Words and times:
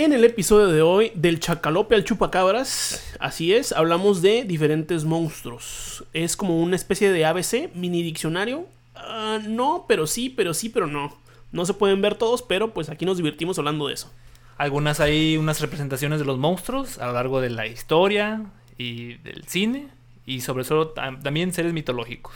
En 0.00 0.12
el 0.12 0.22
episodio 0.24 0.68
de 0.68 0.80
hoy, 0.80 1.10
del 1.16 1.40
chacalope 1.40 1.96
al 1.96 2.04
chupacabras, 2.04 3.16
así 3.18 3.52
es, 3.52 3.72
hablamos 3.72 4.22
de 4.22 4.44
diferentes 4.44 5.02
monstruos. 5.04 6.04
Es 6.12 6.36
como 6.36 6.62
una 6.62 6.76
especie 6.76 7.10
de 7.10 7.24
ABC, 7.24 7.74
mini 7.74 8.04
diccionario. 8.04 8.64
Ah, 8.94 9.40
no, 9.44 9.86
pero 9.88 10.06
sí, 10.06 10.30
pero 10.30 10.54
sí, 10.54 10.68
pero 10.68 10.86
no. 10.86 11.16
No 11.50 11.66
se 11.66 11.74
pueden 11.74 12.00
ver 12.00 12.14
todos, 12.14 12.42
pero 12.42 12.72
pues 12.72 12.90
aquí 12.90 13.06
nos 13.06 13.16
divertimos 13.16 13.58
hablando 13.58 13.88
de 13.88 13.94
eso. 13.94 14.12
Algunas 14.56 15.00
hay 15.00 15.36
unas 15.36 15.60
representaciones 15.60 16.20
de 16.20 16.26
los 16.26 16.38
monstruos 16.38 16.98
a 16.98 17.06
lo 17.06 17.14
largo 17.14 17.40
de 17.40 17.50
la 17.50 17.66
historia 17.66 18.44
y 18.76 19.14
del 19.14 19.48
cine. 19.48 19.88
Y 20.26 20.42
sobre 20.42 20.62
todo 20.62 20.94
tam- 20.94 21.20
también 21.24 21.52
seres 21.52 21.72
mitológicos. 21.72 22.34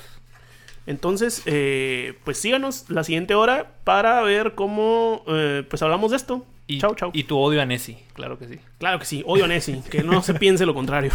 Entonces, 0.87 1.43
eh, 1.47 2.19
pues 2.25 2.39
síganos 2.39 2.87
la 2.89 3.05
siguiente 3.05 3.35
hora 3.35 3.73
para 3.85 4.21
ver 4.23 4.55
cómo 4.55 5.23
eh, 5.29 5.65
pues 5.69 5.83
hablamos 5.83 6.11
de 6.11 6.17
esto. 6.17 6.45
Y, 6.67 6.81
chau, 6.81 6.95
chau. 6.95 7.11
Y 7.13 7.25
tu 7.25 7.39
odio 7.39 7.61
a 7.61 7.67
Nessie, 7.67 7.99
claro 8.15 8.39
que 8.39 8.49
sí. 8.49 8.59
Claro 8.79 8.99
que 8.99 9.05
sí, 9.05 9.23
odio 9.27 9.45
a 9.45 9.49
Nessie, 9.49 9.83
que 9.91 10.03
no 10.03 10.23
se 10.23 10.35
piense 10.35 10.67
lo 10.67 10.75
contrario. 10.75 11.13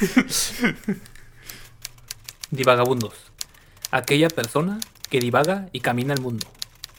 Divagabundos. 2.50 3.14
Aquella 3.90 4.28
persona 4.28 4.78
que 5.10 5.20
divaga 5.20 5.68
y 5.72 5.80
camina 5.80 6.14
el 6.14 6.20
mundo, 6.20 6.46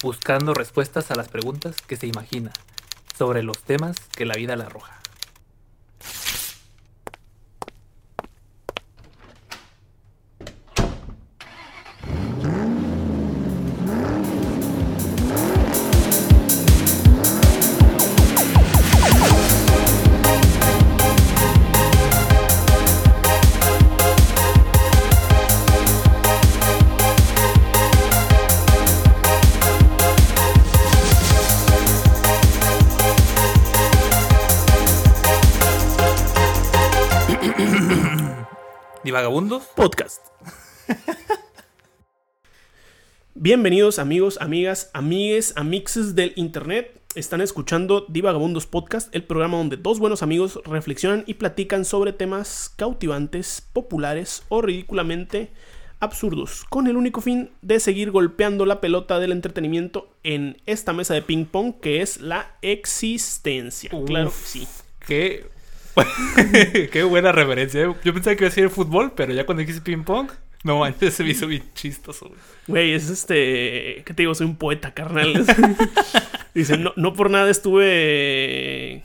buscando 0.02 0.54
respuestas 0.54 1.12
a 1.12 1.16
las 1.16 1.30
preguntas 1.30 1.78
que 1.82 1.98
se 1.98 2.08
imagina 2.08 2.52
sobre 3.18 3.44
los 3.44 3.60
temas 3.60 3.98
que 4.16 4.26
la 4.26 4.36
vida 4.36 4.56
le 4.56 4.64
arroja. 4.64 5.00
Divagabundos. 39.06 39.66
Podcast. 39.76 40.20
Bienvenidos 43.36 44.00
amigos, 44.00 44.40
amigas, 44.42 44.90
amigues, 44.94 45.54
amixes 45.56 46.16
del 46.16 46.34
internet. 46.36 47.00
Están 47.14 47.40
escuchando 47.42 48.08
Divagabundos 48.10 48.66
Podcast, 48.66 49.14
el 49.16 49.24
programa 49.24 49.58
donde 49.58 49.78
dos 49.78 50.00
buenos 50.00 50.24
amigos 50.24 50.60
reflexionan 50.66 51.24
y 51.28 51.36
platican 51.36 51.86
sobre 51.86 52.14
temas 52.14 52.74
cautivantes, 52.78 53.62
populares 53.74 54.42
o 54.50 54.64
ridículamente 54.64 55.52
absurdos, 56.00 56.66
con 56.68 56.88
el 56.88 56.98
único 56.98 57.22
fin 57.22 57.52
de 57.62 57.80
seguir 57.80 58.10
golpeando 58.10 58.66
la 58.66 58.82
pelota 58.82 59.20
del 59.20 59.34
entretenimiento 59.34 60.10
en 60.24 60.58
esta 60.66 60.94
mesa 60.94 61.14
de 61.14 61.22
ping 61.22 61.46
pong 61.46 61.76
que 61.80 62.02
es 62.02 62.22
la 62.22 62.58
existencia. 62.64 63.92
Claro 64.08 64.32
que 64.32 64.36
sí. 64.36 64.68
Qué, 65.06 65.46
qué 66.92 67.04
buena 67.04 67.32
referencia. 67.32 67.84
¿eh? 67.84 67.94
Yo 68.04 68.14
pensaba 68.14 68.36
que 68.36 68.44
iba 68.44 68.50
a 68.50 68.52
ser 68.52 68.70
fútbol, 68.70 69.14
pero 69.16 69.34
ya 69.34 69.46
cuando 69.46 69.62
dijiste 69.62 69.82
ping 69.82 70.04
pong, 70.04 70.30
no 70.64 70.80
manches, 70.80 71.14
se 71.14 71.24
me 71.24 71.30
hizo 71.30 71.48
bien 71.48 71.64
chistoso. 71.74 72.32
Güey, 72.68 72.94
es 72.94 73.10
este. 73.10 74.04
¿Qué 74.06 74.14
te 74.14 74.24
digo? 74.24 74.34
Soy 74.34 74.48
un 74.48 74.58
poeta, 74.58 74.94
carnal. 74.94 75.46
Dice, 76.54 76.78
no, 76.78 76.94
no 76.96 77.14
por 77.14 77.30
nada 77.30 77.50
estuve 77.52 79.04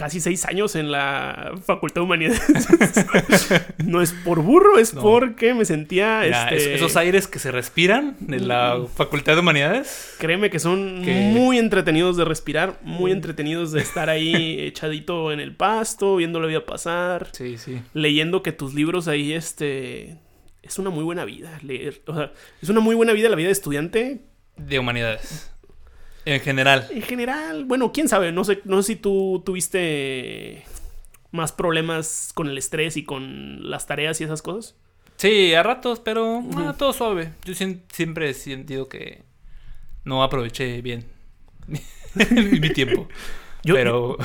casi 0.00 0.18
seis 0.18 0.46
años 0.46 0.76
en 0.76 0.90
la 0.90 1.52
Facultad 1.66 2.00
de 2.00 2.04
Humanidades. 2.06 2.40
no 3.84 4.00
es 4.00 4.12
por 4.12 4.40
burro, 4.42 4.78
es 4.78 4.94
No. 4.94 5.02
porque 5.02 5.52
me 5.52 5.66
sentía. 5.66 6.26
Ya, 6.26 6.44
este, 6.48 6.56
es- 6.56 6.66
esos 6.80 6.96
aires 6.96 7.26
que 7.26 7.38
se 7.38 7.50
respiran 7.50 8.16
en 8.26 8.48
la 8.48 8.80
Facultad 8.94 9.34
de 9.34 9.40
Humanidades. 9.40 10.14
Créeme 10.18 10.48
que 10.48 10.58
son 10.58 11.02
muy 11.02 11.58
entretenidos 11.58 12.16
de 12.16 12.24
respirar, 12.24 12.78
muy 12.82 13.12
entretenidos 13.12 13.72
de 13.72 13.82
estar 13.82 14.08
ahí 14.08 14.58
echadito 14.60 15.32
en 15.32 15.40
el 15.40 15.54
pasto, 15.54 16.16
viendo 16.16 16.40
la 16.40 16.46
vida 16.46 16.64
pasar, 16.64 17.28
Sí, 17.32 17.58
sí. 17.58 17.80
leyendo 17.92 18.42
que 18.42 18.52
tus 18.52 18.72
libros 18.74 19.06
ahí, 19.08 19.32
este. 19.34 20.16
Es 20.62 20.78
una 20.78 20.90
muy 20.90 21.04
buena 21.04 21.24
vida 21.24 21.58
leer. 21.62 22.00
O 22.06 22.14
sea, 22.14 22.32
es 22.62 22.68
una 22.68 22.80
muy 22.80 22.94
buena 22.94 23.12
vida 23.12 23.28
la 23.28 23.36
vida 23.36 23.48
de 23.48 23.52
estudiante, 23.52 24.20
De 24.56 24.78
humanidades. 24.78 25.50
En 26.24 26.40
general. 26.40 26.86
En 26.90 27.02
general, 27.02 27.64
bueno, 27.64 27.92
quién 27.92 28.08
sabe, 28.08 28.30
no 28.32 28.44
sé, 28.44 28.60
no 28.64 28.82
sé 28.82 28.94
si 28.94 28.96
tú 28.96 29.42
tuviste 29.44 30.64
más 31.32 31.52
problemas 31.52 32.32
con 32.34 32.48
el 32.48 32.58
estrés 32.58 32.96
y 32.96 33.04
con 33.04 33.70
las 33.70 33.86
tareas 33.86 34.20
y 34.20 34.24
esas 34.24 34.42
cosas. 34.42 34.76
Sí, 35.16 35.54
a 35.54 35.62
ratos, 35.62 36.00
pero 36.00 36.42
ah, 36.56 36.74
todo 36.78 36.92
suave. 36.92 37.32
Yo 37.44 37.54
siempre 37.54 38.30
he 38.30 38.34
sentido 38.34 38.88
que 38.88 39.22
no 40.04 40.22
aproveché 40.22 40.80
bien 40.82 41.04
mi 42.60 42.70
tiempo. 42.70 43.08
Yo, 43.62 43.74
pero 43.74 44.16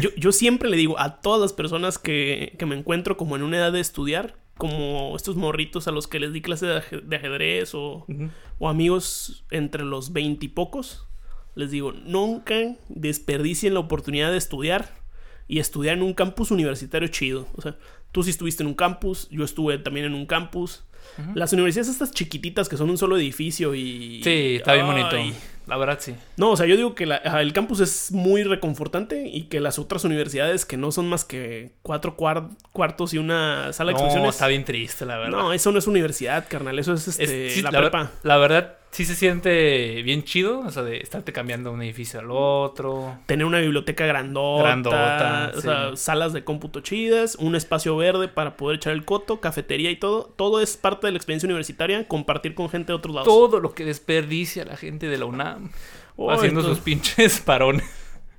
yo, 0.00 0.10
yo 0.16 0.32
siempre 0.32 0.68
le 0.68 0.76
digo 0.76 0.98
a 1.00 1.20
todas 1.22 1.40
las 1.40 1.52
personas 1.54 1.98
que, 1.98 2.54
que 2.58 2.66
me 2.66 2.76
encuentro 2.76 3.16
como 3.16 3.36
en 3.36 3.42
una 3.42 3.56
edad 3.56 3.72
de 3.72 3.80
estudiar, 3.80 4.36
como 4.58 5.16
estos 5.16 5.36
morritos 5.36 5.88
a 5.88 5.92
los 5.92 6.06
que 6.06 6.20
les 6.20 6.32
di 6.34 6.42
clase 6.42 6.66
de, 6.66 6.76
aje- 6.82 7.00
de 7.00 7.16
ajedrez 7.16 7.74
o, 7.74 8.06
o 8.58 8.68
amigos 8.68 9.44
entre 9.50 9.84
los 9.84 10.12
veintipocos, 10.12 11.06
les 11.54 11.70
digo, 11.70 11.92
nunca 11.92 12.54
desperdicien 12.88 13.74
la 13.74 13.80
oportunidad 13.80 14.30
de 14.30 14.38
estudiar 14.38 14.90
y 15.48 15.58
estudiar 15.58 15.96
en 15.96 16.02
un 16.02 16.14
campus 16.14 16.50
universitario 16.50 17.08
chido. 17.08 17.46
O 17.56 17.62
sea, 17.62 17.76
tú 18.12 18.22
sí 18.22 18.30
estuviste 18.30 18.62
en 18.62 18.68
un 18.68 18.74
campus, 18.74 19.28
yo 19.30 19.44
estuve 19.44 19.78
también 19.78 20.06
en 20.06 20.14
un 20.14 20.26
campus. 20.26 20.84
Las 21.34 21.52
universidades 21.52 21.88
estas 21.90 22.12
chiquititas 22.12 22.68
que 22.68 22.76
son 22.76 22.88
un 22.88 22.96
solo 22.96 23.16
edificio 23.18 23.74
y... 23.74 24.22
Sí, 24.22 24.54
está 24.56 24.72
bien 24.74 24.86
bonito. 24.86 25.10
La 25.66 25.76
verdad, 25.76 25.98
sí. 26.00 26.14
No, 26.36 26.52
o 26.52 26.56
sea, 26.56 26.64
yo 26.66 26.76
digo 26.76 26.94
que 26.94 27.06
la- 27.06 27.16
el 27.16 27.52
campus 27.52 27.80
es 27.80 28.12
muy 28.12 28.44
reconfortante 28.44 29.28
y 29.28 29.42
que 29.44 29.60
las 29.60 29.78
otras 29.78 30.04
universidades 30.04 30.64
que 30.64 30.76
no 30.76 30.90
son 30.90 31.08
más 31.08 31.24
que 31.24 31.72
cuatro 31.82 32.16
cuar- 32.16 32.50
cuartos 32.72 33.12
y 33.14 33.18
una 33.18 33.72
sala 33.72 33.90
de 33.90 33.94
No, 33.94 33.98
exposiciones... 33.98 34.34
está 34.36 34.46
bien 34.46 34.64
triste, 34.64 35.04
la 35.04 35.18
verdad. 35.18 35.30
No, 35.36 35.52
eso 35.52 35.70
no 35.72 35.78
es 35.80 35.86
universidad, 35.86 36.46
carnal. 36.48 36.78
Eso 36.78 36.94
es, 36.94 37.06
Es- 37.08 37.18
este, 37.20 37.50
sí, 37.50 37.62
la, 37.62 37.70
ver- 37.72 37.80
prepa. 37.82 38.10
la 38.22 38.36
verdad, 38.38 38.76
sí 38.92 39.04
se 39.06 39.14
siente 39.16 40.02
bien 40.02 40.22
chido, 40.22 40.60
o 40.60 40.70
sea, 40.70 40.82
de 40.82 40.98
estarte 40.98 41.32
cambiando 41.32 41.70
de 41.70 41.74
un 41.76 41.82
edificio 41.82 42.20
al 42.20 42.30
otro. 42.30 43.18
Tener 43.26 43.44
una 43.46 43.58
biblioteca 43.58 44.06
grandota. 44.06 44.62
Grandota, 44.62 45.52
o 45.56 45.60
sea, 45.60 45.96
salas 45.96 46.32
de 46.32 46.44
cómputo 46.44 46.80
chidas, 46.80 47.34
un 47.36 47.56
espacio 47.56 47.96
verde 47.96 48.28
para 48.28 48.56
poder 48.56 48.76
echar 48.76 48.92
el 48.92 49.04
coto, 49.04 49.40
cafetería 49.40 49.90
y 49.90 49.96
todo. 49.96 50.32
Todo 50.36 50.60
es 50.60 50.76
parte 50.76 51.06
de 51.08 51.12
la 51.12 51.16
experiencia 51.16 51.46
universitaria, 51.48 52.06
compartir 52.06 52.54
con 52.54 52.68
gente 52.68 52.92
de 52.92 52.96
otros 52.96 53.14
lados. 53.14 53.26
Todo 53.26 53.58
lo 53.60 53.74
que 53.74 53.84
desperdicia 53.84 54.64
la 54.64 54.76
gente 54.76 55.08
de 55.08 55.18
la 55.18 55.24
UNAM 55.24 55.70
Oh, 56.16 56.30
haciendo 56.30 56.60
entonces- 56.60 56.76
sus 56.76 56.84
pinches 56.84 57.40
parones. 57.44 57.84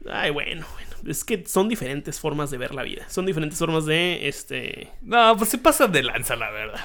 Ay, 0.09 0.29
bueno, 0.31 0.65
bueno. 0.73 0.91
Es 1.11 1.25
que 1.25 1.43
son 1.47 1.67
diferentes 1.67 2.19
formas 2.19 2.49
de 2.51 2.57
ver 2.57 2.73
la 2.75 2.83
vida. 2.83 3.09
Son 3.09 3.25
diferentes 3.25 3.59
formas 3.59 3.85
de, 3.85 4.27
este... 4.29 4.89
No, 5.01 5.35
pues 5.35 5.49
se 5.49 5.57
pasan 5.57 5.91
de 5.91 6.03
lanza, 6.03 6.35
la 6.37 6.49
verdad. 6.51 6.79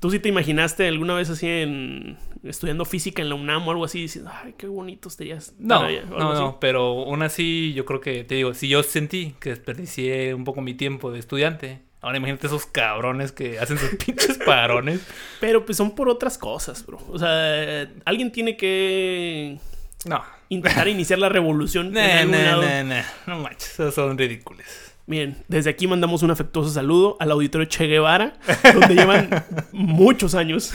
¿Tú 0.00 0.10
sí 0.10 0.18
te 0.18 0.28
imaginaste 0.30 0.88
alguna 0.88 1.14
vez 1.14 1.28
así 1.30 1.46
en... 1.46 2.16
estudiando 2.42 2.84
física 2.86 3.20
en 3.20 3.28
la 3.28 3.34
UNAM 3.34 3.68
o 3.68 3.70
algo 3.70 3.84
así? 3.84 4.00
Diciendo, 4.00 4.30
ay, 4.32 4.54
qué 4.56 4.66
bonito 4.66 5.10
serías. 5.10 5.54
No, 5.58 5.74
estar 5.76 5.88
allá", 5.90 6.00
o 6.10 6.14
algo 6.14 6.18
no, 6.18 6.30
así? 6.32 6.40
no, 6.42 6.58
pero 6.60 6.80
aún 7.04 7.22
así 7.22 7.72
yo 7.74 7.84
creo 7.84 8.00
que, 8.00 8.24
te 8.24 8.36
digo, 8.36 8.54
si 8.54 8.68
yo 8.68 8.82
sentí 8.82 9.34
que 9.40 9.50
desperdicié 9.50 10.32
un 10.34 10.44
poco 10.44 10.62
mi 10.62 10.72
tiempo 10.74 11.12
de 11.12 11.18
estudiante, 11.18 11.80
ahora 12.00 12.16
imagínate 12.16 12.46
esos 12.46 12.64
cabrones 12.64 13.30
que 13.30 13.58
hacen 13.58 13.76
sus 13.76 13.90
pinches 14.04 14.38
parones. 14.38 15.00
Pero 15.38 15.66
pues 15.66 15.76
son 15.76 15.94
por 15.94 16.08
otras 16.08 16.38
cosas, 16.38 16.84
bro. 16.86 16.98
O 17.10 17.18
sea, 17.18 17.86
alguien 18.06 18.32
tiene 18.32 18.56
que 18.56 19.58
No. 20.06 20.22
intentar 20.48 20.88
iniciar 20.88 21.18
la 21.18 21.28
revolución 21.28 21.92
nah, 21.92 22.24
lado. 22.24 22.62
nah, 22.62 22.82
nah. 22.84 23.02
No 23.26 23.38
manches, 23.40 23.72
esos 23.74 23.94
son 23.94 24.16
ridículos. 24.16 24.64
Miren, 25.10 25.36
desde 25.48 25.70
aquí 25.70 25.88
mandamos 25.88 26.22
un 26.22 26.30
afectuoso 26.30 26.70
saludo 26.70 27.16
al 27.18 27.32
auditorio 27.32 27.66
Che 27.66 27.86
Guevara, 27.88 28.38
donde 28.72 28.94
llevan 28.94 29.28
muchos 29.72 30.36
años, 30.36 30.70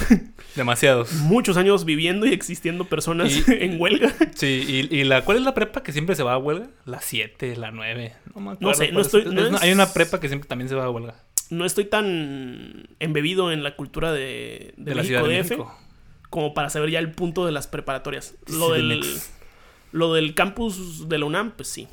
Demasiados. 0.55 1.13
muchos 1.13 1.55
años 1.55 1.85
viviendo 1.85 2.25
y 2.25 2.33
existiendo 2.33 2.83
personas 2.83 3.31
Y- 3.31 3.43
en 3.63 3.79
huelga. 3.79 4.13
Sí, 4.35 4.87
y, 4.91 4.93
y 4.93 5.03
la, 5.05 5.23
¿cuál 5.23 5.37
es 5.37 5.43
la 5.43 5.53
prepa 5.53 5.83
que 5.83 5.93
siempre 5.93 6.17
se 6.17 6.23
va 6.23 6.33
a 6.33 6.37
huelga? 6.37 6.67
La 6.83 6.99
7, 6.99 7.55
la 7.55 7.71
9. 7.71 8.13
No 8.35 8.41
me 8.41 8.51
acuerdo. 8.51 8.73
sé, 8.73 8.91
no 8.91 8.99
estoy- 8.99 9.21
Es 9.21 9.27
no 9.31 9.55
es- 9.55 9.61
Hay 9.63 9.71
una 9.71 9.93
prepa 9.93 10.19
que 10.19 10.27
siempre 10.27 10.49
también 10.49 10.67
se 10.67 10.75
va 10.75 10.83
a 10.83 10.89
huelga. 10.89 11.15
No 11.49 11.63
estoy 11.63 11.85
tan 11.85 12.87
embebido 12.99 13.53
en 13.53 13.63
la 13.63 13.77
cultura 13.77 14.11
de, 14.11 14.73
de, 14.75 14.83
De, 14.91 14.95
la 14.95 15.03
Ciudad 15.05 15.23
de 15.23 15.29
DF 15.43 15.49
México. 15.51 15.79
como 16.29 16.53
para 16.53 16.69
saber 16.69 16.89
ya 16.89 16.99
el 16.99 17.11
punto 17.11 17.45
de 17.45 17.53
las 17.53 17.67
preparatorias. 17.67 18.35
Lo, 18.47 18.67
Sí, 18.75 18.81
del, 18.81 19.01
lo 19.93 20.13
del 20.13 20.33
campus 20.35 21.07
de 21.07 21.19
la 21.19 21.25
UNAM, 21.25 21.51
pues 21.51 21.69
sí. 21.69 21.87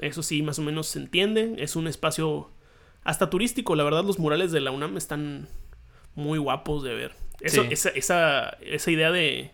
Eso 0.00 0.22
sí, 0.22 0.42
más 0.42 0.58
o 0.58 0.62
menos 0.62 0.88
se 0.88 0.98
entiende. 0.98 1.54
Es 1.58 1.76
un 1.76 1.86
espacio 1.86 2.50
hasta 3.04 3.30
turístico. 3.30 3.74
La 3.76 3.84
verdad, 3.84 4.04
los 4.04 4.18
murales 4.18 4.52
de 4.52 4.60
la 4.60 4.70
UNAM 4.70 4.96
están 4.96 5.48
muy 6.14 6.38
guapos 6.38 6.82
de 6.82 6.94
ver. 6.94 7.12
Eso, 7.40 7.62
Sí. 7.62 7.68
esa, 7.72 7.88
esa, 7.90 8.48
esa 8.62 8.90
idea 8.90 9.10
de, 9.10 9.52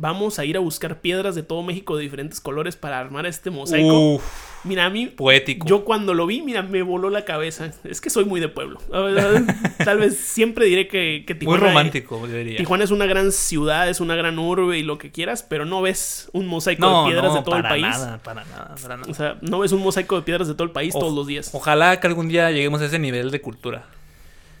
Vamos 0.00 0.38
a 0.38 0.44
ir 0.44 0.56
a 0.56 0.60
buscar 0.60 1.00
piedras 1.00 1.34
de 1.34 1.42
todo 1.42 1.64
México 1.64 1.96
de 1.96 2.04
diferentes 2.04 2.40
colores 2.40 2.76
para 2.76 3.00
armar 3.00 3.26
este 3.26 3.50
mosaico. 3.50 4.14
Uf, 4.14 4.22
Mira, 4.62 4.84
a 4.84 4.90
mí, 4.90 5.06
poético. 5.06 5.66
yo 5.66 5.84
cuando 5.84 6.14
lo 6.14 6.24
vi, 6.26 6.40
mira, 6.40 6.62
me 6.62 6.82
voló 6.82 7.10
la 7.10 7.24
cabeza. 7.24 7.72
Es 7.82 8.00
que 8.00 8.08
soy 8.08 8.24
muy 8.24 8.38
de 8.40 8.46
pueblo. 8.48 8.80
Tal 9.84 9.98
vez 9.98 10.16
siempre 10.16 10.66
diré 10.66 10.86
que, 10.86 11.24
que 11.26 11.34
Muy 11.34 11.40
Tijuana, 11.40 11.66
romántico, 11.66 12.20
yo 12.28 12.34
diría. 12.36 12.58
Tijuana 12.58 12.84
es 12.84 12.92
una 12.92 13.06
gran 13.06 13.32
ciudad, 13.32 13.88
es 13.88 14.00
una 14.00 14.14
gran 14.14 14.38
urbe 14.38 14.78
y 14.78 14.84
lo 14.84 14.98
que 14.98 15.10
quieras, 15.10 15.42
pero 15.42 15.64
no 15.64 15.82
ves 15.82 16.28
un 16.32 16.46
mosaico 16.46 16.82
no, 16.86 17.02
de 17.04 17.10
piedras 17.10 17.32
no, 17.32 17.38
de 17.38 17.42
todo 17.44 17.56
el 17.56 17.62
país. 17.64 17.82
nada, 17.82 18.18
para 18.18 18.44
nada, 18.44 18.74
para 18.80 18.96
nada. 18.98 19.10
O 19.10 19.14
sea, 19.14 19.36
no 19.40 19.58
ves 19.58 19.72
un 19.72 19.82
mosaico 19.82 20.14
de 20.14 20.22
piedras 20.22 20.46
de 20.46 20.54
todo 20.54 20.64
el 20.64 20.70
país 20.70 20.94
O- 20.94 21.00
todos 21.00 21.12
los 21.14 21.26
días. 21.26 21.50
Ojalá 21.52 21.98
que 21.98 22.06
algún 22.06 22.28
día 22.28 22.50
lleguemos 22.52 22.80
a 22.82 22.86
ese 22.86 23.00
nivel 23.00 23.32
de 23.32 23.40
cultura. 23.40 23.84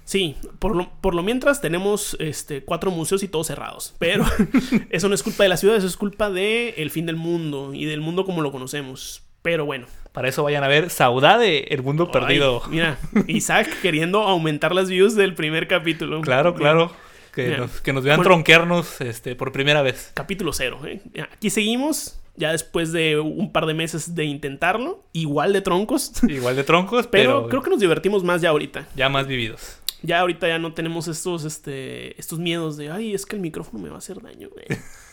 Sí, 0.08 0.36
por 0.58 0.74
lo, 0.74 0.88
por 1.02 1.14
lo 1.14 1.22
mientras 1.22 1.60
tenemos 1.60 2.16
este, 2.18 2.62
cuatro 2.64 2.90
museos 2.90 3.22
y 3.22 3.28
todos 3.28 3.48
cerrados. 3.48 3.94
Pero 3.98 4.24
eso 4.90 5.06
no 5.10 5.14
es 5.14 5.22
culpa 5.22 5.42
de 5.42 5.50
la 5.50 5.58
ciudad, 5.58 5.76
eso 5.76 5.86
es 5.86 5.98
culpa 5.98 6.30
del 6.30 6.72
el 6.78 6.90
fin 6.90 7.04
del 7.04 7.16
mundo 7.16 7.74
y 7.74 7.84
del 7.84 8.00
mundo 8.00 8.24
como 8.24 8.40
lo 8.40 8.50
conocemos. 8.50 9.22
Pero 9.42 9.66
bueno. 9.66 9.86
Para 10.12 10.30
eso 10.30 10.42
vayan 10.42 10.64
a 10.64 10.68
ver 10.68 10.88
Saudade, 10.88 11.74
el 11.74 11.82
mundo 11.82 12.10
perdido. 12.10 12.62
Mira, 12.70 12.98
Isaac 13.26 13.68
queriendo 13.82 14.22
aumentar 14.22 14.74
las 14.74 14.88
views 14.88 15.14
del 15.14 15.34
primer 15.34 15.68
capítulo. 15.68 16.22
Claro, 16.22 16.54
claro. 16.54 16.90
Que, 17.34 17.58
nos, 17.58 17.82
que 17.82 17.92
nos 17.92 18.02
vean 18.02 18.16
Bueno. 18.16 18.30
tronquearnos 18.30 19.02
este, 19.02 19.36
por 19.36 19.52
primera 19.52 19.82
vez. 19.82 20.12
Capítulo 20.14 20.54
cero. 20.54 20.80
¿eh? 20.86 21.02
Aquí 21.34 21.50
seguimos, 21.50 22.18
ya 22.34 22.50
después 22.50 22.92
de 22.92 23.20
un 23.20 23.52
par 23.52 23.66
de 23.66 23.74
meses 23.74 24.14
de 24.14 24.24
intentarlo, 24.24 25.04
igual 25.12 25.52
de 25.52 25.60
troncos. 25.60 26.12
Igual 26.26 26.56
de 26.56 26.64
troncos, 26.64 27.06
Pero, 27.08 27.40
pero, 27.42 27.48
creo 27.50 27.62
que 27.62 27.70
nos 27.70 27.80
divertimos 27.80 28.24
más 28.24 28.40
ya 28.40 28.48
ahorita. 28.48 28.88
ya 28.96 29.10
más 29.10 29.26
vividos. 29.26 29.80
Ya 30.02 30.20
ahorita 30.20 30.46
ya 30.48 30.58
no 30.58 30.74
tenemos 30.74 31.08
estos, 31.08 31.44
este, 31.44 32.18
estos 32.20 32.38
miedos 32.38 32.76
de, 32.76 32.90
ay, 32.90 33.14
es 33.14 33.26
que 33.26 33.36
el 33.36 33.42
micrófono 33.42 33.82
me 33.82 33.88
va 33.88 33.96
a 33.96 33.98
hacer 33.98 34.20
daño. 34.22 34.48
güey". 34.50 34.66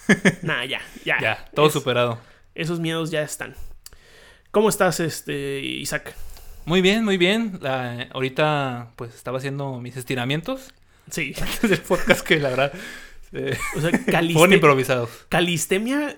nah, 0.43 0.63
ya, 0.65 0.81
ya. 1.03 1.19
Ya, 1.19 1.49
todo 1.53 1.67
Es- 1.67 1.73
superado. 1.73 2.19
Esos 2.53 2.79
miedos 2.79 3.11
ya 3.11 3.21
están. 3.21 3.55
¿Cómo 4.51 4.69
estás, 4.69 4.99
este, 4.99 5.59
Isaac? 5.59 6.15
Muy 6.65 6.81
bien, 6.81 7.03
muy 7.03 7.17
bien. 7.17 7.59
La- 7.61 8.07
ahorita 8.11 8.91
pues 8.95 9.13
estaba 9.13 9.37
haciendo 9.39 9.79
mis 9.79 9.97
estiramientos 9.97 10.73
Sí. 11.11 11.33
antes 11.41 11.69
del 11.69 11.81
podcast 11.81 12.25
que 12.25 12.39
la 12.39 12.49
verdad 12.49 12.73
eh, 13.33 13.57
O 13.75 13.81
sea, 13.81 13.89
fueron 13.91 14.05
caliste- 14.05 14.53
improvisados. 14.55 15.09
calistemia. 15.29 16.17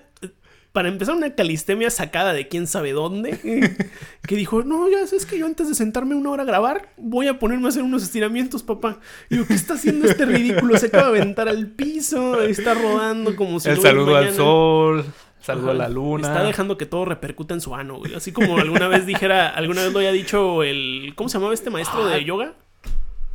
Para 0.78 0.90
empezar, 0.90 1.16
una 1.16 1.34
calistemia 1.34 1.90
sacada 1.90 2.32
de 2.32 2.46
quién 2.46 2.68
sabe 2.68 2.92
dónde. 2.92 3.36
que 4.28 4.36
dijo: 4.36 4.62
No, 4.62 4.88
ya 4.88 5.04
sabes 5.08 5.26
que 5.26 5.36
yo 5.36 5.44
antes 5.44 5.68
de 5.68 5.74
sentarme 5.74 6.14
una 6.14 6.30
hora 6.30 6.44
a 6.44 6.46
grabar, 6.46 6.90
voy 6.96 7.26
a 7.26 7.40
ponerme 7.40 7.66
a 7.66 7.70
hacer 7.70 7.82
unos 7.82 8.04
estiramientos, 8.04 8.62
papá. 8.62 9.00
Y 9.28 9.34
digo, 9.34 9.48
¿qué 9.48 9.54
está 9.54 9.74
haciendo 9.74 10.06
este 10.06 10.24
ridículo? 10.24 10.78
Se 10.78 10.86
acaba 10.86 11.10
de 11.10 11.20
aventar 11.20 11.48
al 11.48 11.66
piso, 11.66 12.40
está 12.42 12.74
rodando 12.74 13.34
como 13.34 13.58
si 13.58 13.70
El 13.70 13.80
saludo 13.80 14.14
al 14.14 14.32
sol, 14.32 15.04
saludo 15.40 15.72
a 15.72 15.74
la 15.74 15.88
luna. 15.88 16.28
Está 16.28 16.44
dejando 16.44 16.78
que 16.78 16.86
todo 16.86 17.04
repercuta 17.06 17.54
en 17.54 17.60
su 17.60 17.74
ano, 17.74 17.96
güey. 17.96 18.14
Así 18.14 18.30
como 18.30 18.58
alguna 18.58 18.86
vez 18.86 19.04
dijera, 19.04 19.48
alguna 19.48 19.82
vez 19.82 19.92
lo 19.92 19.98
había 19.98 20.12
dicho 20.12 20.62
el. 20.62 21.12
¿Cómo 21.16 21.28
se 21.28 21.38
llamaba 21.38 21.54
este 21.54 21.70
maestro 21.70 22.06
de 22.06 22.14
Ay. 22.14 22.24
yoga? 22.24 22.54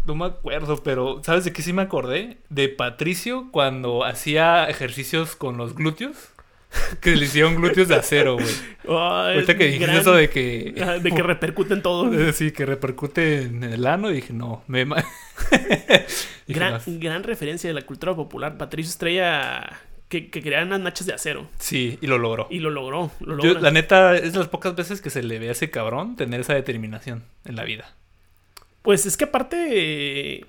No 0.05 0.15
me 0.15 0.27
acuerdo, 0.27 0.81
pero 0.81 1.21
¿sabes 1.25 1.43
de 1.43 1.51
qué 1.51 1.61
sí 1.61 1.73
me 1.73 1.81
acordé? 1.81 2.37
De 2.47 2.69
Patricio 2.69 3.49
cuando 3.51 4.05
hacía 4.05 4.69
ejercicios 4.69 5.35
con 5.35 5.57
los 5.57 5.75
glúteos. 5.75 6.32
Que 7.01 7.15
le 7.15 7.25
hicieron 7.25 7.55
glúteos 7.55 7.87
de 7.87 7.95
acero, 7.95 8.33
güey. 8.35 8.47
Ay, 8.87 9.35
Ahorita 9.35 9.57
que 9.57 9.65
dijiste 9.65 9.85
gran- 9.85 9.97
eso 9.99 10.13
de 10.13 10.29
que... 10.29 10.73
Ajá, 10.81 10.99
de 10.99 11.11
que 11.11 11.23
repercute 11.23 11.73
en 11.73 11.81
todo. 11.81 12.11
Sí, 12.33 12.51
que 12.51 12.65
repercute 12.65 13.43
en 13.43 13.63
el 13.63 13.85
ano. 13.85 14.09
Y 14.11 14.15
dije, 14.15 14.33
no, 14.33 14.63
me... 14.67 14.85
Dije, 14.85 16.05
Gran, 16.47 16.73
"No". 16.73 16.79
gran 16.99 17.23
referencia 17.23 17.69
de 17.69 17.73
la 17.73 17.83
cultura 17.83 18.15
popular. 18.15 18.57
Patricio 18.57 18.89
Estrella 18.89 19.79
que, 20.09 20.29
que 20.29 20.41
crearon 20.41 20.67
unas 20.69 20.81
nachas 20.81 21.07
de 21.07 21.13
acero. 21.13 21.47
Sí, 21.59 21.97
y 22.01 22.07
lo 22.07 22.17
logró. 22.17 22.47
Y 22.49 22.59
lo 22.59 22.69
logró. 22.69 23.11
Lo 23.21 23.41
Yo, 23.43 23.53
la 23.59 23.71
neta, 23.71 24.15
es 24.15 24.33
de 24.33 24.39
las 24.39 24.47
pocas 24.47 24.75
veces 24.75 25.01
que 25.01 25.09
se 25.09 25.23
le 25.23 25.39
ve 25.39 25.49
a 25.49 25.53
ese 25.53 25.69
cabrón 25.71 26.15
tener 26.15 26.41
esa 26.41 26.53
determinación 26.53 27.23
en 27.45 27.55
la 27.55 27.63
vida. 27.63 27.93
Pues 28.83 29.05
es 29.05 29.15
que 29.17 29.23
aparte. 29.23 30.45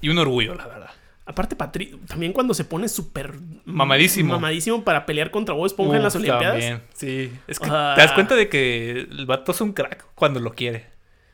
Y 0.00 0.08
un 0.08 0.18
orgullo, 0.18 0.54
la 0.54 0.66
verdad. 0.66 0.90
Aparte, 1.26 1.56
Patricio. 1.56 1.98
También 2.06 2.32
cuando 2.34 2.52
se 2.52 2.64
pone 2.64 2.88
súper. 2.88 3.34
Mamadísimo. 3.64 4.34
Mamadísimo 4.34 4.84
para 4.84 5.06
pelear 5.06 5.30
contra 5.30 5.54
Bob 5.54 5.66
Esponja 5.66 5.96
en 5.96 6.02
las 6.02 6.14
Olimpiadas. 6.16 6.50
también, 6.52 6.82
Sí, 6.92 7.32
es 7.46 7.58
que 7.58 7.68
Ah. 7.70 7.94
te 7.96 8.02
das 8.02 8.12
cuenta 8.12 8.34
de 8.34 8.48
que 8.48 8.90
el 9.10 9.24
vato 9.26 9.52
es 9.52 9.60
un 9.62 9.72
crack 9.72 10.04
cuando 10.14 10.38
lo 10.40 10.52
quiere. 10.54 10.86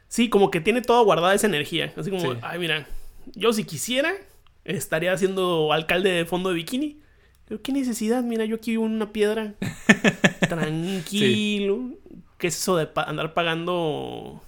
Sí, 0.09 0.29
como 0.29 0.51
que 0.51 0.61
tiene 0.61 0.81
toda 0.83 1.03
guardada 1.03 1.35
esa 1.35 1.47
energía. 1.49 1.93
Así 1.97 2.11
como, 2.11 2.33
Sí. 2.35 2.39
ay, 2.43 2.59
mira, 2.61 2.87
yo 3.35 3.53
si 3.53 3.65
quisiera, 3.65 4.13
estaría 4.65 5.17
siendo 5.19 5.73
alcalde 5.73 6.11
de 6.11 6.25
fondo 6.25 6.51
de 6.51 6.55
bikini. 6.57 7.01
Pero 7.47 7.61
qué 7.63 7.73
necesidad, 7.73 8.23
mira, 8.23 8.45
yo 8.45 8.57
aquí 8.57 8.71
vivo 8.73 8.87
en 8.87 8.93
una 8.93 9.11
piedra. 9.13 9.55
Tranquilo. 10.49 11.91
¿Qué 12.39 12.47
es 12.47 12.57
eso 12.57 12.77
de 12.77 12.87
pa- 12.87 13.03
andar 13.05 13.35
pagando 13.35 14.41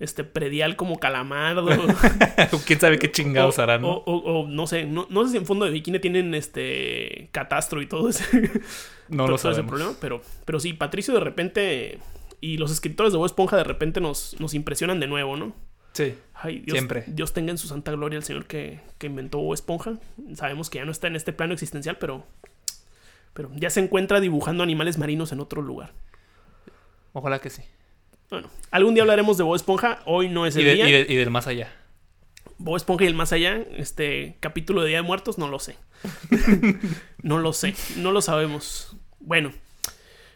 este 0.00 0.24
predial 0.24 0.76
como 0.76 0.98
calamardo? 0.98 1.68
¿Quién 2.66 2.80
sabe 2.80 2.98
qué 2.98 3.10
chingados 3.10 3.58
o, 3.58 3.62
harán? 3.62 3.82
¿no? 3.82 3.88
o- 3.90 4.02
o- 4.04 4.40
o 4.42 4.48
no 4.48 4.66
sé, 4.66 4.84
no, 4.86 5.06
no 5.10 5.24
sé 5.24 5.32
si 5.32 5.36
en 5.38 5.46
fondo 5.46 5.64
de 5.64 5.70
bikini 5.72 5.98
tienen 5.98 6.34
este 6.34 7.28
catastro 7.32 7.82
y 7.82 7.86
todo 7.86 8.08
ese, 8.08 8.24
no 9.08 9.24
todo 9.24 9.28
lo 9.28 9.34
ese 9.36 9.42
sabemos. 9.42 9.68
problema. 9.70 9.94
Pero, 10.00 10.22
pero 10.44 10.60
sí, 10.60 10.72
Patricio 10.72 11.14
de 11.14 11.20
repente 11.20 11.98
y 12.40 12.56
los 12.58 12.70
escritores 12.70 13.12
de 13.12 13.18
Bob 13.18 13.26
Esponja 13.26 13.56
de 13.56 13.64
repente 13.64 14.00
nos, 14.00 14.36
nos 14.40 14.54
impresionan 14.54 15.00
de 15.00 15.08
nuevo, 15.08 15.36
¿no? 15.36 15.54
Sí. 15.94 16.14
Ay, 16.34 16.60
Dios, 16.60 16.76
Siempre. 16.76 17.02
Dios 17.08 17.32
tenga 17.32 17.50
en 17.50 17.58
su 17.58 17.66
santa 17.66 17.90
gloria 17.90 18.18
al 18.18 18.22
señor 18.22 18.46
que, 18.46 18.78
que 18.98 19.08
inventó 19.08 19.38
Bob 19.38 19.54
Esponja. 19.54 19.98
Sabemos 20.34 20.70
que 20.70 20.78
ya 20.78 20.84
no 20.84 20.92
está 20.92 21.08
en 21.08 21.16
este 21.16 21.32
plano 21.32 21.54
existencial, 21.54 21.96
pero, 21.98 22.24
pero 23.34 23.50
ya 23.56 23.70
se 23.70 23.80
encuentra 23.80 24.20
dibujando 24.20 24.62
animales 24.62 24.98
marinos 24.98 25.32
en 25.32 25.40
otro 25.40 25.60
lugar. 25.62 25.92
Ojalá 27.12 27.40
que 27.40 27.50
sí. 27.50 27.62
Bueno, 28.30 28.48
algún 28.70 28.94
día 28.94 29.02
hablaremos 29.02 29.38
de 29.38 29.44
Bob 29.44 29.54
Esponja. 29.56 30.00
Hoy 30.04 30.28
no 30.28 30.46
es 30.46 30.56
Y, 30.56 30.60
el 30.60 30.64
de- 30.66 30.74
día. 30.74 30.88
y 30.88 30.92
de- 30.92 31.06
y 31.12 31.16
del 31.16 31.30
más 31.30 31.46
allá. 31.46 31.72
Bob 32.58 32.76
Esponja 32.76 33.04
y 33.04 33.06
el 33.08 33.14
más 33.14 33.32
allá, 33.32 33.62
este 33.76 34.36
capítulo 34.40 34.82
de 34.82 34.88
Día 34.88 34.96
de 34.98 35.02
Muertos, 35.02 35.38
no 35.38 35.48
lo 35.48 35.58
sé. 35.58 35.76
no 37.22 37.38
lo 37.38 37.52
sé, 37.52 37.74
no 37.96 38.12
lo 38.12 38.20
sabemos. 38.20 38.96
Bueno, 39.20 39.52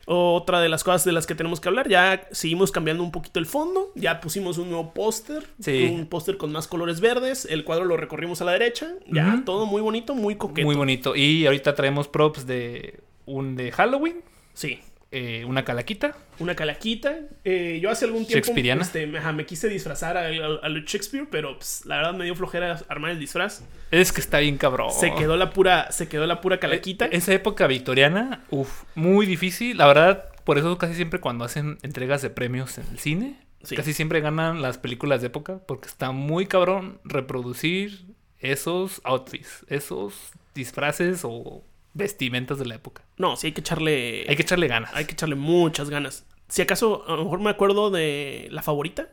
otra 0.06 0.60
de 0.60 0.68
las 0.68 0.84
cosas 0.84 1.04
de 1.04 1.12
las 1.12 1.26
que 1.26 1.34
tenemos 1.34 1.60
que 1.60 1.68
hablar, 1.68 1.88
ya 1.88 2.26
seguimos 2.32 2.72
cambiando 2.72 3.02
un 3.02 3.12
poquito 3.12 3.38
el 3.40 3.46
fondo, 3.46 3.92
ya 3.94 4.20
pusimos 4.20 4.58
un 4.58 4.68
nuevo 4.70 4.92
póster, 4.94 5.46
Sí. 5.60 5.90
un 5.92 6.06
póster 6.06 6.36
con 6.36 6.50
más 6.52 6.66
colores 6.68 7.00
verdes, 7.00 7.44
el 7.50 7.64
cuadro 7.64 7.84
lo 7.84 7.96
recorrimos 7.96 8.40
a 8.40 8.44
la 8.44 8.52
derecha, 8.52 8.88
ya 9.06 9.42
todo 9.44 9.66
muy 9.66 9.82
bonito, 9.82 10.14
muy 10.14 10.36
coqueto. 10.36 10.66
Muy 10.66 10.76
bonito. 10.76 11.14
Y 11.16 11.46
ahorita 11.46 11.74
traemos 11.74 12.08
props 12.08 12.46
de 12.46 13.00
un 13.26 13.54
de 13.56 13.70
Halloween, 13.72 14.22
Sí. 14.54 14.80
Eh, 15.12 15.44
una 15.44 15.64
calaquita. 15.64 16.16
Una 16.38 16.56
calaquita. 16.56 17.14
Eh, 17.44 17.78
yo 17.82 17.90
hace 17.90 18.06
algún 18.06 18.26
tiempo 18.26 18.52
este, 18.80 19.06
me, 19.06 19.32
me 19.32 19.46
quise 19.46 19.68
disfrazar 19.68 20.16
a, 20.16 20.26
a- 20.28 20.68
Shakespeare, 20.86 21.26
pero 21.30 21.56
pues, 21.56 21.82
la 21.86 21.98
verdad 21.98 22.14
me 22.14 22.24
dio 22.24 22.34
flojera 22.34 22.80
armar 22.88 23.10
el 23.12 23.18
disfraz. 23.20 23.62
Es 23.90 24.10
que 24.12 24.20
está 24.20 24.38
bien 24.38 24.56
cabrón. 24.58 24.90
Se 24.90 25.14
quedó 25.14 25.36
la 25.36 25.50
pura, 25.50 25.92
se 25.92 26.08
quedó 26.08 26.26
la 26.26 26.40
pura 26.40 26.58
calaquita. 26.58 27.06
E- 27.06 27.16
Esa 27.16 27.32
época 27.34 27.66
victoriana, 27.66 28.42
uff, 28.50 28.84
muy 28.94 29.26
difícil. 29.26 29.76
La 29.76 29.86
verdad, 29.86 30.28
por 30.44 30.58
eso 30.58 30.76
casi 30.78 30.94
siempre 30.94 31.20
cuando 31.20 31.44
hacen 31.44 31.78
entregas 31.82 32.22
de 32.22 32.30
premios 32.30 32.78
en 32.78 32.86
el 32.90 32.98
cine, 32.98 33.38
Sí. 33.64 33.76
casi 33.76 33.92
siempre 33.92 34.20
ganan 34.20 34.60
las 34.62 34.78
películas 34.78 35.20
de 35.20 35.28
época, 35.28 35.58
porque 35.68 35.86
está 35.88 36.10
muy 36.10 36.46
cabrón 36.46 36.98
reproducir 37.04 38.06
esos 38.40 39.00
outfits, 39.04 39.64
esos 39.68 40.14
disfraces 40.54 41.20
o 41.22 41.62
vestimentas 41.94 42.58
de 42.58 42.66
la 42.66 42.74
época. 42.74 43.02
No, 43.18 43.36
sí 43.36 43.48
hay 43.48 43.52
que 43.52 43.60
echarle. 43.60 44.24
Hay 44.28 44.36
que 44.36 44.42
echarle 44.42 44.68
ganas. 44.68 44.90
hay 44.94 45.04
que 45.04 45.12
echarle 45.12 45.34
muchas 45.36 45.90
ganas. 45.90 46.24
Si 46.48 46.60
acaso, 46.62 47.04
a 47.08 47.16
lo 47.16 47.24
mejor 47.24 47.40
me 47.40 47.50
acuerdo 47.50 47.90
de 47.90 48.48
la 48.50 48.62
favorita. 48.62 49.08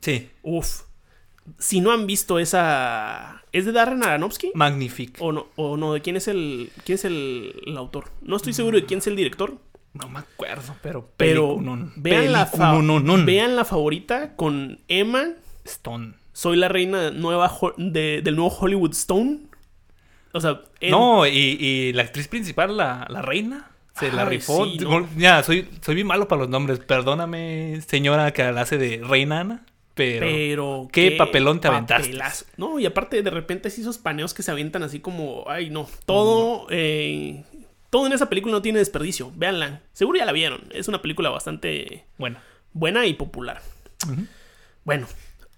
Sí. 0.00 0.30
Uf. 0.42 0.82
Si 1.58 1.80
no 1.80 1.92
han 1.92 2.06
visto 2.06 2.38
esa. 2.38 3.42
¿Es 3.52 3.64
de 3.64 3.72
Darren 3.72 4.04
Aronofsky? 4.04 4.50
Magnifique. 4.54 5.16
O 5.22 5.32
no, 5.32 5.46
o 5.56 5.76
no, 5.76 5.94
¿de 5.94 6.02
quién 6.02 6.16
es 6.16 6.28
el. 6.28 6.70
quién 6.84 6.94
es 6.96 7.04
el, 7.04 7.54
el 7.66 7.76
autor? 7.76 8.10
No 8.22 8.36
estoy 8.36 8.52
seguro 8.52 8.76
de 8.78 8.84
quién 8.84 8.98
es 8.98 9.06
el 9.06 9.16
director. 9.16 9.56
No 9.94 10.08
me 10.10 10.18
acuerdo, 10.18 10.76
pero. 10.82 11.08
Pero 11.16 11.54
peliculón. 11.56 11.92
vean 11.96 12.32
la, 12.32 12.44
fa- 12.46 12.78
vean 13.24 13.56
la 13.56 13.64
favorita 13.64 14.36
con 14.36 14.80
Emma. 14.88 15.30
Stone. 15.64 16.14
Soy 16.34 16.56
la 16.58 16.68
reina 16.68 17.10
nueva 17.10 17.50
de- 17.78 18.20
del 18.22 18.36
nuevo 18.36 18.54
Hollywood 18.54 18.92
Stone. 18.92 19.40
O 20.32 20.40
sea, 20.40 20.60
en- 20.80 20.90
No, 20.90 21.26
y, 21.26 21.30
y 21.32 21.92
la 21.92 22.02
actriz 22.02 22.28
principal, 22.28 22.76
la, 22.76 23.06
la 23.08 23.22
reina, 23.22 23.70
se 23.98 24.12
la 24.12 24.22
Ay, 24.22 24.28
rifó. 24.38 24.64
sí, 24.66 24.78
no. 24.78 25.08
Ya, 25.16 25.42
soy, 25.42 25.68
soy 25.80 25.94
bien 25.94 26.06
malo 26.06 26.28
para 26.28 26.40
los 26.42 26.48
nombres. 26.50 26.78
Perdóname, 26.80 27.80
señora 27.86 28.32
que 28.32 28.42
la 28.52 28.60
hace 28.60 28.78
de 28.78 29.02
reina 29.04 29.40
Ana. 29.40 29.64
Pero, 29.94 30.26
Pero. 30.26 30.88
¿qué 30.92 31.10
papelón 31.12 31.60
te 31.60 31.66
aventaste? 31.66 32.08
papelazo. 32.10 32.44
No, 32.56 32.78
y 32.78 32.86
aparte, 32.86 33.20
de 33.20 33.30
repente, 33.30 33.68
sí, 33.70 33.80
esos 33.80 33.98
paneos 33.98 34.32
que 34.32 34.44
se 34.44 34.50
avientan 34.52 34.84
así 34.84 35.00
como. 35.00 35.44
Ay, 35.48 35.70
no. 35.70 35.88
Todo. 36.06 36.66
eh, 36.70 37.42
todo 37.90 38.06
en 38.06 38.12
esa 38.12 38.28
película 38.28 38.52
no 38.52 38.62
tiene 38.62 38.78
desperdicio. 38.78 39.32
Véanla. 39.34 39.80
Seguro 39.94 40.18
ya 40.18 40.24
la 40.26 40.32
vieron. 40.32 40.60
Es 40.70 40.86
una 40.88 41.02
película 41.02 41.30
bastante 41.30 42.04
bueno. 42.18 42.36
buena 42.74 43.06
y 43.06 43.14
popular. 43.14 43.60
Bueno, 44.84 45.06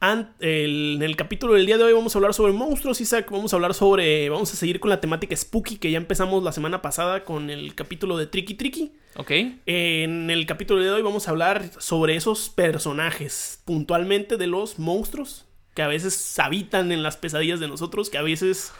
El- 0.00 0.96
en 0.96 1.02
el 1.02 1.16
capítulo 1.16 1.54
del 1.54 1.66
día 1.66 1.76
de 1.76 1.84
hoy 1.84 1.92
vamos 1.92 2.14
a 2.14 2.18
hablar 2.18 2.32
sobre 2.34 2.52
monstruos, 2.52 3.00
Isaac. 3.00 3.28
Vamos 3.30 3.52
a 3.52 3.56
hablar 3.56 3.74
sobre. 3.74 4.28
Vamos 4.30 4.52
a 4.52 4.56
seguir 4.56 4.80
con 4.80 4.88
la 4.90 5.00
temática 5.00 5.36
spooky 5.36 5.76
que 5.76 5.90
ya 5.90 5.98
empezamos 5.98 6.42
la 6.42 6.52
semana 6.52 6.80
pasada 6.80 7.24
con 7.24 7.50
el 7.50 7.74
capítulo 7.74 8.16
de 8.16 8.26
Tricky 8.26 8.54
Tricky. 8.54 8.92
Ok. 9.16 9.30
En 9.66 10.30
el 10.30 10.46
capítulo 10.46 10.82
de 10.82 10.90
hoy 10.90 11.02
vamos 11.02 11.28
a 11.28 11.32
hablar 11.32 11.70
sobre 11.78 12.16
esos 12.16 12.48
personajes, 12.48 13.60
puntualmente 13.66 14.36
de 14.38 14.46
los 14.46 14.78
monstruos 14.78 15.44
que 15.74 15.82
a 15.82 15.88
veces 15.88 16.38
habitan 16.38 16.92
en 16.92 17.02
las 17.02 17.16
pesadillas 17.16 17.60
de 17.60 17.68
nosotros, 17.68 18.08
que 18.10 18.18
a 18.18 18.22
veces 18.22 18.72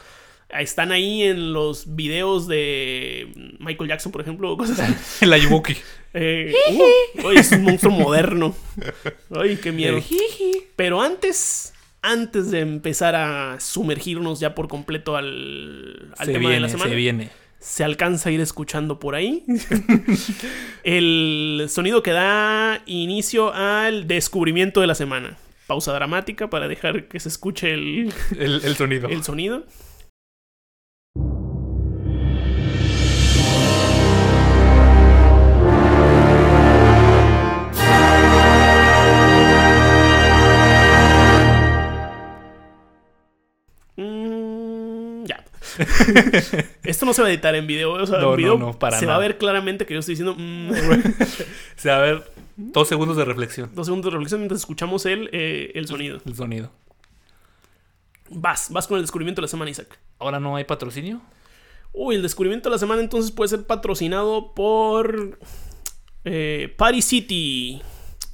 están 0.49 0.91
ahí 0.91 1.23
en 1.23 1.53
los 1.53 1.95
videos 1.95 2.47
de 2.47 3.31
Michael 3.59 3.89
Jackson, 3.89 4.11
por 4.11 4.21
ejemplo, 4.21 4.51
o 4.51 4.57
cosas 4.57 4.79
así. 4.79 4.93
El 5.25 5.31
Ayubuki. 5.33 5.75
Eh, 6.13 6.53
uh, 6.71 7.27
uy, 7.27 7.37
es 7.37 7.51
un 7.51 7.63
monstruo 7.63 7.93
moderno. 7.93 8.55
Ay, 9.35 9.57
qué 9.57 9.71
miedo. 9.71 9.99
Pero 10.75 11.01
antes, 11.01 11.73
antes 12.01 12.51
de 12.51 12.59
empezar 12.59 13.15
a 13.15 13.59
sumergirnos 13.59 14.39
ya 14.39 14.53
por 14.55 14.67
completo 14.67 15.15
al, 15.15 16.13
tema 16.17 16.39
viene, 16.39 16.55
de 16.55 16.59
la 16.59 16.69
semana, 16.69 16.89
se 16.89 16.95
viene. 16.95 17.29
se 17.59 17.83
alcanza 17.83 18.29
a 18.29 18.31
ir 18.31 18.41
escuchando 18.41 18.99
por 18.99 19.15
ahí. 19.15 19.43
el 20.83 21.67
sonido 21.69 22.03
que 22.03 22.11
da 22.11 22.81
inicio 22.85 23.53
al 23.53 24.07
descubrimiento 24.07 24.81
de 24.81 24.87
la 24.87 24.95
semana. 24.95 25.37
Pausa 25.67 25.93
dramática 25.93 26.49
para 26.49 26.67
dejar 26.67 27.07
que 27.07 27.19
se 27.21 27.29
escuche 27.29 27.71
el, 27.73 28.13
El, 28.37 28.61
el 28.65 28.75
sonido. 28.75 29.07
el 29.07 29.23
sonido. 29.23 29.63
Esto 46.83 47.05
no 47.05 47.13
se 47.13 47.21
va 47.21 47.27
a 47.27 47.31
editar 47.31 47.55
en 47.55 47.67
video. 47.67 47.93
O 47.93 48.05
sea, 48.05 48.19
No, 48.19 48.31
en 48.31 48.37
video 48.37 48.57
no, 48.57 48.67
no, 48.67 48.79
para 48.79 48.99
se 48.99 49.05
va 49.05 49.15
a 49.15 49.19
ver 49.19 49.37
claramente 49.37 49.85
que 49.85 49.93
yo 49.93 49.99
estoy 49.99 50.13
diciendo 50.13 50.35
mm, 50.37 50.71
O 50.71 50.75
sea, 51.75 51.97
a 51.97 52.01
ver, 52.01 52.31
dos 52.57 52.87
segundos 52.87 53.17
de 53.17 53.25
reflexión. 53.25 53.69
dos 53.73 53.87
segundos 53.87 54.11
de 54.11 54.11
reflexión 54.11 54.41
mientras 54.41 54.61
escuchamos 54.61 55.05
el, 55.05 55.29
eh, 55.31 55.71
el 55.75 55.87
sonido. 55.87 56.19
El 56.25 56.35
sonido. 56.35 56.71
Vas, 58.29 58.69
vas 58.71 58.87
con 58.87 58.97
el 58.97 59.03
descubrimiento 59.03 59.41
de 59.41 59.43
la 59.43 59.49
semana, 59.49 59.71
Isaac. 59.71 59.99
Ahora 60.19 60.39
no 60.39 60.55
hay 60.55 60.63
patrocinio. 60.63 61.21
Uy, 61.93 62.15
el 62.15 62.21
descubrimiento 62.21 62.69
de 62.69 62.75
la 62.75 62.79
semana 62.79 63.01
entonces 63.01 63.31
puede 63.31 63.49
ser 63.49 63.63
patrocinado 63.65 64.53
por 64.53 65.37
eh, 66.23 66.73
Party 66.77 67.01
City. 67.01 67.81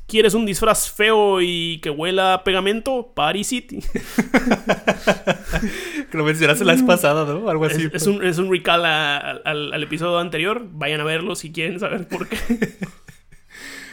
¿Quieres 0.08 0.34
un 0.34 0.46
disfraz 0.46 0.90
feo 0.90 1.42
y 1.42 1.80
que 1.82 1.90
huela 1.90 2.34
a 2.36 2.44
pegamento? 2.44 3.12
Party 3.14 3.44
City. 3.44 3.80
Que 6.12 6.18
lo 6.18 6.24
mencionaste 6.24 6.64
la 6.64 6.74
vez 6.74 6.84
pasada, 6.84 7.26
¿no? 7.26 7.50
Algo 7.50 7.66
así. 7.66 7.90
es 7.92 8.08
un, 8.08 8.24
es 8.24 8.38
un 8.38 8.50
recall 8.52 8.86
a- 8.86 9.18
al, 9.18 9.74
al 9.74 9.84
episodio 9.84 10.20
anterior. 10.20 10.66
Vayan 10.72 11.02
a 11.02 11.04
verlo 11.04 11.36
si 11.36 11.52
quieren 11.52 11.80
saber 11.80 12.08
por 12.08 12.28
qué. 12.28 12.38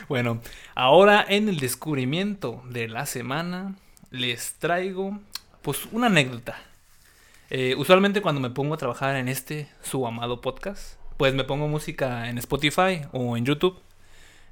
Bueno, 0.07 0.43
ahora 0.75 1.25
en 1.27 1.49
el 1.49 1.59
descubrimiento 1.61 2.63
de 2.69 2.89
la 2.89 3.07
semana 3.07 3.75
les 4.11 4.53
traigo 4.59 5.19
pues 5.63 5.89
una 5.93 6.09
anécdota. 6.09 6.59
Eh, 7.49 7.75
usualmente 7.79 8.21
cuando 8.21 8.39
me 8.39 8.51
pongo 8.51 8.75
a 8.75 8.77
trabajar 8.77 9.17
en 9.17 9.29
este 9.29 9.67
su 9.83 10.07
amado 10.07 10.43
podcast, 10.43 10.99
pues 11.17 11.33
me 11.33 11.45
pongo 11.45 11.69
música 11.69 12.29
en 12.29 12.37
Spotify 12.37 13.01
o 13.13 13.39
en 13.39 13.47
YouTube. 13.47 13.79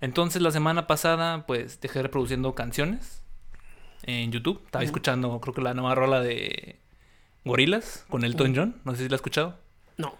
Entonces 0.02 0.42
la 0.42 0.50
semana 0.50 0.87
pasada 0.87 1.47
pues 1.47 1.80
dejé 1.80 2.02
reproduciendo 2.02 2.54
canciones 2.54 3.23
en 4.02 4.30
YouTube. 4.32 4.61
Estaba 4.66 4.85
escuchando 4.85 5.40
creo 5.40 5.54
que 5.54 5.62
la 5.62 5.73
nueva 5.73 5.94
rola 5.94 6.21
de 6.21 6.78
Gorilas 7.44 8.04
con 8.11 8.25
Elton 8.25 8.54
John. 8.54 8.76
No 8.85 8.92
sé 8.94 9.04
si 9.04 9.09
la 9.09 9.14
has 9.14 9.21
escuchado. 9.21 9.59
No, 9.97 10.14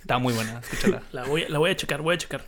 Está 0.00 0.18
muy 0.18 0.32
buena, 0.34 0.58
escúchala. 0.60 1.02
la 1.12 1.24
voy, 1.24 1.44
a- 1.44 1.48
la 1.48 1.58
voy 1.58 1.70
a 1.70 1.76
checar, 1.76 2.02
voy 2.02 2.14
a 2.14 2.18
checar. 2.18 2.44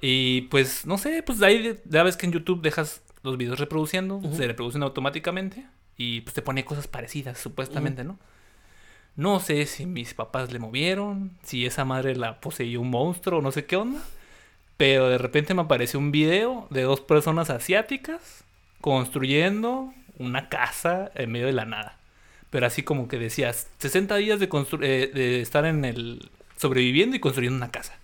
Y 0.00 0.42
pues, 0.42 0.86
no 0.86 0.96
sé, 0.96 1.22
pues 1.22 1.38
de 1.38 1.46
ahí 1.46 1.78
ya 1.84 2.02
ves 2.02 2.16
que 2.16 2.24
en 2.26 2.32
YouTube 2.32 2.62
dejas 2.62 3.02
los 3.22 3.36
videos 3.36 3.58
reproduciendo, 3.58 4.22
se 4.34 4.46
reproducen 4.46 4.82
automáticamente 4.82 5.66
y 5.98 6.22
pues 6.22 6.32
te 6.34 6.40
pone 6.40 6.64
cosas 6.64 6.88
parecidas, 6.88 7.38
supuestamente, 7.38 8.02
¿no? 8.04 8.18
No 9.16 9.40
sé 9.40 9.66
si 9.66 9.84
mis 9.84 10.14
papás 10.14 10.50
le 10.52 10.58
movieron, 10.58 11.36
si 11.42 11.66
esa 11.66 11.84
madre 11.84 12.16
la 12.16 12.40
poseyó 12.40 12.80
un 12.80 12.88
monstruo, 12.90 13.42
no 13.42 13.52
sé 13.52 13.66
qué 13.66 13.76
onda. 13.76 14.00
Pero 14.80 15.10
de 15.10 15.18
repente 15.18 15.52
me 15.52 15.60
apareció 15.60 15.98
un 15.98 16.10
video 16.10 16.66
de 16.70 16.80
dos 16.80 17.02
personas 17.02 17.50
asiáticas 17.50 18.44
construyendo 18.80 19.92
una 20.16 20.48
casa 20.48 21.10
en 21.16 21.30
medio 21.30 21.44
de 21.44 21.52
la 21.52 21.66
nada. 21.66 21.98
Pero 22.48 22.64
así 22.64 22.82
como 22.82 23.06
que 23.06 23.18
decías, 23.18 23.68
60 23.76 24.16
días 24.16 24.40
de, 24.40 24.48
eh, 24.80 25.10
de 25.12 25.42
estar 25.42 25.66
en 25.66 25.84
el... 25.84 26.30
sobreviviendo 26.56 27.14
y 27.14 27.20
construyendo 27.20 27.58
una 27.58 27.70
casa. 27.70 27.98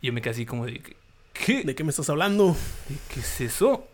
Y 0.00 0.06
yo 0.06 0.14
me 0.14 0.22
quedé 0.22 0.30
así 0.30 0.46
como 0.46 0.64
de, 0.64 0.80
¿qué? 1.34 1.62
¿De 1.62 1.74
qué 1.74 1.84
me 1.84 1.90
estás 1.90 2.08
hablando? 2.08 2.56
¿Qué 3.12 3.20
es 3.20 3.42
eso? 3.42 3.86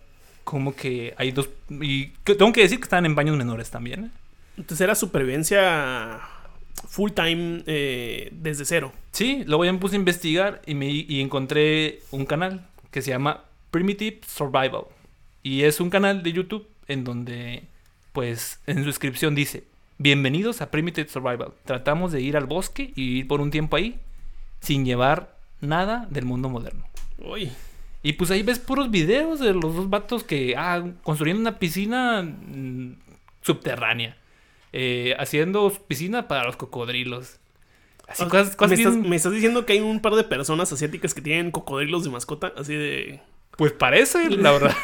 Como 0.44 0.76
que 0.76 1.14
hay 1.18 1.32
dos... 1.32 1.50
Y 1.68 2.10
tengo 2.22 2.52
que 2.52 2.60
decir 2.60 2.78
que 2.78 2.84
estaban 2.84 3.06
en 3.06 3.16
baños 3.16 3.36
menores 3.36 3.70
también. 3.70 4.04
¿eh? 4.04 4.10
Entonces 4.56 4.82
era 4.82 4.94
supervivencia 4.94 6.20
full 6.88 7.12
time 7.12 7.62
eh, 7.66 8.30
desde 8.32 8.64
cero. 8.64 8.92
Sí, 9.12 9.44
luego 9.46 9.64
ya 9.64 9.72
me 9.72 9.78
puse 9.78 9.96
a 9.96 9.98
investigar 9.98 10.62
y, 10.66 10.74
me, 10.74 10.88
y 10.90 11.20
encontré 11.20 12.00
un 12.10 12.26
canal 12.26 12.66
que 12.90 13.02
se 13.02 13.10
llama 13.10 13.44
Primitive 13.70 14.20
Survival. 14.26 14.84
Y 15.42 15.62
es 15.62 15.80
un 15.80 15.90
canal 15.90 16.22
de 16.22 16.32
YouTube 16.32 16.68
en 16.86 17.04
donde, 17.04 17.64
pues, 18.12 18.60
en 18.66 18.78
su 18.80 18.84
descripción 18.84 19.34
dice, 19.34 19.64
bienvenidos 19.98 20.60
a 20.60 20.70
Primitive 20.70 21.08
Survival. 21.08 21.52
Tratamos 21.64 22.12
de 22.12 22.20
ir 22.20 22.36
al 22.36 22.46
bosque 22.46 22.92
y 22.94 23.08
vivir 23.08 23.28
por 23.28 23.40
un 23.40 23.50
tiempo 23.50 23.76
ahí 23.76 23.98
sin 24.60 24.84
llevar 24.84 25.36
nada 25.60 26.06
del 26.10 26.24
mundo 26.24 26.48
moderno. 26.48 26.84
Uy, 27.18 27.50
Y 28.02 28.14
pues 28.14 28.30
ahí 28.30 28.42
ves 28.42 28.58
puros 28.58 28.90
videos 28.90 29.40
de 29.40 29.54
los 29.54 29.76
dos 29.76 29.88
vatos 29.88 30.24
que, 30.24 30.54
ah, 30.56 30.82
construyendo 31.02 31.40
una 31.40 31.58
piscina 31.58 32.22
mm, 32.22 32.96
subterránea. 33.42 34.16
Eh, 34.72 35.14
haciendo 35.18 35.70
piscina 35.88 36.28
para 36.28 36.44
los 36.44 36.56
cocodrilos. 36.56 37.38
Así 38.08 38.24
O- 38.24 38.28
cosas, 38.28 38.56
cosas 38.56 38.70
¿Me, 38.70 38.82
estás, 38.82 38.94
bien- 38.96 39.10
me 39.10 39.16
estás 39.16 39.32
diciendo 39.32 39.64
que 39.66 39.74
hay 39.74 39.80
un 39.80 40.00
par 40.00 40.14
de 40.14 40.24
personas 40.24 40.72
asiáticas 40.72 41.14
que 41.14 41.22
tienen 41.22 41.50
cocodrilos 41.50 42.04
de 42.04 42.10
mascota, 42.10 42.52
así 42.56 42.74
de... 42.74 43.20
Pues 43.56 43.72
parece, 43.72 44.30
la 44.30 44.52
verdad. 44.52 44.74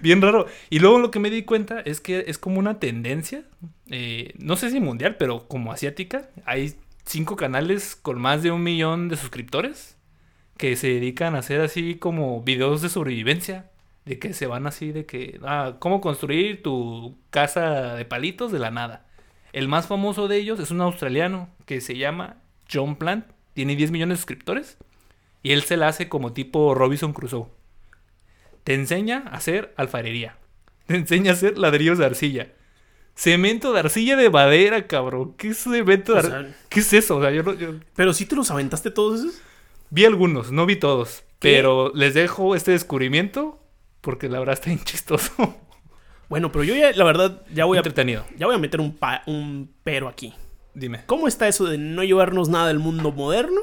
bien 0.00 0.22
raro. 0.22 0.46
Y 0.70 0.78
luego 0.78 0.98
lo 0.98 1.10
que 1.10 1.18
me 1.18 1.30
di 1.30 1.42
cuenta 1.42 1.80
es 1.80 2.00
que 2.00 2.24
es 2.28 2.38
como 2.38 2.58
una 2.58 2.78
tendencia, 2.78 3.44
eh, 3.90 4.32
no 4.38 4.56
sé 4.56 4.70
si 4.70 4.80
mundial, 4.80 5.16
pero 5.18 5.46
como 5.48 5.72
asiática. 5.72 6.28
Hay 6.44 6.74
cinco 7.04 7.36
canales 7.36 7.96
con 7.96 8.20
más 8.20 8.42
de 8.42 8.50
un 8.52 8.62
millón 8.62 9.08
de 9.08 9.16
suscriptores 9.16 9.96
que 10.56 10.76
se 10.76 10.88
dedican 10.88 11.34
a 11.34 11.38
hacer 11.40 11.60
así 11.60 11.96
como 11.96 12.42
videos 12.42 12.80
de 12.82 12.88
sobrevivencia. 12.88 13.70
De 14.04 14.18
que 14.18 14.32
se 14.34 14.46
van 14.46 14.66
así 14.66 14.90
de 14.92 15.06
que, 15.06 15.38
ah, 15.44 15.76
cómo 15.78 16.00
construir 16.00 16.62
tu 16.62 17.16
casa 17.30 17.94
de 17.94 18.04
palitos 18.04 18.50
de 18.50 18.58
la 18.58 18.70
nada. 18.70 19.06
El 19.52 19.68
más 19.68 19.86
famoso 19.86 20.26
de 20.28 20.36
ellos 20.38 20.58
es 20.60 20.70
un 20.70 20.80
australiano 20.80 21.48
que 21.66 21.80
se 21.80 21.96
llama 21.96 22.36
John 22.72 22.96
Plant. 22.96 23.26
Tiene 23.54 23.76
10 23.76 23.90
millones 23.90 24.14
de 24.14 24.20
suscriptores. 24.22 24.78
Y 25.42 25.52
él 25.52 25.62
se 25.62 25.76
la 25.76 25.88
hace 25.88 26.08
como 26.08 26.32
tipo 26.32 26.74
Robinson 26.74 27.12
Crusoe. 27.12 27.46
Te 28.64 28.74
enseña 28.74 29.24
a 29.30 29.36
hacer 29.36 29.74
alfarería. 29.76 30.36
Te 30.86 30.96
enseña 30.96 31.30
a 31.30 31.34
hacer 31.34 31.58
ladrillos 31.58 31.98
de 31.98 32.06
arcilla. 32.06 32.48
Cemento 33.14 33.72
de 33.72 33.80
arcilla 33.80 34.16
de 34.16 34.30
madera, 34.30 34.86
cabrón. 34.86 35.34
¿Qué 35.36 35.48
es 35.48 35.58
cemento 35.62 36.12
de 36.12 36.18
O 36.18 36.22
arcilla? 36.22 36.42
sea- 36.42 36.56
¿Qué 36.70 36.80
es 36.80 36.92
eso? 36.92 37.16
O 37.18 37.20
sea, 37.20 37.30
yo, 37.30 37.42
no- 37.42 37.54
yo 37.54 37.74
Pero 37.94 38.12
sí 38.14 38.24
te 38.26 38.34
los 38.36 38.50
aventaste 38.50 38.90
todos 38.90 39.20
esos. 39.20 39.40
vi 39.90 40.06
algunos, 40.06 40.50
no 40.50 40.64
vi 40.66 40.76
todos. 40.76 41.20
¿Qué? 41.38 41.50
Pero 41.56 41.92
les 41.94 42.14
dejo 42.14 42.54
este 42.56 42.70
descubrimiento 42.70 43.61
porque 44.02 44.28
la 44.28 44.38
verdad 44.38 44.52
está 44.54 44.66
bien 44.66 44.84
chistoso. 44.84 45.32
Bueno, 46.28 46.50
pero 46.50 46.64
yo 46.64 46.74
ya, 46.74 46.92
la 46.92 47.04
verdad, 47.04 47.42
ya 47.52 47.66
voy 47.66 47.76
a, 47.76 47.80
Entretenido. 47.80 48.24
ya 48.38 48.46
voy 48.46 48.54
a 48.54 48.58
meter 48.58 48.80
un, 48.80 48.96
pa- 48.96 49.22
un 49.26 49.70
pero 49.84 50.08
aquí. 50.08 50.32
Dime. 50.72 51.02
¿Cómo 51.04 51.28
está 51.28 51.46
eso 51.46 51.66
de 51.66 51.76
no 51.76 52.02
llevarnos 52.04 52.48
nada 52.48 52.68
del 52.68 52.78
mundo 52.78 53.12
moderno? 53.12 53.60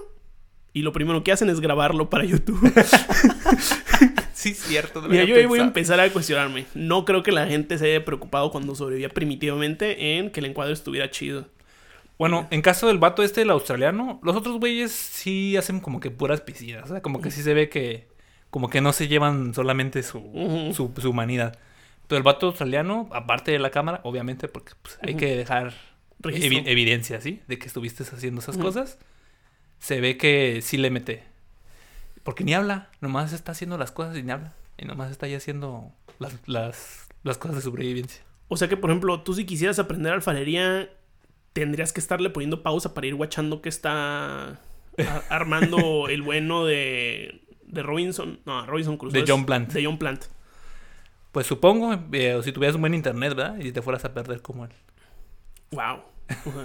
Y 0.71 0.83
lo 0.83 0.93
primero 0.93 1.23
que 1.23 1.31
hacen 1.31 1.49
es 1.49 1.61
grabarlo 1.61 2.11
para 2.11 2.25
YouTube. 2.25 2.61
Sí, 4.33 4.53
cierto. 4.53 5.01
Mira, 5.01 5.23
yo 5.23 5.35
ahí 5.35 5.45
voy 5.47 5.59
a 5.59 5.63
empezar 5.63 5.99
a 5.99 6.09
cuestionarme. 6.11 6.65
No 6.75 7.05
creo 7.05 7.23
que 7.23 7.31
la 7.31 7.47
gente 7.47 7.77
se 7.77 7.87
haya 7.87 8.05
preocupado 8.05 8.51
cuando 8.51 8.75
sobrevivía 8.75 9.09
primitivamente 9.09 10.17
en 10.17 10.29
que 10.29 10.39
el 10.39 10.45
encuadre 10.45 10.73
estuviera 10.73 11.09
chido. 11.09 11.47
Bueno, 12.17 12.47
en 12.51 12.61
caso 12.61 12.87
del 12.87 12.99
vato 12.99 13.23
este, 13.23 13.41
el 13.41 13.49
australiano, 13.49 14.19
los 14.23 14.35
otros 14.35 14.59
güeyes 14.59 14.91
sí 14.91 15.57
hacen 15.57 15.79
como 15.79 15.99
que 15.99 16.11
puras 16.11 16.41
piscinas. 16.41 16.85
O 16.85 16.93
sea, 16.93 17.01
como 17.01 17.19
que 17.19 17.31
sí 17.31 17.41
se 17.41 17.53
ve 17.53 17.67
que 17.69 18.08
como 18.49 18.69
que 18.69 18.81
no 18.81 18.93
se 18.93 19.07
llevan 19.07 19.53
solamente 19.53 20.03
su, 20.03 20.19
su, 20.75 20.91
su 20.99 21.09
humanidad. 21.09 21.57
Pero 22.07 22.17
el 22.17 22.23
vato 22.23 22.47
australiano, 22.47 23.07
aparte 23.13 23.51
de 23.51 23.59
la 23.59 23.69
cámara, 23.69 24.01
obviamente, 24.03 24.47
porque 24.47 24.73
pues, 24.81 24.97
hay 25.01 25.15
que 25.15 25.35
dejar 25.35 25.73
evi- 26.23 26.63
evidencia, 26.65 27.21
¿sí? 27.21 27.41
De 27.47 27.59
que 27.59 27.67
estuviste 27.67 28.03
haciendo 28.03 28.41
esas 28.41 28.57
cosas. 28.57 28.97
Se 29.77 30.01
ve 30.01 30.17
que 30.17 30.61
sí 30.63 30.77
le 30.77 30.89
mete. 30.89 31.23
Porque 32.23 32.43
ni 32.43 32.53
habla, 32.53 32.89
nomás 33.01 33.31
está 33.33 33.51
haciendo 33.51 33.77
las 33.77 33.91
cosas 33.91 34.17
y 34.17 34.23
ni 34.23 34.31
habla. 34.31 34.53
Y 34.77 34.85
nomás 34.85 35.11
está 35.11 35.25
ahí 35.27 35.35
haciendo 35.35 35.91
las, 36.19 36.35
las 36.47 37.07
las 37.23 37.37
cosas 37.37 37.57
de 37.57 37.61
sobrevivencia. 37.61 38.23
O 38.47 38.57
sea 38.57 38.67
que, 38.67 38.77
por 38.77 38.89
ejemplo, 38.89 39.21
tú 39.21 39.33
si 39.35 39.45
quisieras 39.45 39.77
aprender 39.77 40.11
alfarería, 40.13 40.89
tendrías 41.53 41.93
que 41.93 41.99
estarle 41.99 42.29
poniendo 42.29 42.63
pausa 42.63 42.93
para 42.93 43.05
ir 43.07 43.15
guachando 43.15 43.61
que 43.61 43.69
está 43.69 44.59
armando 45.29 46.07
el 46.09 46.21
bueno 46.21 46.65
de, 46.65 47.41
de 47.69 47.83
Robinson. 47.83 48.39
No, 48.45 48.65
Robinson 48.65 48.97
Crusoe. 48.97 49.21
De 49.21 49.31
John 49.31 49.45
Plant. 49.45 49.71
De 49.71 49.85
John 49.85 49.97
Plant. 49.97 50.25
Pues 51.31 51.47
supongo, 51.47 51.95
eh, 52.11 52.33
o 52.35 52.43
si 52.43 52.51
tuvieras 52.51 52.75
un 52.75 52.81
buen 52.81 52.93
internet, 52.93 53.35
¿verdad? 53.35 53.57
Y 53.59 53.71
te 53.71 53.81
fueras 53.81 54.03
a 54.05 54.13
perder 54.13 54.41
como 54.41 54.65
él. 54.65 54.71
Wow. 55.71 56.01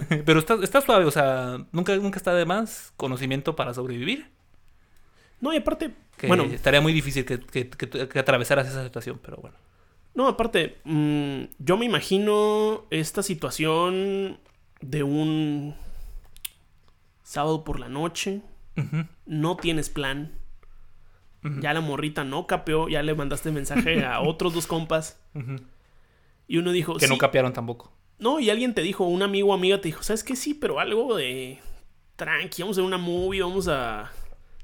Pero 0.25 0.39
está, 0.39 0.55
está 0.55 0.81
suave, 0.81 1.05
o 1.05 1.11
sea, 1.11 1.65
nunca, 1.71 1.95
nunca 1.97 2.17
está 2.17 2.33
de 2.33 2.45
más 2.45 2.93
conocimiento 2.97 3.55
para 3.55 3.73
sobrevivir. 3.73 4.27
No, 5.41 5.53
y 5.53 5.57
aparte, 5.57 5.91
Que 6.17 6.27
bueno, 6.27 6.43
estaría 6.43 6.81
muy 6.81 6.93
difícil 6.93 7.25
que, 7.25 7.39
que, 7.39 8.19
atravesaras 8.19 8.67
esa 8.67 8.83
situación, 8.83 9.19
pero 9.21 9.37
bueno. 9.37 9.57
no, 10.13 10.27
aparte, 10.27 10.77
mm, 10.85 11.43
yo 11.59 11.77
me 11.77 11.85
imagino 11.85 12.85
esta 12.89 13.21
situación 13.21 14.39
de 14.81 15.03
un 15.03 15.75
sábado 17.21 17.63
por 17.63 17.79
la 17.79 17.89
noche, 17.89 18.41
no 19.25 19.57
tienes 19.57 19.89
plan, 19.89 20.31
ya 21.61 21.73
la 21.73 21.81
morrita 21.81 22.23
no 22.23 22.47
capeó, 22.47 22.87
ya 22.89 23.03
le 23.03 23.13
mandaste 23.15 23.51
mensaje 23.51 24.03
a 24.03 24.21
otros 24.27 24.53
dos 24.53 24.67
compas 24.67 25.19
y 26.47 26.57
uno 26.57 26.71
dijo, 26.71 26.95
Que 26.97 27.07
no 27.07 27.17
capearon 27.17 27.53
tampoco. 27.53 27.91
No, 28.19 28.39
y 28.39 28.49
alguien 28.49 28.73
te 28.73 28.81
dijo, 28.81 29.03
un 29.05 29.21
amigo 29.23 29.49
o 29.49 29.53
amiga 29.53 29.81
te 29.81 29.89
dijo, 29.89 30.01
¿sabes 30.03 30.23
qué? 30.23 30.35
Sí, 30.35 30.53
pero 30.53 30.79
algo 30.79 31.15
de 31.15 31.59
tranqui, 32.15 32.61
vamos 32.61 32.77
a 32.77 32.81
ver 32.81 32.87
una 32.87 32.97
movie, 32.97 33.41
vamos 33.41 33.67
a 33.67 34.11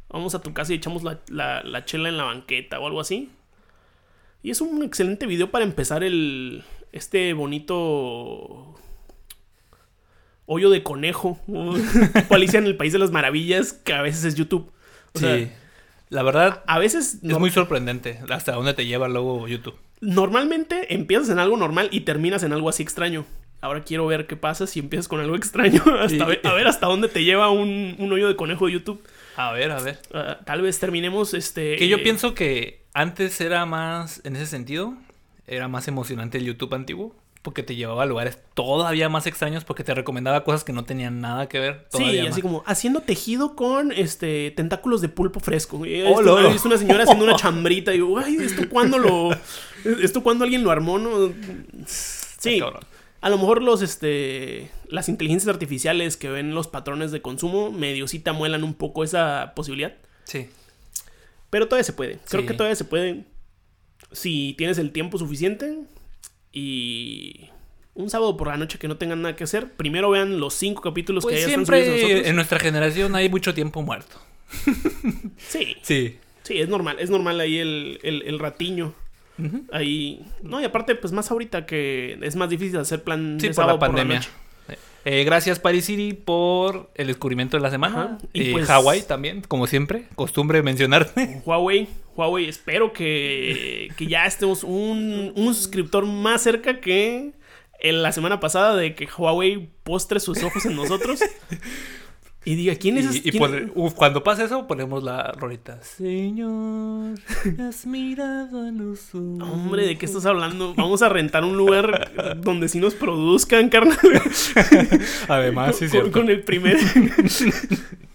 vamos 0.09 0.35
a 0.35 0.41
tu 0.41 0.53
casa 0.53 0.73
y 0.73 0.77
echamos 0.77 1.03
la, 1.03 1.19
la- 1.29 1.63
la 1.63 1.85
chela 1.85 2.09
en 2.09 2.17
la 2.17 2.23
banqueta 2.25 2.79
o 2.79 2.87
algo 2.87 2.99
así. 3.01 3.29
Y 4.43 4.49
es 4.51 4.59
un 4.61 4.81
excelente 4.83 5.25
video 5.25 5.51
para 5.51 5.63
empezar 5.65 6.03
el 6.03 6.63
este 6.91 7.33
bonito 7.33 8.75
hoyo 10.45 10.69
de 10.69 10.83
conejo, 10.83 11.39
tipo 11.45 11.75
Alicia 12.35 12.59
en 12.59 12.65
el 12.65 12.75
País 12.77 12.93
de 12.93 12.99
las 12.99 13.11
Maravillas, 13.11 13.73
que 13.73 13.93
a 13.93 14.01
veces 14.01 14.23
es 14.25 14.35
YouTube. 14.35 14.71
O 15.13 15.19
sí. 15.19 15.25
sea, 15.25 15.60
la 16.11 16.21
verdad, 16.21 16.61
a 16.67 16.77
veces 16.77 17.15
es 17.15 17.23
no- 17.23 17.39
muy 17.39 17.49
sorprendente 17.49 18.19
hasta 18.29 18.51
dónde 18.51 18.75
te 18.75 18.85
lleva 18.85 19.07
luego 19.07 19.47
YouTube. 19.47 19.75
normalmente 20.15 20.93
empiezas 20.93 21.29
en 21.29 21.39
algo 21.39 21.57
normal 21.57 21.89
y 21.91 22.01
terminas 22.01 22.43
en 22.43 22.53
algo 22.53 22.69
así 22.69 22.83
extraño. 22.83 23.25
Ahora 23.61 23.83
quiero 23.83 24.07
ver 24.07 24.25
qué 24.27 24.35
pasa 24.35 24.65
si 24.67 24.79
empiezas 24.79 25.07
con 25.07 25.19
algo 25.19 25.35
extraño. 25.41 25.81
Hasta 25.99 26.25
ver, 26.25 26.41
a 26.43 26.53
ver 26.53 26.67
hasta 26.67 26.87
dónde 26.87 27.07
te 27.07 27.23
lleva 27.23 27.49
un, 27.49 27.95
un 27.97 28.11
hoyo 28.11 28.27
de 28.27 28.35
conejo 28.35 28.65
de 28.67 28.73
YouTube. 28.73 29.03
A 29.37 29.51
ver, 29.53 29.71
a 29.71 29.81
ver. 29.81 29.99
Ah, 30.13 30.39
tal 30.45 30.61
vez 30.61 30.79
terminemos 30.79 31.33
este. 31.33 31.75
Que 31.77 31.87
yo 31.87 31.97
eh, 31.97 32.01
pienso 32.03 32.33
que 32.33 32.81
antes 32.93 33.39
era 33.39 33.65
más, 33.65 34.19
en 34.25 34.35
ese 34.35 34.47
sentido, 34.47 34.95
era 35.47 35.67
más 35.67 35.87
emocionante 35.87 36.37
el 36.39 36.45
YouTube 36.45 36.73
antiguo. 36.73 37.15
Porque 37.41 37.63
te 37.63 37.75
llevaba 37.75 38.03
a 38.03 38.05
lugares 38.05 38.37
todavía 38.53 39.09
más 39.09 39.25
extraños 39.25 39.63
porque 39.63 39.83
te 39.83 39.95
recomendaba 39.95 40.43
cosas 40.43 40.63
que 40.63 40.73
no 40.73 40.83
tenían 40.83 41.21
nada 41.21 41.49
que 41.49 41.59
ver. 41.59 41.87
Sí, 41.91 42.19
así 42.19 42.39
como 42.41 42.61
haciendo 42.67 43.01
tejido 43.01 43.55
con 43.55 43.91
este 43.91 44.51
tentáculos 44.51 45.01
de 45.01 45.09
pulpo 45.09 45.39
fresco. 45.39 45.83
Y 45.85 46.01
he 46.01 46.07
Oh, 46.07 46.39
he 46.39 46.51
visto 46.53 46.67
una 46.67 46.77
señora 46.77 47.03
haciendo 47.03 47.25
una 47.25 47.35
chambrita 47.37 47.91
y 47.91 47.95
digo, 47.95 48.19
ay, 48.19 48.37
¿esto 48.39 48.69
cuándo 48.69 48.99
lo. 48.99 49.31
¿Esto 50.03 50.21
cuándo 50.21 50.43
alguien 50.43 50.63
lo 50.63 50.69
armó? 50.69 50.99
No? 50.99 51.33
Sí. 51.87 52.61
A 53.21 53.29
lo 53.29 53.37
mejor 53.37 53.61
los, 53.63 53.81
este, 53.81 54.69
las 54.87 55.09
inteligencias 55.09 55.51
artificiales 55.53 56.17
que 56.17 56.29
ven 56.29 56.53
los 56.55 56.67
patrones 56.67 57.11
de 57.11 57.21
consumo 57.21 57.71
medio 57.71 58.07
sí 58.07 58.19
te 58.19 58.29
amuelan 58.31 58.63
un 58.63 58.73
poco 58.75 59.03
esa 59.03 59.53
posibilidad. 59.55 59.93
Sí. 60.25 60.47
Pero 61.49 61.67
todavía 61.67 61.83
se 61.83 61.93
puede. 61.93 62.19
Creo 62.29 62.41
Sí. 62.41 62.47
que 62.47 62.53
todavía 62.53 62.75
se 62.75 62.85
puede. 62.85 63.25
Si 64.11 64.53
tienes 64.57 64.77
el 64.77 64.91
tiempo 64.91 65.17
suficiente 65.17 65.79
y 66.53 67.49
un 67.93 68.09
sábado 68.09 68.37
por 68.37 68.47
la 68.47 68.57
noche 68.57 68.77
que 68.79 68.87
no 68.87 68.97
tengan 68.97 69.21
nada 69.21 69.35
que 69.35 69.43
hacer, 69.43 69.71
primero 69.73 70.09
vean 70.09 70.39
los 70.39 70.53
cinco 70.53 70.81
capítulos 70.81 71.25
que 71.25 71.31
Pues 71.31 71.41
ya 71.41 71.47
están 71.49 71.65
subidos 71.65 72.25
en 72.27 72.35
nuestra 72.35 72.59
generación 72.59 73.15
hay 73.15 73.29
mucho 73.29 73.53
tiempo 73.53 73.81
muerto. 73.81 74.17
Sí, 75.37 75.75
Sí. 75.81 76.17
sí, 76.43 76.59
es 76.59 76.69
normal. 76.69 76.97
Es 76.99 77.09
normal 77.09 77.39
ahí 77.39 77.57
el, 77.57 77.99
el, 78.03 78.21
el 78.23 78.39
ratiño. 78.39 78.93
Ahí. 79.71 80.21
No, 80.43 80.61
y 80.61 80.65
aparte, 80.65 80.93
pues 80.95 81.11
más 81.13 81.31
ahorita 81.31 81.65
que 81.65 82.19
es 82.21 82.35
más 82.35 82.49
difícil 82.49 82.77
hacer 82.77 83.03
plan 83.03 83.37
Sí, 83.41 83.47
de 83.47 83.53
por 83.55 83.65
la 83.65 83.79
pandemia. 83.79 84.17
noche. 84.17 84.29
Eh, 85.03 85.23
gracias 85.23 85.57
Paris 85.59 85.85
City 85.85 86.13
por 86.13 86.91
el 86.93 87.07
descubrimiento 87.07 87.57
de 87.57 87.63
la 87.63 87.71
semana. 87.71 88.03
Ajá. 88.03 88.17
Y 88.33 88.49
Y 88.49 88.51
pues- 88.51 88.67
Hawái 88.67 89.01
también, 89.01 89.41
como 89.41 89.65
siempre. 89.65 90.05
Costumbre 90.15 90.61
mencionarte. 90.61 91.41
Huawei, 91.43 91.87
Huawei, 92.21 92.47
espero 92.47 92.93
que, 92.93 93.91
que 93.97 94.07
ya 94.07 94.25
estemos 94.25 94.63
un, 94.63 95.33
un 95.35 95.55
suscriptor 95.55 96.05
más 96.05 96.43
cerca 96.43 96.79
que 96.79 97.31
en 97.79 98.03
la 98.03 98.11
semana 98.11 98.39
pasada 98.39 98.75
de 98.75 98.93
que 98.93 99.07
Huawei 99.17 99.69
postre 99.83 100.19
sus 100.19 100.43
ojos 100.43 100.65
en 100.65 100.75
nosotros 100.75 101.19
y 102.43 102.55
diga, 102.55 102.73
¿quién 102.75 102.97
es? 102.97 103.13
Y, 103.15 103.19
y 103.19 103.21
quién- 103.31 103.37
pone- 103.39 103.71
uf, 103.75 103.93
cuando 103.93 104.23
pasa 104.23 104.43
eso, 104.45 104.65
ponemos 104.67 105.03
la 105.03 105.31
rolita. 105.33 105.79
Señor, 105.83 107.19
has 107.67 107.85
mirado 107.85 108.61
a 108.67 108.71
los 108.71 109.13
ojos. 109.13 109.41
Hombre, 109.49 109.85
¿de 109.85 109.97
qué 109.97 110.05
estás 110.07 110.25
hablando? 110.25 110.73
Vamos 110.75 111.01
a 111.03 111.09
rentar 111.09 111.43
un 111.43 111.55
lugar 111.55 112.11
donde 112.41 112.67
sí 112.67 112.79
nos 112.79 112.95
produzcan, 112.95 113.69
carnal. 113.69 113.97
Además, 115.27 115.75
sí, 115.75 115.81
con, 115.85 115.89
cierto. 115.91 116.11
con 116.11 116.29
el 116.29 116.41
primer 116.43 116.77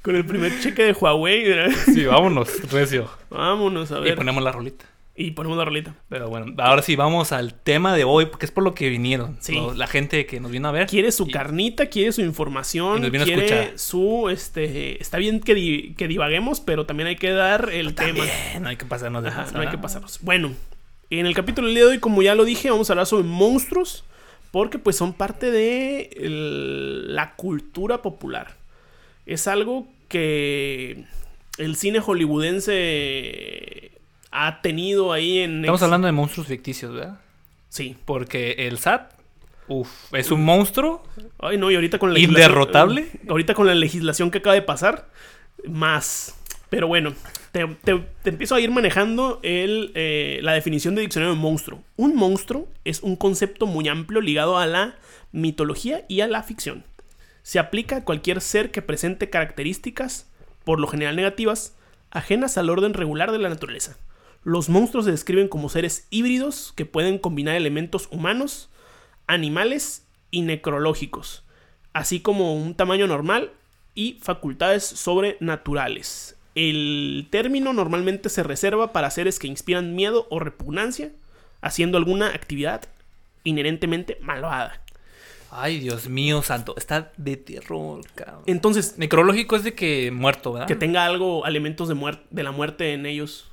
con 0.02 0.14
el 0.16 0.24
primer 0.24 0.58
cheque 0.60 0.84
de 0.84 0.92
Huawei. 0.92 1.48
¿verdad? 1.48 1.76
Sí, 1.84 2.04
vámonos, 2.04 2.70
recio. 2.70 3.08
Vámonos 3.30 3.92
a 3.92 3.98
Y 3.98 4.02
ver. 4.02 4.16
ponemos 4.16 4.42
la 4.42 4.52
rolita. 4.52 4.84
Y 5.18 5.30
ponemos 5.30 5.56
la 5.56 5.64
rolita. 5.64 5.94
Pero 6.10 6.28
bueno, 6.28 6.52
ahora 6.58 6.82
sí, 6.82 6.94
vamos 6.94 7.32
al 7.32 7.54
tema 7.54 7.94
de 7.96 8.04
hoy, 8.04 8.26
porque 8.26 8.44
es 8.44 8.52
por 8.52 8.62
lo 8.64 8.74
que 8.74 8.90
vinieron. 8.90 9.38
Sí. 9.40 9.56
La 9.74 9.86
gente 9.86 10.26
que 10.26 10.40
nos 10.40 10.50
vino 10.50 10.68
a 10.68 10.72
ver. 10.72 10.86
Quiere 10.88 11.10
su 11.10 11.26
Y- 11.26 11.30
carnita, 11.30 11.86
quiere 11.86 12.12
su 12.12 12.20
información, 12.20 12.98
Y 12.98 13.00
nos 13.00 13.10
viene 13.10 13.22
a 13.22 13.24
quiere 13.26 13.46
escuchar. 13.46 13.78
su, 13.78 14.28
este, 14.28 15.00
está 15.00 15.16
bien 15.16 15.40
que, 15.40 15.54
di- 15.54 15.94
que 15.96 16.06
divaguemos, 16.06 16.60
pero 16.60 16.84
también 16.84 17.06
hay 17.06 17.16
que 17.16 17.30
dar 17.30 17.70
el 17.72 17.94
tema. 17.94 18.08
También, 18.26 18.62
no 18.62 18.68
hay 18.68 18.76
que 18.76 18.84
pasarnos 18.84 19.22
de 19.22 19.30
Ajá, 19.30 19.46
no 19.54 19.60
hay 19.60 19.68
que 19.68 19.78
pasarnos. 19.78 20.18
Bueno, 20.20 20.52
en 21.08 21.24
el 21.24 21.34
capítulo 21.34 21.66
del 21.68 21.76
día 21.76 21.84
de 21.86 21.90
hoy, 21.92 21.98
como 21.98 22.20
ya 22.20 22.34
lo 22.34 22.44
dije, 22.44 22.70
vamos 22.70 22.90
a 22.90 22.92
hablar 22.92 23.06
sobre 23.06 23.24
monstruos, 23.24 24.04
porque 24.50 24.78
pues 24.78 24.96
son 24.96 25.14
parte 25.14 25.50
de 25.50 26.10
el- 26.16 27.14
la 27.14 27.36
cultura 27.36 28.02
popular. 28.02 28.54
Es 29.24 29.46
algo 29.48 29.88
que 30.08 31.04
el 31.56 31.76
cine 31.76 32.00
hollywoodense 32.00 33.92
ha 34.44 34.60
tenido 34.60 35.12
ahí 35.12 35.38
en... 35.38 35.60
Estamos 35.64 35.82
hablando 35.82 36.06
de 36.06 36.12
monstruos 36.12 36.46
ficticios, 36.48 36.92
¿verdad? 36.92 37.18
Sí. 37.68 37.96
Porque 38.04 38.52
el 38.68 38.78
SAT, 38.78 39.12
uff, 39.68 40.12
es 40.14 40.30
un 40.30 40.44
monstruo. 40.44 41.02
Ay, 41.38 41.56
no, 41.58 41.70
y 41.70 41.74
ahorita 41.74 41.98
con 41.98 42.12
la 42.12 42.18
¿Inderrotable? 42.18 43.02
eh, 43.02 43.20
Ahorita 43.28 43.54
con 43.54 43.66
la 43.66 43.74
legislación 43.74 44.30
que 44.30 44.38
acaba 44.38 44.54
de 44.54 44.62
pasar, 44.62 45.08
más. 45.68 46.34
Pero 46.68 46.88
bueno, 46.88 47.14
te, 47.52 47.66
te- 47.84 48.02
te 48.22 48.30
empiezo 48.30 48.54
a 48.56 48.60
ir 48.60 48.70
manejando 48.70 49.38
el, 49.42 49.92
eh, 49.94 50.40
la 50.42 50.52
definición 50.52 50.94
de 50.94 51.02
diccionario 51.02 51.34
de 51.34 51.40
monstruo. 51.40 51.82
Un 51.96 52.14
monstruo 52.16 52.68
es 52.84 53.02
un 53.02 53.16
concepto 53.16 53.66
muy 53.66 53.88
amplio 53.88 54.20
ligado 54.20 54.58
a 54.58 54.66
la 54.66 54.96
mitología 55.32 56.04
y 56.08 56.20
a 56.22 56.26
la 56.26 56.42
ficción. 56.42 56.84
Se 57.42 57.58
aplica 57.60 57.98
a 57.98 58.04
cualquier 58.04 58.40
ser 58.40 58.70
que 58.72 58.82
presente 58.82 59.30
características, 59.30 60.28
por 60.64 60.80
lo 60.80 60.88
general 60.88 61.14
negativas, 61.14 61.76
ajenas 62.10 62.58
al 62.58 62.68
orden 62.70 62.92
regular 62.94 63.30
de 63.30 63.38
la 63.38 63.48
naturaleza. 63.48 63.96
Los 64.46 64.68
monstruos 64.68 65.06
se 65.06 65.10
describen 65.10 65.48
como 65.48 65.68
seres 65.68 66.06
híbridos 66.08 66.72
que 66.76 66.86
pueden 66.86 67.18
combinar 67.18 67.56
elementos 67.56 68.06
humanos, 68.12 68.70
animales 69.26 70.06
y 70.30 70.42
necrológicos, 70.42 71.42
así 71.92 72.20
como 72.20 72.54
un 72.54 72.76
tamaño 72.76 73.08
normal 73.08 73.50
y 73.96 74.20
facultades 74.22 74.84
sobrenaturales. 74.84 76.36
El 76.54 77.26
término 77.30 77.72
normalmente 77.72 78.28
se 78.28 78.44
reserva 78.44 78.92
para 78.92 79.10
seres 79.10 79.40
que 79.40 79.48
inspiran 79.48 79.96
miedo 79.96 80.28
o 80.30 80.38
repugnancia, 80.38 81.10
haciendo 81.60 81.98
alguna 81.98 82.28
actividad 82.28 82.84
inherentemente 83.42 84.16
malvada. 84.22 84.80
Ay, 85.50 85.80
Dios 85.80 86.08
mío, 86.08 86.40
santo. 86.42 86.76
Está 86.76 87.10
de 87.16 87.36
terror, 87.36 88.00
cabrón. 88.14 88.44
Entonces, 88.46 88.96
Necrológico 88.96 89.56
es 89.56 89.64
de 89.64 89.74
que 89.74 90.12
muerto, 90.12 90.52
¿verdad? 90.52 90.68
que 90.68 90.76
tenga 90.76 91.04
algo, 91.04 91.44
elementos 91.46 91.88
de, 91.88 92.18
de 92.30 92.42
la 92.44 92.52
muerte 92.52 92.92
en 92.92 93.06
ellos. 93.06 93.50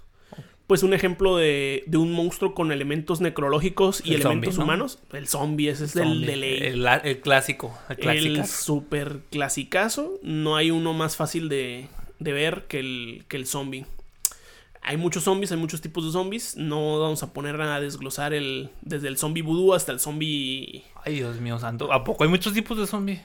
Pues 0.67 0.81
un 0.81 0.93
ejemplo 0.93 1.35
de, 1.37 1.83
de 1.87 1.97
un 1.97 2.11
monstruo 2.13 2.53
con 2.55 2.71
elementos 2.71 3.19
necrológicos 3.19 4.01
y 4.05 4.13
El 4.13 4.21
elementos 4.21 4.55
zombie, 4.55 4.57
¿no? 4.59 4.63
humanos. 4.63 4.99
El 5.11 5.27
zombie, 5.27 5.69
ese 5.69 5.85
es 5.85 5.95
el 5.97 6.03
Zombie. 6.03 6.25
de 6.25 6.35
ley. 6.37 6.57
El, 6.63 6.87
el 7.03 7.19
clásico. 7.19 7.77
El 7.89 8.45
super 8.45 9.19
clasicazo. 9.29 10.19
No 10.23 10.55
hay 10.55 10.71
uno 10.71 10.93
más 10.93 11.17
fácil 11.17 11.49
de, 11.49 11.87
de 12.19 12.31
ver 12.31 12.63
que 12.69 12.79
el, 12.79 13.25
que 13.27 13.35
el 13.37 13.45
zombie. 13.45 13.85
Hay 14.81 14.97
muchos 14.97 15.23
zombies, 15.25 15.51
hay 15.51 15.57
muchos 15.57 15.81
tipos 15.81 16.05
de 16.05 16.11
zombies. 16.11 16.55
No 16.57 16.99
vamos 16.99 17.23
a 17.23 17.33
poner 17.33 17.59
a 17.61 17.79
desglosar 17.79 18.33
el 18.33 18.69
desde 18.81 19.09
el 19.09 19.17
zombie 19.17 19.41
vudú 19.41 19.73
hasta 19.73 19.91
el 19.91 19.99
zombie. 19.99 20.83
Ay, 21.05 21.15
Dios 21.15 21.39
mío, 21.41 21.59
santo. 21.59 21.91
¿A 21.93 22.03
poco 22.03 22.23
hay 22.23 22.29
muchos 22.29 22.53
tipos 22.53 22.77
de 22.77 22.87
zombies? 22.87 23.21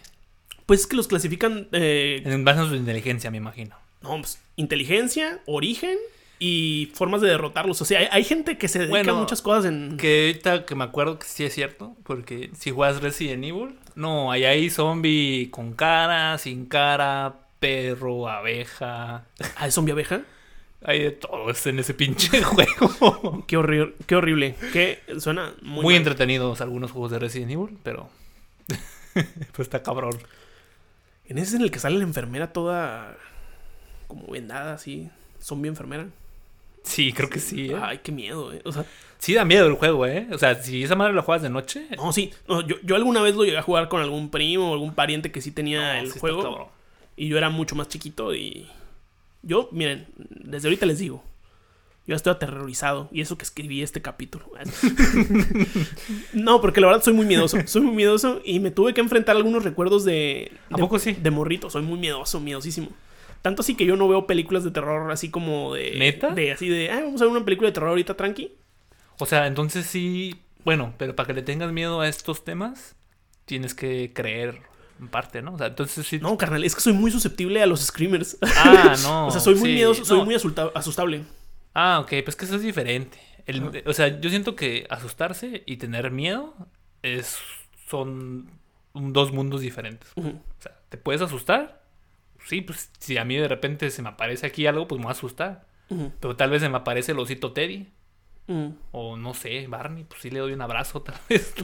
Pues 0.67 0.81
es 0.81 0.87
que 0.87 0.97
los 0.97 1.07
clasifican. 1.09 1.69
eh, 1.73 2.21
En 2.25 2.45
base 2.45 2.61
a 2.61 2.69
su 2.69 2.75
inteligencia, 2.75 3.31
me 3.31 3.39
imagino. 3.39 3.77
no, 4.03 4.11
pues, 4.21 4.41
inteligencia, 4.57 5.41
origen 5.47 5.97
y 6.39 6.91
formas 6.95 7.21
de 7.21 7.29
derrotarlos. 7.29 7.81
O 7.83 7.85
sea, 7.85 7.99
hay, 8.01 8.09
hay 8.11 8.25
gente 8.25 8.59
que 8.59 8.69
se 8.69 8.79
dedica 8.81 8.93
Bueno, 8.99 9.17
a 9.17 9.21
muchas 9.21 9.43
cosas 9.43 9.65
en... 9.67 9.97
Que 9.97 10.27
ahorita 10.29 10.65
que 10.67 10.75
me 10.75 10.85
acuerdo 10.85 11.19
que 11.19 11.27
sí 11.27 11.45
es 11.45 11.53
cierto, 11.55 11.97
porque 12.05 12.51
si 12.59 12.71
juegas 12.71 13.03
Resident 13.03 13.45
Evil, 13.45 13.79
no, 13.95 14.31
ahí 14.31 14.45
hay 14.45 14.71
zombie 14.71 15.49
con 15.51 15.73
cara, 15.73 16.39
sin 16.39 16.67
cara, 16.67 17.35
perro, 17.59 18.29
abeja, 18.29 19.25
Ah, 19.57 19.67
¿es 19.67 19.75
zombie 19.75 19.93
abeja? 19.93 20.23
hay 20.85 21.01
de 21.03 21.11
todo 21.11 21.47
en 21.65 21.79
ese 21.81 21.93
pinche 21.93 22.41
juego. 22.45 23.45
Qué, 23.49 23.59
horri- 23.59 23.95
qué 24.07 24.15
horrible. 24.15 24.55
Que 24.73 25.01
suena 25.19 25.53
muy, 25.61 25.83
Muy, 25.83 25.95
mal. 25.95 25.97
entretenidos 26.03 26.61
algunos 26.61 26.93
juegos 26.93 27.11
de 27.11 27.19
Resident 27.19 27.51
Evil, 27.51 27.77
pero 27.83 28.09
pues 29.13 29.67
está 29.67 29.83
cabrón. 29.83 30.17
En 31.27 31.37
ese 31.39 31.49
es 31.49 31.55
en 31.55 31.63
el 31.63 31.73
que 31.73 31.81
sale 31.81 31.97
la 31.99 32.05
enfermera 32.05 32.53
toda 32.53 33.17
como 34.07 34.29
vendada, 34.29 34.75
así. 34.75 35.11
Zombie 35.43 35.69
enfermera. 35.69 36.07
Sí, 36.89 37.13
creo 37.13 37.29
que 37.29 37.39
sí. 37.39 37.71
¿eh? 37.71 37.77
Ay, 37.81 38.01
qué 38.03 38.11
miedo, 38.11 38.53
eh. 38.53 38.63
O 38.65 38.73
sea, 38.73 38.85
Sí 39.19 39.35
da 39.35 39.45
miedo 39.45 39.67
el 39.67 39.75
juego, 39.75 40.07
¿eh? 40.07 40.29
O 40.33 40.39
sea, 40.39 40.63
si 40.63 40.85
esa 40.85 40.95
madre 40.95 41.13
la 41.13 41.23
juegas 41.23 41.43
de 41.43 41.51
noche, 41.51 41.89
no, 41.97 42.13
sí. 42.13 42.31
No, 42.47 42.65
yo, 42.67 42.77
yo 42.85 42.95
alguna 42.95 43.21
vez 43.21 43.35
lo 43.35 43.45
llegué 43.45 43.59
a 43.59 43.63
jugar 43.63 43.89
con 43.89 44.01
algún 44.01 44.31
primo 44.31 44.71
o 44.71 44.75
algún 44.75 44.95
pariente 44.95 45.33
que 45.33 45.41
sí 45.41 45.51
tenía 45.51 45.95
no, 45.95 46.01
el 46.01 46.13
sí 46.13 46.21
juego. 46.21 46.71
Y 47.17 47.29
yo 47.29 47.37
era 47.37 47.51
mucho 47.51 47.75
más 47.75 47.89
chiquito 47.89 48.35
y... 48.35 48.69
Yo, 49.43 49.69
miren, 49.73 50.07
desde 50.17 50.69
ahorita 50.69 50.87
les 50.87 51.01
digo. 51.01 51.25
Yo 52.07 52.15
estoy 52.15 52.33
aterrorizado. 52.33 53.09
Y 53.11 53.21
eso 53.21 53.37
que 53.37 53.45
escribí 53.45 53.83
este 53.83 54.01
capítulo. 54.01 54.47
no, 56.33 56.61
porque 56.61 56.81
la 56.81 56.87
verdad 56.87 57.03
soy 57.03 57.13
muy 57.13 57.27
miedoso. 57.27 57.59
Soy 57.67 57.83
muy 57.83 57.95
miedoso 57.97 58.41
y 58.45 58.61
me 58.61 58.71
tuve 58.71 58.95
que 58.95 59.01
enfrentar 59.01 59.37
algunos 59.37 59.65
recuerdos 59.65 60.05
de... 60.05 60.53
¿A 60.71 60.77
de- 60.77 60.81
poco 60.81 60.99
sí? 61.01 61.13
De 61.13 61.31
morrito. 61.33 61.71
Soy 61.71 61.83
muy 61.83 61.99
miedoso, 61.99 62.39
miedosísimo. 62.39 62.91
Tanto 63.43 63.63
así 63.63 63.75
que 63.77 63.87
yo 63.87 63.97
no 63.97 64.09
veo 64.09 64.27
películas 64.27 64.65
de 64.65 64.71
terror 64.71 65.11
así 65.11 65.31
como 65.31 65.75
de... 65.75 65.93
¿Neta? 65.97 66.31
De 66.31 66.53
así 66.53 66.69
de... 66.69 66.91
Ah, 66.91 67.01
vamos 67.05 67.21
a 67.21 67.25
ver 67.25 67.33
una 67.33 67.45
película 67.45 67.69
de 67.69 67.73
terror 67.73 67.91
ahorita 67.91 68.17
tranqui. 68.17 68.53
O 69.19 69.27
sea, 69.27 69.47
entonces 69.47 69.87
sí, 69.87 70.41
bueno, 70.65 70.95
pero 70.99 71.15
para 71.17 71.27
que 71.29 71.33
le 71.35 71.43
tengas 71.43 71.73
miedo 71.73 72.01
a 72.01 72.09
estos 72.09 72.45
temas, 72.45 72.97
tienes 73.45 73.75
que 73.75 74.13
creer 74.13 74.61
en 75.01 75.09
parte, 75.09 75.41
¿no? 75.43 75.55
O 75.55 75.59
sea, 75.59 75.69
entonces 75.69 76.07
sí. 76.07 76.19
No, 76.19 76.37
carnal, 76.37 76.65
es 76.65 76.75
que 76.75 76.81
soy 76.81 76.93
muy 76.93 77.11
susceptible 77.11 77.63
a 77.63 77.67
los 77.67 77.81
screamers. 77.81 78.37
Ah, 78.43 78.95
no. 79.03 79.27
o 79.29 79.31
sea, 79.31 79.41
soy 79.41 79.55
muy 79.55 79.69
sí, 79.71 79.75
miedoso, 79.75 80.05
soy 80.05 80.19
no. 80.19 80.25
muy 80.25 80.35
asusta- 80.35 80.73
asustable. 80.75 81.23
Ah, 81.75 82.01
ok, 82.01 82.13
pues 82.25 82.35
que 82.37 82.45
eso 82.45 82.57
es 82.57 82.63
diferente. 82.63 83.19
El- 83.47 83.83
o 83.87 83.93
sea, 83.93 84.21
yo 84.21 84.29
siento 84.31 84.57
que 84.57 84.87
asustarse 84.91 85.63
y 85.67 85.77
tener 85.79 86.11
miedo 86.11 86.55
es 87.03 87.39
son 87.89 88.51
un- 88.93 89.13
dos 89.13 89.33
mundos 89.33 89.61
diferentes. 89.61 90.11
O 90.17 90.23
sea, 90.59 90.77
¿te 90.89 90.99
puedes 90.99 91.23
asustar? 91.23 91.83
Sí, 92.47 92.61
pues 92.63 92.91
si 92.99 93.19
a 93.19 93.25
mí 93.25 93.37
de 93.37 93.49
repente 93.49 93.91
se 93.91 94.03
me 94.03 94.09
aparece 94.11 94.47
aquí 94.47 94.67
algo, 94.67 94.89
pues 94.89 94.99
me 94.99 95.05
voy 95.05 95.11
a 95.11 95.13
asustar. 95.13 95.67
Pero 96.21 96.37
tal 96.37 96.51
vez 96.51 96.61
se 96.63 96.69
me 96.69 96.77
aparece 96.77 97.13
el 97.13 97.19
osito 97.19 97.53
Teddy. 97.53 97.89
Ujú. 98.47 98.75
O 98.93 99.17
no 99.17 99.35
sé, 99.35 99.67
Barney, 99.69 100.05
pues 100.05 100.23
sí 100.23 100.31
le 100.31 100.39
doy 100.41 100.53
un 100.53 100.61
abrazo 100.63 101.03
tal 101.03 101.17
vez. 101.29 101.55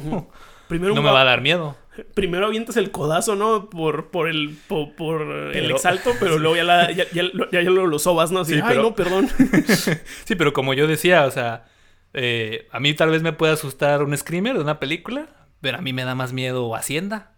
Primero 0.68 0.94
No 0.94 1.02
me 1.02 1.10
va 1.10 1.20
a 1.20 1.24
dar 1.24 1.40
miedo. 1.42 1.76
Primero 2.14 2.46
avientas 2.46 2.76
el 2.78 2.90
codazo, 2.90 3.36
¿no? 3.36 3.68
Por, 3.70 4.10
por 4.10 4.28
el 4.28 4.56
por, 4.66 4.94
por 4.94 5.22
el 5.54 5.70
exalto, 5.70 6.12
pero 6.18 6.38
luego 6.38 6.56
ya, 6.56 6.64
la, 6.64 6.90
ya, 6.90 7.04
ya, 7.12 7.22
lo- 7.22 7.50
ya, 7.50 7.60
ya 7.62 7.70
lo, 7.70 7.86
lo 7.86 7.98
sobas, 7.98 8.32
¿no? 8.32 8.40
Así, 8.40 8.54
Sí, 8.54 8.60
ay, 8.62 8.68
pero- 8.68 8.82
no, 8.82 8.94
perdón. 8.94 9.28
Sí, 10.24 10.34
pero 10.34 10.52
como 10.54 10.72
yo 10.74 10.86
decía, 10.86 11.26
o 11.26 11.30
sea, 11.30 11.66
eh, 12.14 12.66
a 12.72 12.80
mí 12.80 12.94
tal 12.94 13.10
vez 13.10 13.22
me 13.22 13.32
puede 13.34 13.52
asustar 13.52 14.02
un 14.02 14.16
screamer 14.16 14.54
de 14.56 14.60
una 14.62 14.80
película, 14.80 15.28
pero 15.60 15.78
a 15.78 15.80
mí 15.82 15.92
me 15.92 16.04
da 16.04 16.14
más 16.14 16.32
miedo 16.32 16.74
Hacienda. 16.74 17.33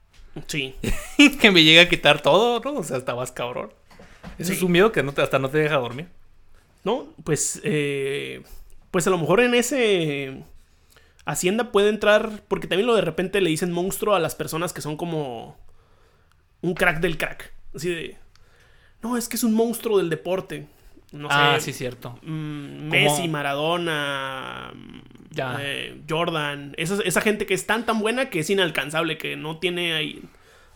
Sí. 0.47 0.75
que 1.41 1.51
me 1.51 1.63
llega 1.65 1.83
a 1.83 1.89
quitar 1.89 2.21
todo, 2.23 2.61
¿no? 2.61 2.81
O 2.81 2.85
sea, 2.85 2.97
está 2.97 3.15
más 3.15 3.33
cabrón. 3.33 3.71
Eso 4.39 4.51
Sí. 4.53 4.59
es 4.59 4.63
un 4.63 4.73
miedo 4.73 4.93
que 4.93 5.03
no 5.03 5.13
te, 5.13 5.23
hasta 5.23 5.39
no 5.39 5.49
te 5.49 5.59
deja 5.59 5.77
dormir. 5.77 6.09
No, 6.85 7.07
pues, 7.25 7.61
eh, 7.65 8.43
pues 8.91 9.07
a 9.07 9.11
lo 9.11 9.19
mejor 9.19 9.41
en 9.41 9.55
ese 9.55 10.43
Hacienda 11.25 11.73
puede 11.73 11.89
entrar, 11.89 12.43
porque 12.47 12.69
también 12.69 12.87
lo 12.87 12.95
de 12.95 13.01
repente 13.03 13.41
le 13.41 13.51
dicen 13.51 13.73
monstruo 13.73 14.15
a 14.15 14.21
las 14.21 14.35
personas 14.37 14.73
que 14.73 14.81
son 14.81 14.97
como 14.97 15.57
un 16.61 16.75
crack 16.75 17.01
del 17.01 17.19
crack. 17.19 17.53
Así 17.75 17.89
de, 17.89 18.17
no, 19.03 19.17
es 19.17 19.29
que 19.29 19.35
es 19.37 19.43
un 19.43 19.53
monstruo 19.55 19.99
del 19.99 20.11
deporte. 20.11 20.67
No 21.13 21.29
sé, 21.29 21.35
ah, 21.37 21.59
sí, 21.61 21.73
cierto. 21.73 22.19
mm, 22.23 22.89
Messi, 22.89 23.27
Maradona, 23.29 24.73
Ya. 25.37 25.57
eh, 25.61 26.01
Jordan, 26.09 26.75
esa, 26.79 26.97
esa 27.05 27.21
gente 27.21 27.47
que 27.47 27.55
es 27.55 27.67
tan 27.67 27.87
tan 27.87 28.01
buena 28.01 28.31
que 28.31 28.41
es 28.41 28.51
inalcanzable, 28.51 29.19
que 29.19 29.37
no 29.37 29.59
tiene 29.59 29.93
ahí, 29.95 30.23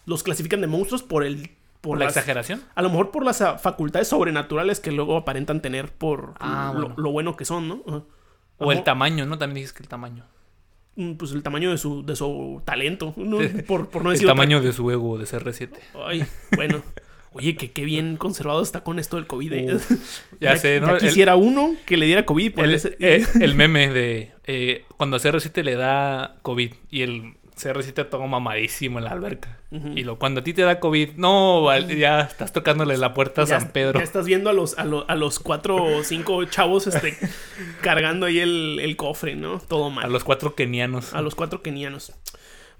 los 0.06 0.22
clasifican 0.22 0.60
de 0.60 0.66
monstruos 0.68 1.02
por 1.02 1.24
el... 1.24 1.50
¿Por 1.80 1.98
la 1.98 2.04
las- 2.04 2.14
exageración? 2.16 2.60
a 2.74 2.82
lo 2.82 2.90
mejor 2.90 3.10
por 3.10 3.24
las 3.24 3.40
ah, 3.40 3.56
facultades 3.58 4.06
sobrenaturales 4.06 4.80
que 4.80 4.92
luego 4.92 5.16
aparentan 5.16 5.62
tener 5.62 5.90
por 5.90 6.34
Ah, 6.38 6.72
lo, 6.74 6.80
bueno. 6.88 6.94
lo 6.98 7.10
bueno 7.10 7.36
que 7.36 7.46
son, 7.46 7.68
¿no? 7.68 8.06
O 8.58 8.70
el 8.72 8.84
tamaño, 8.84 9.24
¿no? 9.24 9.38
También 9.38 9.62
dices 9.62 9.72
que 9.72 9.82
el 9.82 9.88
tamaño. 9.88 10.24
Mm, 10.96 11.14
Pues 11.14 11.32
el 11.32 11.42
tamaño 11.42 11.70
de 11.70 11.78
su, 11.78 12.04
de 12.04 12.14
su 12.16 12.60
talento, 12.66 13.14
¿no? 13.16 13.38
por, 13.66 13.88
por 13.88 14.02
no 14.04 14.10
el 14.10 14.14
decir 14.16 14.26
otra- 14.26 14.34
tamaño 14.34 14.60
de 14.60 14.74
su 14.74 14.90
ego 14.90 15.16
de 15.16 15.24
CR7. 15.24 15.70
Ay, 16.06 16.26
bueno. 16.54 16.82
Oye, 17.32 17.54
que 17.56 17.70
qué 17.70 17.84
bien 17.84 18.16
conservado 18.16 18.60
está 18.62 18.82
con 18.82 18.98
esto 18.98 19.16
del 19.16 19.26
COVID. 19.26 19.52
¿eh? 19.52 19.78
Ya 20.40 20.56
sé, 20.56 20.80
¿no? 20.80 20.88
Ya 20.88 20.92
El- 20.94 20.98
quisiera 21.00 21.36
uno 21.36 21.74
que 21.86 21.96
le 21.96 22.06
diera 22.06 22.26
COVID. 22.26 22.58
El, 22.58 22.74
ese- 22.74 22.96
eh, 22.98 23.24
el 23.40 23.54
meme 23.54 23.88
de 23.92 24.32
eh, 24.46 24.84
cuando 24.96 25.16
a 25.16 25.20
CR7 25.20 25.62
le 25.62 25.76
da 25.76 26.36
COVID 26.42 26.72
y 26.90 27.02
el 27.02 27.34
CR7 27.56 28.08
toma 28.08 28.26
mamadísimo 28.26 28.98
en 28.98 29.04
la 29.04 29.10
alberca. 29.10 29.58
Y 29.94 30.02
lo, 30.02 30.18
cuando 30.18 30.40
a 30.40 30.42
ti 30.44 30.52
te 30.52 30.62
da 30.62 30.80
COVID, 30.80 31.10
no, 31.14 31.78
ya 31.90 32.22
estás 32.22 32.52
tocándole 32.52 32.96
la 32.98 33.14
puerta 33.14 33.42
a 33.42 33.44
ya, 33.44 33.60
San 33.60 33.70
Pedro. 33.70 34.00
ya 34.00 34.04
estás 34.04 34.26
viendo 34.26 34.50
a 34.50 34.52
los, 34.52 34.76
a, 34.76 34.84
lo- 34.84 35.08
a 35.08 35.14
los 35.14 35.38
cuatro 35.38 35.76
o 35.76 36.02
cinco 36.02 36.44
chavos 36.46 36.88
este, 36.88 37.16
cargando 37.80 38.26
ahí 38.26 38.40
el, 38.40 38.80
el 38.82 38.96
cofre, 38.96 39.36
¿no? 39.36 39.60
Todo 39.60 39.88
mal. 39.90 40.04
A 40.06 40.08
los 40.08 40.24
cuatro 40.24 40.56
kenianos. 40.56 41.14
A 41.14 41.20
los 41.22 41.36
cuatro 41.36 41.62
kenianos. 41.62 42.12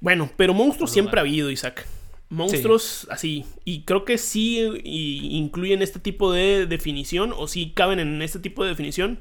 Bueno, 0.01 0.29
pero 0.37 0.53
monstruos 0.55 0.91
siempre 0.91 1.21
ha 1.21 1.23
habido, 1.23 1.51
Isaac. 1.53 1.87
Monstruos 2.31 3.07
así. 3.11 3.45
Y 3.65 3.83
creo 3.83 4.05
que 4.05 4.17
sí 4.17 4.61
y 4.85 5.37
incluyen 5.37 5.83
este 5.83 5.99
tipo 5.99 6.33
de 6.33 6.67
definición, 6.67 7.35
o 7.37 7.47
sí 7.49 7.73
caben 7.75 7.99
en 7.99 8.23
este 8.23 8.39
tipo 8.39 8.63
de 8.63 8.71
definición. 8.71 9.19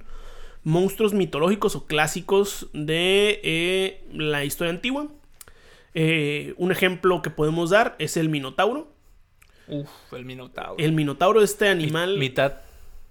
Monstruos 0.63 1.13
mitológicos 1.13 1.75
o 1.75 1.85
clásicos 1.87 2.67
de 2.73 3.39
eh, 3.43 4.03
la 4.13 4.45
historia 4.45 4.71
antigua. 4.71 5.07
Eh, 5.95 6.53
un 6.57 6.71
ejemplo 6.71 7.21
que 7.21 7.29
podemos 7.31 7.71
dar 7.71 7.95
es 7.97 8.15
el 8.15 8.29
Minotauro. 8.29 8.91
Uf, 9.67 9.89
el 10.13 10.25
Minotauro. 10.25 10.75
El 10.77 10.91
Minotauro, 10.93 11.41
este 11.41 11.65
Mi- 11.65 11.83
animal. 11.83 12.17
mitad. 12.17 12.53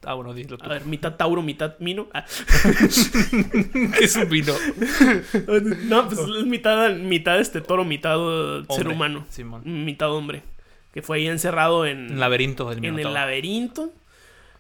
Ah, 0.04 0.14
bueno, 0.14 0.32
dilo 0.32 0.58
tú. 0.58 0.64
A 0.64 0.68
ver, 0.68 0.84
mitad 0.84 1.16
Tauro, 1.16 1.42
mitad 1.42 1.74
Mino. 1.80 2.08
Ah. 2.14 2.24
¿Qué 3.98 4.04
es 4.04 4.16
un 4.16 4.28
vino? 4.28 4.54
no, 5.84 6.08
pues 6.08 6.20
es 6.20 6.46
mitad, 6.46 6.94
mitad 6.94 7.40
este 7.40 7.60
toro, 7.60 7.84
mitad 7.84 8.18
uh, 8.18 8.64
ser 8.70 8.88
humano. 8.88 9.26
Simón. 9.28 9.62
mitad 9.64 10.10
hombre. 10.12 10.42
Que 10.92 11.02
fue 11.02 11.18
ahí 11.18 11.26
encerrado 11.26 11.84
en, 11.84 12.12
Un 12.12 12.20
laberinto 12.20 12.68
del 12.70 12.84
en 12.84 12.98
el 12.98 13.12
laberinto. 13.12 13.92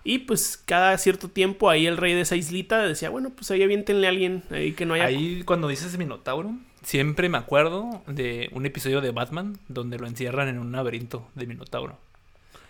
Y 0.04 0.20
pues 0.20 0.62
cada 0.64 0.96
cierto 0.98 1.28
tiempo 1.28 1.70
ahí 1.70 1.86
el 1.86 1.96
rey 1.96 2.14
de 2.14 2.22
esa 2.22 2.36
islita 2.36 2.82
decía, 2.82 3.10
bueno, 3.10 3.30
pues 3.30 3.50
ahí 3.50 3.62
aviéntenle 3.62 4.06
a 4.06 4.10
alguien 4.10 4.42
ahí 4.50 4.72
que 4.72 4.86
no 4.86 4.94
haya... 4.94 5.04
Ahí 5.04 5.42
cuando 5.42 5.68
dices 5.68 5.98
Minotauro, 5.98 6.54
siempre 6.82 7.28
me 7.28 7.38
acuerdo 7.38 8.02
de 8.06 8.48
un 8.52 8.64
episodio 8.64 9.00
de 9.00 9.10
Batman 9.10 9.58
donde 9.68 9.98
lo 9.98 10.06
encierran 10.06 10.48
en 10.48 10.58
un 10.58 10.72
laberinto 10.72 11.28
de 11.34 11.46
Minotauro. 11.46 11.98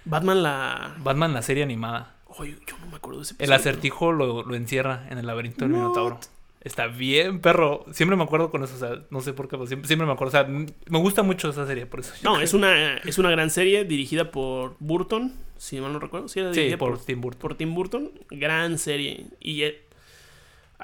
Batman 0.05 0.43
la... 0.43 0.97
Batman, 0.99 1.33
la 1.33 1.43
serie 1.43 1.63
animada. 1.63 2.15
Oye, 2.37 2.57
yo 2.67 2.77
no 2.79 2.87
me 2.87 2.97
acuerdo 2.97 3.21
de 3.21 3.25
ese 3.25 3.35
El 3.39 3.53
acertijo 3.53 4.13
lo, 4.13 4.43
lo 4.43 4.55
encierra 4.55 5.07
en 5.11 5.19
el 5.19 5.27
laberinto 5.27 5.65
del? 5.65 5.73
Minotauro. 5.73 6.21
Está 6.61 6.87
bien, 6.89 7.41
perro. 7.41 7.85
Siempre 7.93 8.17
me 8.17 8.25
acuerdo 8.25 8.51
con 8.51 8.63
eso. 8.65 8.75
O 8.75 8.79
sea, 8.79 9.03
no 9.11 9.21
sé 9.21 9.33
por 9.33 9.47
qué, 9.47 9.57
pero 9.57 9.67
siempre, 9.67 9.87
siempre 9.87 10.07
me 10.07 10.13
acuerdo. 10.13 10.29
O 10.29 10.33
sea, 10.33 10.45
me 10.45 10.99
gusta 10.99 11.23
mucho 11.23 11.49
esa 11.51 11.67
serie, 11.67 11.87
por 11.87 12.01
eso. 12.01 12.13
No, 12.23 12.41
es 12.41 12.53
una, 12.53 12.99
es 12.99 13.19
una 13.19 13.31
gran 13.31 13.51
serie 13.51 13.85
dirigida 13.85 14.31
por 14.31 14.77
Burton, 14.81 15.33
si 15.57 15.81
mal 15.81 15.93
no 15.93 16.01
recuerdo. 16.01 16.29
Sí, 16.29 16.41
era 16.41 16.53
Sí, 16.53 16.75
por 16.77 16.99
Tim 17.03 17.21
Burton. 17.21 17.41
por 17.41 17.55
Tim 17.55 17.75
Burton. 17.75 18.11
Gran 18.31 18.79
serie. 18.79 19.27
Y 19.41 19.63
eh, 19.63 19.81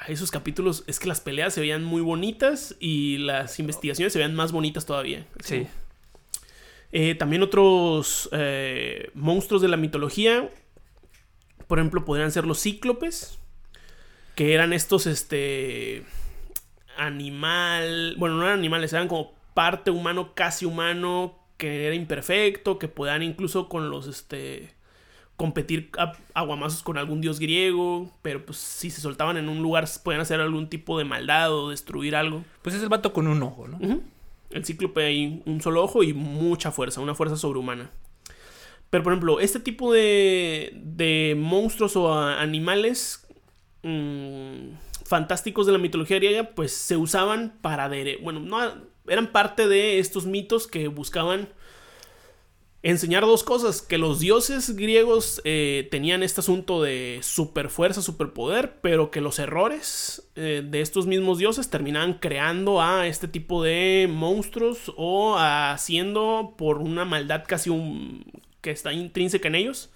esos 0.08 0.30
capítulos 0.30 0.84
es 0.86 1.00
que 1.00 1.08
las 1.08 1.20
peleas 1.20 1.52
se 1.52 1.60
veían 1.60 1.84
muy 1.84 2.00
bonitas 2.02 2.76
y 2.80 3.18
las 3.18 3.58
investigaciones 3.58 4.12
se 4.12 4.20
veían 4.20 4.34
más 4.34 4.52
bonitas 4.52 4.86
todavía. 4.86 5.26
Sí. 5.40 5.66
Eh, 6.92 7.16
también 7.16 7.42
otros 7.42 8.28
eh, 8.32 9.10
monstruos 9.14 9.60
de 9.60 9.68
la 9.68 9.76
mitología. 9.76 10.48
Por 11.74 11.80
ejemplo, 11.80 12.04
podrían 12.04 12.30
ser 12.30 12.46
los 12.46 12.62
cíclopes. 12.62 13.36
Que 14.36 14.54
eran 14.54 14.72
estos, 14.72 15.08
este. 15.08 16.04
Animal. 16.96 18.14
Bueno, 18.16 18.36
no 18.36 18.44
eran 18.44 18.60
animales, 18.60 18.92
eran 18.92 19.08
como 19.08 19.32
parte 19.54 19.90
humano, 19.90 20.34
casi 20.36 20.66
humano. 20.66 21.36
Que 21.56 21.88
era 21.88 21.96
imperfecto. 21.96 22.78
Que 22.78 22.86
podían 22.86 23.24
incluso 23.24 23.68
con 23.68 23.90
los, 23.90 24.06
este. 24.06 24.72
Competir 25.34 25.90
a 25.98 26.12
aguamazos 26.32 26.84
con 26.84 26.96
algún 26.96 27.20
dios 27.20 27.40
griego. 27.40 28.08
Pero 28.22 28.46
pues 28.46 28.58
si 28.58 28.88
se 28.88 29.00
soltaban 29.00 29.36
en 29.36 29.48
un 29.48 29.60
lugar, 29.60 29.88
podían 30.04 30.20
hacer 30.20 30.40
algún 30.40 30.68
tipo 30.68 30.96
de 30.96 31.04
maldad 31.04 31.52
o 31.52 31.70
destruir 31.70 32.14
algo. 32.14 32.44
Pues 32.62 32.76
es 32.76 32.84
el 32.84 32.88
vato 32.88 33.12
con 33.12 33.26
un 33.26 33.42
ojo, 33.42 33.66
¿no? 33.66 33.80
El 34.50 34.64
cíclope 34.64 35.04
hay 35.04 35.42
un 35.44 35.60
solo 35.60 35.82
ojo 35.82 36.04
y 36.04 36.12
mucha 36.12 36.70
fuerza, 36.70 37.00
una 37.00 37.16
fuerza 37.16 37.36
sobrehumana. 37.36 37.90
Pero 38.94 39.02
por 39.02 39.12
ejemplo, 39.12 39.40
este 39.40 39.58
tipo 39.58 39.92
de, 39.92 40.70
de 40.76 41.34
monstruos 41.36 41.96
o 41.96 42.14
animales 42.14 43.26
mm, 43.82 44.68
fantásticos 45.04 45.66
de 45.66 45.72
la 45.72 45.78
mitología 45.78 46.18
griega, 46.18 46.50
pues 46.54 46.70
se 46.72 46.96
usaban 46.96 47.58
para... 47.60 47.88
dere- 47.88 48.22
bueno, 48.22 48.38
no 48.38 48.60
eran 49.08 49.32
parte 49.32 49.66
de 49.66 49.98
estos 49.98 50.26
mitos 50.26 50.68
que 50.68 50.86
buscaban 50.86 51.48
enseñar 52.84 53.24
dos 53.24 53.42
cosas, 53.42 53.82
que 53.82 53.98
los 53.98 54.20
dioses 54.20 54.76
griegos 54.76 55.40
eh, 55.44 55.88
tenían 55.90 56.22
este 56.22 56.40
asunto 56.42 56.80
de 56.80 57.18
superfuerza, 57.20 58.00
superpoder, 58.00 58.76
pero 58.80 59.10
que 59.10 59.20
los 59.20 59.40
errores 59.40 60.30
eh, 60.36 60.62
de 60.64 60.80
estos 60.82 61.08
mismos 61.08 61.38
dioses 61.38 61.68
terminaban 61.68 62.14
creando 62.14 62.80
a 62.80 63.08
este 63.08 63.26
tipo 63.26 63.64
de 63.64 64.08
monstruos 64.08 64.92
o 64.96 65.36
haciendo 65.36 66.54
por 66.56 66.78
una 66.78 67.04
maldad 67.04 67.42
casi 67.44 67.70
un, 67.70 68.24
que 68.64 68.72
está 68.72 68.92
intrínseca 68.92 69.46
en 69.48 69.54
ellos, 69.54 69.90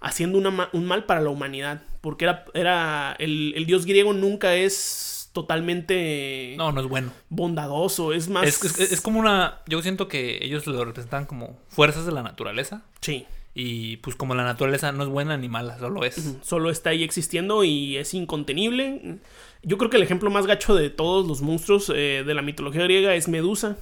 haciendo 0.00 0.38
una 0.38 0.68
un 0.72 0.86
mal 0.86 1.04
para 1.04 1.20
la 1.20 1.30
humanidad, 1.30 1.82
porque 2.00 2.24
era, 2.24 2.44
era 2.54 3.14
el, 3.20 3.52
el 3.56 3.66
dios 3.66 3.86
griego 3.86 4.12
nunca 4.12 4.54
es 4.56 5.30
totalmente 5.32 6.54
No, 6.56 6.72
no 6.72 6.80
es 6.80 6.86
bueno. 6.88 7.12
bondadoso, 7.28 8.12
es 8.12 8.28
más... 8.28 8.46
Es, 8.46 8.64
es- 8.78 8.92
es 8.92 9.00
como 9.00 9.20
una. 9.20 9.60
Yo 9.68 9.82
siento 9.82 10.08
que 10.08 10.38
ellos 10.42 10.66
lo 10.66 10.84
representan 10.84 11.26
como 11.26 11.58
fuerzas 11.68 12.06
de 12.06 12.12
la 12.12 12.22
naturaleza. 12.22 12.82
Sí. 13.00 13.26
Y 13.54 13.96
pues 13.98 14.16
como 14.16 14.34
la 14.34 14.44
naturaleza 14.44 14.92
no 14.92 15.02
es 15.02 15.08
buena 15.08 15.36
ni 15.38 15.48
mala, 15.48 15.78
solo 15.78 16.04
es. 16.04 16.36
Solo 16.42 16.68
está 16.70 16.90
ahí 16.90 17.02
existiendo 17.02 17.64
y 17.64 17.96
es 17.96 18.12
incontenible. 18.12 19.18
Yo 19.62 19.78
creo 19.78 19.88
que 19.90 19.96
el 19.96 20.02
ejemplo 20.02 20.30
más 20.30 20.46
gacho 20.46 20.74
de 20.74 20.90
todos 20.90 21.26
los 21.26 21.40
monstruos 21.40 21.90
eh, 21.94 22.22
de 22.26 22.34
la 22.34 22.42
mitología 22.42 22.82
griega 22.84 23.14
es 23.14 23.28
Medusa. 23.28 23.76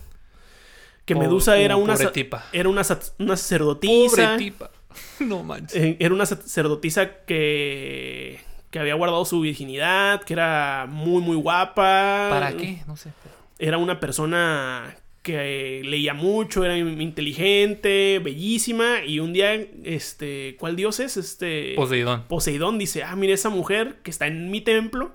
Que 1.04 1.14
Medusa 1.14 1.56
era 1.58 1.76
una, 1.76 1.96
tipa. 2.12 2.46
era 2.52 2.68
una, 2.68 2.82
una 3.18 3.36
sacerdotisa. 3.36 4.16
Pobre 4.32 4.38
tipa. 4.38 4.70
No 5.20 5.42
manches. 5.42 5.76
eh, 5.76 5.96
era 5.98 6.14
una 6.14 6.24
sacerdotisa 6.24 7.24
que, 7.26 8.40
que 8.70 8.78
había 8.78 8.94
guardado 8.94 9.24
su 9.24 9.40
virginidad, 9.40 10.22
que 10.22 10.32
era 10.34 10.86
muy, 10.88 11.20
muy 11.20 11.36
guapa. 11.36 12.28
¿Para 12.30 12.56
qué? 12.56 12.82
No 12.86 12.96
sé. 12.96 13.10
Era 13.58 13.78
una 13.78 13.98
persona 14.00 14.96
que 15.22 15.80
leía 15.84 16.12
mucho, 16.14 16.64
era 16.64 16.76
inteligente, 16.78 18.20
bellísima. 18.22 19.04
Y 19.04 19.20
un 19.20 19.32
día, 19.32 19.54
este, 19.84 20.56
¿cuál 20.60 20.76
dios 20.76 21.00
es? 21.00 21.16
Este. 21.16 21.74
Poseidón. 21.76 22.24
Poseidón 22.28 22.78
dice, 22.78 23.02
ah, 23.02 23.16
mira 23.16 23.34
esa 23.34 23.48
mujer 23.50 23.96
que 24.02 24.10
está 24.10 24.26
en 24.26 24.50
mi 24.50 24.60
templo, 24.60 25.12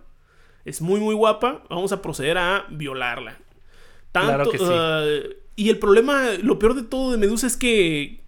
es 0.65 0.81
muy 0.81 0.99
muy 0.99 1.15
guapa, 1.15 1.63
vamos 1.69 1.91
a 1.91 2.01
proceder 2.01 2.37
a 2.37 2.65
violarla. 2.69 3.37
Tanto, 4.11 4.27
Claro 4.27 4.51
que 4.51 4.57
sí. 4.57 4.63
uh, 4.63 5.35
y 5.63 5.69
el 5.69 5.77
problema, 5.77 6.29
lo 6.41 6.57
peor 6.59 6.75
de 6.75 6.83
todo 6.83 7.11
de 7.11 7.17
Medusa 7.17 7.47
es 7.47 7.57
que 7.57 8.21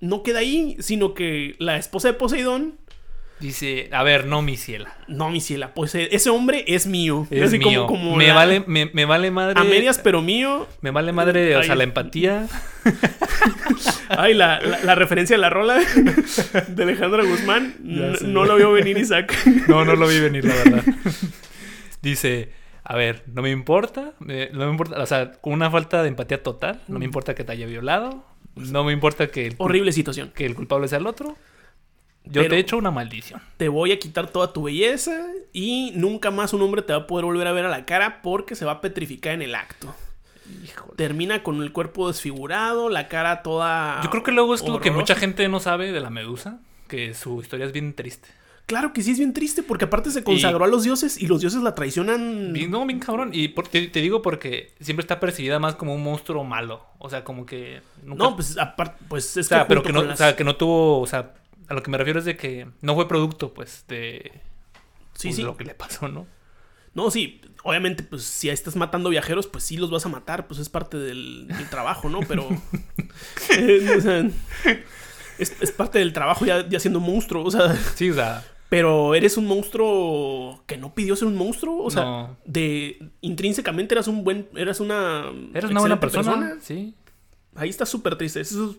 no 0.00 0.22
queda 0.22 0.40
ahí, 0.40 0.76
sino 0.80 1.14
que 1.14 1.54
la 1.58 1.76
esposa 1.76 2.08
de 2.08 2.14
Poseidón, 2.14 2.80
Dice, 3.40 3.88
a 3.90 4.04
ver, 4.04 4.26
no, 4.26 4.40
mi 4.40 4.56
ciela. 4.56 4.94
no, 5.08 5.28
mi 5.28 5.40
ciela, 5.40 5.74
pues 5.74 5.96
eh, 5.96 6.08
ese 6.12 6.30
hombre 6.30 6.64
es 6.68 6.86
mío. 6.86 7.26
Es 7.28 7.42
Así 7.48 7.58
mío. 7.58 7.86
como- 7.86 8.04
como 8.04 8.16
me, 8.16 8.28
la- 8.28 8.34
vale, 8.34 8.62
me, 8.68 8.88
me 8.92 9.04
vale 9.04 9.32
madre. 9.32 9.58
a 9.60 9.64
medias, 9.64 9.98
pero 9.98 10.22
mío. 10.22 10.68
Me 10.80 10.92
vale 10.92 11.10
madre, 11.10 11.56
o 11.56 11.62
sea, 11.64 11.74
la 11.74 11.82
empatía. 11.82 12.46
Ay, 14.10 14.34
la, 14.34 14.60
la- 14.60 14.78
la 14.84 14.94
referencia 14.94 15.34
a 15.34 15.38
la 15.40 15.50
rola 15.50 15.80
de 16.68 16.82
Alejandra 16.84 17.24
Guzmán, 17.24 17.74
no 17.82 18.44
lo 18.44 18.54
vio 18.56 18.70
venir 18.72 18.96
Isaac. 18.98 19.34
No, 19.68 19.84
no 19.84 19.96
lo 19.96 20.06
vi 20.06 20.20
venir, 20.20 20.44
la 20.44 20.54
verdad. 20.54 20.84
Dice, 22.00 22.50
a 22.84 22.96
ver, 22.96 23.22
no 23.26 23.42
me 23.42 23.50
importa, 23.50 24.12
no 24.18 24.26
me 24.26 24.70
importa, 24.70 25.00
o 25.02 25.06
sea, 25.06 25.32
con 25.32 25.52
una 25.52 25.70
falta 25.70 26.02
de 26.02 26.08
empatía 26.08 26.42
total, 26.42 26.80
no 26.88 26.98
me 26.98 27.04
importa 27.04 27.34
que 27.34 27.44
te 27.44 27.52
haya 27.52 27.66
violado, 27.66 28.24
no 28.56 28.84
me 28.84 28.92
importa 28.92 29.28
que 29.28 29.46
el, 29.46 29.54
Horrible 29.58 29.92
situación. 29.92 30.32
que 30.34 30.44
el 30.46 30.54
culpable 30.54 30.88
sea 30.88 30.98
el 30.98 31.06
otro. 31.06 31.36
Yo 32.24 32.42
Pero- 32.42 32.50
te 32.50 32.56
he 32.56 32.58
hecho 32.60 32.76
una 32.76 32.90
maldición. 32.92 33.40
te 33.56 33.68
voy 33.68 33.90
a 33.92 33.98
quitar 33.98 34.28
toda 34.28 34.52
tu 34.52 34.62
belleza 34.64 35.26
y 35.52 35.92
nunca 35.96 36.30
más 36.30 36.52
un 36.52 36.62
hombre 36.62 36.82
te 36.82 36.92
va 36.92 37.00
a 37.00 37.06
poder 37.06 37.24
volver 37.24 37.46
a 37.48 37.52
ver 37.52 37.64
a 37.64 37.68
la 37.68 37.84
cara 37.84 38.22
porque 38.22 38.54
se 38.54 38.64
va 38.64 38.72
a 38.72 38.80
petrificar 38.80 39.34
en 39.34 39.42
el 39.42 39.54
acto. 39.56 39.92
Híjole. 40.64 40.94
Termina 40.96 41.42
con 41.42 41.62
el 41.62 41.72
cuerpo 41.72 42.08
desfigurado, 42.08 42.88
la 42.90 43.08
cara 43.08 43.42
toda. 43.42 44.00
Yo 44.04 44.10
creo 44.10 44.22
que 44.22 44.32
luego 44.32 44.54
es 44.54 44.60
lo 44.60 44.66
que 44.80 44.90
horrorosa. 44.90 45.00
mucha 45.00 45.14
gente 45.16 45.48
no 45.48 45.58
sabe 45.60 45.90
de 45.92 46.00
la 46.00 46.10
medusa, 46.10 46.60
que 46.88 47.14
su 47.14 47.40
historia 47.40 47.66
es 47.66 47.72
bien 47.72 47.94
triste. 47.94 48.28
Claro 48.66 48.92
que 48.92 49.02
sí 49.02 49.10
es 49.10 49.18
bien 49.18 49.32
triste 49.34 49.62
porque 49.62 49.84
aparte 49.84 50.10
se 50.10 50.24
consagró 50.24 50.64
a 50.64 50.68
los 50.68 50.84
dioses 50.84 51.20
y 51.20 51.26
los 51.26 51.40
dioses 51.40 51.62
la 51.62 51.74
traicionan. 51.74 52.52
Bien- 52.52 52.70
no, 52.70 52.86
bien 52.86 53.00
cabrón. 53.00 53.30
Y 53.32 53.48
por- 53.48 53.68
te, 53.68 53.88
te 53.88 54.00
digo 54.00 54.22
porque 54.22 54.72
siempre 54.80 55.02
está 55.02 55.20
percibida 55.20 55.58
más 55.58 55.74
como 55.74 55.94
un 55.94 56.02
monstruo 56.02 56.44
malo. 56.44 56.86
O 56.98 57.10
sea, 57.10 57.24
como 57.24 57.44
que 57.44 57.82
nunca 58.02 58.24
No, 58.24 58.34
pues 58.36 58.56
aparte, 58.58 59.04
pues 59.08 59.36
es 59.36 59.46
O 59.46 59.48
sea, 59.48 59.62
que 59.62 59.64
pero 59.66 59.82
que 59.82 59.92
no, 59.92 60.00
o 60.00 60.16
sea, 60.16 60.36
que 60.36 60.44
no 60.44 60.56
tuvo, 60.56 61.00
o 61.00 61.06
sea, 61.06 61.34
a 61.68 61.74
lo 61.74 61.82
que 61.82 61.90
me 61.90 61.98
refiero 61.98 62.18
es 62.18 62.24
de 62.24 62.36
que 62.36 62.66
no 62.80 62.94
fue 62.94 63.08
producto, 63.08 63.52
pues, 63.52 63.84
de 63.88 64.30
sí, 65.14 65.28
pues, 65.28 65.36
sí. 65.36 65.42
lo 65.42 65.56
que 65.56 65.64
le 65.64 65.74
pasó, 65.74 66.08
¿no? 66.08 66.26
No, 66.94 67.10
sí, 67.10 67.40
obviamente, 67.64 68.02
pues 68.02 68.22
si 68.22 68.48
estás 68.50 68.76
matando 68.76 69.08
viajeros, 69.10 69.46
pues 69.46 69.64
sí 69.64 69.76
los 69.78 69.90
vas 69.90 70.04
a 70.06 70.10
matar, 70.10 70.46
pues 70.46 70.60
es 70.60 70.68
parte 70.68 70.98
del, 70.98 71.48
del 71.48 71.68
trabajo, 71.70 72.08
¿no? 72.10 72.20
Pero. 72.20 72.48
eh, 73.56 73.94
o 73.96 74.00
sea, 74.00 74.18
es, 75.38 75.56
es 75.60 75.72
parte 75.72 75.98
del 75.98 76.12
trabajo 76.12 76.44
ya, 76.44 76.68
ya 76.68 76.78
siendo 76.80 77.00
monstruo, 77.00 77.44
o 77.44 77.50
sea. 77.50 77.74
Sí, 77.94 78.10
o 78.10 78.14
sea, 78.14 78.44
Pero 78.72 79.14
eres 79.14 79.36
un 79.36 79.44
monstruo 79.46 80.62
que 80.66 80.78
no 80.78 80.94
pidió 80.94 81.14
ser 81.14 81.28
un 81.28 81.36
monstruo. 81.36 81.84
O 81.84 81.90
sea, 81.90 82.04
No. 82.04 82.36
de 82.46 83.10
intrínsecamente 83.20 83.92
eras 83.94 84.08
un 84.08 84.24
buen. 84.24 84.48
Eras 84.56 84.80
una. 84.80 85.26
eres 85.52 85.70
una 85.70 85.80
buena 85.80 86.00
persona, 86.00 86.56
sí. 86.62 86.94
Ahí 87.54 87.68
está 87.68 87.84
súper 87.84 88.16
triste. 88.16 88.40
Esos- 88.40 88.78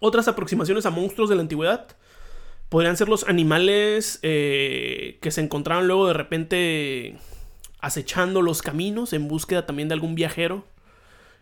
Otras 0.00 0.26
aproximaciones 0.26 0.86
a 0.86 0.90
monstruos 0.90 1.30
de 1.30 1.36
la 1.36 1.42
antigüedad 1.42 1.86
podrían 2.68 2.96
ser 2.96 3.08
los 3.08 3.28
animales 3.28 4.18
eh, 4.22 5.18
que 5.22 5.30
se 5.30 5.40
encontraban 5.40 5.86
luego 5.86 6.08
de 6.08 6.12
repente 6.14 7.16
acechando 7.78 8.42
los 8.42 8.60
caminos 8.60 9.12
en 9.12 9.28
búsqueda 9.28 9.66
también 9.66 9.86
de 9.88 9.94
algún 9.94 10.14
viajero. 10.16 10.64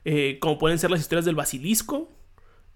eh, 0.06 0.36
como 0.38 0.58
pueden 0.58 0.78
ser 0.78 0.90
las 0.90 1.00
historias 1.00 1.24
del 1.24 1.34
basilisco. 1.34 2.12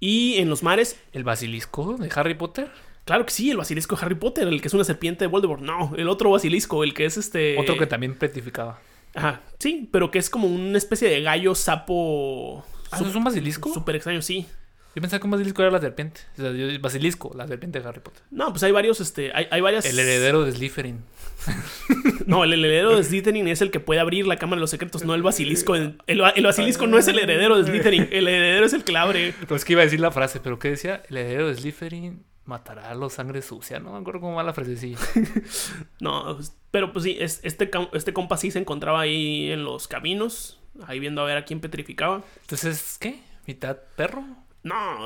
Y 0.01 0.37
en 0.39 0.49
los 0.49 0.63
mares, 0.63 0.99
El 1.13 1.25
basilisco 1.25 1.99
de 1.99 2.09
Harry 2.15 2.33
Potter, 2.33 2.71
Claro 3.09 3.25
que 3.25 3.33
sí, 3.33 3.51
el 3.51 3.57
basilisco 3.57 3.97
de 3.97 4.05
Harry 4.05 4.17
Potter, 4.17 4.47
el 4.47 4.61
que 4.61 4.69
es 4.69 4.75
una 4.75 4.85
serpiente 4.85 5.25
de 5.25 5.29
Voldemort. 5.29 5.63
No, 5.63 5.95
el 5.97 6.11
otro 6.11 6.29
basilisco, 6.31 6.85
el 6.85 6.93
que 6.93 7.07
es 7.07 7.17
este. 7.17 7.57
otro 7.59 7.79
que 7.79 7.87
también 7.87 8.15
petrificaba. 8.15 8.79
Ajá, 9.15 9.41
sí, 9.59 9.89
pero 9.91 10.11
que 10.11 10.19
es 10.19 10.29
como 10.29 10.47
una 10.47 10.77
especie 10.77 11.09
de 11.09 11.23
gallo 11.23 11.55
sapo. 11.55 12.67
¿Ah, 12.91 12.97
¿eso 12.97 13.09
es 13.09 13.15
un 13.15 13.25
basilisco? 13.25 13.73
Súper 13.73 13.97
extraño, 13.97 14.21
sí. 14.21 14.47
Yo 14.95 15.01
pensaba 15.01 15.21
que 15.21 15.27
un 15.27 15.31
basilisco 15.31 15.63
era 15.63 15.71
la 15.71 15.81
serpiente. 15.81 16.21
O 16.37 16.41
sea, 16.43 16.53
yo- 16.53 16.79
basilisco, 16.81 17.33
la 17.35 17.49
serpiente 17.49 17.81
de 17.81 17.89
Harry 17.89 18.01
Potter. 18.01 18.21
No, 18.31 18.51
pues 18.51 18.63
hay 18.63 18.73
varios, 18.73 19.01
este. 19.01 19.31
Hay, 19.35 19.47
hay 19.51 19.63
varias. 19.63 19.87
El 19.87 19.99
heredero 19.99 20.45
de 20.45 20.53
Slytherin. 20.53 20.99
No, 22.27 22.45
el 22.45 22.53
heredero 22.53 22.95
de 22.95 23.03
Slytherin 23.05 23.49
es 23.49 23.63
el 23.63 23.71
que 23.71 23.81
puede 23.81 24.01
abrir 24.01 24.27
la 24.27 24.37
cámara 24.37 24.57
de 24.59 24.61
los 24.61 24.71
secretos, 24.71 25.05
no 25.07 25.15
el 25.15 25.23
basilisco. 25.23 25.75
El, 25.77 25.97
el- 26.07 26.21
el 26.35 26.45
basilisco 26.45 26.87
no 26.87 26.99
es 26.99 27.09
el 27.09 27.19
heredero 27.19 27.57
de 27.57 27.65
Slytherin, 27.65 28.09
el 28.13 28.29
heredero 28.29 28.67
es 28.67 28.75
el 28.75 28.85
que 28.85 28.93
la 28.93 29.01
abre. 29.03 29.33
No 29.49 29.57
es 29.57 29.65
que 29.65 29.73
iba 29.73 29.81
a 29.81 29.85
decir 29.87 30.01
la 30.01 30.11
frase, 30.11 30.41
pero 30.41 30.59
¿qué 30.59 30.69
decía? 30.71 31.03
El 31.09 31.17
heredero 31.17 31.49
de 31.49 31.55
Slytherin 31.55 32.23
matará 32.49 32.91
a 32.91 32.95
los 32.95 33.13
sangre 33.13 33.43
sucia. 33.43 33.79
No 33.79 33.93
me 33.93 33.99
acuerdo 33.99 34.21
cómo 34.21 34.35
va 34.35 34.43
la 34.43 34.55
frasecilla. 34.55 34.99
No, 36.01 36.37
pues, 36.37 36.57
pero 36.71 36.93
pues 36.93 37.05
sí, 37.05 37.17
es, 37.19 37.41
este, 37.43 37.71
este 37.93 38.13
compa 38.13 38.37
sí 38.37 38.51
se 38.51 38.59
encontraba 38.59 39.01
ahí 39.01 39.51
en 39.51 39.65
los 39.65 39.89
caminos, 39.89 40.61
ahí 40.87 40.99
viendo 40.99 41.21
a 41.21 41.25
ver 41.25 41.37
a 41.37 41.45
quién 41.45 41.61
petrificaba. 41.61 42.23
Entonces, 42.41 42.99
¿qué? 43.01 43.21
¿Mitad 43.47 43.77
perro? 43.97 44.25
No, 44.63 44.99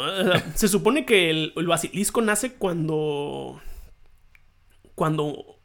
se 0.54 0.68
supone 0.68 1.04
que 1.04 1.30
el, 1.30 1.52
el 1.56 1.66
basilisco 1.66 2.20
nace 2.22 2.54
cuando. 2.54 3.60
Cuando 4.94 5.58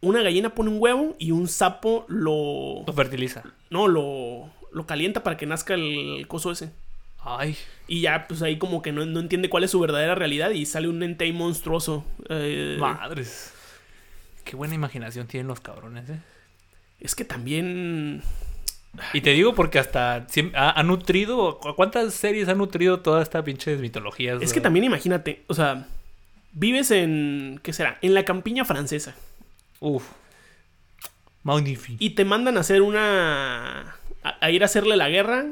una 0.00 0.22
gallina 0.22 0.54
pone 0.54 0.70
un 0.70 0.80
huevo 0.80 1.16
y 1.18 1.30
un 1.30 1.48
sapo 1.48 2.04
lo. 2.08 2.84
Lo 2.86 2.92
fertiliza. 2.92 3.42
No, 3.70 3.88
lo. 3.88 4.50
Lo 4.70 4.86
calienta 4.86 5.22
para 5.22 5.36
que 5.36 5.46
nazca 5.46 5.74
el 5.74 6.26
coso 6.28 6.50
ese. 6.50 6.72
Ay, 7.24 7.56
Y 7.86 8.00
ya, 8.00 8.26
pues 8.26 8.42
ahí 8.42 8.58
como 8.58 8.82
que 8.82 8.90
no, 8.92 9.04
no 9.06 9.20
entiende 9.20 9.48
cuál 9.48 9.64
es 9.64 9.70
su 9.70 9.78
verdadera 9.80 10.14
realidad 10.14 10.50
y 10.50 10.66
sale 10.66 10.88
un 10.88 11.02
ente 11.02 11.24
ahí 11.24 11.32
monstruoso. 11.32 12.04
Eh, 12.28 12.76
madres. 12.80 13.52
Qué 14.44 14.56
buena 14.56 14.74
imaginación 14.74 15.26
tienen 15.28 15.46
los 15.46 15.60
cabrones, 15.60 16.08
¿eh? 16.10 16.18
es 17.00 17.14
que 17.14 17.24
también. 17.24 18.22
Y 19.12 19.20
te 19.22 19.30
digo 19.30 19.54
porque 19.54 19.78
hasta 19.78 20.26
ha, 20.54 20.70
ha 20.80 20.82
nutrido, 20.82 21.58
¿cu- 21.60 21.74
¿cuántas 21.76 22.12
series 22.12 22.48
ha 22.48 22.54
nutrido 22.54 23.00
toda 23.00 23.22
esta 23.22 23.42
pinche 23.44 23.76
mitología? 23.76 24.36
Es 24.40 24.52
que 24.52 24.60
también 24.60 24.84
imagínate, 24.84 25.42
o 25.46 25.54
sea, 25.54 25.86
vives 26.52 26.90
en. 26.90 27.60
¿Qué 27.62 27.72
será? 27.72 27.98
En 28.02 28.14
la 28.14 28.24
campiña 28.24 28.64
francesa. 28.64 29.14
Uf. 29.80 30.04
Magnífico. 31.42 31.96
Y 32.00 32.10
te 32.10 32.24
mandan 32.24 32.56
a 32.56 32.60
hacer 32.60 32.82
una. 32.82 33.96
a, 34.22 34.36
a 34.40 34.50
ir 34.50 34.62
a 34.62 34.66
hacerle 34.66 34.96
la 34.96 35.08
guerra 35.08 35.46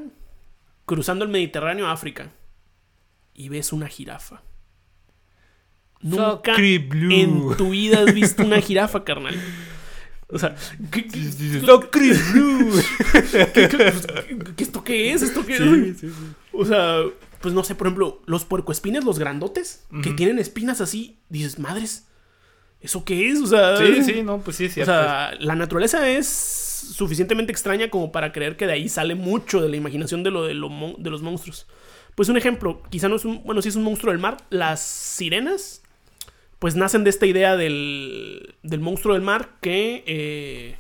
cruzando 0.91 1.25
el 1.25 1.31
Mediterráneo 1.31 1.87
a 1.87 1.93
África. 1.93 2.33
Y 3.33 3.49
ves 3.49 3.73
una 3.73 3.87
jirafa. 3.87 4.43
Nunca 6.03 6.55
en 7.15 7.57
tu 7.57 7.71
vida 7.71 8.01
has 8.03 8.13
visto 8.13 8.43
una 8.43 8.61
jirafa, 8.61 9.05
carnal. 9.05 9.37
O 10.29 10.39
sea, 10.39 10.57
¿qué, 10.91 11.07
qué- 11.07 11.61
qué- 14.57 14.63
¿esto 14.63 14.85
qué 14.85 15.13
es? 15.13 15.23
¿Esto 15.23 15.45
qué 15.47 15.55
es? 15.57 16.05
O 16.53 16.65
sea, 16.65 16.99
pues 17.41 17.55
no 17.55 17.63
sé, 17.65 17.75
por 17.77 17.87
ejemplo, 17.87 18.23
los 18.27 18.45
puercoespines, 18.45 19.05
los 19.05 19.19
grandotes, 19.19 19.85
que 20.03 20.11
tienen 20.13 20.39
espinas 20.39 20.81
así, 20.81 21.19
dices, 21.29 21.59
madres, 21.59 22.07
¿eso 22.81 23.05
qué 23.05 23.31
es? 23.31 23.41
O 23.41 23.47
sea, 23.47 23.77
Sí, 23.77 24.03
sí, 24.05 24.23
no, 24.23 24.39
pues 24.41 24.57
sí, 24.57 24.67
es 24.67 24.79
o 24.79 24.85
sea, 24.85 25.33
la 25.39 25.55
naturaleza 25.57 26.09
es 26.09 26.27
suficientemente 26.81 27.53
extraña 27.53 27.91
como 27.91 28.13
para 28.13 28.33
creer 28.33 28.57
que 28.57 28.67
de 28.67 28.73
ahí 28.75 28.89
sale 28.89 29.15
mucho 29.15 29.61
de 29.61 29.69
la 29.69 29.77
imaginación 29.77 30.23
de, 30.23 30.31
lo, 30.31 30.45
de, 30.45 30.55
lo 30.55 30.69
mon- 30.69 30.97
de 31.03 31.11
los 31.11 31.23
monstruos. 31.23 31.67
Pues 32.15 32.29
un 32.29 32.37
ejemplo, 32.37 32.83
quizá 32.91 33.09
no 33.09 33.17
es 33.17 33.25
un, 33.25 33.43
bueno, 33.45 33.63
sí 33.63 33.69
es 33.69 33.77
un 33.77 33.85
monstruo 33.85 34.13
del 34.13 34.21
mar, 34.21 34.37
las 34.51 34.81
sirenas, 34.83 35.83
pues 36.59 36.75
nacen 36.77 37.05
de 37.05 37.11
esta 37.11 37.27
idea 37.27 37.57
del, 37.57 38.55
del 38.63 38.81
monstruo 38.81 39.15
del 39.15 39.23
mar 39.23 39.51
que, 39.63 40.05
eh, 40.07 40.77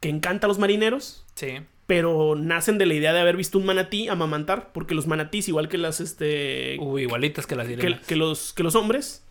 que 0.00 0.08
encanta 0.08 0.46
a 0.46 0.48
los 0.48 0.58
marineros, 0.58 1.24
sí. 1.34 1.60
pero 1.86 2.34
nacen 2.36 2.78
de 2.78 2.86
la 2.86 2.94
idea 2.94 3.12
de 3.12 3.20
haber 3.20 3.36
visto 3.36 3.58
un 3.58 3.66
manatí 3.66 4.08
amamantar, 4.08 4.72
porque 4.72 4.94
los 4.94 5.06
manatís, 5.06 5.48
igual 5.48 5.68
que 5.68 5.78
las, 5.78 6.00
este, 6.00 6.76
Uy, 6.80 7.02
igualitas 7.02 7.46
que 7.46 7.54
las 7.54 7.66
que, 7.68 7.76
sirenas. 7.76 8.06
que 8.06 8.16
los, 8.16 8.52
que 8.52 8.62
los 8.62 8.74
hombres, 8.74 9.24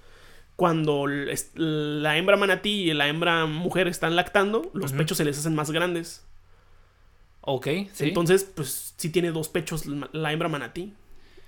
cuando 0.57 1.05
la 1.07 2.17
hembra 2.17 2.35
manatí 2.35 2.89
y 2.89 2.93
la 2.93 3.07
hembra 3.07 3.45
mujer 3.45 3.87
están 3.87 4.15
lactando, 4.15 4.71
los 4.73 4.91
pechos 4.91 5.17
se 5.17 5.23
les 5.23 5.37
hacen 5.37 5.53
más 5.53 5.69
grandes. 5.69 6.25
Ok, 7.41 7.67
sí. 7.93 8.05
Entonces, 8.05 8.43
pues 8.43 8.95
sí 8.97 9.09
tiene 9.09 9.31
dos 9.31 9.49
pechos 9.49 9.85
la 9.85 10.33
hembra 10.33 10.49
manatí. 10.49 10.93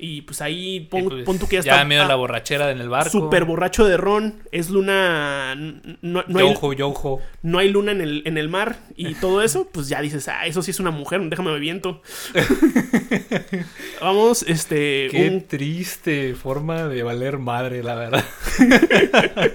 Y 0.02 0.22
pues 0.22 0.42
ahí 0.42 0.80
pon, 0.90 1.10
pues, 1.10 1.26
pon 1.26 1.38
tú 1.38 1.48
que 1.48 1.58
ya, 1.58 1.62
ya 1.62 1.72
está 1.74 1.86
medio 1.86 2.04
ah, 2.04 2.08
la 2.08 2.16
borrachera 2.16 2.72
en 2.72 2.80
el 2.80 2.88
barco. 2.88 3.10
súper 3.12 3.44
borracho 3.44 3.86
de 3.86 3.98
ron. 3.98 4.36
Es 4.52 4.70
luna. 4.70 5.56
No, 6.02 6.24
no 6.26 6.40
hay, 6.40 6.48
Yojo, 6.48 6.72
yojo. 6.72 7.22
no 7.42 7.60
hay 7.60 7.68
luna 7.70 7.92
en 7.92 8.00
el, 8.00 8.22
en 8.26 8.38
el 8.38 8.48
mar 8.48 8.78
y 8.96 9.16
todo 9.16 9.42
eso. 9.42 9.68
Pues 9.72 9.90
ya 9.90 10.00
dices, 10.02 10.30
ah, 10.30 10.46
eso 10.46 10.62
sí 10.62 10.72
es 10.72 10.80
una 10.80 10.92
mujer, 10.92 11.20
déjame 11.30 11.52
me 11.52 11.60
viento. 11.60 12.02
Vamos, 14.02 14.44
este. 14.48 15.10
Qué 15.12 15.30
un- 15.30 15.42
triste 15.48 16.34
forma 16.34 16.88
de 16.88 17.04
valer 17.04 17.38
madre, 17.38 17.84
la 17.84 17.96
verdad. 17.96 18.24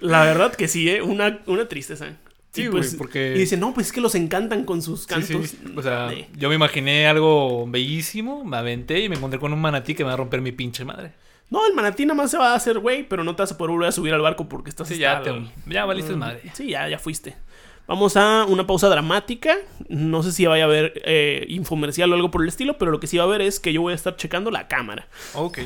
la 0.00 0.24
verdad 0.24 0.54
que 0.54 0.68
sí, 0.68 0.88
¿eh? 0.88 1.02
Una, 1.02 1.40
una 1.46 1.68
tristeza. 1.68 2.16
Sí, 2.52 2.66
güey, 2.66 2.82
pues, 2.82 2.94
porque- 2.96 3.34
Y 3.34 3.38
dice, 3.40 3.56
no, 3.56 3.72
pues 3.72 3.86
es 3.88 3.92
que 3.92 4.00
los 4.00 4.14
encantan 4.14 4.64
con 4.64 4.82
sus 4.82 5.06
cantos. 5.06 5.48
sí. 5.50 5.58
O 5.74 5.82
sea, 5.82 6.12
yo 6.36 6.48
me 6.50 6.54
imaginé 6.54 7.06
algo 7.06 7.66
bellísimo, 7.66 8.44
me 8.44 8.56
aventé 8.58 9.00
y 9.00 9.08
me 9.08 9.16
encontré 9.16 9.38
con 9.40 9.52
un 9.52 9.60
manatí 9.60 9.94
que 9.94 10.04
me 10.04 10.08
va 10.08 10.14
a 10.14 10.16
romper 10.18 10.40
mi 10.42 10.52
pinche 10.52 10.84
madre. 10.84 11.12
No, 11.48 11.66
el 11.66 11.74
manatí 11.74 12.04
nada 12.06 12.14
más 12.14 12.30
se 12.30 12.38
va 12.38 12.52
a 12.52 12.54
hacer 12.54 12.78
güey, 12.78 13.06
pero 13.08 13.24
no 13.24 13.34
te 13.36 13.42
vas 13.42 13.52
a 13.52 13.58
poder 13.58 13.72
volver 13.72 13.88
a 13.88 13.92
subir 13.92 14.12
al 14.14 14.20
barco 14.22 14.48
porque 14.48 14.70
estás 14.70 14.88
Sí, 14.88 14.96
ya, 14.98 15.22
te, 15.22 15.32
ya 15.66 15.84
valiste 15.84 16.12
Mm, 16.14 16.18
madre. 16.18 16.40
Sí, 16.54 16.68
ya, 16.70 16.88
ya 16.88 16.98
fuiste. 16.98 17.36
Vamos 17.86 18.16
a 18.16 18.44
una 18.48 18.66
pausa 18.66 18.88
dramática. 18.88 19.56
No 19.88 20.22
sé 20.22 20.32
si 20.32 20.46
vaya 20.46 20.64
a 20.64 20.66
haber 20.66 21.02
eh, 21.04 21.44
infomercial 21.48 22.10
o 22.12 22.14
algo 22.14 22.30
por 22.30 22.42
el 22.42 22.48
estilo, 22.48 22.78
pero 22.78 22.90
lo 22.90 23.00
que 23.00 23.06
sí 23.06 23.16
va 23.18 23.24
a 23.24 23.26
haber 23.26 23.42
es 23.42 23.60
que 23.60 23.72
yo 23.72 23.82
voy 23.82 23.92
a 23.92 23.96
estar 23.96 24.16
checando 24.16 24.50
la 24.50 24.68
cámara. 24.68 25.08
Ok. 25.34 25.58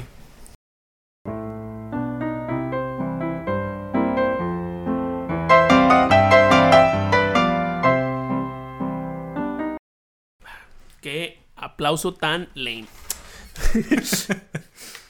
Qué 11.07 11.38
aplauso 11.55 12.14
tan 12.14 12.49
lame. 12.55 12.87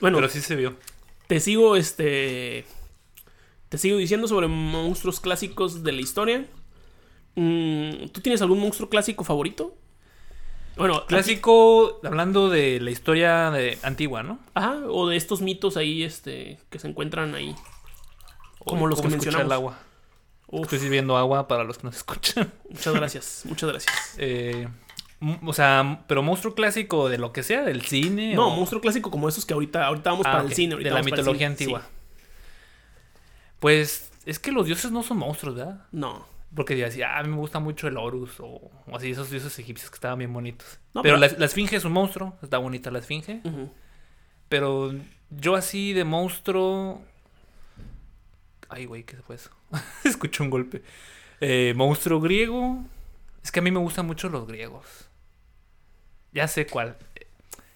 bueno, 0.00 0.18
Pero 0.18 0.28
sí 0.28 0.42
se 0.42 0.54
vio. 0.54 0.76
te 1.26 1.40
sigo 1.40 1.74
este. 1.74 2.66
Te 3.70 3.78
sigo 3.78 3.96
diciendo 3.96 4.28
sobre 4.28 4.46
monstruos 4.46 5.20
clásicos 5.20 5.82
de 5.82 5.92
la 5.92 6.00
historia. 6.02 6.44
Mm, 7.34 8.08
¿Tú 8.12 8.20
tienes 8.20 8.42
algún 8.42 8.60
monstruo 8.60 8.90
clásico 8.90 9.24
favorito? 9.24 9.74
Bueno, 10.76 10.96
aquí- 10.96 11.06
Clásico, 11.08 11.98
hablando 12.04 12.50
de 12.50 12.78
la 12.78 12.90
historia 12.90 13.50
de, 13.50 13.78
antigua, 13.82 14.22
¿no? 14.22 14.38
Ajá, 14.52 14.76
o 14.90 15.08
de 15.08 15.16
estos 15.16 15.40
mitos 15.40 15.78
ahí, 15.78 16.02
este, 16.02 16.58
que 16.68 16.78
se 16.78 16.88
encuentran 16.88 17.34
ahí. 17.34 17.56
Como 18.58 18.86
los 18.86 18.98
que 19.00 19.04
¿Cómo 19.04 19.14
escuchar 19.16 19.32
mencionamos. 19.32 19.46
el 19.46 19.52
agua. 19.52 19.78
Uf, 20.48 20.64
Estoy 20.64 20.78
sirviendo 20.78 21.16
agua 21.16 21.48
para 21.48 21.64
los 21.64 21.78
que 21.78 21.84
nos 21.84 21.96
escuchan. 21.96 22.52
muchas 22.68 22.92
gracias, 22.94 23.42
muchas 23.46 23.70
gracias. 23.70 23.94
Eh, 24.18 24.68
o 25.44 25.52
sea, 25.52 26.04
pero 26.06 26.22
monstruo 26.22 26.54
clásico 26.54 27.08
de 27.08 27.18
lo 27.18 27.32
que 27.32 27.42
sea, 27.42 27.62
del 27.62 27.82
cine. 27.82 28.34
No, 28.34 28.48
o- 28.48 28.56
monstruo 28.56 28.80
clásico 28.80 29.10
como 29.10 29.28
esos 29.28 29.44
que 29.46 29.54
ahorita, 29.54 29.86
ahorita 29.86 30.10
vamos 30.10 30.26
Ah, 30.26 30.32
para 30.32 30.44
el 30.44 30.52
cine. 30.54 30.74
ahorita 30.74 30.90
de 30.90 30.94
la 30.94 31.02
mitología 31.02 31.46
antigua. 31.46 31.80
sí. 31.80 31.86
Pues 33.58 34.12
es 34.26 34.38
que 34.38 34.52
los 34.52 34.66
dioses 34.66 34.90
no 34.92 35.02
son 35.02 35.18
monstruos, 35.18 35.54
¿verdad? 35.56 35.86
No. 35.92 36.26
Porque 36.54 36.74
decía, 36.74 37.14
ah, 37.16 37.18
a 37.20 37.22
mí 37.22 37.30
me 37.30 37.36
gusta 37.36 37.58
mucho 37.58 37.88
el 37.88 37.96
Horus 37.96 38.38
o, 38.40 38.70
o 38.86 38.96
así, 38.96 39.10
esos 39.10 39.30
dioses 39.30 39.58
egipcios 39.58 39.90
que 39.90 39.94
estaban 39.96 40.18
bien 40.18 40.32
bonitos. 40.32 40.78
No, 40.94 41.02
pero 41.02 41.18
pero- 41.18 41.32
la, 41.32 41.38
la 41.38 41.46
esfinge 41.46 41.76
es 41.76 41.84
un 41.84 41.92
monstruo, 41.92 42.36
está 42.42 42.58
bonita 42.58 42.90
la 42.90 42.98
esfinge. 43.00 43.40
Pero 44.48 44.94
yo 45.30 45.54
así 45.56 45.92
de 45.92 46.04
monstruo... 46.04 47.02
Ay, 48.68 48.84
güey, 48.86 49.04
¿qué 49.04 49.16
fue 49.16 49.36
eso? 49.36 49.50
Escuché 50.04 50.42
un 50.42 50.50
golpe. 50.50 50.82
Eh, 51.40 51.72
monstruo 51.76 52.20
griego. 52.20 52.84
Es 53.46 53.52
que 53.52 53.60
a 53.60 53.62
mí 53.62 53.70
me 53.70 53.78
gustan 53.78 54.06
mucho 54.08 54.28
los 54.28 54.44
griegos. 54.48 54.84
Ya 56.32 56.48
sé 56.48 56.66
cuál. 56.66 56.96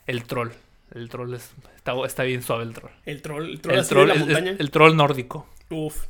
El 0.09 0.25
troll. 0.25 0.51
El 0.93 1.09
troll 1.09 1.33
es, 1.35 1.53
está, 1.77 1.93
está 2.05 2.25
bien 2.25 2.43
suave 2.43 2.65
el 2.65 2.75
troll. 2.75 2.91
El 3.07 3.23
troll, 3.23 3.49
el 3.51 3.61
troll, 3.61 3.75
El 3.75 3.81
así 3.83 3.89
troll, 3.91 4.09
de 4.09 4.15
la 4.15 4.21
es- 4.21 4.27
montaña. 4.27 4.57
el 4.59 4.71
troll 4.73 4.97
nórdico. 4.97 5.47
Uf. 5.71 6.07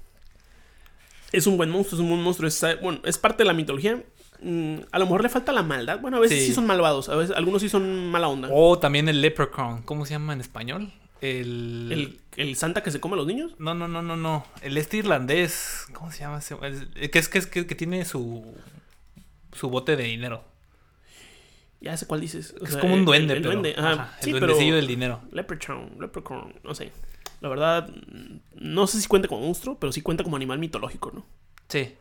Es 1.30 1.46
un 1.46 1.58
buen 1.58 1.68
monstruo, 1.68 1.98
es 1.98 2.02
un 2.02 2.08
buen 2.08 2.22
monstruo. 2.22 2.48
Es, 2.48 2.64
bueno, 2.80 3.00
es 3.04 3.18
parte 3.18 3.42
de 3.42 3.48
la 3.48 3.52
mitología. 3.52 4.02
Mm, 4.40 4.76
a 4.90 4.98
lo 4.98 5.04
mejor 5.04 5.22
le 5.24 5.28
falta 5.28 5.52
la 5.52 5.62
maldad. 5.62 6.00
Bueno, 6.00 6.16
a 6.16 6.20
veces 6.20 6.38
sí, 6.40 6.46
Sí. 6.46 6.54
son 6.54 6.66
malvados, 6.66 7.10
a 7.10 7.16
veces 7.16 7.36
algunos 7.36 7.60
sí 7.60 7.68
son 7.68 8.10
mala 8.10 8.28
onda. 8.28 8.48
O 8.50 8.78
también 8.78 9.10
el 9.10 9.20
leprechaun. 9.20 9.82
¿Cómo 9.82 10.06
se 10.06 10.12
llama 10.14 10.32
en 10.32 10.40
español? 10.40 10.90
El... 11.20 11.92
El, 11.92 12.20
el 12.38 12.56
santa 12.56 12.82
que 12.82 12.90
se 12.90 12.98
come 13.00 13.12
a 13.14 13.18
los 13.18 13.26
niños. 13.26 13.52
No, 13.58 13.74
no, 13.74 13.86
no, 13.86 14.00
no, 14.00 14.16
no. 14.16 14.46
El 14.62 14.78
este 14.78 14.96
irlandés. 14.96 15.84
¿Cómo 15.92 16.10
se 16.10 16.20
llama 16.20 16.38
ese? 16.38 16.56
El- 16.62 17.10
que 17.10 17.18
es 17.18 17.28
que, 17.28 17.36
es 17.38 17.46
que, 17.46 17.66
que 17.66 17.74
tiene 17.74 18.06
su... 18.06 18.42
Su 19.52 19.68
bote 19.70 19.96
de 19.96 20.04
dinero. 20.04 20.44
Ya 21.80 21.96
sé 21.96 22.06
cuál 22.06 22.20
dices. 22.20 22.54
O 22.60 22.64
Es 22.64 22.72
sea, 22.72 22.80
como 22.80 22.92
un 22.94 23.00
el- 23.00 23.06
duende, 23.06 23.34
el 23.34 23.40
pero... 23.42 23.52
duende, 23.52 23.74
ajá. 23.78 23.92
ajá, 23.92 24.16
el 24.18 24.24
Sí, 24.24 24.32
pero 24.32 24.46
duendecillo 24.48 24.76
del 24.76 24.86
dinero. 24.86 25.20
Leprechaun, 25.32 25.96
Leprechaun, 26.00 26.54
no 26.62 26.74
sé. 26.74 26.92
La 27.40 27.48
verdad, 27.48 27.88
no 28.54 28.86
sé 28.86 29.00
si 29.00 29.08
cuenta 29.08 29.28
como 29.28 29.46
monstruo, 29.46 29.78
pero 29.78 29.90
sí 29.92 30.02
cuenta 30.02 30.22
como 30.22 30.36
animal 30.36 30.58
mitológico, 30.58 31.10
¿no? 31.14 31.24
Sí. 31.68 31.94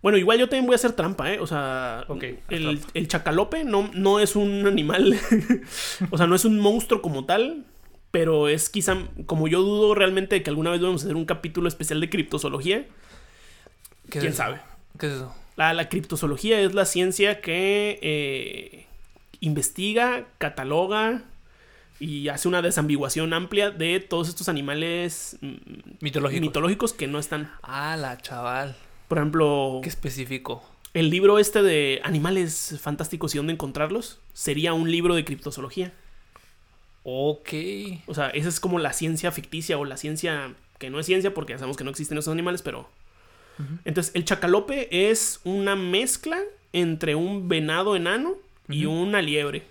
Bueno, 0.00 0.16
igual 0.16 0.38
yo 0.38 0.48
también 0.48 0.64
voy 0.66 0.74
a 0.74 0.76
hacer 0.76 0.92
trampa, 0.92 1.30
¿eh? 1.32 1.40
O 1.40 1.46
sea, 1.46 2.06
el, 2.48 2.80
el 2.94 3.08
chacalope 3.08 3.64
no, 3.64 3.90
no 3.92 4.18
es 4.20 4.34
un 4.36 4.66
animal, 4.66 5.18
o 6.10 6.16
sea, 6.16 6.26
no 6.26 6.34
es 6.36 6.44
un 6.46 6.58
monstruo 6.60 7.02
como 7.02 7.26
tal, 7.26 7.66
pero 8.10 8.48
es 8.48 8.70
quizá, 8.70 8.96
como 9.26 9.48
yo 9.48 9.60
dudo 9.60 9.94
realmente 9.94 10.36
de 10.36 10.42
que 10.42 10.50
alguna 10.50 10.70
vez 10.70 10.80
vamos 10.80 11.02
a 11.02 11.04
hacer 11.06 11.16
un 11.16 11.26
capítulo 11.26 11.68
especial 11.68 12.00
de 12.00 12.08
criptozoología, 12.08 12.86
¿Qué 14.08 14.18
es 14.18 14.22
quién 14.24 14.32
sabe. 14.32 14.60
¿Qué 14.98 15.08
es 15.08 15.12
eso? 15.14 15.34
La, 15.58 15.74
la 15.74 15.88
criptozoología 15.88 16.60
es 16.60 16.72
la 16.72 16.84
ciencia 16.86 17.40
que 17.40 17.98
eh, 18.00 18.86
investiga, 19.40 20.24
cataloga 20.38 21.22
y 22.00 22.28
hace 22.28 22.46
una 22.46 22.62
desambiguación 22.62 23.32
amplia 23.34 23.72
de 23.72 23.98
todos 23.98 24.28
estos 24.28 24.48
animales 24.48 25.36
mm, 25.40 25.54
Mitológico. 26.00 26.40
mitológicos 26.42 26.92
que 26.92 27.08
no 27.08 27.18
están. 27.18 27.50
ah, 27.62 27.96
la 27.98 28.18
chaval. 28.18 28.76
Por 29.08 29.18
ejemplo, 29.18 29.80
Qué 29.82 29.88
específico. 29.88 30.62
el 30.94 31.10
libro 31.10 31.40
este 31.40 31.62
de 31.62 32.00
animales 32.04 32.78
fantásticos 32.80 33.34
y 33.34 33.38
dónde 33.38 33.52
encontrarlos 33.54 34.20
sería 34.34 34.74
un 34.74 34.90
libro 34.92 35.16
de 35.16 35.24
criptozoología. 35.24 35.92
Ok. 37.02 37.48
O 38.06 38.14
sea, 38.14 38.28
esa 38.30 38.48
es 38.48 38.60
como 38.60 38.78
la 38.78 38.92
ciencia 38.92 39.32
ficticia 39.32 39.76
o 39.78 39.84
la 39.84 39.96
ciencia 39.96 40.54
que 40.78 40.90
no 40.90 41.00
es 41.00 41.06
ciencia 41.06 41.34
porque 41.34 41.54
ya 41.54 41.58
sabemos 41.58 41.76
que 41.76 41.82
no 41.84 41.90
existen 41.90 42.16
esos 42.18 42.30
animales, 42.32 42.62
pero... 42.62 42.88
Entonces, 43.84 44.14
el 44.14 44.24
chacalope 44.24 44.88
es 45.10 45.40
una 45.44 45.74
mezcla 45.76 46.38
entre 46.72 47.14
un 47.14 47.48
venado 47.48 47.96
enano 47.96 48.34
y 48.68 48.84
una 48.86 49.22
liebre. 49.22 49.62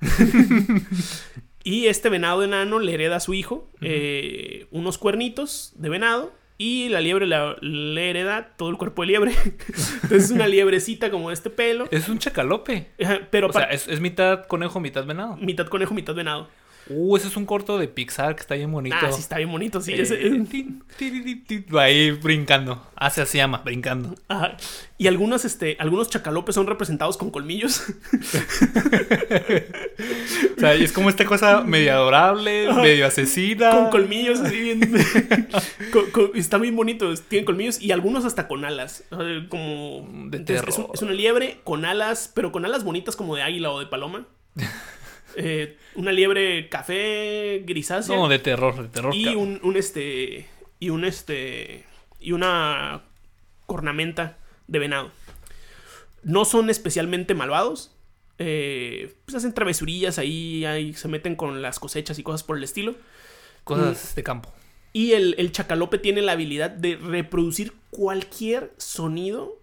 y 1.64 1.86
este 1.86 2.08
venado 2.08 2.42
enano 2.42 2.78
le 2.80 2.94
hereda 2.94 3.16
a 3.16 3.20
su 3.20 3.34
hijo 3.34 3.68
eh, 3.80 4.66
unos 4.70 4.98
cuernitos 4.98 5.72
de 5.76 5.88
venado 5.88 6.32
y 6.58 6.88
la 6.90 7.00
liebre 7.00 7.26
la- 7.26 7.56
le 7.60 8.10
hereda 8.10 8.54
todo 8.56 8.68
el 8.70 8.76
cuerpo 8.76 9.02
de 9.02 9.08
liebre. 9.08 9.32
Entonces 10.02 10.24
es 10.24 10.30
una 10.30 10.46
liebrecita 10.46 11.10
como 11.10 11.30
este 11.30 11.50
pelo. 11.50 11.88
Es 11.90 12.08
un 12.08 12.18
chacalope. 12.18 12.88
Pero 13.30 13.48
O 13.48 13.52
sea, 13.52 13.64
es, 13.64 13.88
es 13.88 14.00
mitad 14.00 14.46
conejo, 14.46 14.78
mitad 14.80 15.04
venado. 15.04 15.36
mitad 15.36 15.66
conejo, 15.66 15.94
mitad 15.94 16.14
venado. 16.14 16.48
Uh, 16.88 17.16
ese 17.16 17.28
es 17.28 17.36
un 17.36 17.46
corto 17.46 17.78
de 17.78 17.86
Pixar 17.88 18.34
que 18.34 18.40
está 18.40 18.54
bien 18.56 18.70
bonito. 18.72 18.96
Ah, 19.00 19.12
sí, 19.12 19.20
está 19.20 19.36
bien 19.36 19.50
bonito, 19.50 19.80
sí. 19.80 19.92
Eh, 19.92 20.02
ese- 20.02 20.16
tin, 20.50 20.82
tin, 20.98 21.64
ahí 21.78 22.10
brincando. 22.10 22.84
Ah, 22.96 23.08
se 23.10 23.24
se 23.24 23.38
llama, 23.38 23.58
brincando. 23.64 24.14
Ajá. 24.28 24.56
Y 24.98 25.06
algunos, 25.06 25.44
este, 25.44 25.76
algunos 25.78 26.08
chacalopes 26.10 26.54
son 26.54 26.66
representados 26.66 27.16
con 27.16 27.30
colmillos. 27.30 27.82
O 30.56 30.60
sea, 30.64 30.76
y 30.76 30.84
es 30.84 30.92
como 30.92 31.08
esta 31.08 31.24
cosa 31.24 31.62
medio 31.62 31.92
adorable, 31.92 32.72
medio 32.72 33.06
asesina. 33.06 33.70
con 33.70 33.90
colmillos, 33.90 34.40
así 34.40 34.60
bien. 34.60 34.80
con- 35.92 36.10
con- 36.10 36.30
está 36.34 36.58
bien 36.58 36.76
bonito. 36.76 37.12
Tienen 37.28 37.44
colmillos 37.44 37.80
y 37.80 37.90
algunos 37.92 38.24
hasta 38.24 38.46
con 38.48 38.64
alas. 38.64 39.04
Como. 39.48 40.08
De 40.30 40.38
entonces, 40.38 40.64
es, 40.68 40.76
un- 40.78 40.84
terror. 40.84 40.90
es 40.94 41.02
una 41.02 41.12
liebre 41.12 41.58
con 41.64 41.84
alas, 41.84 42.30
pero 42.34 42.52
con 42.52 42.64
alas 42.64 42.84
bonitas 42.84 43.16
como 43.16 43.34
de 43.36 43.42
águila 43.42 43.70
o 43.70 43.80
de 43.80 43.86
paloma. 43.86 44.26
Eh, 45.36 45.76
una 45.94 46.12
liebre 46.12 46.68
café 46.68 47.62
grisácea. 47.66 48.14
No, 48.16 48.28
de 48.28 48.38
terror, 48.38 48.82
de 48.82 48.88
terror. 48.88 49.14
y 49.14 49.28
un, 49.34 49.60
un, 49.62 49.76
este. 49.76 50.46
y 50.78 50.90
un 50.90 51.04
este 51.04 51.84
y 52.20 52.32
una 52.32 53.02
cornamenta 53.66 54.38
de 54.66 54.78
venado. 54.78 55.10
No 56.22 56.44
son 56.44 56.70
especialmente 56.70 57.34
malvados. 57.34 57.94
eh, 58.38 59.14
pues 59.24 59.36
hacen 59.36 59.52
travesurillas 59.54 60.18
ahí, 60.18 60.64
ahí 60.64 60.94
se 60.94 61.08
meten 61.08 61.36
con 61.36 61.62
las 61.62 61.78
cosechas 61.78 62.18
y 62.18 62.22
cosas 62.22 62.42
por 62.42 62.56
el 62.56 62.64
estilo. 62.64 62.94
Cosas 63.64 64.14
de 64.14 64.22
campo. 64.22 64.52
Y 64.92 65.12
el, 65.12 65.34
el 65.38 65.52
chacalope 65.52 65.98
tiene 65.98 66.20
la 66.22 66.32
habilidad 66.32 66.70
de 66.70 66.96
reproducir 66.96 67.72
cualquier 67.90 68.72
sonido 68.76 69.58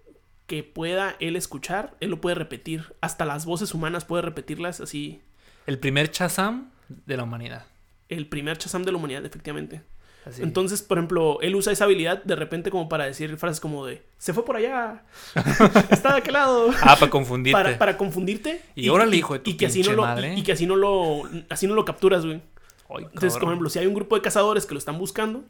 que 0.47 0.63
pueda 0.63 1.15
él 1.19 1.35
escuchar. 1.35 1.95
Él 1.99 2.09
lo 2.09 2.21
puede 2.21 2.35
repetir. 2.35 2.93
Hasta 3.01 3.25
las 3.25 3.45
voces 3.45 3.73
humanas 3.73 4.05
puede 4.05 4.23
repetirlas 4.23 4.79
así. 4.81 5.21
El 5.69 5.77
primer 5.77 6.09
Chazam 6.09 6.71
de 6.87 7.15
la 7.15 7.21
humanidad. 7.21 7.67
El 8.07 8.25
primer 8.27 8.57
chazam 8.57 8.83
de 8.85 8.91
la 8.91 8.97
humanidad, 8.97 9.23
efectivamente. 9.23 9.83
Así. 10.25 10.41
Entonces, 10.41 10.81
por 10.81 10.97
ejemplo, 10.97 11.39
él 11.41 11.53
usa 11.53 11.71
esa 11.71 11.83
habilidad 11.83 12.23
de 12.23 12.35
repente 12.35 12.71
como 12.71 12.89
para 12.89 13.05
decir 13.05 13.37
frases 13.37 13.59
como 13.59 13.85
de 13.85 14.01
se 14.17 14.33
fue 14.33 14.43
por 14.43 14.55
allá, 14.55 15.03
está 15.91 16.13
de 16.13 16.17
aquel 16.17 16.33
lado. 16.33 16.71
ah, 16.81 16.95
para 16.99 17.11
confundirte. 17.11 17.53
Para, 17.55 17.77
para 17.77 17.97
confundirte. 17.97 18.63
Y 18.73 18.89
órale, 18.89 19.15
hijo 19.15 19.33
de 19.33 19.41
tu 19.41 19.51
y 19.51 19.57
que 19.57 19.67
así 19.67 19.83
no 19.83 19.93
lo 19.93 20.25
y 20.35 20.41
que 20.41 20.53
así 20.53 20.65
no 20.65 20.75
lo 20.75 21.21
así 21.49 21.67
no 21.67 21.75
lo 21.75 21.85
capturas, 21.85 22.25
güey. 22.25 22.41
Ay, 22.89 23.03
Entonces, 23.03 23.33
por 23.33 23.49
ejemplo, 23.49 23.69
si 23.69 23.77
hay 23.77 23.85
un 23.85 23.93
grupo 23.93 24.15
de 24.15 24.23
cazadores 24.23 24.65
que 24.65 24.73
lo 24.73 24.79
están 24.79 24.97
buscando, 24.97 25.43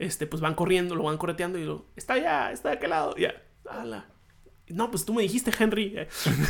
este, 0.00 0.26
pues 0.26 0.42
van 0.42 0.54
corriendo, 0.56 0.96
lo 0.96 1.04
van 1.04 1.18
correteando 1.18 1.56
y 1.56 1.64
lo, 1.64 1.86
está 1.94 2.14
allá, 2.14 2.50
está 2.50 2.70
de 2.70 2.74
aquel 2.78 2.90
lado, 2.90 3.14
ya, 3.16 3.40
ala. 3.70 4.06
No, 4.68 4.90
pues 4.90 5.04
tú 5.04 5.14
me 5.14 5.22
dijiste, 5.22 5.52
Henry. 5.56 5.96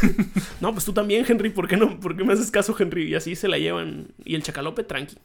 no, 0.60 0.72
pues 0.72 0.84
tú 0.84 0.92
también, 0.92 1.24
Henry, 1.28 1.50
¿por 1.50 1.68
qué 1.68 1.76
no? 1.76 2.00
¿Por 2.00 2.16
qué 2.16 2.24
me 2.24 2.32
haces 2.32 2.50
caso, 2.50 2.74
Henry? 2.78 3.08
Y 3.08 3.14
así 3.14 3.36
se 3.36 3.48
la 3.48 3.58
llevan. 3.58 4.08
Y 4.24 4.34
el 4.34 4.42
chacalope, 4.42 4.84
tranqui. 4.84 5.16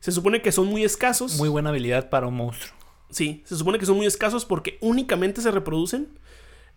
Se 0.00 0.12
supone 0.12 0.42
que 0.42 0.52
son 0.52 0.66
muy 0.66 0.84
escasos. 0.84 1.36
Muy 1.36 1.48
buena 1.48 1.70
habilidad 1.70 2.10
para 2.10 2.26
un 2.26 2.34
monstruo. 2.34 2.74
Sí, 3.10 3.42
se 3.44 3.56
supone 3.56 3.78
que 3.78 3.86
son 3.86 3.96
muy 3.96 4.06
escasos 4.06 4.44
porque 4.44 4.78
únicamente 4.80 5.42
se 5.42 5.50
reproducen 5.50 6.08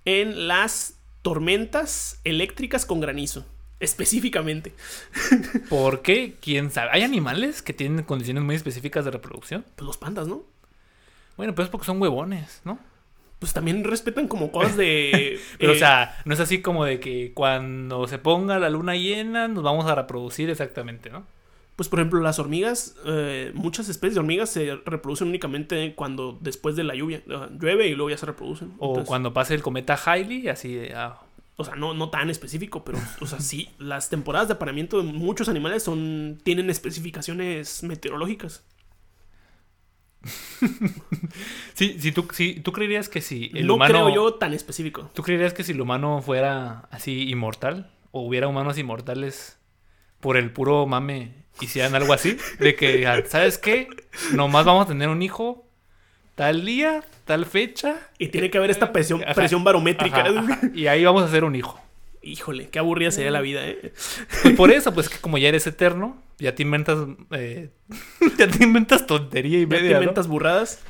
en 0.04 0.48
las 0.48 1.00
tormentas 1.22 2.20
eléctricas 2.24 2.86
con 2.86 3.00
granizo. 3.00 3.46
Específicamente. 3.80 4.74
¿Por 5.70 6.02
qué? 6.02 6.36
¿Quién 6.42 6.72
sabe? 6.72 6.90
¿Hay 6.94 7.04
animales 7.04 7.62
que 7.62 7.74
tienen 7.74 8.04
condiciones 8.04 8.44
muy 8.44 8.56
específicas 8.56 9.06
de 9.06 9.12
reproducción? 9.12 9.66
Pues 9.76 9.86
los 9.86 9.98
pandas, 9.98 10.28
¿no? 10.28 10.44
Bueno, 11.38 11.54
pues 11.54 11.66
es 11.66 11.72
porque 11.72 11.86
son 11.86 12.02
huevones, 12.02 12.62
¿no? 12.64 12.80
Pues 13.40 13.54
también 13.54 13.84
respetan 13.84 14.28
como 14.28 14.52
cosas 14.52 14.78
de. 14.78 15.40
Pero, 15.60 15.74
eh, 15.74 15.76
o 15.76 15.80
sea, 15.80 16.18
no 16.26 16.34
es 16.34 16.40
así 16.40 16.62
como 16.62 16.86
de 16.86 17.00
que 17.00 17.34
cuando 17.34 18.08
se 18.08 18.18
ponga 18.18 18.60
la 18.60 18.70
luna 18.70 18.96
llena 18.96 19.48
nos 19.48 19.64
vamos 19.64 19.86
a 19.86 19.96
reproducir 19.96 20.50
exactamente, 20.50 21.10
¿no? 21.10 21.26
Pues 21.76 21.90
por 21.90 22.00
ejemplo, 22.00 22.22
las 22.22 22.40
hormigas, 22.40 22.96
eh, 23.06 23.52
muchas 23.54 23.90
especies 23.90 24.14
de 24.14 24.22
hormigas 24.22 24.50
se 24.50 24.78
reproducen 24.86 25.28
únicamente 25.28 25.94
cuando 25.94 26.38
después 26.40 26.78
de 26.78 26.86
la 26.86 26.96
lluvia. 26.96 27.22
Llueve 27.60 27.88
y 27.88 27.96
luego 27.96 28.10
ya 28.10 28.18
se 28.18 28.26
reproducen. 28.26 28.72
O 28.80 28.88
Entonces, 28.88 29.08
cuando 29.10 29.34
pase 29.34 29.56
el 29.56 29.62
cometa 29.62 29.96
Halley, 29.96 30.48
así 30.48 30.74
de... 30.74 30.94
ah, 30.96 31.20
O 31.58 31.66
sea, 31.66 31.76
no, 31.76 31.94
no 31.94 32.10
tan 32.10 32.30
específico, 32.30 32.86
pero, 32.86 32.98
o 33.20 33.26
sea, 33.28 33.42
sí, 33.42 33.68
las 33.78 34.10
temporadas 34.10 34.48
de 34.48 34.54
apareamiento 34.54 34.98
de 34.98 35.04
muchos 35.04 35.50
animales 35.50 35.84
son, 35.84 36.38
tienen 36.44 36.70
especificaciones 36.70 37.84
meteorológicas. 37.84 38.64
Sí, 41.74 41.98
sí, 42.00 42.12
tú, 42.12 42.28
sí, 42.32 42.62
tú 42.64 42.72
creerías 42.72 43.10
que 43.10 43.22
si 43.22 43.52
el 43.54 43.68
no 43.68 43.76
humano... 43.76 43.94
creo 43.94 44.10
yo 44.16 44.34
tan 44.36 44.54
específico. 44.54 45.10
¿Tú 45.14 45.24
creerías 45.24 45.54
que 45.54 45.64
si 45.64 45.74
el 45.74 45.82
humano 45.82 46.22
fuera 46.22 46.88
así 46.90 47.30
inmortal? 47.30 47.92
¿O 48.12 48.22
hubiera 48.22 48.48
humanos 48.48 48.78
inmortales 48.78 49.60
por 50.22 50.38
el 50.38 50.52
puro 50.52 50.86
mame 50.88 51.34
hicieran 51.60 51.94
algo 51.96 52.14
así? 52.14 52.38
De 52.60 52.76
que, 52.76 53.24
¿sabes 53.28 53.58
qué? 53.58 53.90
Nomás 54.34 54.66
vamos 54.66 54.86
a 54.86 54.88
tener 54.88 55.10
un 55.10 55.22
hijo 55.22 55.68
tal 56.36 56.66
día, 56.66 57.04
tal 57.26 57.46
fecha. 57.46 57.98
Y 58.18 58.28
tiene 58.28 58.50
que 58.50 58.58
haber 58.58 58.70
esta 58.72 58.92
presión, 58.94 59.24
Ajá. 59.24 59.34
presión 59.34 59.64
barométrica. 59.64 60.22
Ajá, 60.22 60.40
ajá, 60.40 60.60
y 60.74 60.88
ahí 60.88 61.04
vamos 61.04 61.24
a 61.24 61.26
hacer 61.26 61.44
un 61.44 61.56
hijo. 61.56 61.82
Híjole, 62.26 62.70
qué 62.70 62.80
aburrida 62.80 63.12
sería 63.12 63.32
la 63.32 63.42
vida, 63.42 63.66
¿eh? 63.68 63.94
Pues 64.42 64.56
por 64.56 64.72
eso, 64.72 64.94
pues 64.94 65.10
que 65.10 65.18
como 65.20 65.38
ya 65.38 65.48
eres 65.50 65.68
eterno, 65.68 66.22
ya 66.40 66.56
te 66.56 66.64
inventas... 66.64 66.98
eh, 67.32 67.70
ya 68.38 68.48
te 68.48 68.64
inventas 68.64 69.06
tontería 69.06 69.60
y 69.60 69.62
Ya 69.64 69.70
te 69.70 69.76
media, 69.76 69.92
¿no? 69.98 70.02
inventas 70.02 70.28
burradas. 70.28 70.82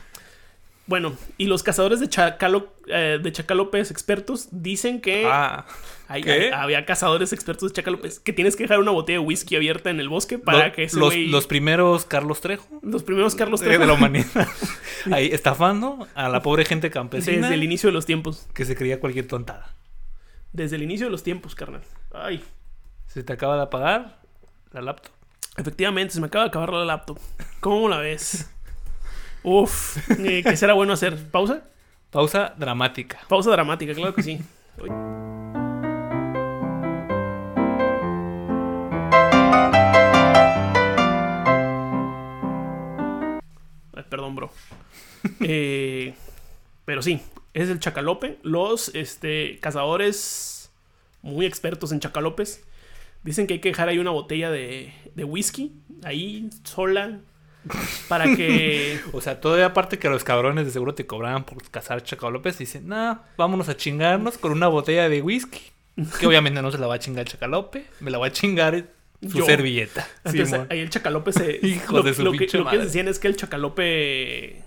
Bueno, 0.87 1.17
y 1.39 1.45
los 1.47 1.63
cazadores 1.63 1.99
de, 1.99 2.07
chacalo, 2.07 2.71
eh, 2.87 3.19
de 3.21 3.31
chacalopes 3.31 3.89
expertos 3.89 4.49
dicen 4.51 5.01
que 5.01 5.23
Ah, 5.25 5.65
hay- 6.07 6.21
¿qué? 6.21 6.31
hay- 6.31 6.49
había 6.53 6.85
cazadores 6.85 7.33
expertos 7.33 7.71
de 7.71 7.75
chacalopes 7.75 8.19
que 8.19 8.33
tienes 8.33 8.55
que 8.55 8.63
dejar 8.65 8.79
una 8.79 8.91
botella 8.91 9.17
de 9.19 9.25
whisky 9.25 9.55
abierta 9.55 9.89
en 9.89 9.99
el 9.99 10.09
bosque 10.09 10.37
para 10.37 10.67
lo- 10.67 10.73
que 10.73 10.83
ese 10.83 10.97
los, 10.99 11.47
primeros 11.47 12.05
Carlos 12.05 12.39
Trejo 12.39 12.67
los 12.83 13.01
primeros 13.01 13.33
Carlos 13.33 13.61
de, 13.61 13.65
Trejo 13.65 13.81
de 13.81 13.87
la 13.87 13.93
humanidad. 13.93 14.27
Ahí 15.11 15.29
estafando 15.33 16.07
a 16.13 16.29
la 16.29 16.43
pobre 16.43 16.65
gente 16.65 16.91
campesina 16.91 17.41
desde 17.41 17.55
el 17.55 17.63
inicio 17.63 17.89
de 17.89 17.93
los 17.93 18.05
tiempos. 18.05 18.47
que 18.53 18.63
se 18.63 18.75
creía 18.75 18.99
cualquier 18.99 19.27
tontada. 19.27 19.75
Desde 20.55 20.77
el 20.77 20.83
inicio 20.83 21.07
de 21.07 21.11
los 21.11 21.21
tiempos, 21.21 21.53
carnal. 21.53 21.81
Ay, 22.13 22.41
Se 23.07 23.23
te 23.23 23.33
acaba 23.33 23.57
de 23.57 23.63
apagar 23.63 24.19
la 24.71 24.81
laptop. 24.81 25.11
efectivamente, 25.57 26.13
se 26.13 26.21
me 26.21 26.27
acaba 26.27 26.45
de 26.45 26.47
acabar 26.49 26.71
la 26.71 26.85
laptop. 26.85 27.19
¿Cómo 27.59 27.89
la 27.89 27.97
ves? 27.97 28.49
Uf, 29.43 29.97
eh, 30.19 30.43
¿qué 30.43 30.55
será 30.55 30.73
bueno 30.73 30.93
hacer? 30.93 31.29
¿Pausa? 31.29 31.65
Pausa 32.09 32.53
dramática. 32.57 33.19
Pausa 33.27 33.51
dramática, 33.51 33.93
claro 33.93 34.13
que 34.15 34.23
sí. 34.23 34.39
Ay, 43.95 44.03
perdón, 44.09 44.35
bro. 44.35 44.51
Eh, 45.41 46.13
pero 46.85 47.01
sí, 47.01 47.19
es 47.55 47.69
el 47.69 47.79
chacalope. 47.79 48.37
Los 48.43 48.93
este, 48.93 49.59
cazadores 49.61 50.69
muy 51.21 51.45
expertos 51.47 51.91
en 51.91 51.99
chacalopes 52.01 52.63
dicen 53.23 53.47
que 53.47 53.55
hay 53.55 53.59
que 53.59 53.69
dejar 53.69 53.89
ahí 53.89 53.97
una 53.97 54.11
botella 54.11 54.51
de, 54.51 54.93
de 55.15 55.23
whisky 55.23 55.73
ahí 56.03 56.47
sola 56.63 57.21
para 58.07 58.35
que 58.35 58.99
O 59.13 59.21
sea, 59.21 59.41
todavía 59.41 59.67
aparte 59.67 59.97
que 59.97 60.09
los 60.09 60.23
cabrones 60.23 60.65
de 60.65 60.71
seguro 60.71 60.93
te 60.93 61.07
cobraban 61.07 61.45
por 61.45 61.63
cazar 61.71 62.03
chacalopes, 62.03 62.59
dicen, 62.59 62.87
nah, 62.87 63.19
vámonos 63.37 63.69
a 63.69 63.77
chingarnos 63.77 64.37
con 64.37 64.51
una 64.51 64.67
botella 64.67 65.09
de 65.09 65.21
whisky. 65.21 65.61
Que 66.19 66.27
obviamente 66.27 66.61
no 66.61 66.71
se 66.71 66.77
la 66.77 66.87
va 66.87 66.95
a 66.95 66.99
chingar 66.99 67.25
el 67.25 67.31
chacalope, 67.31 67.85
me 68.01 68.11
la 68.11 68.17
va 68.17 68.27
a 68.27 68.31
chingar 68.31 68.85
su 69.21 69.39
Yo. 69.39 69.45
servilleta. 69.45 70.07
Entonces, 70.25 70.61
ahí 70.69 70.79
el 70.79 70.89
chacalope 70.89 71.31
se. 71.31 71.59
Hijos 71.65 71.91
lo, 71.91 72.03
de 72.03 72.13
su 72.13 72.23
lo 72.23 72.33
que, 72.33 72.47
lo 72.51 72.69
que 72.69 72.77
decían 72.77 73.07
es 73.07 73.17
que 73.17 73.29
el 73.29 73.37
chacalope 73.37 74.63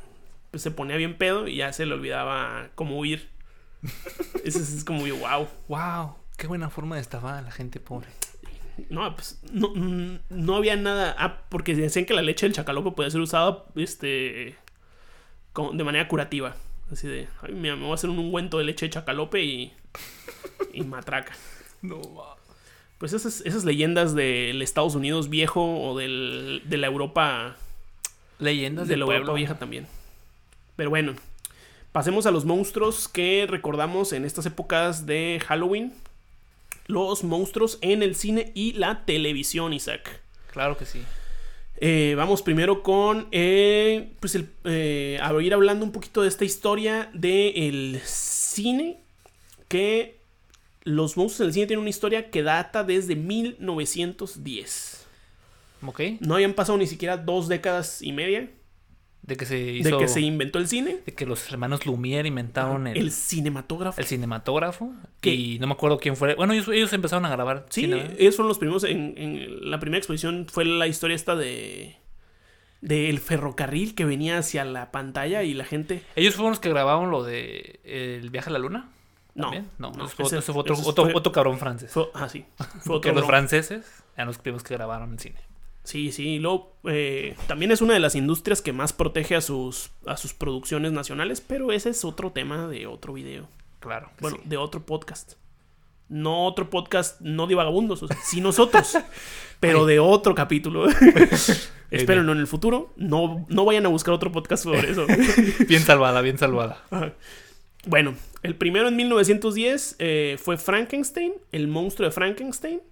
pues, 0.59 0.65
se 0.65 0.71
ponía 0.73 0.97
bien 0.97 1.17
pedo 1.17 1.47
y 1.47 1.57
ya 1.57 1.73
se 1.73 1.87
le 1.87 1.95
olvidaba 1.95 2.71
cómo 2.75 2.99
huir. 2.99 3.29
Eso 4.45 4.59
es, 4.59 4.73
es 4.73 4.85
como, 4.85 5.07
wow. 5.07 5.47
Wow, 5.69 6.17
qué 6.37 6.49
buena 6.49 6.69
forma 6.69 6.97
de 6.97 7.03
estafar 7.03 7.35
a 7.35 7.43
la 7.43 7.53
gente 7.53 7.79
pobre. 7.79 8.09
No, 8.91 9.15
pues 9.15 9.41
no, 9.53 9.73
no 10.29 10.57
había 10.57 10.75
nada. 10.75 11.15
Ah, 11.17 11.43
porque 11.49 11.77
decían 11.77 12.07
que 12.07 12.15
la 12.15 12.23
leche 12.23 12.47
del 12.47 12.55
chacalope 12.55 12.91
podía 12.91 13.11
ser 13.11 13.21
usada 13.21 13.67
este, 13.77 14.57
como 15.53 15.73
de 15.73 15.85
manera 15.85 16.09
curativa. 16.09 16.57
Así 16.91 17.07
de, 17.07 17.29
ay, 17.43 17.53
mira, 17.53 17.77
me 17.77 17.83
voy 17.83 17.93
a 17.93 17.95
hacer 17.95 18.11
un 18.11 18.19
ungüento 18.19 18.59
de 18.59 18.65
leche 18.65 18.87
de 18.87 18.91
chacalope 18.91 19.45
y, 19.45 19.73
y 20.73 20.83
matraca. 20.83 21.35
No, 21.83 22.01
va. 22.15 22.37
Pues 22.99 23.13
esas, 23.13 23.43
esas 23.43 23.65
leyendas 23.65 24.17
del 24.17 24.61
Estados 24.61 24.97
Unidos 24.97 25.29
viejo 25.29 25.81
o 25.83 25.97
del, 25.97 26.63
de 26.65 26.79
la 26.79 26.89
Europa 26.89 27.57
Leyendas 28.41 28.89
de 28.89 28.97
la 28.97 29.05
pueblo. 29.05 29.21
Europa 29.21 29.37
vieja 29.37 29.59
también. 29.59 29.87
Pero 30.79 30.91
bueno, 30.91 31.17
pasemos 31.91 32.27
a 32.27 32.31
los 32.31 32.45
monstruos 32.45 33.09
que 33.09 33.47
recordamos 33.49 34.13
en 34.13 34.25
estas 34.25 34.47
épocas 34.47 35.07
de 35.07 35.43
Halloween. 35.45 35.93
Los 36.87 37.25
monstruos 37.25 37.79
en 37.81 38.05
el 38.05 38.15
cine 38.15 38.53
y 38.55 38.75
la 38.75 39.05
televisión, 39.05 39.73
Isaac. 39.73 40.21
Claro 40.53 40.79
que 40.79 40.87
sí. 40.87 41.03
Eh, 41.79 42.15
vamos 42.17 42.43
primero 42.43 42.85
con, 42.85 43.27
eh, 43.33 44.13
pues, 44.21 44.37
el, 44.37 44.51
eh, 44.63 45.19
a 45.21 45.33
ir 45.43 45.53
hablando 45.53 45.85
un 45.85 45.91
poquito 45.91 46.23
de 46.23 46.29
esta 46.29 46.45
historia 46.45 47.11
del 47.13 48.01
cine. 48.05 49.01
Que 49.67 50.21
los 50.85 51.17
monstruos 51.17 51.41
en 51.41 51.47
el 51.49 51.55
cine 51.55 51.67
tienen 51.67 51.81
una 51.81 51.91
historia 51.91 52.31
que 52.31 52.45
data 52.45 52.85
desde 52.85 53.17
1910. 53.17 55.07
Ok. 55.85 56.01
No 56.21 56.37
habían 56.37 56.55
pasado 56.55 56.79
ni 56.79 56.87
siquiera 56.87 57.17
dos 57.17 57.49
décadas 57.49 58.01
y 58.01 58.13
media 58.13 58.49
De 59.29 59.37
que 59.37 59.45
se 59.47 59.59
hizo. 59.61 59.91
de 59.91 59.99
que 59.99 60.09
se 60.09 60.21
inventó 60.23 60.59
el 60.59 60.67
cine. 60.67 60.97
de 61.05 61.13
que 61.15 61.27
los 61.27 61.49
hermanos 61.51 61.83
Lumière 61.87 62.27
inventaron 62.27 62.87
el, 62.87 62.97
El 62.97 63.13
cinematógrafo. 63.13 64.01
el 64.01 64.07
cinematógrafo. 64.07 64.93
Y 65.23 65.59
no 65.61 65.67
me 65.67 65.75
acuerdo 65.75 65.99
quién 65.99 66.17
fue. 66.17 66.35
Bueno, 66.35 66.55
ellos, 66.55 66.69
ellos 66.69 66.93
empezaron 66.95 67.25
a 67.27 67.29
grabar. 67.29 67.67
Sí, 67.69 67.83
cine, 67.83 68.17
ellos 68.19 68.35
fueron 68.37 68.49
los 68.49 68.59
primeros. 68.59 68.85
En, 68.85 69.15
en 69.19 69.71
la 69.71 69.79
primera 69.79 69.99
exposición 69.99 70.47
fue 70.51 70.65
la 70.65 70.87
historia 70.87 71.15
esta 71.15 71.37
de. 71.37 71.97
del 72.81 73.19
ferrocarril 73.19 73.95
que 73.95 74.05
venía 74.05 74.39
hacia 74.39 74.65
la 74.65 74.91
pantalla 74.93 75.43
y 75.43 75.53
la 75.53 75.65
gente. 75.65 76.03
Ellos 76.17 76.35
fueron 76.35 76.53
los 76.53 76.61
que 76.61 76.71
grabaron 76.71 77.11
lo 77.11 77.23
de 77.23 77.81
El 77.85 78.31
viaje 78.31 78.51
a 78.51 78.53
la 78.55 78.59
luna. 78.59 78.89
No, 79.35 79.43
¿También? 79.45 79.69
No, 79.79 79.93
no, 79.93 80.07
ese 80.07 80.17
fue, 80.17 80.25
ese- 80.25 80.39
ese 80.39 80.53
fue 80.53 80.61
otro, 80.63 80.75
otro, 80.85 81.05
fue- 81.05 81.15
otro 81.15 81.33
cabrón 81.33 81.59
francés. 81.59 81.93
Fue, 81.93 82.07
ah, 82.15 82.29
sí. 82.29 82.45
Fue 82.81 82.97
otro 82.97 83.13
los 83.13 83.27
franceses 83.27 83.85
eran 84.15 84.27
los 84.27 84.39
primeros 84.39 84.65
que 84.65 84.75
grabaron 84.75 85.13
en 85.13 85.19
cine. 85.19 85.37
Sí, 85.89 86.13
sí. 86.13 86.39
Luego, 86.39 86.77
eh, 86.85 87.35
también 87.47 87.71
es 87.71 87.81
una 87.81 87.95
de 87.95 88.01
las 88.01 88.15
industrias 88.15 88.61
que 88.61 88.75
más 88.75 88.93
protege 88.93 89.37
a 89.37 89.41
sus, 89.41 89.91
a 90.05 90.19
sus 90.19 90.35
producciones 90.35 90.93
nacionales, 90.93 91.41
pero 91.41 91.73
ese 91.73 91.89
es 91.89 92.05
otro 92.05 92.31
tema 92.31 92.69
de 92.69 92.87
otro 92.87 93.15
video. 93.15 93.49
Claro. 93.81 94.11
Bueno, 94.21 94.37
sí. 94.37 94.43
de 94.51 94.59
otro 94.59 94.85
podcast. 94.85 95.37
No 96.11 96.45
otro 96.45 96.69
podcast, 96.69 97.19
no 97.23 97.47
de 97.47 97.55
vagabundos, 97.55 98.03
o 98.03 98.07
sea, 98.07 98.19
sí 98.23 98.43
nosotros, 98.43 98.99
pero 99.61 99.87
de 99.87 99.99
otro 99.99 100.35
capítulo. 100.35 100.87
Espérenlo 101.91 102.33
en 102.33 102.39
el 102.39 102.47
futuro. 102.47 102.93
No, 102.97 103.47
no 103.49 103.65
vayan 103.65 103.87
a 103.87 103.89
buscar 103.89 104.13
otro 104.13 104.31
podcast 104.31 104.65
sobre 104.65 104.91
eso. 104.91 105.07
Bien 105.69 105.81
salvada, 105.81 106.21
bien 106.21 106.37
salvada. 106.37 106.85
Ajá. 106.91 107.15
Bueno, 107.87 108.15
el 108.43 108.57
primero 108.57 108.89
en 108.89 108.97
1910 108.97 109.97
eh, 110.01 110.37
fue 110.39 110.59
Frankenstein, 110.59 111.33
el 111.51 111.67
monstruo 111.67 112.07
de 112.07 112.13
Frankenstein, 112.13 112.83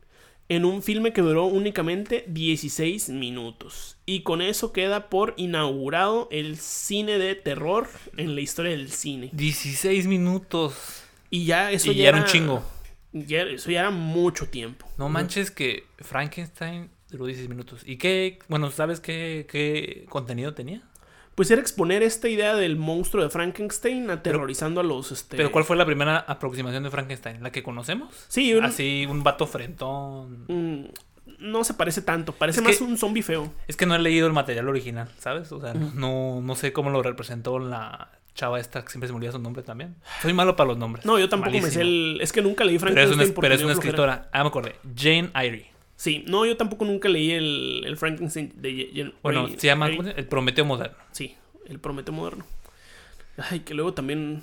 en 0.48 0.64
un 0.64 0.82
filme 0.82 1.12
que 1.12 1.22
duró 1.22 1.46
únicamente 1.46 2.24
16 2.28 3.08
minutos. 3.08 3.96
Y 4.06 4.20
con 4.22 4.40
eso 4.42 4.72
queda 4.72 5.08
por 5.08 5.34
inaugurado 5.36 6.28
el 6.30 6.56
cine 6.58 7.18
de 7.18 7.34
terror 7.34 7.88
en 8.16 8.34
la 8.34 8.40
historia 8.40 8.70
del 8.72 8.90
cine. 8.90 9.30
16 9.32 10.06
minutos. 10.06 11.02
Y 11.30 11.44
ya 11.46 11.72
eso 11.72 11.90
y 11.90 11.96
ya 11.96 12.02
ya 12.04 12.08
era 12.10 12.18
un 12.18 12.24
chingo. 12.24 12.62
ya- 13.12 13.42
eso 13.42 13.70
ya 13.70 13.80
era 13.80 13.90
mucho 13.90 14.46
tiempo. 14.48 14.86
No 14.98 15.08
manches 15.08 15.50
que 15.50 15.84
Frankenstein 15.98 16.90
duró 17.10 17.26
16 17.26 17.48
minutos. 17.48 17.82
¿Y 17.84 17.96
qué? 17.96 18.38
Bueno, 18.48 18.70
¿sabes 18.70 19.00
qué, 19.00 19.46
qué 19.50 20.06
contenido 20.08 20.54
tenía? 20.54 20.82
Pues 21.36 21.50
era 21.50 21.60
exponer 21.60 22.02
esta 22.02 22.28
idea 22.28 22.54
del 22.56 22.76
monstruo 22.76 23.22
de 23.22 23.30
Frankenstein 23.30 24.10
aterrorizando 24.10 24.80
a 24.80 24.82
los... 24.82 25.12
Este... 25.12 25.36
Pero 25.36 25.52
¿cuál 25.52 25.64
fue 25.64 25.76
la 25.76 25.84
primera 25.86 26.18
aproximación 26.18 26.82
de 26.82 26.90
Frankenstein? 26.90 27.42
¿La 27.42 27.52
que 27.52 27.62
conocemos? 27.62 28.12
Sí, 28.28 28.52
un- 28.54 28.64
Así, 28.64 29.06
un 29.08 29.22
vato 29.22 29.46
frentón. 29.46 30.46
Mm, 30.48 30.86
no 31.40 31.62
se 31.62 31.74
parece 31.74 32.00
tanto, 32.02 32.32
parece 32.32 32.60
Es 32.60 32.66
más 32.66 32.78
que- 32.78 32.84
un 32.84 32.96
zombie 32.96 33.22
feo. 33.22 33.52
Es 33.68 33.76
que 33.76 33.84
no 33.86 33.94
he 33.94 33.98
leído 33.98 34.26
el 34.26 34.32
material 34.32 34.66
original, 34.68 35.08
¿sabes? 35.18 35.52
O 35.52 35.60
sea, 35.60 35.74
no, 35.74 36.40
no 36.40 36.54
sé 36.56 36.72
cómo 36.72 36.88
lo 36.90 37.02
representó 37.02 37.58
la 37.58 38.08
chava 38.34 38.58
esta, 38.58 38.82
que 38.82 38.90
siempre 38.90 39.06
se 39.08 39.12
me 39.12 39.18
olvida 39.18 39.32
su 39.32 39.38
nombre 39.38 39.62
también. 39.62 39.94
Soy 40.22 40.32
malo 40.32 40.56
para 40.56 40.68
los 40.68 40.78
nombres. 40.78 41.04
No, 41.04 41.18
yo 41.18 41.28
tampoco 41.28 41.52
me 41.52 41.58
sé 41.70 41.78
Malísimo. 41.80 41.82
el... 41.82 42.18
Es 42.22 42.32
que 42.32 42.40
nunca 42.42 42.64
leí 42.64 42.78
Pero 42.78 42.88
es 42.90 42.94
Frankenstein 42.94 43.30
una, 43.30 43.40
pero 43.42 43.54
es 43.54 43.62
una 43.62 43.72
escritora. 43.74 44.28
Ah, 44.32 44.42
me 44.42 44.48
acordé. 44.48 44.76
Jane 44.96 45.30
Eyre. 45.34 45.70
Sí, 45.96 46.24
no, 46.28 46.44
yo 46.44 46.56
tampoco 46.56 46.84
nunca 46.84 47.08
leí 47.08 47.30
el, 47.32 47.82
el 47.86 47.96
Frankenstein 47.96 48.52
de 48.56 49.12
Bueno, 49.22 49.46
Ray- 49.46 49.58
se 49.58 49.66
llama. 49.66 49.88
El 49.88 50.26
Prometeo 50.26 50.64
Moderno. 50.64 50.96
Sí, 51.12 51.34
el 51.66 51.78
Prometeo 51.80 52.12
Moderno. 52.14 52.44
Ay, 53.50 53.60
que 53.60 53.74
luego 53.74 53.94
también... 53.94 54.42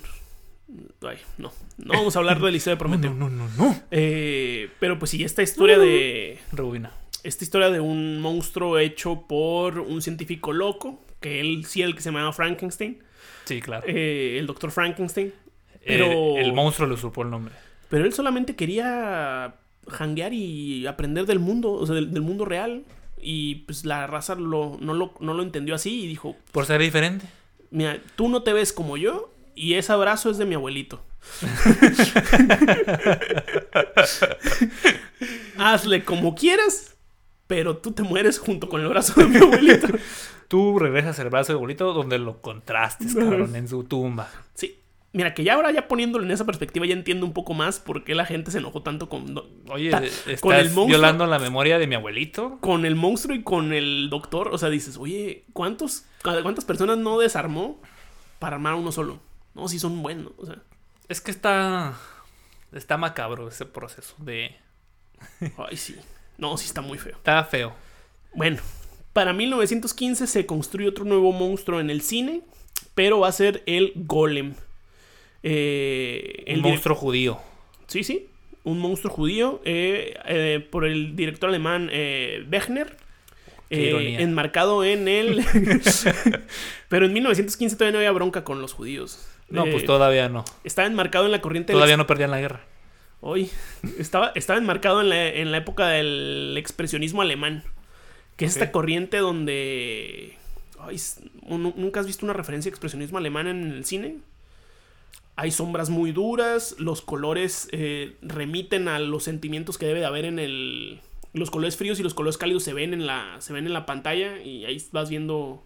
Ay, 1.02 1.18
no. 1.38 1.52
No 1.78 1.92
vamos 1.94 2.16
a 2.16 2.18
hablar 2.18 2.40
de 2.40 2.50
la 2.50 2.56
historia 2.56 2.74
de 2.74 2.78
Prometeo. 2.80 3.14
no, 3.14 3.30
no, 3.30 3.48
no. 3.56 3.80
Eh, 3.90 4.68
pero 4.80 4.98
pues 4.98 5.10
sí, 5.12 5.22
esta 5.22 5.42
historia 5.42 5.78
de... 5.78 6.38
Rebobina. 6.52 6.92
Esta 7.22 7.44
historia 7.44 7.70
de 7.70 7.80
un 7.80 8.20
monstruo 8.20 8.78
hecho 8.78 9.26
por 9.28 9.78
un 9.78 10.02
científico 10.02 10.52
loco, 10.52 11.02
que 11.20 11.40
él 11.40 11.64
sí 11.66 11.82
el 11.82 11.94
que 11.94 12.02
se 12.02 12.10
llamaba 12.10 12.32
Frankenstein, 12.32 12.98
Sí, 13.44 13.60
claro. 13.60 13.84
eh, 13.86 14.36
el 14.38 14.46
doctor 14.46 14.70
Frankenstein. 14.70 15.32
El- 15.82 15.98
pero- 16.00 16.36
el, 16.38 16.52
monstruo 16.52 16.88
le 16.88 16.94
usurpó 16.94 17.22
el 17.22 17.30
nombre. 17.30 17.54
Pero 17.88 18.04
él 18.04 18.12
solamente 18.12 18.56
quería 18.56 19.54
janguear 19.88 20.32
y 20.32 20.86
aprender 20.86 21.26
del 21.26 21.38
mundo, 21.38 21.72
o 21.72 21.86
sea, 21.86 21.94
del, 21.94 22.12
del 22.12 22.22
mundo 22.22 22.44
real. 22.44 22.84
Y 23.26 23.56
pues 23.66 23.84
la 23.86 24.06
raza 24.06 24.34
lo, 24.34 24.76
no, 24.80 24.92
lo, 24.94 25.14
no 25.20 25.32
lo 25.34 25.42
entendió 25.42 25.74
así 25.74 26.04
y 26.04 26.06
dijo, 26.06 26.36
Por 26.52 26.66
ser 26.66 26.80
diferente. 26.80 27.26
mira, 27.70 27.98
tú 28.16 28.28
no 28.28 28.42
te 28.42 28.52
ves 28.52 28.72
como 28.72 28.96
yo 28.98 29.30
y 29.54 29.74
ese 29.74 29.92
abrazo 29.92 30.30
es 30.30 30.36
de 30.38 30.44
mi 30.44 30.54
abuelito. 30.54 31.02
Hazle 35.58 36.04
como 36.04 36.34
quieras, 36.34 36.96
pero 37.46 37.76
tú 37.78 37.92
te 37.92 38.02
mueres 38.02 38.38
junto 38.38 38.68
con 38.68 38.80
el 38.80 38.88
brazo 38.88 39.20
de 39.20 39.26
mi 39.26 39.36
abuelito. 39.36 39.88
Tú 40.48 40.78
regresas 40.78 41.18
el 41.20 41.30
brazo 41.30 41.52
de 41.54 41.58
bolito 41.58 41.92
donde 41.94 42.18
lo 42.18 42.42
contrastes, 42.42 43.14
cabrón, 43.14 43.56
en 43.56 43.66
su 43.66 43.84
tumba. 43.84 44.30
Sí. 44.54 44.78
Mira, 45.14 45.32
que 45.32 45.44
ya 45.44 45.54
ahora 45.54 45.70
ya 45.70 45.88
poniéndolo 45.88 46.24
en 46.24 46.32
esa 46.32 46.44
perspectiva 46.44 46.84
ya 46.86 46.92
entiendo 46.92 47.24
un 47.24 47.32
poco 47.32 47.54
más 47.54 47.78
por 47.80 48.02
qué 48.04 48.14
la 48.16 48.26
gente 48.26 48.50
se 48.50 48.58
enojó 48.58 48.82
tanto 48.82 49.08
con, 49.08 49.34
Oye, 49.70 49.90
Ta- 49.90 50.04
estás 50.04 50.40
con 50.40 50.54
el 50.56 50.66
monstruo- 50.70 50.86
violando 50.88 51.24
la 51.26 51.38
memoria 51.38 51.78
de 51.78 51.86
mi 51.86 51.94
abuelito. 51.94 52.58
con 52.60 52.84
el 52.84 52.96
monstruo 52.96 53.34
y 53.36 53.42
con 53.44 53.72
el 53.72 54.10
doctor. 54.10 54.48
O 54.52 54.58
sea, 54.58 54.68
dices, 54.70 54.96
oye, 54.98 55.44
¿cuántos, 55.52 56.04
¿cuántas 56.22 56.64
personas 56.64 56.98
no 56.98 57.18
desarmó 57.18 57.80
para 58.40 58.56
armar 58.56 58.74
uno 58.74 58.90
solo? 58.92 59.20
No, 59.54 59.68
si 59.68 59.78
son 59.78 60.02
buenos. 60.02 60.32
O 60.36 60.46
sea, 60.46 60.56
Es 61.08 61.20
que 61.20 61.30
está. 61.30 61.94
Está 62.72 62.96
macabro 62.96 63.46
ese 63.48 63.66
proceso 63.66 64.16
de. 64.18 64.56
ay, 65.70 65.76
sí. 65.76 65.94
No, 66.38 66.56
sí 66.58 66.66
está 66.66 66.80
muy 66.80 66.98
feo. 66.98 67.14
Está 67.16 67.44
feo. 67.44 67.72
Bueno, 68.34 68.60
para 69.12 69.32
1915 69.32 70.26
se 70.26 70.44
construye 70.44 70.88
otro 70.88 71.04
nuevo 71.04 71.30
monstruo 71.30 71.78
en 71.78 71.88
el 71.88 72.00
cine, 72.00 72.42
pero 72.96 73.20
va 73.20 73.28
a 73.28 73.32
ser 73.32 73.62
el 73.66 73.92
Golem. 73.94 74.54
Eh, 75.46 76.42
El 76.46 76.60
direc- 76.60 76.62
monstruo 76.70 76.96
judío. 76.96 77.38
Sí, 77.86 78.02
sí. 78.02 78.26
Un 78.64 78.78
monstruo 78.78 79.12
judío 79.12 79.60
eh, 79.66 80.14
eh, 80.26 80.66
por 80.70 80.86
el 80.86 81.14
director 81.16 81.50
alemán 81.50 81.90
eh, 81.92 82.44
Wegner. 82.50 82.96
Enmarcado 83.70 84.84
en 84.84 85.06
el... 85.08 85.44
Pero 86.88 87.06
en 87.06 87.12
1915 87.12 87.76
todavía 87.76 87.92
no 87.92 87.98
había 87.98 88.12
bronca 88.12 88.42
con 88.44 88.60
los 88.62 88.72
judíos. 88.72 89.26
No, 89.50 89.64
pues 89.66 89.84
todavía 89.84 90.28
no. 90.28 90.44
Estaba 90.64 90.86
enmarcado 90.88 91.26
en 91.26 91.32
la 91.32 91.40
corriente... 91.40 91.72
Todavía 91.72 91.96
no 91.96 92.06
perdían 92.06 92.30
la 92.30 92.40
guerra. 92.40 92.60
Hoy 93.20 93.50
estaba, 93.98 94.32
estaba 94.34 94.58
enmarcado 94.58 95.00
en 95.00 95.08
la, 95.08 95.28
en 95.28 95.50
la 95.52 95.58
época 95.58 95.88
del 95.88 96.54
expresionismo 96.56 97.20
alemán. 97.22 97.64
Que 98.36 98.44
es 98.46 98.52
esta 98.52 98.70
corriente 98.72 99.18
donde. 99.18 100.34
ay, 100.80 100.96
s- 100.96 101.20
¿nu- 101.48 101.72
¿Nunca 101.76 102.00
has 102.00 102.06
visto 102.06 102.26
una 102.26 102.32
referencia 102.32 102.68
a 102.68 102.72
expresionismo 102.72 103.16
alemán 103.18 103.46
en 103.46 103.70
el 103.72 103.84
cine? 103.84 104.16
Hay 105.36 105.50
sombras 105.50 105.90
muy 105.90 106.12
duras, 106.12 106.76
los 106.78 107.02
colores 107.02 107.68
eh, 107.72 108.16
remiten 108.22 108.86
a 108.86 109.00
los 109.00 109.24
sentimientos 109.24 109.78
que 109.78 109.86
debe 109.86 110.00
de 110.00 110.06
haber 110.06 110.24
en 110.24 110.38
el. 110.38 111.00
Los 111.32 111.50
colores 111.50 111.76
fríos 111.76 111.98
y 111.98 112.04
los 112.04 112.14
colores 112.14 112.38
cálidos 112.38 112.62
se 112.62 112.72
ven 112.72 112.94
en 112.94 113.06
la, 113.06 113.40
se 113.40 113.52
ven 113.52 113.66
en 113.66 113.72
la 113.72 113.86
pantalla 113.86 114.40
y 114.40 114.64
ahí 114.64 114.80
vas 114.92 115.10
viendo. 115.10 115.64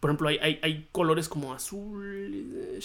Por 0.00 0.10
ejemplo, 0.10 0.28
hay, 0.28 0.60
hay, 0.62 0.86
colores 0.92 1.28
como 1.30 1.54
azul, 1.54 2.78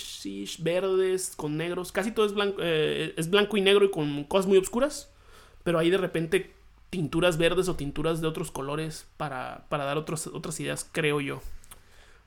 verdes, 0.59 1.33
con 1.35 1.57
negros. 1.57 1.91
Casi 1.91 2.13
todo 2.13 2.25
es 2.25 2.33
blanco, 2.33 2.59
eh, 2.61 3.13
es 3.17 3.29
blanco 3.29 3.57
y 3.57 3.61
negro 3.61 3.83
y 3.83 3.91
con 3.91 4.23
cosas 4.23 4.47
muy 4.47 4.57
oscuras. 4.57 5.11
Pero 5.63 5.77
hay 5.77 5.89
de 5.89 5.97
repente 5.97 6.53
tinturas 6.89 7.37
verdes 7.37 7.67
o 7.67 7.75
tinturas 7.75 8.21
de 8.21 8.27
otros 8.27 8.51
colores 8.51 9.05
para, 9.17 9.65
para 9.67 9.83
dar 9.83 9.97
otras 9.97 10.59
ideas, 10.61 10.89
creo 10.89 11.19
yo. 11.19 11.41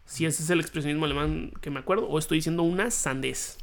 Si 0.06 0.26
ese 0.26 0.42
es 0.42 0.50
el 0.50 0.60
expresionismo 0.60 1.04
alemán 1.06 1.52
que 1.60 1.70
me 1.70 1.80
acuerdo, 1.80 2.06
o 2.08 2.18
estoy 2.18 2.38
diciendo 2.38 2.62
una 2.62 2.90
sandez. 2.90 3.58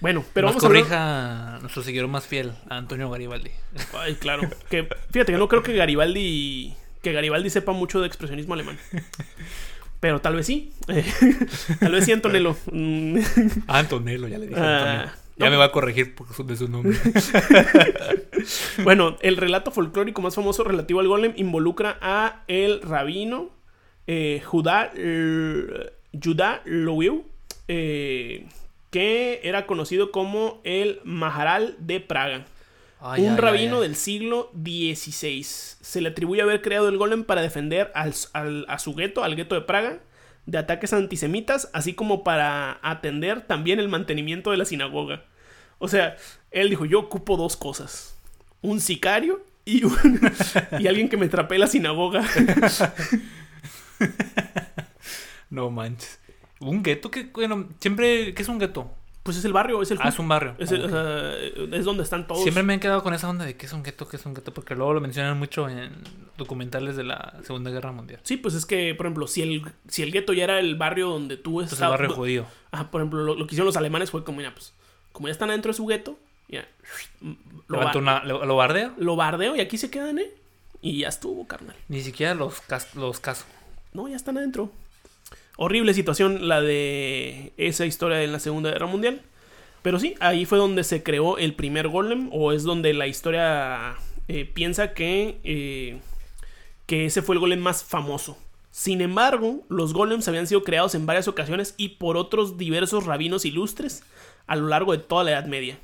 Bueno, 0.00 0.24
pero 0.32 0.46
Nos 0.46 0.54
vamos 0.56 0.64
a 0.64 0.66
hablar- 0.66 0.82
corrija 0.82 1.58
nuestro 1.60 1.82
seguidor 1.82 2.08
más 2.08 2.26
fiel, 2.26 2.52
Antonio 2.68 3.10
Garibaldi. 3.10 3.50
Ay, 3.94 4.14
claro. 4.14 4.48
Que, 4.70 4.88
fíjate 5.10 5.32
que 5.32 5.38
no 5.38 5.48
creo 5.48 5.62
que 5.62 5.74
Garibaldi. 5.74 6.74
Que 7.02 7.12
Garibaldi 7.12 7.50
sepa 7.50 7.72
mucho 7.72 8.00
de 8.00 8.06
expresionismo 8.06 8.54
alemán. 8.54 8.78
Pero 10.00 10.20
tal 10.20 10.36
vez 10.36 10.46
sí. 10.46 10.72
tal 11.80 11.92
vez 11.92 12.04
sí, 12.04 12.12
Antonello. 12.12 12.56
Antonello, 13.66 14.28
ya 14.28 14.38
le 14.38 14.46
dije. 14.48 14.60
Ah. 14.60 15.12
Ya 15.36 15.46
no. 15.46 15.52
me 15.52 15.56
va 15.56 15.66
a 15.66 15.72
corregir 15.72 16.14
por 16.14 16.32
su, 16.34 16.44
de 16.44 16.56
su 16.56 16.68
nombre. 16.68 16.98
bueno, 18.84 19.16
el 19.20 19.36
relato 19.36 19.70
folclórico 19.70 20.20
más 20.22 20.34
famoso 20.34 20.64
relativo 20.64 21.00
al 21.00 21.08
golem 21.08 21.32
involucra 21.36 21.98
a 22.00 22.42
el 22.48 22.82
rabino 22.82 23.50
eh, 24.06 24.42
Judá 24.44 24.90
L- 24.94 25.92
Judá 26.22 26.62
Lowiu, 26.64 27.24
eh, 27.68 28.46
que 28.90 29.40
era 29.44 29.66
conocido 29.66 30.10
como 30.10 30.60
el 30.64 31.00
Maharal 31.04 31.76
de 31.78 32.00
Praga. 32.00 32.44
Ay, 33.02 33.22
un 33.22 33.30
ay, 33.30 33.36
rabino 33.38 33.76
ay. 33.76 33.82
del 33.82 33.96
siglo 33.96 34.50
XVI. 34.54 35.42
Se 35.44 36.00
le 36.00 36.08
atribuye 36.10 36.42
haber 36.42 36.60
creado 36.60 36.88
el 36.88 36.98
golem 36.98 37.24
para 37.24 37.40
defender 37.40 37.90
al- 37.94 38.12
al- 38.32 38.66
a 38.68 38.78
su 38.78 38.94
gueto, 38.94 39.22
al 39.24 39.36
gueto 39.36 39.54
de 39.54 39.62
Praga, 39.62 40.00
de 40.46 40.58
ataques 40.58 40.92
antisemitas, 40.92 41.70
así 41.72 41.94
como 41.94 42.24
para 42.24 42.78
atender 42.82 43.42
también 43.42 43.78
el 43.78 43.88
mantenimiento 43.88 44.50
de 44.50 44.56
la 44.56 44.64
sinagoga. 44.64 45.24
O 45.78 45.88
sea, 45.88 46.16
él 46.50 46.68
dijo, 46.68 46.84
yo 46.84 46.98
ocupo 46.98 47.36
dos 47.36 47.56
cosas. 47.56 48.16
Un 48.60 48.80
sicario 48.80 49.42
y, 49.64 49.84
un- 49.84 50.20
y 50.80 50.86
alguien 50.88 51.08
que 51.08 51.16
me 51.16 51.28
trapee 51.28 51.58
la 51.58 51.68
sinagoga. 51.68 52.22
No 55.50 55.70
manches. 55.70 56.18
Un 56.60 56.82
gueto 56.82 57.10
que, 57.10 57.24
bueno, 57.24 57.68
siempre. 57.80 58.34
¿Qué 58.34 58.42
es 58.42 58.48
un 58.48 58.58
gueto? 58.58 58.90
Pues 59.22 59.36
es 59.36 59.44
el 59.44 59.52
barrio, 59.52 59.82
es 59.82 59.90
el... 59.90 59.98
Ah, 60.00 60.08
es 60.08 60.18
un 60.18 60.28
barrio. 60.28 60.54
es, 60.58 60.72
el- 60.72 60.80
Ok. 60.84 60.86
o 60.86 60.90
sea, 60.90 61.36
es 61.78 61.84
donde 61.84 62.02
están 62.04 62.26
todos. 62.26 62.42
Siempre 62.42 62.62
me 62.62 62.72
han 62.72 62.80
quedado 62.80 63.02
con 63.02 63.12
esa 63.12 63.28
onda 63.28 63.44
de 63.44 63.54
qué 63.56 63.66
es 63.66 63.72
un 63.74 63.82
gueto, 63.82 64.08
qué 64.08 64.16
es 64.16 64.24
un 64.24 64.32
gueto, 64.32 64.54
porque 64.54 64.74
luego 64.74 64.94
lo 64.94 65.00
mencionan 65.00 65.38
mucho 65.38 65.68
en 65.68 65.90
documentales 66.38 66.96
de 66.96 67.04
la 67.04 67.34
Segunda 67.44 67.70
Guerra 67.70 67.92
Mundial. 67.92 68.20
Sí, 68.22 68.38
pues 68.38 68.54
es 68.54 68.64
que, 68.64 68.94
por 68.94 69.06
ejemplo, 69.06 69.26
si 69.26 69.42
el, 69.42 69.62
si 69.88 70.02
el 70.02 70.10
gueto 70.10 70.32
ya 70.32 70.44
era 70.44 70.58
el 70.58 70.74
barrio 70.76 71.08
donde 71.10 71.36
tú 71.36 71.60
Entonces 71.60 71.72
el 71.72 71.76
estabas... 71.84 71.98
barrio 72.00 72.14
judío. 72.16 72.46
Ah, 72.72 72.90
por 72.90 73.02
ejemplo, 73.02 73.22
lo, 73.22 73.34
lo 73.34 73.46
que 73.46 73.54
hicieron 73.54 73.66
los 73.66 73.76
alemanes 73.76 74.10
fue 74.10 74.24
como, 74.24 74.38
mira, 74.38 74.54
pues, 74.54 74.72
como 75.12 75.28
ya 75.28 75.32
están 75.32 75.50
adentro 75.50 75.70
de 75.70 75.76
su 75.76 75.84
gueto, 75.86 76.18
ya, 76.48 76.66
lo, 77.68 77.78
ba- 77.78 77.92
una, 77.96 78.24
lo, 78.24 78.46
lo 78.46 78.56
bardea. 78.56 78.94
lo 78.96 79.16
bardeo 79.16 79.54
y 79.54 79.60
aquí 79.60 79.76
se 79.76 79.90
quedan, 79.90 80.18
¿eh? 80.18 80.30
y 80.80 81.00
ya 81.00 81.08
estuvo, 81.08 81.46
carnal. 81.46 81.76
Ni 81.88 82.00
siquiera 82.00 82.34
los, 82.34 82.60
cas- 82.62 82.94
los 82.94 83.20
caso. 83.20 83.44
No, 83.92 84.08
ya 84.08 84.16
están 84.16 84.38
adentro. 84.38 84.70
Horrible 85.56 85.94
situación 85.94 86.48
la 86.48 86.60
de 86.60 87.52
esa 87.56 87.86
historia 87.86 88.22
en 88.22 88.32
la 88.32 88.38
Segunda 88.38 88.70
Guerra 88.70 88.86
Mundial. 88.86 89.22
Pero 89.82 89.98
sí, 89.98 90.14
ahí 90.20 90.44
fue 90.44 90.58
donde 90.58 90.84
se 90.84 91.02
creó 91.02 91.38
el 91.38 91.54
primer 91.54 91.88
golem, 91.88 92.28
o 92.32 92.52
es 92.52 92.62
donde 92.62 92.92
la 92.94 93.06
historia 93.06 93.96
eh, 94.28 94.44
piensa 94.44 94.92
que, 94.92 95.40
eh, 95.42 96.00
que 96.86 97.06
ese 97.06 97.22
fue 97.22 97.34
el 97.34 97.40
golem 97.40 97.60
más 97.60 97.82
famoso. 97.82 98.36
Sin 98.70 99.00
embargo, 99.00 99.62
los 99.68 99.92
golems 99.92 100.28
habían 100.28 100.46
sido 100.46 100.62
creados 100.62 100.94
en 100.94 101.06
varias 101.06 101.28
ocasiones 101.28 101.74
y 101.76 101.90
por 101.90 102.16
otros 102.16 102.56
diversos 102.56 103.06
rabinos 103.06 103.44
ilustres 103.44 104.04
a 104.46 104.56
lo 104.56 104.68
largo 104.68 104.92
de 104.92 104.98
toda 104.98 105.24
la 105.24 105.32
Edad 105.32 105.46
Media. 105.46 105.78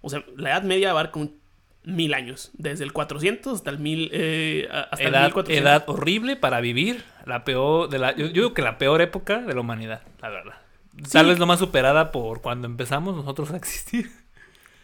O 0.00 0.08
sea, 0.08 0.24
la 0.36 0.50
Edad 0.50 0.62
Media 0.62 0.90
abarca 0.90 1.20
un 1.20 1.41
mil 1.84 2.14
años, 2.14 2.50
desde 2.54 2.84
el 2.84 2.92
400 2.92 3.54
hasta 3.54 3.70
el, 3.70 3.78
mil, 3.78 4.08
eh, 4.12 4.68
hasta 4.70 5.02
el 5.02 5.14
Edad, 5.14 5.24
1400. 5.26 5.62
edad 5.64 5.84
horrible 5.88 6.36
para 6.36 6.60
vivir. 6.60 7.04
La 7.26 7.44
peor 7.44 7.88
de 7.88 7.98
la, 7.98 8.12
yo, 8.16 8.26
yo 8.26 8.32
digo 8.32 8.54
que 8.54 8.62
la 8.62 8.78
peor 8.78 9.00
época 9.00 9.40
de 9.40 9.54
la 9.54 9.60
humanidad, 9.60 10.02
la 10.20 10.28
verdad. 10.28 10.54
Tal 11.10 11.26
vez 11.26 11.38
lo 11.38 11.46
más 11.46 11.58
superada 11.58 12.12
por 12.12 12.42
cuando 12.42 12.66
empezamos 12.66 13.16
nosotros 13.16 13.50
a 13.52 13.56
existir. 13.56 14.10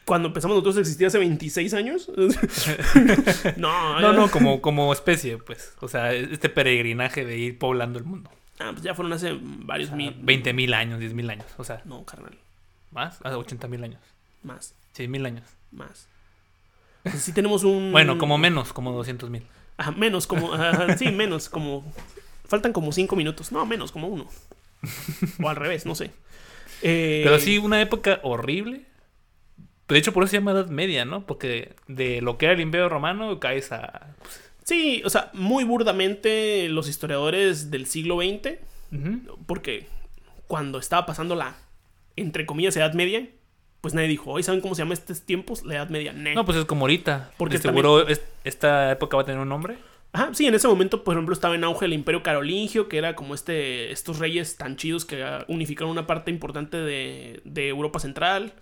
Cuando 0.06 0.28
empezamos 0.28 0.54
nosotros 0.54 0.78
a 0.78 0.80
existir 0.80 1.06
hace 1.06 1.18
26 1.18 1.74
años. 1.74 2.10
no, 3.56 4.00
No, 4.12 4.30
como, 4.30 4.60
como 4.60 4.92
especie, 4.92 5.38
pues. 5.38 5.74
O 5.80 5.88
sea, 5.88 6.12
este 6.14 6.48
peregrinaje 6.48 7.24
de 7.24 7.36
ir 7.38 7.58
poblando 7.58 7.98
el 7.98 8.04
mundo. 8.06 8.30
Ah, 8.58 8.70
pues 8.72 8.82
ya 8.82 8.94
fueron 8.94 9.12
hace 9.12 9.38
varios 9.40 9.90
mil. 9.92 10.14
20 10.20 10.52
mil 10.52 10.74
años, 10.74 10.98
10 10.98 11.14
mil 11.14 11.28
años. 11.30 11.46
O 11.58 11.64
sea, 11.64 11.82
No, 11.84 12.04
carnal. 12.04 12.36
más, 12.90 13.20
hace 13.22 13.34
80 13.34 13.68
mil 13.68 13.84
años. 13.84 14.00
Más, 14.42 14.74
6 14.92 15.08
mil 15.08 15.24
años. 15.26 15.44
más. 15.70 16.08
Sí 17.18 17.32
tenemos 17.32 17.64
un. 17.64 17.92
Bueno, 17.92 18.18
como 18.18 18.38
menos, 18.38 18.72
como 18.72 18.92
200 18.92 19.30
mil. 19.30 19.44
Ajá, 19.76 19.92
menos, 19.92 20.26
como. 20.26 20.52
ajá, 20.54 20.96
sí, 20.96 21.10
menos, 21.10 21.48
como. 21.48 21.84
Faltan 22.46 22.72
como 22.72 22.92
5 22.92 23.14
minutos. 23.16 23.52
No, 23.52 23.64
menos, 23.66 23.92
como 23.92 24.08
uno. 24.08 24.26
o 25.42 25.48
al 25.48 25.56
revés, 25.56 25.86
no 25.86 25.94
sé. 25.94 26.10
Eh, 26.82 27.22
Pero 27.24 27.38
sí, 27.38 27.58
una 27.58 27.80
época 27.80 28.20
horrible. 28.22 28.82
De 29.88 29.98
hecho, 29.98 30.12
por 30.12 30.22
eso 30.22 30.32
se 30.32 30.36
llama 30.36 30.52
Edad 30.52 30.68
Media, 30.68 31.04
¿no? 31.04 31.26
Porque 31.26 31.74
de 31.86 32.20
lo 32.20 32.36
que 32.36 32.46
era 32.46 32.54
el 32.54 32.60
Imperio 32.60 32.88
Romano 32.88 33.40
caes 33.40 33.72
a... 33.72 34.14
pues, 34.22 34.40
Sí, 34.68 35.00
o 35.06 35.08
sea, 35.08 35.30
muy 35.32 35.64
burdamente 35.64 36.68
los 36.68 36.90
historiadores 36.90 37.70
del 37.70 37.86
siglo 37.86 38.18
XX. 38.18 38.58
Porque 39.46 39.86
cuando 40.46 40.78
estaba 40.78 41.06
pasando 41.06 41.34
la. 41.34 41.56
Entre 42.16 42.44
comillas, 42.44 42.76
Edad 42.76 42.92
Media. 42.92 43.26
Pues 43.80 43.94
nadie 43.94 44.08
dijo, 44.08 44.32
hoy 44.32 44.42
saben 44.42 44.60
cómo 44.60 44.74
se 44.74 44.82
llama 44.82 44.94
estos 44.94 45.22
tiempos, 45.22 45.64
la 45.64 45.76
Edad 45.76 45.88
Media. 45.88 46.12
No, 46.12 46.44
pues 46.44 46.58
es 46.58 46.64
como 46.64 46.82
ahorita. 46.82 47.30
Porque 47.36 47.58
seguro 47.58 48.06
es- 48.08 48.22
esta 48.44 48.90
época 48.90 49.16
va 49.16 49.22
a 49.22 49.26
tener 49.26 49.40
un 49.40 49.48
nombre. 49.48 49.78
Ajá, 50.12 50.30
sí, 50.32 50.46
en 50.46 50.54
ese 50.54 50.66
momento, 50.66 51.04
por 51.04 51.14
ejemplo, 51.14 51.32
estaba 51.34 51.54
en 51.54 51.62
auge 51.64 51.84
el 51.84 51.92
Imperio 51.92 52.22
Carolingio, 52.22 52.88
que 52.88 52.96
era 52.98 53.14
como 53.14 53.34
este, 53.34 53.92
estos 53.92 54.18
reyes 54.18 54.56
tan 54.56 54.76
chidos 54.76 55.04
que 55.04 55.22
unificaron 55.48 55.90
una 55.90 56.06
parte 56.06 56.30
importante 56.30 56.76
de, 56.78 57.40
de 57.44 57.68
Europa 57.68 58.00
Central. 58.00 58.54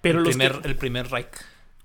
Pero 0.00 0.18
el, 0.18 0.24
los, 0.24 0.34
primer, 0.36 0.60
que, 0.62 0.68
el 0.68 0.76
primer 0.76 1.08
Reich. 1.10 1.28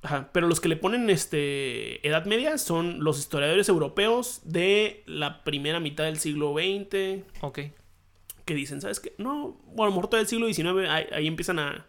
ajá, 0.01 0.29
pero 0.31 0.47
los 0.47 0.59
que 0.59 0.69
le 0.69 0.77
ponen 0.77 1.09
este, 1.09 2.05
Edad 2.07 2.25
Media 2.25 2.57
son 2.57 3.03
los 3.03 3.19
historiadores 3.19 3.69
europeos 3.69 4.41
de 4.43 5.03
la 5.05 5.43
primera 5.43 5.79
mitad 5.79 6.05
del 6.05 6.17
siglo 6.17 6.53
XX, 6.53 7.23
Ok. 7.41 7.59
que 8.45 8.53
dicen, 8.55 8.81
¿sabes 8.81 8.99
qué? 9.01 9.13
No, 9.19 9.59
bueno, 9.67 9.83
a 9.83 9.85
lo 9.87 9.91
mejor 9.91 10.07
todo 10.09 10.21
el 10.21 10.27
siglo 10.27 10.47
XIX, 10.51 10.89
ahí, 10.89 11.05
ahí 11.11 11.27
empiezan 11.27 11.59
a, 11.59 11.85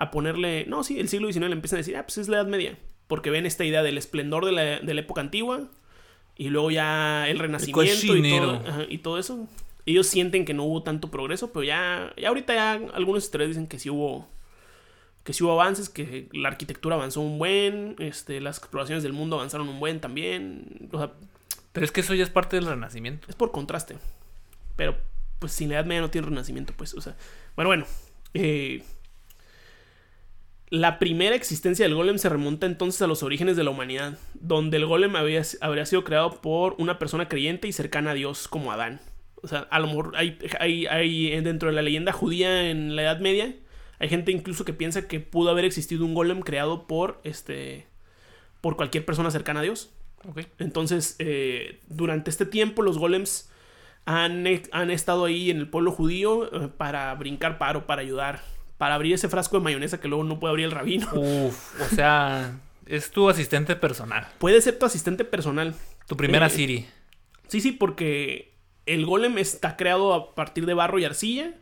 a 0.00 0.10
ponerle, 0.10 0.64
no, 0.66 0.82
sí, 0.82 0.98
el 0.98 1.10
siglo 1.10 1.30
XIX 1.30 1.48
le 1.48 1.52
empiezan 1.52 1.76
a 1.76 1.80
decir, 1.80 1.94
ah, 1.94 2.04
pues 2.04 2.16
es 2.16 2.28
la 2.28 2.38
Edad 2.38 2.46
Media, 2.46 2.78
porque 3.06 3.28
ven 3.28 3.44
esta 3.44 3.66
idea 3.66 3.82
del 3.82 3.98
esplendor 3.98 4.46
de 4.46 4.52
la, 4.52 4.62
de 4.80 4.94
la 4.94 5.00
época 5.02 5.20
antigua 5.20 5.68
y 6.36 6.48
luego 6.48 6.70
ya 6.70 7.28
el 7.28 7.38
renacimiento 7.38 7.82
y 7.84 8.08
cochinero. 8.08 8.60
todo, 8.60 8.68
ajá, 8.68 8.82
y 8.88 8.98
todo 8.98 9.18
eso. 9.18 9.46
Ellos 9.84 10.06
sienten 10.06 10.46
que 10.46 10.54
no 10.54 10.64
hubo 10.64 10.82
tanto 10.82 11.10
progreso, 11.10 11.52
pero 11.52 11.64
ya, 11.64 12.14
ya 12.16 12.28
ahorita 12.28 12.54
ya 12.54 12.72
algunos 12.94 13.24
historiadores 13.24 13.56
dicen 13.56 13.68
que 13.68 13.78
sí 13.78 13.90
hubo 13.90 14.26
que 15.22 15.34
sí 15.34 15.44
hubo 15.44 15.52
avances, 15.52 15.90
que 15.90 16.30
la 16.32 16.48
arquitectura 16.48 16.96
avanzó 16.96 17.20
un 17.20 17.38
buen, 17.38 17.96
este, 17.98 18.40
las 18.40 18.56
exploraciones 18.56 19.02
del 19.02 19.12
mundo 19.12 19.36
avanzaron 19.36 19.68
un 19.68 19.80
buen 19.80 20.00
también, 20.00 20.88
o 20.92 20.98
sea, 20.98 21.12
Pero 21.72 21.84
es 21.84 21.92
que 21.92 22.00
eso 22.00 22.14
ya 22.14 22.24
es 22.24 22.30
parte 22.30 22.56
del 22.56 22.64
Renacimiento. 22.64 23.28
es 23.28 23.34
por 23.34 23.52
contraste. 23.52 23.98
Pero, 24.76 24.96
pues, 25.38 25.52
sin 25.52 25.68
la 25.68 25.74
Edad 25.74 25.84
Media 25.84 26.00
no 26.00 26.08
tiene 26.08 26.26
renacimiento, 26.26 26.72
pues. 26.74 26.94
O 26.94 27.02
sea, 27.02 27.16
bueno, 27.54 27.68
bueno. 27.68 27.84
eh, 28.32 28.82
la 30.70 31.00
primera 31.00 31.34
existencia 31.34 31.84
del 31.84 31.96
golem 31.96 32.18
se 32.18 32.28
remonta 32.28 32.66
entonces 32.66 33.02
a 33.02 33.08
los 33.08 33.24
orígenes 33.24 33.56
de 33.56 33.64
la 33.64 33.70
humanidad, 33.70 34.18
donde 34.34 34.76
el 34.76 34.86
golem 34.86 35.16
había, 35.16 35.42
habría 35.60 35.84
sido 35.84 36.04
creado 36.04 36.40
por 36.40 36.76
una 36.78 36.98
persona 36.98 37.28
creyente 37.28 37.66
y 37.66 37.72
cercana 37.72 38.12
a 38.12 38.14
Dios 38.14 38.46
como 38.46 38.70
Adán. 38.70 39.00
O 39.42 39.48
sea, 39.48 39.66
a 39.70 39.80
lo 39.80 39.88
mejor 39.88 40.12
hay, 40.16 40.38
hay, 40.60 40.86
hay 40.86 41.40
dentro 41.40 41.68
de 41.70 41.74
la 41.74 41.82
leyenda 41.82 42.12
judía 42.12 42.70
en 42.70 42.94
la 42.94 43.02
Edad 43.02 43.18
Media, 43.18 43.54
hay 43.98 44.08
gente 44.08 44.32
incluso 44.32 44.64
que 44.64 44.72
piensa 44.72 45.08
que 45.08 45.20
pudo 45.20 45.50
haber 45.50 45.64
existido 45.64 46.04
un 46.04 46.14
golem 46.14 46.40
creado 46.40 46.86
por 46.86 47.20
este 47.24 47.86
por 48.60 48.76
cualquier 48.76 49.04
persona 49.04 49.30
cercana 49.30 49.60
a 49.60 49.62
Dios. 49.62 49.90
Entonces, 50.58 51.16
eh, 51.18 51.80
durante 51.88 52.30
este 52.30 52.44
tiempo, 52.44 52.82
los 52.82 52.98
golems 52.98 53.50
han, 54.04 54.44
han 54.72 54.90
estado 54.90 55.24
ahí 55.24 55.50
en 55.50 55.58
el 55.58 55.68
pueblo 55.68 55.92
judío 55.92 56.64
eh, 56.64 56.68
para 56.68 57.14
brincar 57.14 57.58
paro, 57.58 57.86
para 57.86 58.02
ayudar, 58.02 58.42
para 58.80 58.94
abrir 58.94 59.12
ese 59.12 59.28
frasco 59.28 59.58
de 59.58 59.62
mayonesa 59.62 60.00
que 60.00 60.08
luego 60.08 60.24
no 60.24 60.40
puede 60.40 60.52
abrir 60.52 60.64
el 60.64 60.70
rabino. 60.72 61.06
Uf, 61.12 61.92
o 61.92 61.94
sea, 61.94 62.58
es 62.86 63.10
tu 63.10 63.28
asistente 63.28 63.76
personal. 63.76 64.26
Puede 64.38 64.62
ser 64.62 64.78
tu 64.78 64.86
asistente 64.86 65.26
personal. 65.26 65.74
Tu 66.06 66.16
primera 66.16 66.46
Eh, 66.46 66.50
Siri. 66.50 66.86
Sí, 67.46 67.60
sí, 67.60 67.72
porque 67.72 68.54
el 68.86 69.04
golem 69.04 69.36
está 69.36 69.76
creado 69.76 70.14
a 70.14 70.34
partir 70.34 70.64
de 70.64 70.72
barro 70.72 70.98
y 70.98 71.04
arcilla 71.04 71.52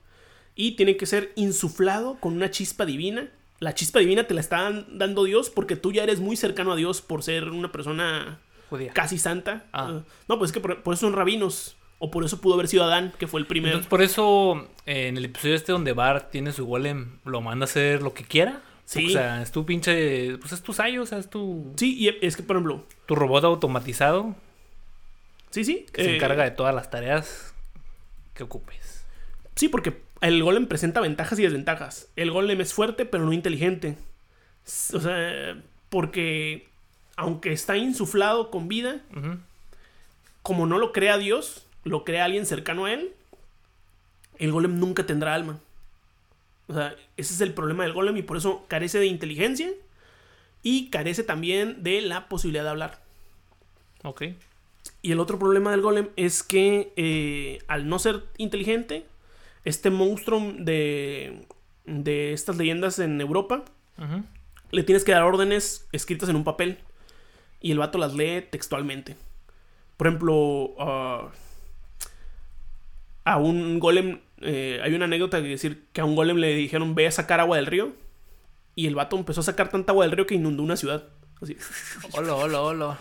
y 0.55 0.77
tiene 0.77 0.97
que 0.97 1.07
ser 1.07 1.33
insuflado 1.35 2.19
con 2.21 2.35
una 2.35 2.53
chispa 2.53 2.87
divina. 2.87 3.33
La 3.59 3.75
chispa 3.75 3.99
divina 3.99 4.29
te 4.29 4.35
la 4.35 4.41
está 4.41 4.71
dando 4.87 5.25
Dios 5.25 5.51
porque 5.51 5.75
tú 5.75 5.91
ya 5.91 6.05
eres 6.05 6.21
muy 6.21 6.37
cercano 6.37 6.71
a 6.71 6.77
Dios 6.77 7.01
por 7.03 7.25
ser 7.25 7.49
una 7.49 7.73
persona 7.73 8.39
Judía. 8.71 8.93
casi 8.93 9.19
santa. 9.19 9.65
Ah. 9.73 9.91
Uh, 9.91 10.03
no, 10.29 10.39
pues 10.39 10.51
es 10.51 10.53
que 10.53 10.61
por, 10.61 10.85
por 10.85 10.95
eso 10.95 11.07
son 11.07 11.15
rabinos. 11.15 11.77
O 11.99 12.11
por 12.11 12.25
eso 12.25 12.41
pudo 12.41 12.55
haber 12.55 12.69
sido 12.69 12.85
Adán, 12.85 13.13
que 13.19 13.27
fue 13.27 13.41
el 13.41 13.47
primer. 13.47 13.71
Entonces, 13.73 13.89
por 13.89 14.03
eso, 14.03 14.69
eh, 14.87 15.09
en 15.09 15.17
el 15.17 15.25
episodio 15.25 15.57
este 15.57 15.73
donde 15.73 15.93
Bart 15.93 16.31
tiene 16.31 16.53
su 16.53 16.65
golem, 16.65 17.19
lo 17.25 17.41
manda 17.41 17.65
a 17.65 17.69
hacer 17.69 18.03
lo 18.03 18.15
que 18.15 18.25
quiera. 18.25 18.63
Sí. 18.85 19.07
O 19.07 19.11
sea, 19.11 19.43
es 19.43 19.51
tu 19.51 19.67
pinche. 19.67 20.39
Pues 20.39 20.53
es 20.53 20.63
tu 20.63 20.73
sayo, 20.73 21.03
o 21.03 21.07
sea, 21.07 21.19
es 21.19 21.29
tu, 21.29 21.73
Sí, 21.77 21.97
y 21.99 22.09
es 22.25 22.37
que, 22.37 22.43
por 22.43 22.57
ejemplo, 22.57 22.85
tu 23.07 23.15
robot 23.15 23.45
automatizado 23.45 24.35
sí, 25.51 25.65
sí. 25.65 25.87
que 25.93 26.05
se 26.05 26.11
eh, 26.13 26.17
encarga 26.17 26.45
de 26.45 26.53
todas 26.53 26.75
las 26.75 26.91
tareas 26.91 27.53
que 28.35 28.45
ocupes. 28.45 29.05
Sí, 29.57 29.69
porque 29.69 30.01
el 30.21 30.43
golem 30.43 30.67
presenta 30.67 31.01
ventajas 31.01 31.39
y 31.39 31.43
desventajas. 31.43 32.09
El 32.17 32.31
golem 32.31 32.61
es 32.61 32.73
fuerte, 32.73 33.05
pero 33.05 33.25
no 33.25 33.33
inteligente. 33.33 33.99
O 34.95 35.01
sea, 35.01 35.61
porque 35.89 36.69
aunque 37.17 37.53
está 37.53 37.77
insuflado 37.77 38.51
con 38.51 38.69
vida, 38.69 39.01
como 40.43 40.67
no 40.67 40.79
lo 40.79 40.93
crea 40.93 41.19
Dios, 41.19 41.67
lo 41.85 42.05
crea 42.05 42.25
alguien 42.25 42.47
cercano 42.47 42.85
a 42.87 42.93
él, 42.93 43.13
el 44.39 44.53
golem 44.53 44.79
nunca 44.79 45.07
tendrá 45.07 45.35
alma. 45.35 45.61
O 46.67 46.75
sea, 46.75 46.95
ese 47.17 47.35
es 47.35 47.41
el 47.41 47.55
problema 47.55 47.85
del 47.85 47.93
golem 47.93 48.17
y 48.17 48.23
por 48.23 48.37
eso 48.37 48.65
carece 48.69 48.99
de 48.99 49.07
inteligencia 49.07 49.71
y 50.63 50.91
carece 50.91 51.23
también 51.23 51.83
de 51.83 52.03
la 52.03 52.29
posibilidad 52.29 52.65
de 52.65 52.71
hablar. 52.71 53.03
Ok. 54.03 54.23
Y 55.03 55.13
el 55.13 55.21
otro 55.21 55.39
problema 55.39 55.71
del 55.71 55.81
golem 55.81 56.09
es 56.17 56.43
que 56.43 56.93
eh, 56.97 57.59
al 57.69 57.89
no 57.89 57.99
ser 57.99 58.25
inteligente, 58.37 59.07
este 59.65 59.91
monstruo 59.91 60.53
de, 60.59 61.47
de 61.85 62.33
estas 62.33 62.57
leyendas 62.57 62.99
en 62.99 63.21
Europa, 63.21 63.65
le 64.71 64.83
tienes 64.83 65.05
que 65.05 65.13
dar 65.13 65.25
órdenes 65.25 65.89
escritas 65.93 66.29
en 66.29 66.37
un 66.37 66.45
papel 66.45 66.79
y 67.61 67.73
el 67.73 67.79
vato 67.79 67.99
las 67.99 68.15
lee 68.15 68.47
textualmente. 68.49 69.17
Por 69.97 70.07
ejemplo, 70.07 70.75
ah, 70.79 71.31
a 73.29 73.37
un 73.37 73.79
golem, 73.79 74.21
eh, 74.41 74.81
hay 74.83 74.95
una 74.95 75.05
anécdota 75.05 75.43
que 75.43 75.49
decir 75.49 75.85
que 75.93 76.01
a 76.01 76.07
un 76.07 76.17
golem 76.17 76.39
le 76.39 76.55
dijeron 76.55 76.95
ve 76.95 77.07
a 77.07 77.11
sacar 77.11 77.41
agua 77.41 77.57
del 77.57 77.67
río 77.67 77.93
y 78.75 78.87
el 78.87 78.95
vato 78.95 79.19
empezó 79.19 79.43
a 79.43 79.45
sacar 79.45 79.69
tanta 79.69 79.93
agua 79.93 80.07
del 80.07 80.17
río 80.17 80.27
que 80.27 80.35
inundó 80.35 80.63
una 80.63 80.77
ciudad. 80.77 81.05
Así, 81.43 81.55
Hola, 82.13 82.35
hola, 82.35 82.63
hola. 82.63 82.99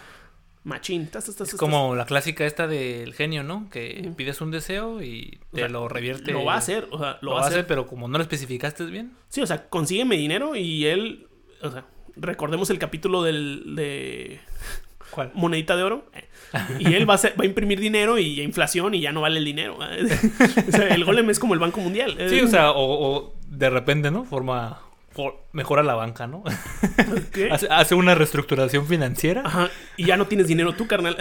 machín. 0.65 1.07
tas, 1.07 1.25
tas, 1.25 1.35
tas, 1.37 1.47
Es 1.47 1.51
tas, 1.51 1.59
como 1.59 1.95
la 1.95 2.05
clásica 2.05 2.45
esta 2.45 2.67
del 2.67 3.13
genio, 3.13 3.43
¿no? 3.43 3.69
Que 3.69 4.11
pides 4.17 4.41
un 4.41 4.51
deseo 4.51 5.01
y 5.01 5.39
O 5.51 5.55
te 5.55 5.61
sea, 5.61 5.69
lo 5.69 5.87
revierte. 5.87 6.33
Lo 6.33 6.43
va 6.43 6.55
a 6.55 6.57
hacer, 6.57 6.89
o 6.91 6.99
sea, 6.99 7.19
Lo, 7.21 7.31
va 7.31 7.43
a 7.43 7.47
hacer, 7.47 7.65
pero 7.65 7.87
como 7.87 8.09
no 8.09 8.17
lo 8.17 8.21
especificaste 8.21 8.83
bien. 8.85 9.13
Sí, 9.29 9.41
o 9.41 9.47
sea, 9.47 9.69
consígueme 9.69 10.17
dinero 10.17 10.57
y 10.57 10.87
él, 10.87 11.27
o 11.61 11.71
sea, 11.71 11.85
recordemos 12.17 12.69
el 12.69 12.79
capítulo 12.79 13.23
del, 13.23 13.75
de 13.77 14.41
¿Cuál? 15.11 15.31
monedita 15.33 15.75
de 15.75 15.83
oro. 15.83 16.05
Y 16.79 16.93
él 16.93 17.07
va 17.09 17.13
a, 17.13 17.17
hacer- 17.17 17.33
va 17.39 17.43
a 17.43 17.45
imprimir 17.45 17.79
dinero 17.79 18.17
y 18.17 18.41
inflación 18.41 18.93
y 18.93 19.01
ya 19.01 19.11
no 19.11 19.21
vale 19.21 19.39
el 19.39 19.45
dinero. 19.45 19.77
O 20.67 20.71
sea, 20.71 20.87
el 20.95 21.03
golem 21.03 21.29
es 21.29 21.39
como 21.39 21.53
el 21.53 21.59
Banco 21.59 21.79
Mundial. 21.81 22.15
Sí, 22.29 22.39
o 22.39 22.47
sea, 22.47 22.71
o, 22.71 23.15
o 23.15 23.33
de 23.49 23.69
repente, 23.69 24.11
¿no? 24.11 24.23
Forma, 24.23 24.79
for- 25.11 25.35
mejora 25.51 25.83
la 25.83 25.95
banca, 25.95 26.25
¿no? 26.25 26.43
¿Qué? 27.33 27.49
hace, 27.51 27.67
hace 27.69 27.95
una 27.95 28.15
reestructuración 28.15 28.87
financiera. 28.87 29.41
Ajá, 29.45 29.69
y 29.97 30.05
ya 30.05 30.15
no 30.15 30.27
tienes 30.27 30.47
dinero 30.47 30.73
tú, 30.73 30.87
carnal, 30.87 31.17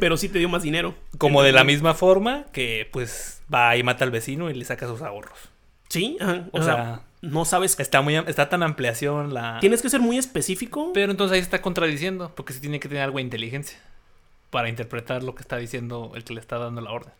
pero 0.00 0.16
sí 0.16 0.28
te 0.30 0.38
dio 0.38 0.48
más 0.48 0.62
dinero. 0.62 0.94
Como 1.18 1.42
de 1.42 1.52
la 1.52 1.64
misma 1.64 1.92
forma 1.94 2.46
que, 2.52 2.88
pues, 2.90 3.42
va 3.52 3.76
y 3.76 3.82
mata 3.82 4.04
al 4.04 4.10
vecino 4.10 4.48
y 4.50 4.54
le 4.54 4.64
saca 4.64 4.86
sus 4.86 5.02
ahorros. 5.02 5.38
Sí, 5.88 6.16
ajá, 6.20 6.46
O 6.52 6.62
sea, 6.62 7.02
no 7.22 7.44
sabes. 7.44 7.78
está 7.78 8.00
muy 8.00 8.16
está 8.16 8.48
tan 8.48 8.62
ampliación 8.62 9.34
la. 9.34 9.58
Tienes 9.60 9.82
que 9.82 9.90
ser 9.90 10.00
muy 10.00 10.18
específico. 10.18 10.92
Pero 10.94 11.10
entonces 11.10 11.34
ahí 11.34 11.40
está 11.40 11.60
contradiciendo, 11.62 12.32
porque 12.34 12.52
sí 12.52 12.60
tiene 12.60 12.80
que 12.80 12.88
tener 12.88 13.02
algo 13.02 13.16
de 13.16 13.22
inteligencia 13.22 13.78
para 14.50 14.68
interpretar 14.68 15.22
lo 15.22 15.34
que 15.34 15.42
está 15.42 15.56
diciendo 15.56 16.12
el 16.14 16.24
que 16.24 16.34
le 16.34 16.40
está 16.40 16.58
dando 16.58 16.80
la 16.80 16.90
orden. 16.90 17.12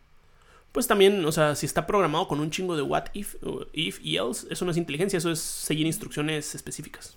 Pues 0.72 0.86
también, 0.86 1.24
o 1.24 1.32
sea, 1.32 1.56
si 1.56 1.66
está 1.66 1.86
programado 1.86 2.28
con 2.28 2.38
un 2.40 2.50
chingo 2.50 2.76
de 2.76 2.82
what 2.82 3.06
if, 3.12 3.34
if 3.72 4.00
y 4.02 4.16
else, 4.16 4.46
eso 4.50 4.64
no 4.64 4.70
es 4.70 4.76
inteligencia, 4.76 5.16
eso 5.16 5.30
es 5.30 5.40
seguir 5.40 5.86
instrucciones 5.86 6.54
específicas. 6.54 7.16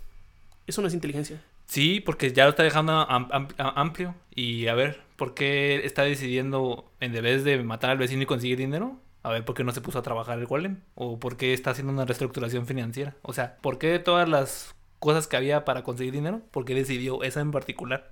Eso 0.65 0.81
no 0.81 0.87
es 0.87 0.93
inteligencia. 0.93 1.41
Sí, 1.65 1.99
porque 1.99 2.31
ya 2.33 2.45
lo 2.45 2.51
está 2.51 2.63
dejando 2.63 3.05
amplio. 3.57 4.15
Y 4.33 4.67
a 4.67 4.73
ver, 4.73 5.01
¿por 5.17 5.33
qué 5.33 5.85
está 5.85 6.03
decidiendo 6.03 6.89
en 6.99 7.11
vez 7.13 7.43
de 7.43 7.61
matar 7.63 7.91
al 7.91 7.97
vecino 7.97 8.23
y 8.23 8.25
conseguir 8.25 8.57
dinero? 8.57 8.97
A 9.23 9.31
ver, 9.31 9.45
¿por 9.45 9.55
qué 9.55 9.63
no 9.63 9.71
se 9.71 9.81
puso 9.81 9.99
a 9.99 10.03
trabajar 10.03 10.37
el 10.37 10.45
golem? 10.45 10.81
¿O 10.95 11.17
por 11.17 11.37
qué 11.37 11.53
está 11.53 11.71
haciendo 11.71 11.93
una 11.93 12.05
reestructuración 12.05 12.67
financiera? 12.67 13.15
O 13.21 13.31
sea, 13.31 13.55
¿por 13.61 13.77
qué 13.77 13.87
de 13.87 13.99
todas 13.99 14.27
las 14.27 14.75
cosas 14.99 15.27
que 15.27 15.37
había 15.37 15.63
para 15.63 15.83
conseguir 15.83 16.13
dinero? 16.13 16.41
¿Por 16.51 16.65
qué 16.65 16.75
decidió 16.75 17.23
esa 17.23 17.39
en 17.39 17.51
particular? 17.51 18.09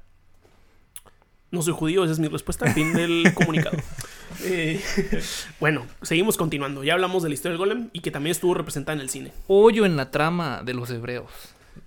No 1.52 1.62
soy 1.62 1.74
judío, 1.74 2.06
esa 2.06 2.14
es 2.14 2.20
mi 2.20 2.30
respuesta. 2.30 2.72
Fin 2.74 2.94
del 2.94 3.34
comunicado. 3.36 3.78
Eh, 4.46 4.82
bueno, 5.60 5.86
seguimos 6.02 6.38
continuando. 6.38 6.82
Ya 6.86 6.94
hablamos 6.94 7.24
de 7.24 7.30
la 7.30 7.36
historia 7.36 7.58
del 7.58 7.60
golem 7.60 7.90
y 7.92 8.00
que 8.00 8.12
también 8.12 8.32
estuvo 8.32 8.54
representada 8.54 8.96
en 8.96 9.02
el 9.02 9.10
cine. 9.10 9.34
Hoyo 9.48 9.86
en 9.86 9.98
la 9.98 10.12
trama 10.12 10.62
de 10.64 10.74
los 10.74 10.90
hebreos. 10.90 11.30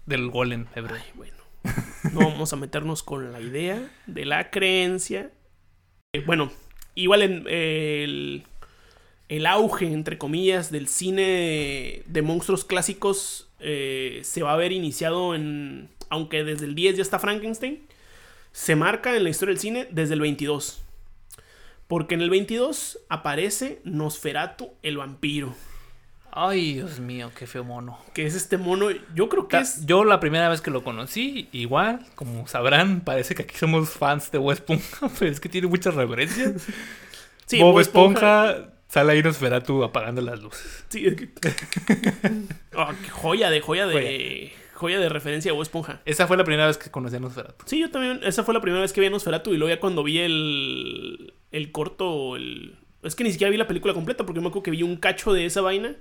Del 0.04 0.28
golem 0.28 0.66
hebreo. 0.74 0.96
Ay, 0.96 1.10
bueno. 1.14 1.34
No 2.12 2.28
vamos 2.28 2.52
a 2.52 2.56
meternos 2.56 3.02
con 3.02 3.32
la 3.32 3.40
idea 3.40 3.90
de 4.06 4.26
la 4.26 4.50
creencia. 4.50 5.30
Eh, 6.12 6.22
bueno, 6.26 6.52
igual 6.94 7.22
en 7.22 7.44
eh, 7.48 8.04
el, 8.04 8.44
el 9.36 9.46
auge, 9.46 9.86
entre 9.86 10.18
comillas, 10.18 10.70
del 10.70 10.88
cine 10.88 12.02
de 12.06 12.22
monstruos 12.22 12.64
clásicos 12.64 13.48
eh, 13.60 14.20
se 14.24 14.42
va 14.42 14.52
a 14.52 14.56
ver 14.56 14.72
iniciado 14.72 15.34
en... 15.34 15.88
Aunque 16.10 16.44
desde 16.44 16.66
el 16.66 16.74
10 16.74 16.96
ya 16.96 17.02
está 17.02 17.18
Frankenstein, 17.18 17.80
se 18.52 18.76
marca 18.76 19.16
en 19.16 19.24
la 19.24 19.30
historia 19.30 19.52
del 19.54 19.60
cine 19.60 19.88
desde 19.90 20.14
el 20.14 20.20
22. 20.20 20.80
Porque 21.88 22.14
en 22.14 22.20
el 22.20 22.30
22 22.30 22.98
aparece 23.08 23.80
Nosferatu 23.84 24.70
el 24.82 24.96
vampiro. 24.98 25.54
Ay, 26.36 26.74
Dios 26.74 26.98
mío, 26.98 27.30
qué 27.38 27.46
feo 27.46 27.62
mono. 27.64 27.98
Que 28.12 28.26
es 28.26 28.34
este 28.34 28.58
mono, 28.58 28.88
yo 29.14 29.28
creo 29.28 29.46
que 29.48 29.56
Ta- 29.56 29.62
es... 29.62 29.86
Yo 29.86 30.04
la 30.04 30.18
primera 30.20 30.48
vez 30.48 30.60
que 30.60 30.70
lo 30.70 30.82
conocí, 30.82 31.48
igual, 31.52 32.04
como 32.16 32.46
sabrán, 32.48 33.00
parece 33.02 33.34
que 33.34 33.42
aquí 33.42 33.56
somos 33.56 33.90
fans 33.90 34.30
de 34.32 34.38
Bob 34.38 34.52
Esponja, 34.52 35.08
pero 35.18 35.30
es 35.30 35.38
que 35.40 35.48
tiene 35.48 35.68
muchas 35.68 35.94
referencias. 35.94 36.66
Sí, 37.46 37.60
Bob 37.60 37.72
Bob 37.72 37.80
Esponja, 37.80 38.72
sale 38.94 39.12
ahí 39.12 39.22
Nosferatu 39.22 39.84
apagando 39.84 40.20
las 40.22 40.40
luces. 40.40 40.84
Sí, 40.88 41.06
es 41.06 41.14
que... 41.16 41.28
Ah, 42.76 42.92
qué 43.02 43.08
joya 43.10 43.50
de 43.50 43.60
joya 43.60 43.86
de 43.86 44.52
joya 44.74 44.98
de 44.98 45.08
referencia 45.08 45.50
de 45.50 45.54
Bob 45.54 45.62
Esponja. 45.62 46.00
Esa 46.04 46.26
fue 46.26 46.36
la 46.36 46.44
primera 46.44 46.66
vez 46.66 46.78
que 46.78 46.90
conocí 46.90 47.16
a 47.16 47.20
Nosferatu. 47.20 47.64
Sí, 47.66 47.78
yo 47.80 47.90
también, 47.90 48.20
esa 48.24 48.42
fue 48.44 48.52
la 48.54 48.60
primera 48.60 48.80
vez 48.82 48.92
que 48.92 49.00
vi 49.00 49.06
a 49.06 49.10
Nosferatu 49.10 49.52
y 49.52 49.56
luego 49.56 49.72
ya 49.74 49.80
cuando 49.80 50.02
vi 50.02 50.18
el 50.18 51.34
el 51.52 51.70
corto, 51.72 52.34
el 52.36 52.76
es 53.02 53.14
que 53.14 53.22
ni 53.24 53.30
siquiera 53.32 53.50
vi 53.50 53.56
la 53.58 53.66
película 53.68 53.92
completa 53.94 54.24
porque 54.26 54.40
me 54.40 54.48
acuerdo 54.48 54.62
que 54.64 54.70
vi 54.70 54.82
un 54.82 54.96
cacho 54.96 55.32
de 55.32 55.44
esa 55.44 55.60
vaina 55.60 55.94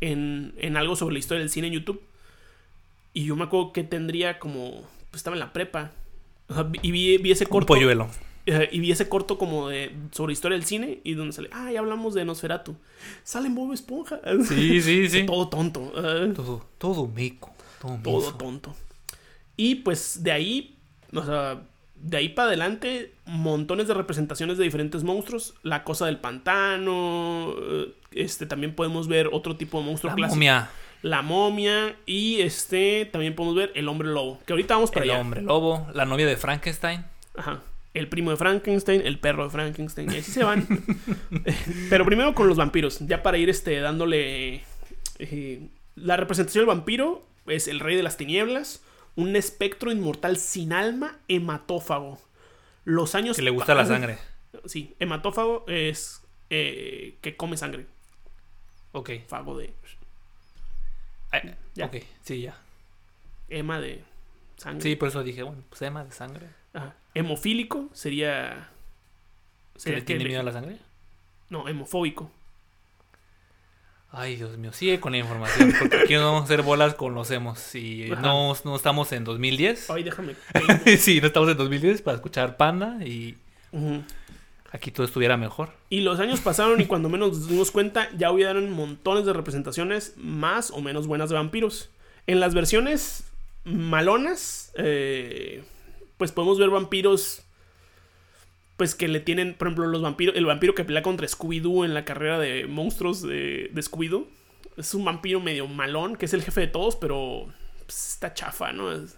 en, 0.00 0.54
en 0.56 0.76
algo 0.76 0.94
sobre 0.96 1.14
la 1.14 1.18
historia 1.18 1.40
del 1.40 1.50
cine 1.50 1.66
en 1.66 1.72
YouTube. 1.74 2.00
Y 3.12 3.24
yo 3.26 3.34
me 3.36 3.44
acuerdo 3.44 3.72
que 3.72 3.82
tendría 3.82 4.38
como 4.38 4.82
pues 5.10 5.20
estaba 5.20 5.34
en 5.36 5.40
la 5.40 5.52
prepa. 5.52 5.90
O 6.48 6.54
sea, 6.54 6.62
vi- 6.62 6.78
y 6.82 6.90
vi, 6.92 7.18
vi 7.18 7.32
ese 7.32 7.44
Un 7.44 7.50
corto 7.50 7.66
polluelo. 7.74 8.08
Eh, 8.46 8.68
y 8.72 8.80
vi 8.80 8.90
ese 8.92 9.08
corto 9.08 9.38
como 9.38 9.68
de 9.68 9.92
sobre 10.12 10.32
historia 10.32 10.56
del 10.56 10.66
cine 10.66 11.00
y 11.04 11.14
donde 11.14 11.32
sale, 11.32 11.50
ah, 11.52 11.70
ya 11.70 11.80
hablamos 11.80 12.14
de 12.14 12.24
Nosferatu. 12.24 12.76
Sale 13.24 13.48
en 13.48 13.54
Bob 13.54 13.72
Esponja. 13.72 14.20
Sí, 14.48 14.80
sí, 14.80 15.08
sí. 15.10 15.26
Todo 15.26 15.48
tonto. 15.48 15.92
ah. 15.96 16.26
Todo, 16.34 16.64
todo 16.78 17.06
mico. 17.08 17.52
Todo, 17.80 17.98
todo 18.02 18.34
tonto. 18.34 18.74
Y 19.56 19.76
pues 19.76 20.22
de 20.22 20.32
ahí, 20.32 20.76
o 21.12 21.22
sea, 21.24 21.60
de 21.96 22.16
ahí 22.16 22.28
para 22.30 22.48
adelante, 22.48 23.12
montones 23.26 23.88
de 23.88 23.94
representaciones 23.94 24.58
de 24.58 24.64
diferentes 24.64 25.02
monstruos. 25.02 25.54
La 25.62 25.82
cosa 25.84 26.06
del 26.06 26.18
pantano. 26.18 27.54
eh, 27.58 27.92
Este, 28.12 28.46
también 28.46 28.74
podemos 28.74 29.08
ver 29.08 29.28
otro 29.32 29.56
tipo 29.56 29.78
de 29.80 29.84
monstruo 29.86 30.10
La 30.10 30.16
clásico. 30.16 30.34
momia, 30.36 30.70
La 31.02 31.22
momia. 31.22 31.96
Y 32.06 32.40
este, 32.40 33.06
también 33.06 33.34
podemos 33.34 33.56
ver 33.56 33.72
el 33.74 33.88
hombre 33.88 34.08
lobo. 34.08 34.38
Que 34.46 34.52
ahorita 34.52 34.74
vamos 34.74 34.90
para 34.90 35.04
el 35.04 35.10
allá. 35.10 35.20
hombre 35.20 35.42
lobo, 35.42 35.86
la 35.94 36.04
novia 36.06 36.26
de 36.26 36.36
Frankenstein. 36.36 37.04
Ajá. 37.36 37.62
El 37.96 38.08
primo 38.08 38.30
de 38.30 38.36
Frankenstein, 38.36 39.00
el 39.04 39.18
perro 39.18 39.44
de 39.44 39.50
Frankenstein, 39.50 40.12
y 40.12 40.18
así 40.18 40.30
se 40.30 40.44
van. 40.44 40.66
Pero 41.90 42.04
primero 42.04 42.34
con 42.34 42.46
los 42.46 42.58
vampiros, 42.58 42.98
ya 43.00 43.22
para 43.22 43.38
ir 43.38 43.48
este, 43.48 43.80
dándole... 43.80 44.62
eh, 45.18 45.68
la 45.94 46.18
representación 46.18 46.62
del 46.62 46.76
vampiro 46.76 47.24
es 47.46 47.68
el 47.68 47.80
rey 47.80 47.96
de 47.96 48.02
las 48.02 48.18
tinieblas, 48.18 48.82
un 49.14 49.34
espectro 49.34 49.90
inmortal 49.90 50.36
sin 50.36 50.74
alma, 50.74 51.18
hematófago. 51.28 52.20
Los 52.84 53.14
años... 53.14 53.36
Que 53.36 53.42
le 53.42 53.50
gusta 53.50 53.74
la 53.74 53.86
sangre. 53.86 54.18
Sí, 54.64 54.94
hematófago 55.00 55.64
es 55.68 56.22
eh, 56.48 57.16
que 57.20 57.36
come 57.36 57.56
sangre. 57.56 57.86
Ok. 58.92 59.10
Fago 59.28 59.56
de... 59.58 59.74
Ay, 61.30 61.54
Ya. 61.74 61.86
Ok, 61.86 61.96
sí, 62.22 62.40
ya. 62.42 62.58
Ema 63.48 63.80
de 63.80 64.02
sangre. 64.56 64.82
Sí, 64.82 64.96
por 64.96 65.08
eso 65.08 65.22
dije, 65.22 65.42
bueno, 65.42 65.62
pues 65.68 65.78
tema 65.78 66.04
de 66.04 66.10
sangre. 66.12 66.48
Ajá. 66.76 66.94
Hemofílico 67.14 67.88
sería... 67.92 68.68
¿Que 69.74 69.80
sería 69.80 69.98
le 69.98 70.04
tiene 70.04 70.22
que- 70.22 70.28
miedo 70.28 70.40
a 70.40 70.44
la 70.44 70.52
sangre? 70.52 70.78
No, 71.50 71.68
hemofóbico. 71.68 72.30
Ay, 74.10 74.36
Dios 74.36 74.56
mío, 74.56 74.72
sigue 74.72 74.98
con 75.00 75.12
la 75.12 75.18
información. 75.18 75.74
Porque 75.78 75.96
aquí 75.98 76.14
nos 76.14 76.22
vamos 76.24 76.42
a 76.42 76.44
hacer 76.44 76.62
bolas 76.62 76.94
con 76.94 77.14
los 77.14 77.30
hemos. 77.30 77.74
Y 77.74 78.10
no, 78.22 78.54
no 78.64 78.76
estamos 78.76 79.12
en 79.12 79.24
2010. 79.24 79.90
Ay, 79.90 80.02
déjame. 80.04 80.34
sí, 80.98 81.20
no 81.20 81.26
estamos 81.26 81.50
en 81.50 81.56
2010 81.56 82.02
para 82.02 82.16
escuchar 82.16 82.56
Panda 82.56 82.98
y 83.04 83.36
aquí 84.72 84.90
todo 84.90 85.04
estuviera 85.04 85.36
mejor. 85.36 85.70
Y 85.90 86.00
los 86.00 86.18
años 86.20 86.40
pasaron 86.40 86.80
y 86.80 86.86
cuando 86.86 87.08
menos 87.08 87.30
nos 87.38 87.48
dimos 87.48 87.70
cuenta 87.70 88.08
ya 88.16 88.30
hubieran 88.30 88.70
montones 88.70 89.26
de 89.26 89.32
representaciones 89.34 90.14
más 90.16 90.70
o 90.70 90.80
menos 90.80 91.06
buenas 91.06 91.28
de 91.28 91.34
vampiros. 91.34 91.90
En 92.26 92.40
las 92.40 92.54
versiones 92.54 93.24
malonas, 93.64 94.72
eh, 94.76 95.62
pues 96.18 96.32
podemos 96.32 96.58
ver 96.58 96.70
vampiros, 96.70 97.42
pues 98.76 98.94
que 98.94 99.08
le 99.08 99.20
tienen, 99.20 99.54
por 99.54 99.68
ejemplo, 99.68 99.86
los 99.86 100.02
vampiros, 100.02 100.36
el 100.36 100.44
vampiro 100.46 100.74
que 100.74 100.84
pelea 100.84 101.02
contra 101.02 101.26
Scooby-Doo 101.26 101.84
en 101.84 101.94
la 101.94 102.04
carrera 102.04 102.38
de 102.38 102.66
monstruos 102.66 103.22
de, 103.22 103.70
de 103.72 103.80
Scooby-Doo. 103.82 104.26
Es 104.76 104.92
un 104.94 105.04
vampiro 105.04 105.40
medio 105.40 105.66
malón, 105.66 106.16
que 106.16 106.26
es 106.26 106.34
el 106.34 106.42
jefe 106.42 106.60
de 106.62 106.66
todos, 106.66 106.96
pero 106.96 107.46
pues, 107.86 108.08
está 108.12 108.34
chafa, 108.34 108.72
¿no? 108.72 108.92
Es, 108.92 109.16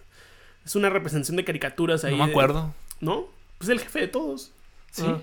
es 0.64 0.76
una 0.76 0.90
representación 0.90 1.36
de 1.36 1.44
caricaturas 1.44 2.04
ahí. 2.04 2.12
No 2.12 2.18
me 2.18 2.26
de- 2.26 2.30
acuerdo. 2.30 2.74
¿No? 3.00 3.26
Pues 3.58 3.68
el 3.70 3.80
jefe 3.80 4.00
de 4.00 4.08
todos. 4.08 4.52
Sí. 4.92 5.02
Ajá. 5.02 5.20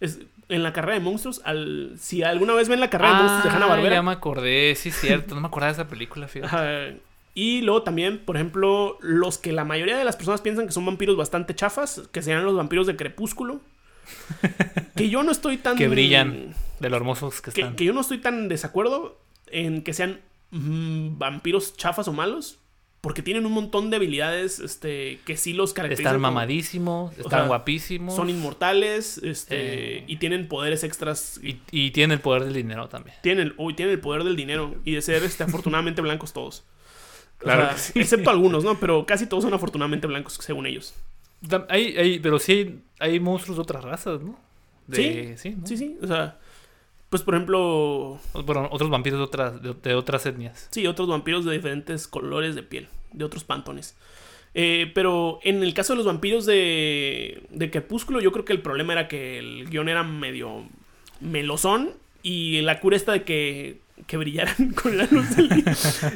Es, 0.00 0.18
en 0.48 0.62
la 0.62 0.72
carrera 0.72 0.94
de 0.94 1.00
monstruos, 1.00 1.40
al, 1.44 1.94
si 1.98 2.22
alguna 2.22 2.54
vez 2.54 2.68
ven 2.68 2.80
la 2.80 2.88
carrera 2.90 3.10
de 3.16 3.22
monstruos 3.22 3.44
de 3.44 3.50
Hanna 3.50 3.66
Ah, 3.66 3.68
Barbera. 3.68 3.94
ya 3.96 4.02
me 4.02 4.12
acordé, 4.12 4.74
sí, 4.76 4.90
cierto. 4.90 5.34
No 5.34 5.40
me 5.42 5.46
acordaba 5.48 5.72
de 5.72 5.80
esa 5.82 5.88
película, 5.88 6.26
fíjate. 6.26 7.00
Y 7.40 7.60
luego 7.62 7.84
también, 7.84 8.18
por 8.18 8.34
ejemplo, 8.34 8.98
los 9.00 9.38
que 9.38 9.52
la 9.52 9.64
mayoría 9.64 9.96
de 9.96 10.04
las 10.04 10.16
personas 10.16 10.40
piensan 10.40 10.66
que 10.66 10.72
son 10.72 10.84
vampiros 10.84 11.16
bastante 11.16 11.54
chafas, 11.54 12.02
que 12.10 12.20
serían 12.20 12.44
los 12.44 12.56
vampiros 12.56 12.88
de 12.88 12.96
Crepúsculo. 12.96 13.60
que 14.96 15.08
yo 15.08 15.22
no 15.22 15.30
estoy 15.30 15.56
tan. 15.58 15.76
Que 15.76 15.86
brillan. 15.86 16.54
De 16.80 16.90
lo 16.90 16.96
hermosos 16.96 17.40
que 17.40 17.52
Que, 17.52 17.60
están. 17.60 17.76
que 17.76 17.84
yo 17.84 17.92
no 17.92 18.00
estoy 18.00 18.18
tan 18.18 18.48
desacuerdo 18.48 19.20
en 19.46 19.82
que 19.82 19.92
sean 19.92 20.20
mm, 20.50 21.18
vampiros 21.18 21.76
chafas 21.76 22.08
o 22.08 22.12
malos. 22.12 22.58
Porque 23.00 23.22
tienen 23.22 23.46
un 23.46 23.52
montón 23.52 23.90
de 23.90 23.96
habilidades 23.98 24.58
este, 24.58 25.20
que 25.24 25.36
sí 25.36 25.52
los 25.52 25.72
caracterizan. 25.72 26.06
Están 26.16 26.20
mamadísimos, 26.20 27.12
están 27.16 27.30
sea, 27.30 27.46
guapísimos. 27.46 28.16
Son 28.16 28.28
inmortales 28.28 29.18
este, 29.18 29.98
Eh. 29.98 30.04
y 30.08 30.16
tienen 30.16 30.48
poderes 30.48 30.82
extras. 30.82 31.38
y, 31.40 31.60
y 31.70 31.92
tienen 31.92 32.16
el 32.16 32.20
poder 32.20 32.42
del 32.46 32.54
dinero 32.54 32.88
también. 32.88 33.16
tienen, 33.22 33.54
uy, 33.56 33.74
tienen 33.74 33.94
el 33.94 34.00
poder 34.00 34.24
del 34.24 34.34
dinero 34.34 34.74
y 34.84 34.94
de 34.96 35.02
ser 35.02 35.22
este, 35.22 35.44
afortunadamente 35.44 36.02
blancos 36.02 36.32
todos. 36.32 36.64
O 37.40 37.44
Claro 37.44 37.66
sea, 37.68 37.76
sí. 37.78 38.00
Excepto 38.00 38.30
algunos, 38.30 38.64
¿no? 38.64 38.78
Pero 38.80 39.06
casi 39.06 39.26
todos 39.26 39.44
son 39.44 39.54
afortunadamente 39.54 40.06
blancos, 40.06 40.34
según 40.40 40.66
ellos. 40.66 40.94
Hay, 41.68 41.96
hay, 41.96 42.18
pero 42.18 42.38
sí 42.38 42.52
hay, 42.52 42.80
hay 42.98 43.20
monstruos 43.20 43.56
de 43.58 43.62
otras 43.62 43.84
razas, 43.84 44.20
¿no? 44.20 44.38
De, 44.88 45.36
sí, 45.36 45.50
¿no? 45.50 45.66
Sí, 45.66 45.76
sí. 45.76 45.96
O 46.02 46.06
sea, 46.06 46.38
pues 47.10 47.22
por 47.22 47.34
ejemplo, 47.34 48.18
Bueno, 48.44 48.68
otros 48.72 48.90
vampiros 48.90 49.18
de 49.20 49.24
otras, 49.24 49.62
de, 49.62 49.74
de 49.74 49.94
otras 49.94 50.26
etnias. 50.26 50.68
sí, 50.70 50.86
otros 50.86 51.08
vampiros 51.08 51.44
de 51.44 51.52
diferentes 51.52 52.08
colores 52.08 52.54
de 52.54 52.62
piel, 52.64 52.88
de 53.12 53.24
otros 53.24 53.44
pantones. 53.44 53.96
Eh, 54.54 54.90
pero 54.94 55.38
en 55.44 55.62
el 55.62 55.74
caso 55.74 55.92
de 55.92 55.98
los 55.98 56.06
vampiros 56.06 56.44
de, 56.46 57.44
de 57.50 57.70
Crepúsculo, 57.70 58.20
yo 58.20 58.32
creo 58.32 58.44
que 58.44 58.52
el 58.52 58.62
problema 58.62 58.94
era 58.94 59.06
que 59.06 59.38
el 59.38 59.68
guion 59.70 59.88
era 59.88 60.02
medio 60.02 60.64
melosón 61.20 61.90
y 62.22 62.60
la 62.62 62.80
cura 62.80 62.96
esta 62.96 63.12
de 63.12 63.22
que 63.24 63.78
que 64.06 64.16
brillaran 64.16 64.72
con 64.82 64.96
la 64.96 65.06
luz 65.10 65.36
del 65.36 65.48
día. 65.48 65.74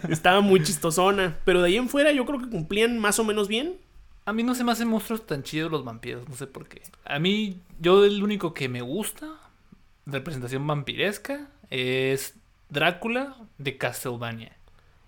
Estaba 0.09 0.41
muy 0.41 0.63
chistosona. 0.63 1.39
Pero 1.45 1.61
de 1.61 1.69
ahí 1.69 1.77
en 1.77 1.89
fuera 1.89 2.13
yo 2.13 2.25
creo 2.25 2.41
que 2.41 2.49
cumplían 2.49 2.99
más 2.99 3.19
o 3.19 3.25
menos 3.25 3.49
bien. 3.49 3.77
A 4.25 4.33
mí 4.33 4.43
no 4.43 4.55
se 4.55 4.63
me 4.63 4.73
hacen 4.73 4.89
monstruos 4.89 5.27
tan 5.27 5.43
chidos 5.43 5.71
los 5.71 5.85
vampiros, 5.85 6.29
no 6.29 6.37
sé 6.37 6.47
por 6.47 6.69
qué. 6.69 6.83
A 7.05 7.19
mí, 7.19 7.61
yo 7.81 8.05
el 8.05 8.23
único 8.23 8.55
que 8.55 8.69
me 8.69 8.81
gusta, 8.81 9.29
representación 10.07 10.65
vampiresca, 10.65 11.49
es 11.71 12.35
Drácula 12.69 13.37
de 13.59 13.77
Castlevania. 13.77 14.57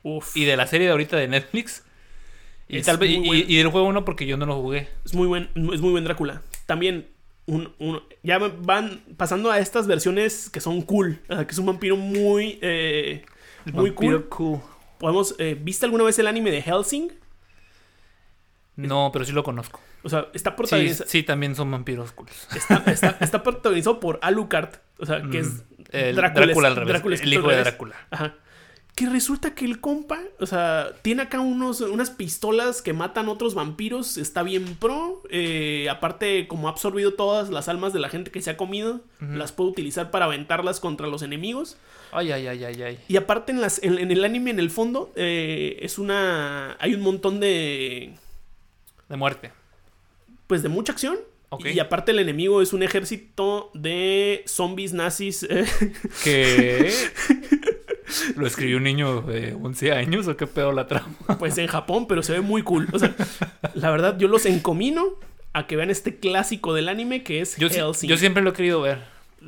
Uf. 0.03 0.37
Y 0.37 0.45
de 0.45 0.57
la 0.57 0.67
serie 0.67 0.87
de 0.87 0.93
ahorita 0.93 1.17
de 1.17 1.29
Netflix. 1.29 1.85
Y, 2.69 2.79
Es 2.79 2.87
tal 2.87 2.99
vez, 2.99 3.11
y, 3.11 3.17
y 3.47 3.57
del 3.57 3.69
juego 3.69 3.93
no, 3.93 4.05
porque 4.05 4.27
yo 4.27 4.37
no 4.37 4.47
lo 4.47 4.61
jugué. 4.61 4.89
Es 5.05 5.15
muy 5.15 5.29
buen, 5.29 5.51
es 5.55 5.81
muy 5.81 5.93
buen 5.93 6.03
Drácula. 6.03 6.43
También, 6.67 7.07
un, 7.47 7.73
un- 7.79 8.03
ya 8.23 8.39
van 8.39 9.03
pasando 9.17 9.51
a 9.51 9.59
estas 9.59 9.87
versiones 9.87 10.49
que 10.51 10.61
son 10.61 10.83
cool. 10.83 11.21
o 11.29 11.35
sea, 11.37 11.47
que 11.47 11.53
es 11.53 11.59
un 11.59 11.67
vampiro 11.67 11.97
muy, 11.97 12.59
eh, 12.63 13.25
muy 13.73 13.91
Vampiro 13.91 14.29
cool. 14.31 14.61
Podemos, 14.99 15.35
eh, 15.39 15.59
¿Viste 15.61 15.85
alguna 15.87 16.05
vez 16.05 16.19
el 16.19 16.27
anime 16.27 16.51
de 16.51 16.63
Helsing? 16.63 17.13
No, 18.77 19.11
pero 19.13 19.25
sí 19.25 19.33
lo 19.33 19.45
conozco. 19.45 19.81
O 20.03 20.09
sea, 20.09 20.27
está 20.35 20.57
protagonizado, 20.57 21.09
sí, 21.09 21.23
también 21.23 21.55
son 21.55 21.71
vampiros 21.71 22.13
cools. 22.13 22.49
está, 22.55 22.83
está- 22.91 23.17
está 23.21 23.43
protagonizado 23.43 24.01
por 24.01 24.19
Alucard. 24.23 24.75
O 24.99 25.07
sea, 25.07 25.23
que 25.31 25.39
es 25.41 25.49
Mm, 25.49 25.61
el 25.93 26.17
Drácula, 26.17 26.47
Drácula, 26.47 26.69
es- 26.69 26.71
al 26.73 26.77
revés. 26.77 26.93
Drácula 26.93 27.17
el 27.17 27.33
hijo 27.33 27.49
de. 27.49 27.57
Drácula. 27.57 27.97
Ajá. 28.11 28.35
Que 28.95 29.07
resulta 29.09 29.57
que 29.57 29.65
el 29.65 29.81
compa, 29.81 30.21
o 30.39 30.47
sea, 30.47 30.93
tiene 31.03 31.23
acá 31.23 31.41
unos, 31.41 31.81
unas 31.81 32.11
pistolas 32.11 32.81
que 32.81 32.93
matan 32.93 33.29
otros 33.29 33.55
vampiros, 33.57 34.17
está 34.19 34.45
bien 34.45 34.77
pro. 34.77 35.21
eh, 35.31 35.89
aparte, 35.91 36.47
como 36.47 36.69
ha 36.69 36.71
absorbido 36.71 37.15
todas 37.15 37.51
las 37.51 37.67
almas 37.69 37.93
de 37.93 37.99
la 37.99 38.09
gente 38.09 38.31
que 38.31 38.41
se 38.41 38.51
ha 38.51 38.57
comido, 38.57 39.01
las 39.19 39.51
puede 39.51 39.71
utilizar 39.71 40.13
para 40.13 40.27
aventarlas 40.27 40.79
contra 40.79 41.09
los 41.09 41.23
enemigos. 41.23 41.77
Ay, 42.13 42.31
ay, 42.31 42.47
ay, 42.47 42.63
ay, 42.63 42.83
ay. 42.83 42.99
Y 43.09 43.17
aparte, 43.17 43.51
en, 43.51 43.61
las, 43.61 43.83
en, 43.83 43.99
en 43.99 44.13
el 44.13 44.25
anime, 44.25 44.51
en 44.53 44.61
el 44.61 44.71
fondo, 44.71 45.13
eh, 45.17 45.77
es 45.81 45.99
una. 45.99 46.77
Hay 46.79 46.95
un 46.95 47.01
montón 47.01 47.41
de. 47.41 48.15
De 49.09 49.17
muerte. 49.17 49.51
Pues 50.47 50.63
de 50.63 50.69
mucha 50.69 50.93
acción. 50.93 51.19
Y 51.75 51.79
aparte, 51.81 52.13
el 52.13 52.19
enemigo 52.21 52.63
es 52.63 52.73
un 52.73 52.83
ejército 52.85 53.71
de 53.75 54.45
zombies 54.47 54.93
nazis. 54.93 55.45
eh, 55.51 55.65
Que. 56.23 56.93
¿Lo 58.37 58.47
escribió 58.47 58.77
un 58.79 58.85
niño 58.85 59.23
de 59.23 59.55
11 59.55 59.93
años 59.93 60.27
o 60.29 60.37
qué 60.37 60.47
pedo 60.47 60.73
la 60.73 60.87
trama? 60.87 61.15
pues 61.39 61.57
en 61.59 61.67
Japón, 61.67 62.07
pero 62.09 62.23
se 62.23 62.33
ve 62.33 62.41
muy 62.41 62.63
cool. 62.63 62.89
O 62.93 62.99
sea, 62.99 63.15
la 63.75 63.91
verdad, 63.91 64.17
yo 64.19 64.29
los 64.29 64.47
encomino 64.47 65.05
a 65.53 65.67
que 65.67 65.77
vean 65.77 65.91
este 65.91 66.17
clásico 66.19 66.75
del 66.75 66.89
anime 66.89 67.23
que 67.23 67.41
es 67.41 67.57
Yo, 67.57 67.69
Hellsing. 67.69 68.09
yo 68.11 68.17
siempre 68.17 68.43
lo 68.43 68.51
he 68.51 68.53
querido 68.53 68.81
ver. 68.81 68.99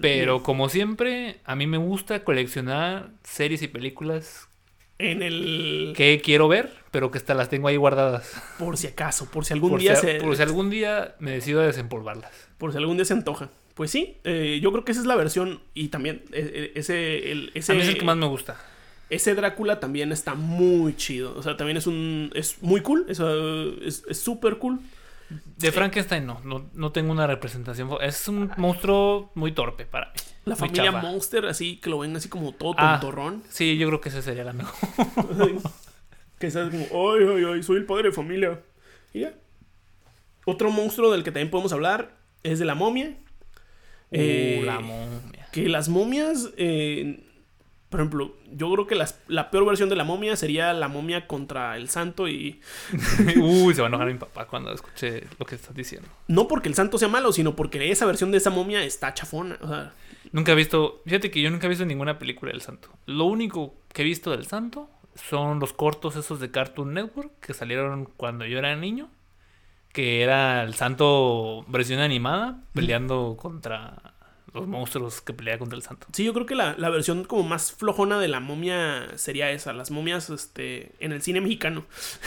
Pero 0.00 0.42
como 0.42 0.68
siempre, 0.68 1.40
a 1.44 1.56
mí 1.56 1.66
me 1.66 1.78
gusta 1.78 2.22
coleccionar 2.22 3.08
series 3.24 3.62
y 3.62 3.68
películas 3.68 4.46
En 4.98 5.22
el. 5.22 5.94
que 5.96 6.20
quiero 6.22 6.48
ver, 6.48 6.70
pero 6.90 7.10
que 7.10 7.16
hasta 7.16 7.32
las 7.32 7.48
tengo 7.48 7.68
ahí 7.68 7.76
guardadas. 7.76 8.30
Por 8.58 8.76
si 8.76 8.88
acaso, 8.88 9.30
por 9.30 9.46
si 9.46 9.54
algún 9.54 9.70
Por, 9.70 9.80
día 9.80 9.96
si, 9.96 10.06
se. 10.06 10.14
por 10.20 10.36
si 10.36 10.42
algún 10.42 10.68
día 10.68 11.14
me 11.18 11.30
decido 11.30 11.62
a 11.62 11.66
desempolvarlas. 11.66 12.30
por 12.58 12.72
si 12.72 12.78
algún 12.78 12.96
día 12.98 13.06
se 13.06 13.14
antoja. 13.14 13.48
Pues 13.76 13.90
sí, 13.90 14.16
eh, 14.24 14.58
yo 14.62 14.72
creo 14.72 14.84
que 14.84 14.92
esa 14.92 15.02
es 15.02 15.06
la 15.06 15.16
versión. 15.16 15.60
Y 15.74 15.88
también 15.88 16.22
eh, 16.32 16.50
eh, 16.54 16.72
ese. 16.76 17.30
El, 17.30 17.52
ese, 17.54 17.72
a 17.72 17.74
mí 17.74 17.82
es 17.82 17.88
el 17.88 17.98
que 17.98 18.06
más 18.06 18.16
me 18.16 18.26
gusta. 18.26 18.58
ese 19.10 19.34
Drácula 19.34 19.80
también 19.80 20.12
está 20.12 20.34
muy 20.34 20.96
chido. 20.96 21.36
O 21.36 21.42
sea, 21.42 21.58
también 21.58 21.76
es 21.76 21.86
un. 21.86 22.30
Es 22.34 22.62
muy 22.62 22.80
cool. 22.80 23.04
Es 23.06 23.20
uh, 23.20 23.76
es 23.84 24.02
es 24.08 24.18
súper 24.18 24.56
cool. 24.56 24.80
De 25.58 25.72
Frankenstein 25.72 26.24
no, 26.24 26.40
no, 26.44 26.70
no 26.72 26.90
tengo 26.92 27.12
una 27.12 27.26
representación. 27.26 27.90
Es 28.00 28.26
un 28.28 28.50
monstruo 28.56 29.30
muy 29.34 29.52
torpe 29.52 29.84
para 29.84 30.06
mí. 30.06 30.20
La 30.46 30.56
familia. 30.56 30.92
Monster, 30.92 31.44
así 31.44 31.76
que 31.76 31.90
lo 31.90 31.98
ven 31.98 32.16
así 32.16 32.30
como 32.30 32.52
todo 32.52 32.74
Ah. 32.78 32.98
tontorrón. 32.98 33.42
Sí, 33.50 33.76
yo 33.76 33.88
creo 33.88 34.00
que 34.00 34.08
ese 34.08 34.22
sería 34.22 34.44
la 34.44 34.54
mejor. 34.54 34.74
que 36.38 36.50
sabes 36.50 36.70
como, 36.70 37.12
ay, 37.12 37.26
ay, 37.28 37.44
ay, 37.52 37.62
soy 37.62 37.76
el 37.76 37.84
padre 37.84 38.04
de 38.04 38.12
familia. 38.12 38.60
Y 39.12 39.20
ya. 39.20 39.34
Otro 40.46 40.70
monstruo 40.70 41.12
del 41.12 41.24
que 41.24 41.30
también 41.32 41.50
podemos 41.50 41.72
hablar 41.74 42.16
es 42.42 42.58
de 42.58 42.64
la 42.64 42.74
momia. 42.76 43.16
Eh, 44.12 44.58
Uh, 44.62 44.64
la 44.64 44.80
momia. 44.80 45.48
que 45.52 45.68
las 45.68 45.88
momias, 45.88 46.50
eh, 46.56 47.22
por 47.88 48.00
ejemplo, 48.00 48.36
yo 48.52 48.70
creo 48.72 48.86
que 48.86 48.94
las- 48.94 49.18
la 49.28 49.50
peor 49.50 49.64
versión 49.66 49.88
de 49.88 49.96
la 49.96 50.04
momia 50.04 50.36
sería 50.36 50.72
la 50.72 50.88
momia 50.88 51.26
contra 51.26 51.76
el 51.76 51.88
santo 51.88 52.28
y 52.28 52.60
Uy, 53.40 53.74
se 53.74 53.80
va 53.80 53.86
a 53.86 53.88
enojar 53.88 54.08
mi 54.12 54.18
papá 54.18 54.46
cuando 54.46 54.72
escuche 54.72 55.24
lo 55.38 55.46
que 55.46 55.54
estás 55.54 55.74
diciendo. 55.74 56.08
no 56.28 56.46
porque 56.48 56.68
el 56.68 56.74
santo 56.74 56.98
sea 56.98 57.08
malo, 57.08 57.32
sino 57.32 57.56
porque 57.56 57.90
esa 57.90 58.06
versión 58.06 58.30
de 58.30 58.38
esa 58.38 58.50
momia 58.50 58.82
está 58.84 59.12
chafona. 59.14 59.58
O 59.60 59.68
sea, 59.68 59.92
Nunca 60.32 60.52
he 60.52 60.54
visto, 60.56 61.02
fíjate 61.06 61.30
que 61.30 61.40
yo 61.40 61.50
nunca 61.50 61.66
he 61.66 61.70
visto 61.70 61.84
ninguna 61.84 62.18
película 62.18 62.50
del 62.52 62.60
santo. 62.60 62.88
Lo 63.06 63.24
único 63.26 63.74
que 63.92 64.02
he 64.02 64.04
visto 64.04 64.32
del 64.32 64.44
santo 64.46 64.90
son 65.14 65.60
los 65.60 65.72
cortos 65.72 66.16
esos 66.16 66.40
de 66.40 66.50
Cartoon 66.50 66.92
Network 66.94 67.30
que 67.40 67.54
salieron 67.54 68.06
cuando 68.16 68.44
yo 68.44 68.58
era 68.58 68.74
niño. 68.76 69.08
Que 69.96 70.20
era 70.22 70.62
el 70.62 70.74
santo 70.74 71.64
versión 71.68 72.00
animada 72.00 72.58
peleando 72.74 73.36
contra 73.40 73.94
los 74.52 74.66
monstruos 74.66 75.22
que 75.22 75.32
pelea 75.32 75.58
contra 75.58 75.76
el 75.76 75.82
santo. 75.82 76.06
sí, 76.12 76.22
yo 76.24 76.34
creo 76.34 76.44
que 76.44 76.54
la, 76.54 76.74
la 76.76 76.90
versión 76.90 77.24
como 77.24 77.42
más 77.44 77.72
flojona 77.72 78.18
de 78.18 78.28
la 78.28 78.40
momia 78.40 79.06
sería 79.16 79.50
esa, 79.50 79.72
las 79.72 79.90
momias 79.90 80.28
este, 80.30 80.92
en 81.00 81.12
el 81.12 81.22
cine 81.22 81.40
mexicano. 81.40 81.84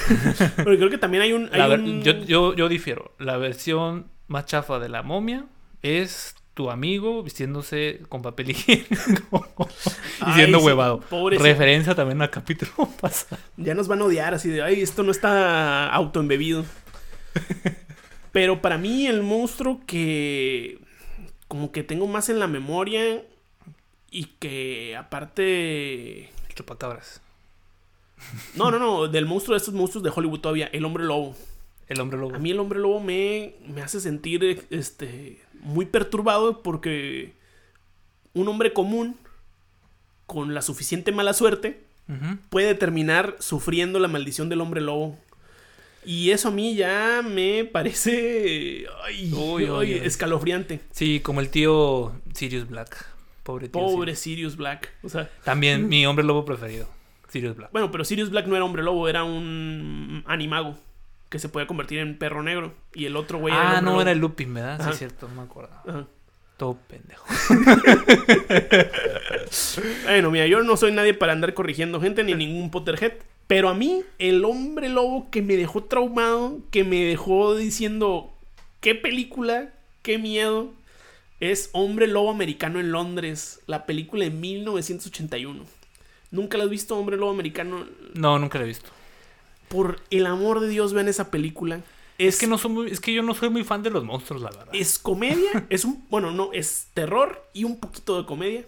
Porque 0.57 0.77
creo 0.77 0.89
que 0.89 0.97
también 0.97 1.23
hay 1.23 1.33
un... 1.33 1.49
hay 1.51 1.59
La 1.59 1.67
ver- 1.67 1.79
un- 1.81 2.01
yo, 2.03 2.13
yo, 2.25 2.55
yo 2.55 2.69
difiero. 2.69 3.13
La 3.19 3.37
versión 3.37 4.07
más 4.27 4.45
chafa 4.45 4.79
de 4.79 4.89
la 4.89 5.01
momia 5.03 5.45
es 5.83 6.35
tu 6.53 6.69
amigo 6.69 7.23
vistiéndose 7.23 8.01
con 8.09 8.21
papel 8.21 8.49
higiénico 8.51 9.47
y 10.27 10.33
siendo 10.33 10.59
sí, 10.59 10.65
huevado. 10.65 10.99
pobrecito. 10.99 11.43
Referencia 11.47 11.95
también 11.95 12.21
al 12.21 12.29
capítulo 12.29 12.71
pasado. 13.01 13.41
Ya 13.57 13.73
nos 13.75 13.87
van 13.87 14.01
a 14.01 14.05
odiar 14.05 14.33
así 14.33 14.49
de, 14.49 14.61
ay, 14.61 14.81
esto 14.81 15.03
no 15.03 15.11
está 15.11 15.87
autoembebido. 15.89 16.65
Pero 18.31 18.61
para 18.61 18.77
mí 18.77 19.07
el 19.07 19.23
monstruo 19.23 19.81
que 19.85 20.79
como 21.47 21.71
que 21.71 21.83
tengo 21.83 22.07
más 22.07 22.29
en 22.29 22.39
la 22.39 22.47
memoria 22.47 23.23
y 24.11 24.25
que 24.39 24.95
aparte... 24.95 26.29
El 26.47 26.55
chupacabras. 26.55 27.21
No, 28.55 28.69
no, 28.69 28.77
no, 28.79 29.07
del 29.07 29.25
monstruo 29.25 29.55
de 29.55 29.57
estos 29.57 29.73
monstruos 29.73 30.03
de 30.03 30.11
Hollywood 30.13 30.41
todavía, 30.41 30.67
el 30.67 30.85
hombre 30.85 31.03
lobo. 31.05 31.35
El 31.87 31.99
hombre 32.01 32.19
lobo. 32.19 32.35
A 32.35 32.39
mí 32.39 32.51
el 32.51 32.59
hombre 32.59 32.79
lobo 32.79 32.99
me, 32.99 33.55
me 33.67 33.81
hace 33.81 33.99
sentir 33.99 34.67
este, 34.69 35.41
muy 35.61 35.85
perturbado 35.85 36.61
porque 36.61 37.33
un 38.33 38.47
hombre 38.47 38.73
común 38.73 39.17
con 40.27 40.53
la 40.53 40.61
suficiente 40.61 41.11
mala 41.11 41.33
suerte 41.33 41.83
puede 42.49 42.73
terminar 42.73 43.35
sufriendo 43.39 43.99
la 43.99 44.07
maldición 44.07 44.49
del 44.49 44.61
hombre 44.61 44.81
lobo. 44.81 45.17
Y 46.05 46.31
eso 46.31 46.47
a 46.47 46.51
mí 46.51 46.75
ya 46.75 47.21
me 47.23 47.65
parece 47.65 48.85
ay, 49.03 49.31
Uy, 49.33 49.65
uy, 49.65 49.69
uy. 49.69 49.93
escalofriante. 49.93 50.79
Sí, 50.91 51.19
como 51.19 51.41
el 51.41 51.49
tío 51.49 52.13
Sirius 52.33 52.67
Black. 52.67 53.05
Pobre 53.43 53.69
tío. 53.69 53.81
Pobre 53.81 54.15
Sirius. 54.15 54.53
Sirius 54.53 54.57
Black. 54.57 54.93
O 55.03 55.09
sea, 55.09 55.29
También 55.43 55.87
mi 55.89 56.05
hombre 56.05 56.23
lobo 56.25 56.45
preferido. 56.45 56.87
Sirius 57.29 57.55
Black. 57.55 57.71
bueno, 57.71 57.91
pero 57.91 58.03
Sirius 58.05 58.29
Black 58.31 58.47
no 58.47 58.55
era 58.55 58.65
hombre 58.65 58.81
lobo, 58.81 59.07
era 59.07 59.23
un 59.23 60.23
animago 60.25 60.75
que 61.29 61.37
se 61.37 61.47
podía 61.47 61.67
convertir 61.67 61.99
en 61.99 62.17
perro 62.17 62.41
negro. 62.41 62.73
Y 62.95 63.05
el 63.05 63.15
otro 63.15 63.37
güey 63.37 63.53
ah, 63.53 63.61
hombre 63.65 63.81
no, 63.81 63.89
lobo. 63.91 64.01
era 64.01 64.11
el 64.11 64.17
Lupin, 64.19 64.51
¿verdad? 64.53 64.79
Sí, 64.83 64.89
es 64.91 64.97
cierto, 64.97 65.27
no 65.27 65.35
me 65.35 65.41
acuerdo. 65.43 65.69
Ajá. 65.85 66.07
Todo 66.57 66.77
pendejo. 66.87 67.25
Bueno, 70.03 70.31
mira, 70.31 70.45
yo 70.47 70.61
no 70.63 70.77
soy 70.77 70.91
nadie 70.91 71.13
para 71.13 71.31
andar 71.33 71.53
corrigiendo 71.53 71.99
gente 72.01 72.23
ni 72.23 72.33
ningún 72.35 72.69
Potterhead. 72.71 73.13
Pero 73.49 73.67
a 73.67 73.73
mí, 73.73 74.03
el 74.19 74.45
hombre 74.45 74.89
lobo 74.89 75.31
que 75.31 75.41
me 75.41 75.57
dejó 75.57 75.83
traumado, 75.83 76.59
que 76.69 76.83
me 76.83 77.03
dejó 77.03 77.55
diciendo, 77.55 78.31
qué 78.79 78.93
película, 78.93 79.73
qué 80.03 80.19
miedo, 80.19 80.71
es 81.39 81.71
Hombre 81.71 82.05
Lobo 82.05 82.29
Americano 82.29 82.79
en 82.79 82.91
Londres, 82.91 83.59
la 83.65 83.87
película 83.87 84.25
de 84.25 84.29
1981. 84.29 85.65
¿Nunca 86.29 86.59
la 86.59 86.65
has 86.65 86.69
visto, 86.69 86.95
Hombre 86.95 87.17
Lobo 87.17 87.31
Americano? 87.31 87.87
No, 88.13 88.37
nunca 88.37 88.59
lo 88.59 88.65
he 88.65 88.67
visto. 88.67 88.91
Por 89.67 89.99
el 90.11 90.27
amor 90.27 90.59
de 90.59 90.67
Dios, 90.67 90.93
vean 90.93 91.07
esa 91.07 91.31
película. 91.31 91.81
Es 92.19 92.37
que 92.37 92.45
no 92.45 92.59
soy 92.59 92.69
muy, 92.69 92.91
es 92.91 92.99
que 92.99 93.13
yo 93.13 93.23
no 93.23 93.33
soy 93.33 93.49
muy 93.49 93.63
fan 93.63 93.81
de 93.81 93.89
los 93.89 94.03
monstruos, 94.03 94.43
la 94.43 94.51
verdad. 94.51 94.69
Es 94.73 94.99
comedia, 94.99 95.65
es 95.71 95.85
un, 95.85 96.05
bueno, 96.11 96.29
no, 96.29 96.53
es 96.53 96.85
terror 96.93 97.43
y 97.55 97.63
un 97.63 97.79
poquito 97.79 98.15
de 98.15 98.27
comedia. 98.27 98.63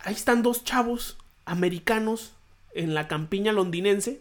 Ahí 0.00 0.12
están 0.12 0.42
dos 0.42 0.62
chavos 0.62 1.16
americanos 1.46 2.34
en 2.74 2.94
la 2.94 3.08
campiña 3.08 3.52
londinense 3.52 4.20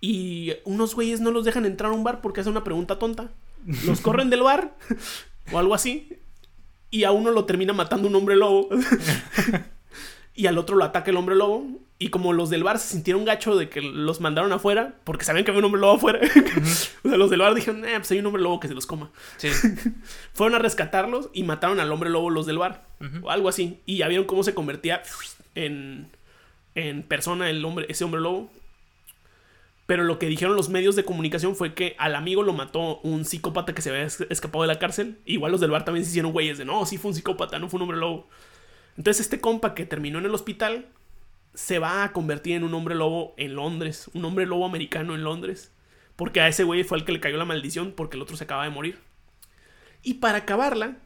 y 0.00 0.54
unos 0.64 0.94
güeyes 0.94 1.20
no 1.20 1.30
los 1.30 1.44
dejan 1.44 1.64
entrar 1.64 1.92
a 1.92 1.94
un 1.94 2.04
bar 2.04 2.20
porque 2.20 2.40
hacen 2.40 2.52
una 2.52 2.64
pregunta 2.64 2.98
tonta. 2.98 3.30
Los 3.86 4.00
corren 4.02 4.30
del 4.30 4.42
bar 4.42 4.76
o 5.52 5.58
algo 5.58 5.74
así 5.74 6.18
y 6.90 7.04
a 7.04 7.12
uno 7.12 7.30
lo 7.30 7.44
termina 7.44 7.72
matando 7.72 8.08
un 8.08 8.14
hombre 8.14 8.36
lobo 8.36 8.68
y 10.34 10.46
al 10.46 10.58
otro 10.58 10.76
lo 10.76 10.84
ataca 10.84 11.10
el 11.10 11.16
hombre 11.16 11.36
lobo 11.36 11.66
y 11.98 12.08
como 12.08 12.32
los 12.32 12.50
del 12.50 12.64
bar 12.64 12.80
se 12.80 12.88
sintieron 12.88 13.24
gacho 13.24 13.54
de 13.54 13.68
que 13.68 13.80
los 13.80 14.20
mandaron 14.20 14.52
afuera 14.52 14.96
porque 15.04 15.24
sabían 15.24 15.44
que 15.44 15.52
había 15.52 15.60
un 15.60 15.66
hombre 15.66 15.80
lobo 15.80 15.94
afuera. 15.94 16.20
o 17.04 17.08
sea, 17.08 17.16
los 17.16 17.30
del 17.30 17.40
bar 17.40 17.54
dijeron, 17.54 17.84
eh, 17.84 17.94
pues 17.96 18.10
hay 18.10 18.18
un 18.18 18.26
hombre 18.26 18.42
lobo 18.42 18.58
que 18.58 18.66
se 18.66 18.74
los 18.74 18.86
coma. 18.86 19.10
Sí. 19.36 19.48
Fueron 20.32 20.56
a 20.56 20.58
rescatarlos 20.58 21.30
y 21.32 21.44
mataron 21.44 21.78
al 21.78 21.92
hombre 21.92 22.10
lobo 22.10 22.28
los 22.28 22.46
del 22.46 22.58
bar. 22.58 22.84
O 23.22 23.30
algo 23.30 23.48
así. 23.48 23.80
Y 23.86 23.98
ya 23.98 24.08
vieron 24.08 24.26
cómo 24.26 24.42
se 24.42 24.52
convertía 24.52 25.02
en, 25.54 26.08
en 26.74 27.02
persona 27.02 27.50
el 27.50 27.64
hombre, 27.64 27.86
ese 27.88 28.04
hombre 28.04 28.20
lobo. 28.20 28.50
Pero 29.86 30.04
lo 30.04 30.18
que 30.18 30.26
dijeron 30.26 30.56
los 30.56 30.68
medios 30.68 30.96
de 30.96 31.04
comunicación 31.04 31.56
fue 31.56 31.74
que 31.74 31.96
al 31.98 32.14
amigo 32.14 32.42
lo 32.42 32.52
mató 32.52 33.00
un 33.00 33.24
psicópata 33.24 33.74
que 33.74 33.82
se 33.82 33.90
había 33.90 34.04
escapado 34.04 34.62
de 34.62 34.68
la 34.68 34.78
cárcel. 34.78 35.18
Igual 35.26 35.52
los 35.52 35.60
del 35.60 35.70
bar 35.70 35.84
también 35.84 36.04
se 36.04 36.10
hicieron 36.10 36.32
güeyes 36.32 36.58
de 36.58 36.64
no, 36.64 36.86
sí 36.86 36.98
fue 36.98 37.10
un 37.10 37.14
psicópata, 37.14 37.58
no 37.58 37.68
fue 37.68 37.78
un 37.78 37.82
hombre 37.82 37.98
lobo. 37.98 38.28
Entonces 38.96 39.26
este 39.26 39.40
compa 39.40 39.74
que 39.74 39.84
terminó 39.84 40.18
en 40.18 40.26
el 40.26 40.34
hospital 40.34 40.86
se 41.54 41.78
va 41.78 42.04
a 42.04 42.12
convertir 42.12 42.56
en 42.56 42.64
un 42.64 42.74
hombre 42.74 42.94
lobo 42.94 43.34
en 43.36 43.54
Londres, 43.54 44.10
un 44.14 44.24
hombre 44.24 44.46
lobo 44.46 44.64
americano 44.64 45.14
en 45.14 45.24
Londres. 45.24 45.72
Porque 46.16 46.40
a 46.40 46.48
ese 46.48 46.64
güey 46.64 46.84
fue 46.84 46.98
el 46.98 47.04
que 47.04 47.12
le 47.12 47.20
cayó 47.20 47.36
la 47.36 47.44
maldición 47.44 47.92
porque 47.92 48.16
el 48.16 48.22
otro 48.22 48.36
se 48.36 48.44
acaba 48.44 48.64
de 48.64 48.70
morir. 48.70 48.98
Y 50.02 50.14
para 50.14 50.38
acabarla, 50.38 50.96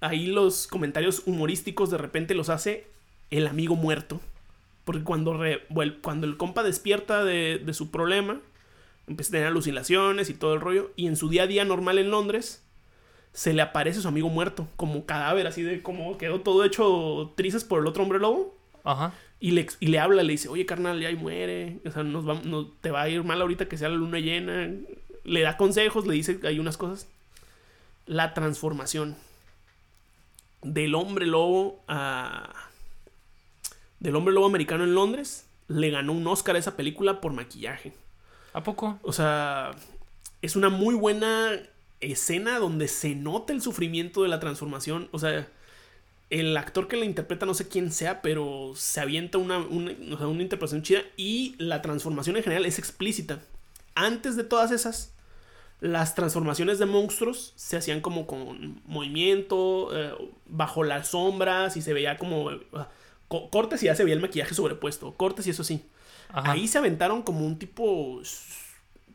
ahí 0.00 0.26
los 0.26 0.66
comentarios 0.66 1.22
humorísticos 1.26 1.90
de 1.90 1.98
repente 1.98 2.34
los 2.34 2.48
hace 2.48 2.86
el 3.30 3.46
amigo 3.46 3.76
muerto. 3.76 4.20
Porque 4.86 5.02
cuando, 5.02 5.38
cuando 6.00 6.26
el 6.28 6.36
compa 6.36 6.62
despierta 6.62 7.24
de, 7.24 7.58
de 7.58 7.74
su 7.74 7.90
problema, 7.90 8.40
empieza 9.08 9.30
a 9.30 9.32
tener 9.32 9.48
alucinaciones 9.48 10.30
y 10.30 10.34
todo 10.34 10.54
el 10.54 10.60
rollo. 10.60 10.92
Y 10.94 11.08
en 11.08 11.16
su 11.16 11.28
día 11.28 11.42
a 11.42 11.46
día 11.48 11.64
normal 11.64 11.98
en 11.98 12.12
Londres, 12.12 12.64
se 13.32 13.52
le 13.52 13.62
aparece 13.62 14.00
su 14.00 14.06
amigo 14.06 14.28
muerto, 14.28 14.68
como 14.76 15.04
cadáver, 15.04 15.48
así 15.48 15.62
de 15.62 15.82
como 15.82 16.16
quedó 16.18 16.40
todo 16.40 16.64
hecho 16.64 17.32
trizas 17.36 17.64
por 17.64 17.80
el 17.80 17.88
otro 17.88 18.04
hombre 18.04 18.20
lobo. 18.20 18.56
Ajá. 18.84 19.12
Y 19.40 19.50
le, 19.50 19.66
y 19.80 19.88
le 19.88 19.98
habla, 19.98 20.22
le 20.22 20.32
dice, 20.32 20.48
oye 20.48 20.64
carnal, 20.66 21.00
ya 21.00 21.08
ahí 21.08 21.16
muere. 21.16 21.80
O 21.84 21.90
sea, 21.90 22.04
nos 22.04 22.26
va, 22.26 22.40
te 22.80 22.92
va 22.92 23.02
a 23.02 23.08
ir 23.08 23.24
mal 23.24 23.42
ahorita 23.42 23.66
que 23.66 23.76
sea 23.76 23.88
la 23.88 23.96
luna 23.96 24.20
llena. 24.20 24.70
Le 25.24 25.40
da 25.40 25.56
consejos, 25.56 26.06
le 26.06 26.14
dice 26.14 26.38
hay 26.44 26.60
unas 26.60 26.76
cosas. 26.76 27.08
La 28.06 28.34
transformación 28.34 29.16
del 30.62 30.94
hombre 30.94 31.26
lobo 31.26 31.82
a... 31.88 32.65
Del 34.00 34.16
hombre 34.16 34.34
lobo 34.34 34.46
americano 34.46 34.84
en 34.84 34.94
Londres. 34.94 35.46
Le 35.68 35.90
ganó 35.90 36.12
un 36.12 36.26
Oscar 36.26 36.56
a 36.56 36.58
esa 36.58 36.76
película 36.76 37.20
por 37.20 37.32
maquillaje. 37.32 37.92
¿A 38.52 38.62
poco? 38.62 38.98
O 39.02 39.12
sea, 39.12 39.72
es 40.42 40.56
una 40.56 40.68
muy 40.68 40.94
buena 40.94 41.60
escena 42.00 42.58
donde 42.58 42.88
se 42.88 43.14
nota 43.14 43.52
el 43.52 43.62
sufrimiento 43.62 44.22
de 44.22 44.28
la 44.28 44.40
transformación. 44.40 45.08
O 45.12 45.18
sea, 45.18 45.48
el 46.30 46.56
actor 46.56 46.88
que 46.88 46.96
la 46.96 47.04
interpreta, 47.04 47.46
no 47.46 47.54
sé 47.54 47.68
quién 47.68 47.92
sea, 47.92 48.22
pero 48.22 48.72
se 48.74 49.00
avienta 49.00 49.38
una, 49.38 49.58
una, 49.58 49.92
una 49.92 50.42
interpretación 50.42 50.82
chida 50.82 51.02
y 51.16 51.54
la 51.58 51.82
transformación 51.82 52.36
en 52.36 52.42
general 52.42 52.66
es 52.66 52.78
explícita. 52.78 53.40
Antes 53.94 54.36
de 54.36 54.44
todas 54.44 54.72
esas, 54.72 55.14
las 55.80 56.14
transformaciones 56.14 56.78
de 56.78 56.86
monstruos 56.86 57.52
se 57.56 57.76
hacían 57.76 58.00
como 58.00 58.26
con 58.26 58.80
movimiento, 58.86 59.90
eh, 59.92 60.14
bajo 60.46 60.84
las 60.84 61.08
sombras 61.08 61.76
y 61.76 61.82
se 61.82 61.92
veía 61.92 62.16
como... 62.16 62.50
Cortes 63.28 63.82
y 63.82 63.86
ya 63.86 63.94
se 63.94 64.04
veía 64.04 64.14
el 64.14 64.22
maquillaje 64.22 64.54
sobrepuesto, 64.54 65.14
cortes 65.14 65.46
y 65.46 65.50
eso 65.50 65.64
sí. 65.64 65.84
Ahí 66.28 66.68
se 66.68 66.78
aventaron 66.78 67.22
como 67.22 67.46
un 67.46 67.58
tipo 67.58 68.20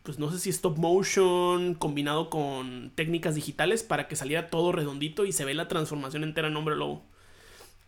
pues 0.03 0.17
no 0.17 0.31
sé 0.31 0.39
si 0.39 0.49
stop 0.49 0.77
motion 0.77 1.75
combinado 1.75 2.29
con 2.29 2.91
técnicas 2.95 3.35
digitales 3.35 3.83
para 3.83 4.07
que 4.07 4.15
saliera 4.15 4.49
todo 4.49 4.71
redondito 4.71 5.25
y 5.25 5.31
se 5.31 5.45
ve 5.45 5.53
la 5.53 5.67
transformación 5.67 6.23
entera 6.23 6.47
en 6.47 6.57
hombre 6.57 6.75
lobo. 6.75 7.03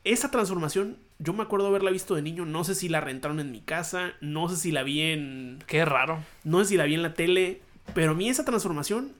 Esa 0.03 0.29
transformación, 0.29 0.97
yo 1.17 1.33
me 1.33 1.43
acuerdo 1.43 1.67
haberla 1.67 1.89
visto 1.89 2.13
de 2.13 2.21
niño, 2.21 2.45
no 2.45 2.63
sé 2.63 2.75
si 2.75 2.89
la 2.89 3.01
rentaron 3.01 3.39
en 3.39 3.51
mi 3.51 3.61
casa, 3.61 4.13
no 4.19 4.49
sé 4.49 4.57
si 4.57 4.71
la 4.71 4.83
vi 4.83 5.01
en... 5.01 5.63
Qué 5.65 5.85
raro. 5.85 6.23
No 6.43 6.59
sé 6.59 6.71
si 6.71 6.77
la 6.77 6.83
vi 6.83 6.93
en 6.93 7.03
la 7.03 7.13
tele, 7.13 7.61
pero 7.95 8.11
a 8.11 8.15
mí 8.15 8.29
esa 8.29 8.45
transformación... 8.45 9.13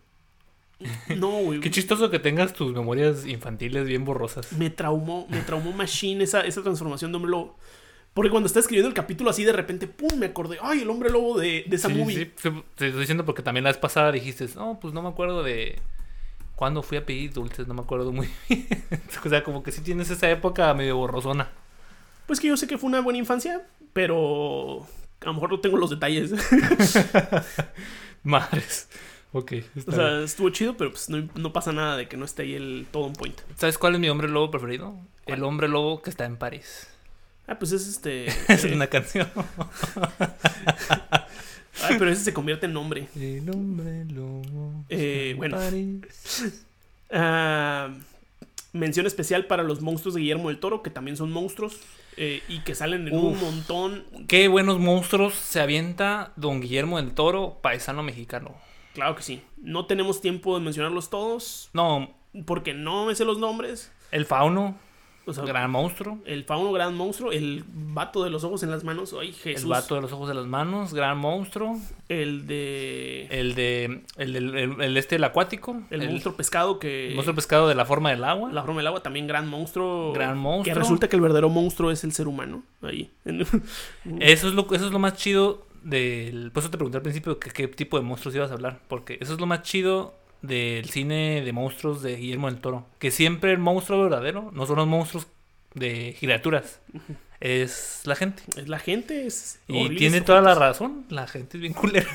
No, 1.16 1.30
güey. 1.40 1.60
Qué 1.60 1.72
chistoso 1.72 2.10
que 2.10 2.20
tengas 2.20 2.54
tus 2.54 2.74
memorias 2.74 3.26
infantiles 3.26 3.86
bien 3.86 4.06
borrosas. 4.06 4.52
Me 4.54 4.70
traumó, 4.70 5.28
me 5.30 5.42
traumó 5.42 5.72
Machine 5.72 6.24
esa, 6.24 6.42
esa 6.42 6.62
transformación 6.64 7.12
de 7.12 7.18
hombre 7.18 7.32
lobo. 7.32 7.58
Porque 8.14 8.30
cuando 8.30 8.48
está 8.48 8.60
escribiendo 8.60 8.88
el 8.90 8.94
capítulo 8.94 9.32
así, 9.32 9.44
de 9.44 9.54
repente, 9.54 9.88
¡pum! 9.88 10.20
Me 10.20 10.28
acordé, 10.28 10.58
¡ay, 10.62 10.82
el 10.82 10.90
hombre 10.90 11.10
lobo 11.10 11.40
de, 11.40 11.66
de 11.68 11.76
esa 11.76 11.90
movie! 11.90 12.32
Sí, 12.36 12.50
te 12.76 12.88
estoy 12.88 13.00
diciendo 13.00 13.26
porque 13.26 13.42
también 13.42 13.64
la 13.64 13.72
vez 13.72 13.78
pasada 13.78 14.12
dijiste, 14.12 14.48
no, 14.56 14.80
pues 14.80 14.94
no 14.94 15.02
me 15.02 15.10
acuerdo 15.10 15.42
de 15.42 15.82
cuándo 16.56 16.84
fui 16.84 16.98
a 17.00 17.06
pedir 17.06 17.34
dulces, 17.34 17.68
no 17.68 17.74
me 17.74 17.82
acuerdo 17.82 18.12
muy 18.12 18.30
bien. 18.50 18.68
o 19.26 19.30
sea, 19.30 19.44
como 19.44 19.64
que 19.64 19.72
sí 19.72 19.82
tienes 19.82 20.12
esa 20.12 20.30
época 20.30 20.72
medio 20.76 20.98
borrosona. 20.98 21.50
Pues 22.28 22.40
que 22.40 22.48
yo 22.48 22.56
sé 22.56 22.68
que 22.68 22.78
fue 22.78 22.88
una 22.88 23.02
buena 23.02 23.18
infancia, 23.20 23.66
pero 23.94 24.86
a 25.22 25.26
lo 25.26 25.34
mejor 25.34 25.52
no 25.52 25.60
tengo 25.60 25.78
los 25.78 25.90
detalles. 25.90 26.32
Madres. 28.24 28.88
Ok. 29.34 29.54
O 29.88 29.92
sea, 29.92 30.22
estuvo 30.22 30.50
chido, 30.52 30.78
pero 30.78 30.92
pues 30.92 31.10
no, 31.10 31.54
pasa 31.54 31.74
nada 31.74 31.98
de 31.98 32.08
que 32.08 32.18
no 32.18 32.26
esté 32.26 32.44
ahí 32.44 32.54
el 32.54 32.86
todo 32.92 33.08
un 33.08 33.14
point. 33.14 33.36
¿Sabes 33.58 33.80
cuál 33.80 33.96
es 33.96 34.00
mi 34.00 34.08
hombre 34.08 34.28
lobo 34.30 34.52
preferido? 34.52 34.96
El 35.26 35.44
hombre 35.44 35.68
lobo 35.68 36.02
que 36.04 36.12
está 36.12 36.26
en 36.26 36.38
París. 36.38 36.88
Ah, 37.48 37.58
pues 37.58 37.72
es 37.72 37.88
este. 37.88 38.28
es 38.48 38.64
una 38.66 38.88
canción. 38.88 39.28
Ay, 41.82 41.96
pero 41.98 42.12
ese 42.12 42.24
se 42.24 42.34
convierte 42.34 42.68
en 42.68 42.74
nombre. 42.74 43.08
El 43.16 43.50
hombre 43.50 44.06
lobo. 44.06 44.86
Eh, 44.90 45.34
bueno. 45.38 45.58
Ah, 47.16 47.94
mención 48.72 49.06
especial 49.06 49.46
para 49.46 49.62
los 49.62 49.82
monstruos 49.82 50.16
de 50.16 50.22
Guillermo 50.22 50.50
del 50.50 50.58
Toro, 50.58 50.82
que 50.82 50.90
también 50.90 51.16
son 51.16 51.32
monstruos 51.32 51.78
eh, 52.18 52.42
y 52.50 52.62
que 52.62 52.74
salen 52.74 53.08
en 53.08 53.16
un 53.16 53.40
montón. 53.40 54.04
Qué 54.28 54.48
buenos 54.48 54.80
monstruos 54.80 55.36
se 55.36 55.62
avienta 55.62 56.34
don 56.38 56.60
Guillermo 56.60 56.98
del 56.98 57.12
Toro, 57.12 57.60
paisano 57.62 58.02
mexicano. 58.02 58.56
Claro 58.94 59.16
que 59.16 59.24
sí. 59.24 59.42
No 59.58 59.86
tenemos 59.86 60.22
tiempo 60.22 60.58
de 60.58 60.64
mencionarlos 60.64 61.10
todos. 61.10 61.70
No. 61.74 62.14
Porque 62.46 62.74
no 62.74 63.06
me 63.06 63.16
sé 63.16 63.26
los 63.26 63.38
nombres. 63.38 63.92
El 64.12 64.26
fauno 64.26 64.76
gran 65.26 65.72
monstruo. 65.72 66.20
El 66.26 66.44
fauno, 66.44 66.72
gran 66.72 66.96
monstruo. 66.96 67.32
El 67.32 67.64
vato 67.68 68.24
de 68.24 68.30
los 68.30 68.44
ojos 68.44 68.64
en 68.64 68.72
las 68.72 68.84
manos. 68.84 69.16
Ay, 69.20 69.32
Jesús. 69.32 69.64
El 69.64 69.70
vato 69.70 69.96
de 69.96 70.02
los 70.02 70.12
ojos 70.12 70.30
en 70.30 70.38
las 70.38 70.46
manos, 70.46 70.94
gran 70.94 71.18
monstruo. 71.18 71.80
El 72.10 72.46
de. 72.46 73.28
El 73.30 73.56
de. 73.56 74.04
El, 74.18 74.34
del 74.34 74.82
el, 74.82 74.98
este, 74.98 75.16
el 75.16 75.24
acuático. 75.24 75.82
El, 75.90 76.10
monstruo 76.10 76.36
pescado 76.36 76.80
que. 76.80 77.10
El 77.10 77.16
monstruo 77.16 77.36
pescado 77.36 77.68
de 77.68 77.76
la 77.76 77.86
forma 77.86 78.10
del 78.10 78.24
agua. 78.24 78.52
La 78.52 78.64
forma 78.64 78.80
del 78.80 78.88
agua, 78.88 79.02
también 79.02 79.28
gran 79.28 79.48
monstruo. 79.48 80.12
Gran 80.14 80.38
monstruo. 80.38 80.74
Que 80.74 80.80
resulta 80.80 81.08
que 81.08 81.16
el 81.16 81.22
verdadero 81.22 81.50
monstruo 81.50 81.92
es 81.92 82.04
el 82.04 82.12
ser 82.12 82.28
humano. 82.28 82.64
Ahí. 82.82 83.12
eso, 84.20 84.48
es 84.48 84.54
lo, 84.54 84.68
eso 84.74 84.86
es 84.86 84.92
lo 84.92 85.00
más 85.00 85.16
chido 85.16 85.66
del. 85.84 86.52
Por 86.52 86.62
eso 86.62 86.72
te 86.72 86.78
pregunté 86.78 86.98
al 86.98 87.04
principio 87.04 87.40
que, 87.40 87.52
qué 87.52 87.68
tipo 87.68 87.98
de 87.98 88.04
monstruos 88.04 88.36
ibas 88.36 88.52
a 88.52 88.54
hablar. 88.54 88.82
Porque 88.88 89.18
eso 89.22 89.34
es 89.34 89.40
lo 89.40 89.46
más 89.46 89.62
chido 89.64 90.16
del 90.42 90.90
cine 90.90 91.42
de 91.44 91.54
monstruos 91.54 92.02
de 92.02 92.16
Guillermo 92.16 92.50
del 92.50 92.60
Toro. 92.60 92.86
Que 93.00 93.12
siempre 93.12 93.52
el 93.52 93.60
monstruo 93.60 94.04
verdadero 94.04 94.52
no 94.54 94.66
son 94.66 94.78
los 94.78 94.88
monstruos 94.88 95.28
de 95.74 96.16
criaturas. 96.20 96.82
Es 97.40 98.04
la 98.06 98.16
gente. 98.16 98.42
Es 98.56 98.70
la 98.70 98.80
gente. 98.80 99.28
Es 99.28 99.60
y 99.68 99.98
tiene 99.98 100.22
toda 100.22 100.40
la 100.40 100.56
razón. 100.56 101.06
La 101.10 101.28
gente 101.28 101.58
es 101.58 101.62
bien 101.62 101.74
culera. 101.74 102.08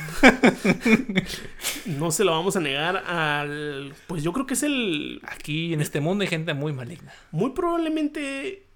no 1.85 2.11
se 2.11 2.25
lo 2.25 2.33
vamos 2.33 2.57
a 2.57 2.61
negar 2.61 2.97
al. 2.97 3.93
Pues 4.07 4.23
yo 4.23 4.33
creo 4.33 4.47
que 4.47 4.55
es 4.55 4.63
el. 4.63 5.21
Aquí 5.25 5.75
en 5.75 5.83
este 5.83 6.01
mundo 6.01 6.23
hay 6.23 6.29
gente 6.29 6.55
muy 6.55 6.73
maligna. 6.73 7.13
Muy 7.31 7.51
probablemente. 7.51 8.68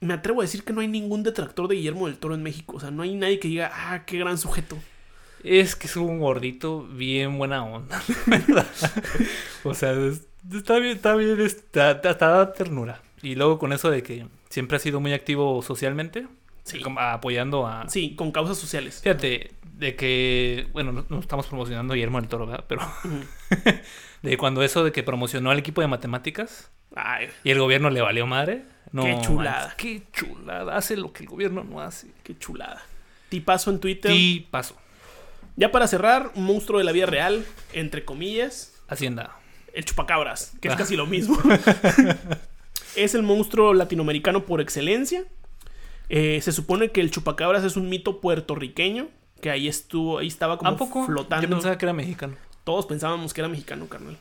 Me 0.00 0.14
atrevo 0.14 0.40
a 0.40 0.44
decir 0.44 0.64
que 0.64 0.72
no 0.72 0.80
hay 0.80 0.88
ningún 0.88 1.22
detractor 1.22 1.68
de 1.68 1.74
Guillermo 1.76 2.06
del 2.06 2.18
Toro 2.18 2.34
en 2.34 2.42
México. 2.42 2.76
O 2.76 2.80
sea, 2.80 2.90
no 2.90 3.02
hay 3.02 3.14
nadie 3.14 3.38
que 3.38 3.48
diga, 3.48 3.70
ah, 3.74 4.04
qué 4.04 4.18
gran 4.18 4.38
sujeto. 4.38 4.76
Es 5.42 5.76
que 5.76 5.86
es 5.86 5.96
un 5.96 6.18
gordito 6.20 6.82
bien 6.82 7.38
buena 7.38 7.64
onda. 7.64 8.02
o 9.64 9.74
sea, 9.74 9.92
está 10.52 10.78
bien, 10.78 10.96
está 10.96 11.14
bien, 11.14 11.40
está, 11.40 11.94
da 11.94 12.52
ternura. 12.52 13.00
Y 13.22 13.34
luego 13.34 13.58
con 13.58 13.72
eso 13.72 13.90
de 13.90 14.02
que 14.02 14.26
siempre 14.48 14.76
ha 14.76 14.80
sido 14.80 15.00
muy 15.00 15.12
activo 15.12 15.62
socialmente, 15.62 16.26
sí. 16.64 16.80
apoyando 16.98 17.66
a... 17.66 17.88
Sí, 17.88 18.14
con 18.14 18.32
causas 18.32 18.58
sociales. 18.58 19.00
Fíjate, 19.02 19.52
de 19.78 19.94
que, 19.94 20.66
bueno, 20.72 21.04
no, 21.08 21.20
estamos 21.20 21.46
promocionando 21.46 21.92
a 21.92 21.96
Guillermo 21.96 22.20
del 22.20 22.28
Toro, 22.28 22.46
¿verdad? 22.46 22.64
Pero 22.68 22.82
de 24.22 24.36
cuando 24.36 24.62
eso 24.62 24.84
de 24.84 24.92
que 24.92 25.02
promocionó 25.02 25.50
al 25.50 25.58
equipo 25.58 25.80
de 25.80 25.86
matemáticas 25.86 26.70
y 27.44 27.50
el 27.50 27.58
gobierno 27.58 27.90
le 27.90 28.00
valió 28.00 28.26
madre. 28.26 28.64
No, 28.92 29.04
qué 29.04 29.18
chulada. 29.20 29.74
qué 29.76 30.02
chulada. 30.12 30.76
Hace 30.76 30.96
lo 30.96 31.12
que 31.12 31.22
el 31.22 31.28
gobierno 31.28 31.64
no 31.64 31.80
hace. 31.80 32.08
Qué 32.22 32.38
chulada. 32.38 32.82
Tipazo 33.28 33.70
en 33.70 33.80
Twitter. 33.80 34.10
Tipazo. 34.12 34.76
Ya 35.56 35.72
para 35.72 35.86
cerrar, 35.88 36.30
un 36.34 36.44
monstruo 36.44 36.78
de 36.78 36.84
la 36.84 36.92
vida 36.92 37.06
real, 37.06 37.44
entre 37.72 38.04
comillas. 38.04 38.74
Hacienda. 38.88 39.36
El 39.72 39.84
chupacabras, 39.84 40.52
que 40.60 40.68
es 40.68 40.74
ah. 40.74 40.76
casi 40.76 40.96
lo 40.96 41.06
mismo. 41.06 41.36
es 42.96 43.14
el 43.14 43.22
monstruo 43.22 43.74
latinoamericano 43.74 44.46
por 44.46 44.60
excelencia. 44.60 45.24
Eh, 46.08 46.40
se 46.42 46.52
supone 46.52 46.90
que 46.90 47.00
el 47.00 47.10
chupacabras 47.10 47.64
es 47.64 47.76
un 47.76 47.88
mito 47.88 48.20
puertorriqueño, 48.20 49.08
que 49.40 49.50
ahí 49.50 49.68
estuvo, 49.68 50.18
ahí 50.18 50.28
estaba 50.28 50.58
como 50.58 50.76
flotando. 51.04 51.46
Yo 51.46 51.54
pensaba 51.54 51.76
que 51.76 51.84
era 51.84 51.92
mexicano. 51.92 52.36
Todos 52.64 52.86
pensábamos 52.86 53.34
que 53.34 53.40
era 53.40 53.48
mexicano, 53.48 53.88
carnal. 53.88 54.16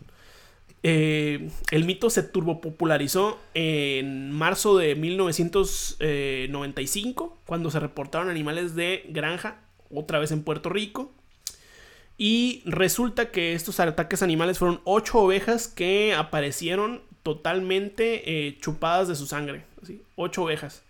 Eh, 0.90 1.50
el 1.72 1.84
mito 1.84 2.10
se 2.10 2.24
turbopopularizó 2.24 3.38
en 3.54 4.32
marzo 4.32 4.78
de 4.78 4.96
1995, 4.96 7.38
cuando 7.46 7.70
se 7.72 7.82
reportaron 7.82 8.30
animales 8.30 8.74
de 8.74 9.04
granja, 9.10 9.60
otra 9.94 10.20
vez 10.20 10.32
en 10.32 10.44
Puerto 10.44 10.70
Rico. 10.70 11.12
Y 12.18 12.64
resulta 12.66 13.32
que 13.32 13.52
estos 13.52 13.82
ataques 13.82 14.24
animales 14.24 14.60
fueron 14.60 14.80
ocho 14.86 15.20
ovejas 15.20 15.68
que 15.68 16.16
aparecieron 16.16 17.02
totalmente 17.22 18.48
eh, 18.48 18.58
chupadas 18.62 19.10
de 19.10 19.18
su 19.18 19.28
sangre. 19.28 19.66
Ocho 20.16 20.44
ovejas. 20.44 20.84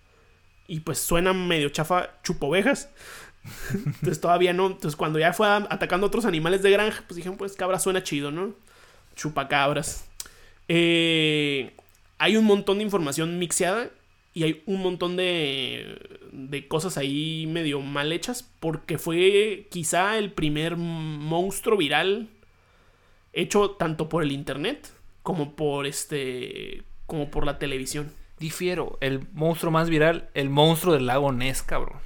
Y 0.67 0.81
pues 0.81 0.99
suena 0.99 1.33
medio 1.33 1.69
chafa 1.69 2.21
chupovejas. 2.21 2.91
Entonces 3.73 4.21
todavía 4.21 4.53
no. 4.53 4.67
Entonces 4.67 4.95
cuando 4.95 5.17
ya 5.17 5.33
fue 5.33 5.47
atacando 5.47 6.05
otros 6.05 6.25
animales 6.25 6.61
de 6.61 6.69
granja, 6.69 7.03
pues 7.07 7.15
dijeron, 7.15 7.39
pues 7.39 7.53
cabra 7.53 7.79
suena 7.79 8.03
chido, 8.03 8.29
¿no? 8.29 8.53
Chupacabras. 9.17 10.07
Eh, 10.69 11.73
hay 12.17 12.37
un 12.37 12.45
montón 12.45 12.77
de 12.77 12.85
información 12.85 13.37
mixeada 13.39 13.89
y 14.33 14.43
hay 14.43 14.63
un 14.65 14.81
montón 14.81 15.17
de, 15.17 15.99
de 16.31 16.67
cosas 16.67 16.97
ahí 16.97 17.45
medio 17.47 17.81
mal 17.81 18.13
hechas 18.13 18.49
porque 18.61 18.97
fue 18.97 19.67
quizá 19.69 20.17
el 20.17 20.31
primer 20.31 20.77
monstruo 20.77 21.77
viral 21.77 22.29
hecho 23.33 23.71
tanto 23.71 24.09
por 24.09 24.23
el 24.23 24.31
internet 24.31 24.89
como 25.23 25.55
por 25.55 25.85
este 25.85 26.83
como 27.05 27.29
por 27.29 27.45
la 27.45 27.59
televisión. 27.59 28.11
Difiero, 28.39 28.97
el 29.01 29.25
monstruo 29.33 29.71
más 29.71 29.89
viral, 29.89 30.29
el 30.35 30.49
monstruo 30.49 30.93
del 30.93 31.07
lago 31.07 31.31
Ness, 31.31 31.63
cabrón. 31.63 31.97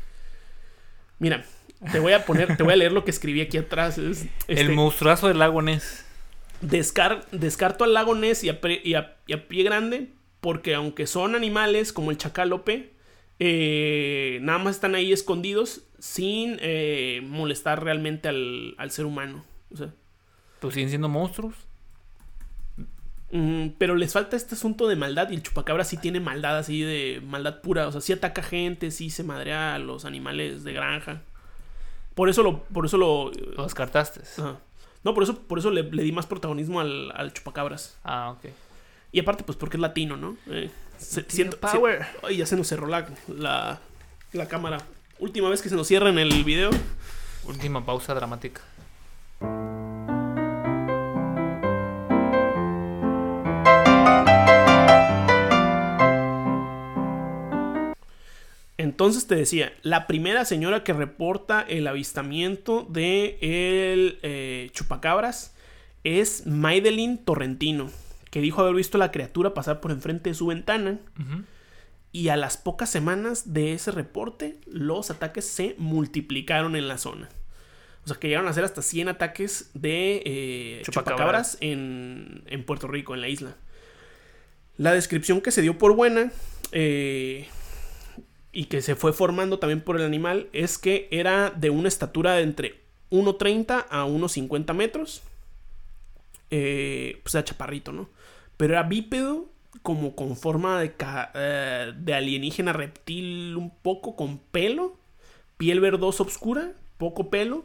Mira, 1.19 1.43
te 1.91 1.99
voy 1.99 2.13
a 2.13 2.25
poner, 2.25 2.55
te 2.55 2.63
voy 2.63 2.73
a 2.73 2.77
leer 2.77 2.93
lo 2.93 3.03
que 3.03 3.11
escribí 3.11 3.41
aquí 3.41 3.57
atrás. 3.57 3.97
Es, 3.97 4.23
el 4.47 4.57
este, 4.57 4.69
monstruazo 4.69 5.27
del 5.27 5.39
lago 5.39 5.61
Ness. 5.61 6.05
Descar, 6.61 7.25
descarto 7.31 7.83
al 7.83 7.93
lago 7.93 8.15
Ness 8.15 8.43
y 8.43 8.49
a, 8.49 8.59
y, 8.83 8.93
a, 8.93 9.47
pie 9.47 9.63
grande 9.63 10.09
porque 10.41 10.75
aunque 10.75 11.07
son 11.07 11.35
animales 11.35 11.93
como 11.93 12.11
el 12.11 12.17
chacalope, 12.17 12.93
eh, 13.39 14.39
nada 14.41 14.59
más 14.59 14.75
están 14.75 14.95
ahí 14.95 15.11
escondidos 15.11 15.81
sin 15.99 16.57
eh, 16.61 17.21
molestar 17.23 17.83
realmente 17.83 18.27
al, 18.27 18.75
al, 18.77 18.91
ser 18.91 19.05
humano. 19.05 19.43
O 19.71 19.77
sea, 19.77 19.93
pues 20.59 20.73
siguen 20.73 20.89
siendo 20.89 21.09
monstruos. 21.09 21.55
Mm, 23.31 23.69
pero 23.77 23.95
les 23.95 24.11
falta 24.11 24.35
este 24.35 24.55
asunto 24.55 24.87
de 24.87 24.97
maldad 24.97 25.29
y 25.29 25.35
el 25.35 25.43
chupacabra 25.43 25.85
sí 25.85 25.95
tiene 25.95 26.19
maldad 26.19 26.57
así 26.57 26.81
de 26.81 27.21
maldad 27.25 27.61
pura. 27.61 27.87
O 27.87 27.91
sea, 27.91 28.01
sí 28.01 28.13
ataca 28.13 28.43
gente, 28.43 28.91
sí 28.91 29.09
se 29.09 29.23
madrea 29.23 29.75
a 29.75 29.79
los 29.79 30.05
animales 30.05 30.63
de 30.63 30.73
granja. 30.73 31.21
Por 32.13 32.29
eso 32.29 32.43
lo... 32.43 32.63
Por 32.63 32.85
eso 32.85 32.97
lo, 32.97 33.31
lo 33.55 33.63
descartaste. 33.63 34.21
No, 35.03 35.13
por 35.13 35.23
eso, 35.23 35.37
por 35.39 35.59
eso 35.59 35.71
le, 35.71 35.83
di 35.83 36.11
más 36.11 36.27
protagonismo 36.27 36.79
al, 36.79 37.11
al, 37.15 37.33
chupacabras. 37.33 37.97
Ah, 38.03 38.31
ok. 38.31 38.51
Y 39.11 39.19
aparte, 39.19 39.43
pues 39.43 39.57
porque 39.57 39.77
es 39.77 39.81
latino, 39.81 40.15
¿no? 40.15 40.37
Eh, 40.47 40.69
siento, 40.97 41.57
power. 41.59 42.05
ay, 42.23 42.37
ya 42.37 42.45
se 42.45 42.55
nos 42.55 42.67
cerró 42.67 42.87
la, 42.87 43.07
la, 43.27 43.79
la 44.33 44.47
cámara. 44.47 44.77
Última 45.19 45.49
vez 45.49 45.61
que 45.61 45.69
se 45.69 45.75
nos 45.75 45.87
cierra 45.87 46.09
en 46.09 46.19
el 46.19 46.43
video. 46.43 46.69
Última 47.45 47.85
pausa 47.85 48.13
dramática. 48.13 48.61
Entonces 58.81 59.27
te 59.27 59.35
decía, 59.35 59.73
la 59.83 60.07
primera 60.07 60.43
señora 60.43 60.83
que 60.83 60.91
reporta 60.91 61.61
el 61.61 61.85
avistamiento 61.85 62.87
de 62.89 63.37
el 63.39 64.17
eh, 64.23 64.71
chupacabras 64.73 65.55
es 66.03 66.47
Maidelin 66.47 67.19
Torrentino, 67.23 67.91
que 68.31 68.41
dijo 68.41 68.61
haber 68.61 68.73
visto 68.73 68.97
la 68.97 69.11
criatura 69.11 69.53
pasar 69.53 69.81
por 69.81 69.91
enfrente 69.91 70.31
de 70.31 70.33
su 70.33 70.47
ventana. 70.47 70.99
Y 72.11 72.29
a 72.29 72.37
las 72.37 72.57
pocas 72.57 72.89
semanas 72.89 73.53
de 73.53 73.73
ese 73.73 73.91
reporte, 73.91 74.59
los 74.65 75.11
ataques 75.11 75.45
se 75.45 75.75
multiplicaron 75.77 76.75
en 76.75 76.87
la 76.87 76.97
zona. 76.97 77.29
O 78.03 78.07
sea, 78.07 78.17
que 78.17 78.29
llegaron 78.29 78.49
a 78.49 78.53
ser 78.53 78.63
hasta 78.63 78.81
100 78.81 79.09
ataques 79.09 79.69
de 79.75 80.23
eh, 80.25 80.81
chupacabras 80.83 81.59
en, 81.61 82.43
en, 82.47 82.65
Puerto 82.65 82.87
Rico, 82.87 83.13
en 83.13 83.21
la 83.21 83.27
isla. 83.27 83.55
La 84.75 84.91
descripción 84.91 85.39
que 85.39 85.51
se 85.51 85.61
dio 85.61 85.77
por 85.77 85.95
buena 85.95 86.31
eh, 86.71 87.47
y 88.53 88.65
que 88.65 88.81
se 88.81 88.95
fue 88.95 89.13
formando 89.13 89.59
también 89.59 89.81
por 89.81 89.95
el 89.95 90.05
animal 90.05 90.49
es 90.53 90.77
que 90.77 91.07
era 91.11 91.51
de 91.51 91.69
una 91.69 91.87
estatura 91.87 92.33
de 92.33 92.43
entre 92.43 92.81
1,30 93.09 93.85
a 93.89 94.05
1,50 94.05 94.73
metros. 94.73 95.21
Eh, 96.49 97.19
pues 97.23 97.33
era 97.33 97.45
chaparrito, 97.45 97.93
¿no? 97.93 98.09
Pero 98.57 98.73
era 98.73 98.83
bípedo, 98.83 99.49
como 99.83 100.15
con 100.15 100.35
forma 100.35 100.81
de, 100.81 100.93
eh, 101.33 101.93
de 101.95 102.13
alienígena 102.13 102.73
reptil 102.73 103.55
un 103.55 103.69
poco 103.69 104.17
con 104.17 104.37
pelo, 104.37 104.97
piel 105.57 105.79
verdosa 105.79 106.23
oscura, 106.23 106.73
poco 106.97 107.29
pelo, 107.29 107.63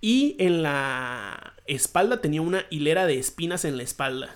y 0.00 0.36
en 0.38 0.62
la 0.62 1.54
espalda 1.66 2.20
tenía 2.20 2.40
una 2.40 2.64
hilera 2.70 3.06
de 3.06 3.18
espinas 3.18 3.64
en 3.64 3.76
la 3.76 3.82
espalda. 3.82 4.34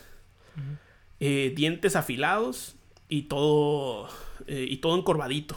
Eh, 1.20 1.52
dientes 1.56 1.96
afilados 1.96 2.74
y 3.08 3.22
todo, 3.22 4.08
y 4.48 4.76
todo 4.78 4.98
encorvadito. 4.98 5.56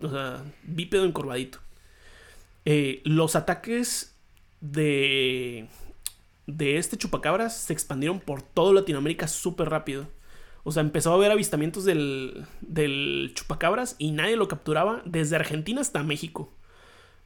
O 0.00 0.08
sea, 0.08 0.44
bípedo 0.64 1.04
encorvadito. 1.04 1.58
Eh, 2.64 3.00
los 3.04 3.36
ataques 3.36 4.14
de, 4.60 5.68
de 6.46 6.78
este 6.78 6.96
chupacabras 6.96 7.56
se 7.56 7.72
expandieron 7.72 8.20
por 8.20 8.42
toda 8.42 8.74
Latinoamérica 8.74 9.28
súper 9.28 9.68
rápido. 9.70 10.08
O 10.64 10.72
sea, 10.72 10.82
empezó 10.82 11.12
a 11.12 11.14
haber 11.14 11.30
avistamientos 11.30 11.84
del, 11.84 12.44
del 12.60 13.30
chupacabras 13.34 13.94
y 13.98 14.10
nadie 14.10 14.36
lo 14.36 14.48
capturaba 14.48 15.00
desde 15.04 15.36
Argentina 15.36 15.80
hasta 15.80 16.02
México. 16.02 16.52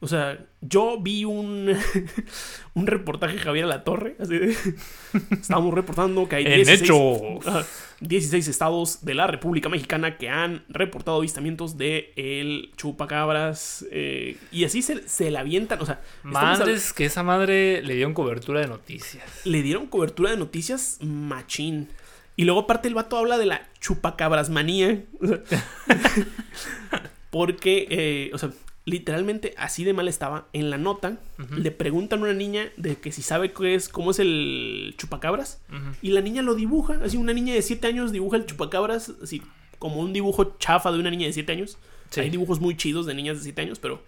O 0.03 0.09
sea, 0.09 0.38
yo 0.62 0.98
vi 0.98 1.26
un, 1.26 1.76
un 2.74 2.86
reportaje 2.86 3.34
de 3.34 3.40
Javier 3.40 3.66
La 3.66 3.84
Torre. 3.84 4.16
Estábamos 5.30 5.74
reportando 5.74 6.26
que 6.26 6.36
hay 6.36 6.44
16, 8.01 8.48
estados 8.48 9.05
de 9.05 9.12
la 9.12 9.26
República 9.26 9.68
Mexicana 9.68 10.16
que 10.16 10.30
han 10.30 10.64
reportado 10.68 11.18
avistamientos 11.18 11.76
de 11.76 12.14
el 12.16 12.72
chupacabras. 12.78 13.84
Eh, 13.90 14.38
y 14.51 14.64
así 14.64 14.80
se, 14.80 15.07
se 15.07 15.30
la 15.30 15.40
avientan. 15.40 15.82
O 15.82 15.86
sea, 15.86 16.01
madres 16.22 16.94
que 16.94 17.05
esa 17.05 17.22
madre 17.22 17.82
le 17.82 17.94
dieron 17.94 18.14
cobertura 18.14 18.61
de 18.61 18.68
noticias. 18.68 19.24
Le 19.44 19.62
dieron 19.62 19.86
cobertura 19.86 20.30
de 20.30 20.38
noticias 20.38 20.98
machín. 21.03 21.88
Y 22.36 22.44
luego, 22.44 22.61
aparte, 22.61 22.88
el 22.88 22.94
vato 22.94 23.18
habla 23.18 23.36
de 23.36 23.44
la 23.44 23.68
chupacabras 23.80 24.48
manía. 24.48 25.05
Porque, 27.30 27.86
eh, 27.90 28.30
o 28.32 28.38
sea, 28.38 28.51
literalmente 28.91 29.55
así 29.57 29.84
de 29.84 29.93
mal 29.93 30.09
estaba. 30.09 30.47
En 30.53 30.70
la 30.70 30.78
nota 30.78 31.18
le 31.57 31.70
preguntan 31.70 32.20
a 32.20 32.22
una 32.24 32.34
niña 32.34 32.70
de 32.76 32.97
que 32.97 33.12
si 33.12 33.22
sabe 33.22 33.53
qué 33.53 33.74
es, 33.74 33.88
cómo 33.88 34.11
es 34.11 34.18
el 34.18 34.95
chupacabras. 34.99 35.61
Y 36.03 36.11
la 36.11 36.20
niña 36.20 36.43
lo 36.43 36.55
dibuja. 36.55 37.01
Así 37.03 37.16
una 37.16 37.32
niña 37.32 37.55
de 37.55 37.62
7 37.62 37.86
años 37.86 38.12
dibuja 38.12 38.36
el 38.36 38.47
chupacabras, 38.47 39.12
así 39.22 39.43
como 39.78 40.01
un 40.01 40.12
dibujo 40.12 40.57
chafa 40.59 40.93
de 40.93 40.99
una 40.99 41.11
niña 41.11 41.26
de 41.26 41.32
7 41.32 41.53
años. 41.53 41.78
Hay 42.16 42.30
dibujos 42.30 42.61
muy 42.61 42.76
chidos 42.76 43.07
de 43.07 43.14
niñas 43.14 43.38
de 43.38 43.45
7 43.45 43.62
años, 43.62 43.78
pero 43.78 44.03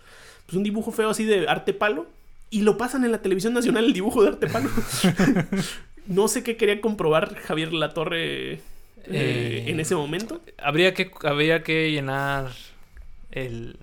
pues 0.47 0.57
un 0.57 0.65
dibujo 0.65 0.91
feo 0.91 1.11
así 1.11 1.25
de 1.25 1.49
arte 1.49 1.73
palo. 1.73 2.07
Y 2.51 2.63
lo 2.63 2.77
pasan 2.77 3.05
en 3.05 3.13
la 3.13 3.23
televisión 3.23 3.55
nacional 3.55 3.87
el 3.87 3.93
dibujo 3.95 4.23
de 4.23 4.29
arte 4.29 4.47
palo. 4.49 4.69
no 6.07 6.29
sé 6.29 6.43
qué 6.43 6.57
quería 6.57 6.81
comprobar 6.81 7.35
Javier 7.37 7.73
Latorre 7.73 8.55
eh, 8.55 8.61
eh, 9.07 9.65
en 9.69 9.81
ese 9.81 9.95
momento. 9.95 10.41
Habría 10.59 10.93
que, 10.95 11.11
habría 11.23 11.63
que 11.63 11.91
llenar 11.91 12.51
el 13.31 13.77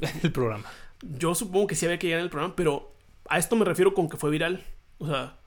el 0.22 0.32
programa. 0.32 0.64
Yo 1.02 1.34
supongo 1.34 1.66
que 1.66 1.74
sí 1.74 1.86
había 1.86 1.98
que 1.98 2.06
llegar 2.06 2.22
el 2.22 2.30
programa, 2.30 2.56
pero 2.56 2.94
a 3.28 3.38
esto 3.38 3.56
me 3.56 3.64
refiero 3.64 3.94
con 3.94 4.08
que 4.08 4.16
fue 4.16 4.30
viral. 4.30 4.64
O 4.98 5.06
sea, 5.06 5.38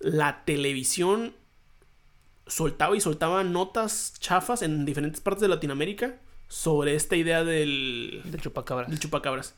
la 0.00 0.44
televisión 0.44 1.34
soltaba 2.46 2.96
y 2.96 3.00
soltaba 3.00 3.44
notas 3.44 4.14
chafas 4.18 4.62
en 4.62 4.84
diferentes 4.84 5.20
partes 5.20 5.42
de 5.42 5.48
Latinoamérica 5.48 6.16
sobre 6.48 6.94
esta 6.94 7.16
idea 7.16 7.44
del, 7.44 8.22
del 8.24 8.40
chupacabras. 8.40 8.90
Del 8.90 8.98
chupacabras. 8.98 9.54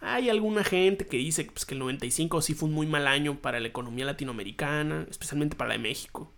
Hay 0.00 0.28
alguna 0.30 0.64
gente 0.64 1.06
que 1.06 1.16
dice 1.18 1.44
pues, 1.44 1.64
que 1.64 1.74
el 1.74 1.80
95 1.80 2.42
sí 2.42 2.54
fue 2.54 2.68
un 2.68 2.74
muy 2.74 2.86
mal 2.86 3.06
año 3.06 3.38
para 3.40 3.60
la 3.60 3.68
economía 3.68 4.04
latinoamericana, 4.04 5.06
especialmente 5.08 5.54
para 5.54 5.68
la 5.68 5.74
de 5.74 5.80
México. 5.80 6.32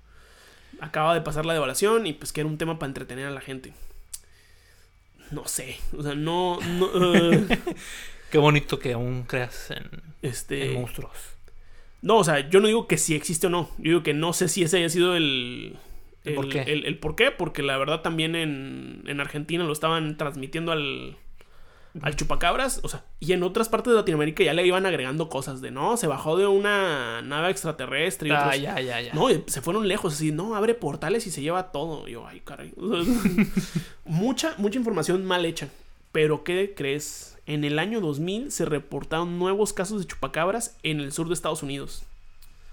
Acaba 0.81 1.15
de 1.15 1.23
pasar 1.23 1.47
la 1.47 1.55
devaluación 1.55 2.07
y 2.07 2.13
pues 2.13 2.33
que 2.33 2.41
era 2.41 2.51
un 2.51 2.59
tema 2.59 2.79
para 2.79 2.89
entretener 2.89 3.27
a 3.27 3.31
la 3.31 3.41
gente 3.41 3.73
no 5.31 5.47
sé, 5.47 5.77
o 5.97 6.03
sea, 6.03 6.15
no... 6.15 6.59
Eh. 7.15 7.47
Qué 8.31 8.39
bonito 8.39 8.81
que 8.81 8.95
aún 8.95 9.23
creas 9.25 9.71
en, 9.71 9.89
este, 10.23 10.73
monstruos. 10.73 11.13
No, 12.03 12.19
o 12.19 12.25
sea, 12.25 12.49
yo 12.51 12.61
no 12.61 12.67
digo 12.67 12.89
que 12.89 12.99
si 12.99 13.15
existe 13.15 13.47
o 13.47 13.51
no. 13.51 13.71
Yo 13.79 13.85
digo 13.85 14.03
que 14.03 14.13
no 14.13 14.33
sé 14.33 14.49
si 14.49 14.65
ese 14.65 14.79
haya 14.79 14.89
sido 14.89 15.15
el... 15.17 15.77
El, 16.25 16.35
por, 16.35 16.49
qué? 16.49 16.63
El, 16.63 16.99
por 16.99 17.17
qué, 17.17 17.31
porque 17.31 17.63
la 17.63 17.77
verdad 17.77 18.01
también 18.01 18.35
en, 18.35 19.05
en 19.07 19.21
Argentina 19.21 19.63
lo 19.63 19.73
estaban 19.73 20.17
transmitiendo 20.17 20.73
al, 20.73 21.17
al 22.03 22.17
chupacabras, 22.17 22.81
o 22.83 22.89
sea, 22.89 23.05
y 23.21 23.33
en 23.33 23.43
otras 23.43 23.69
partes 23.69 23.93
de 23.93 23.99
Latinoamérica 23.99 24.43
ya 24.43 24.53
le 24.53 24.67
iban 24.67 24.85
agregando 24.85 25.29
cosas 25.29 25.61
de, 25.61 25.71
no, 25.71 25.97
se 25.97 26.07
bajó 26.07 26.37
de 26.37 26.47
una 26.47 27.23
nave 27.23 27.51
extraterrestre. 27.51 28.31
Y 28.31 28.33
ah, 28.33 28.57
ya, 28.57 28.81
ya, 28.81 29.01
ya. 29.01 29.15
No, 29.15 29.29
se 29.47 29.61
fueron 29.61 29.87
lejos, 29.87 30.15
así, 30.15 30.33
no, 30.33 30.57
abre 30.57 30.75
portales 30.75 31.27
y 31.27 31.31
se 31.31 31.43
lleva 31.43 31.71
todo. 31.71 32.09
Y 32.09 32.13
yo, 32.13 32.27
ay, 32.27 32.41
caray. 32.41 32.73
mucha, 34.05 34.55
mucha 34.59 34.79
información 34.79 35.25
mal 35.25 35.45
hecha. 35.45 35.69
Pero, 36.11 36.45
¿qué 36.45 36.75
crees? 36.77 37.37
En 37.47 37.65
el 37.65 37.79
año 37.79 38.01
2000 38.01 38.51
se 38.51 38.65
reportaron 38.65 39.39
nuevos 39.39 39.73
casos 39.73 40.01
de 40.01 40.07
chupacabras 40.07 40.77
en 40.83 41.01
el 41.01 41.13
sur 41.13 41.29
de 41.29 41.35
Estados 41.35 41.63
Unidos. 41.63 42.05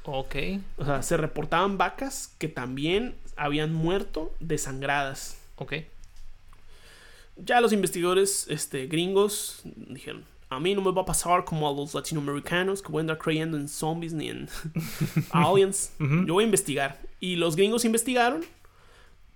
Ok. 0.03 0.35
O 0.77 0.85
sea, 0.85 1.03
se 1.03 1.17
reportaban 1.17 1.77
vacas 1.77 2.33
que 2.39 2.47
también 2.47 3.15
habían 3.35 3.73
muerto 3.73 4.33
desangradas. 4.39 5.37
Ok. 5.57 5.73
Ya 7.37 7.61
los 7.61 7.73
investigadores 7.73 8.45
este, 8.49 8.87
gringos 8.87 9.61
dijeron, 9.63 10.25
a 10.49 10.59
mí 10.59 10.75
no 10.75 10.81
me 10.81 10.91
va 10.91 11.03
a 11.03 11.05
pasar 11.05 11.45
como 11.45 11.67
a 11.67 11.73
los 11.73 11.93
latinoamericanos 11.93 12.81
que 12.81 12.91
voy 12.91 12.99
a 12.99 13.01
andar 13.01 13.17
creyendo 13.17 13.57
en 13.57 13.67
zombies 13.69 14.13
ni 14.13 14.29
en 14.29 14.49
aliens. 15.31 15.93
Yo 15.99 16.33
voy 16.33 16.43
a 16.43 16.45
investigar. 16.45 16.99
Y 17.19 17.37
los 17.37 17.55
gringos 17.55 17.85
investigaron, 17.85 18.43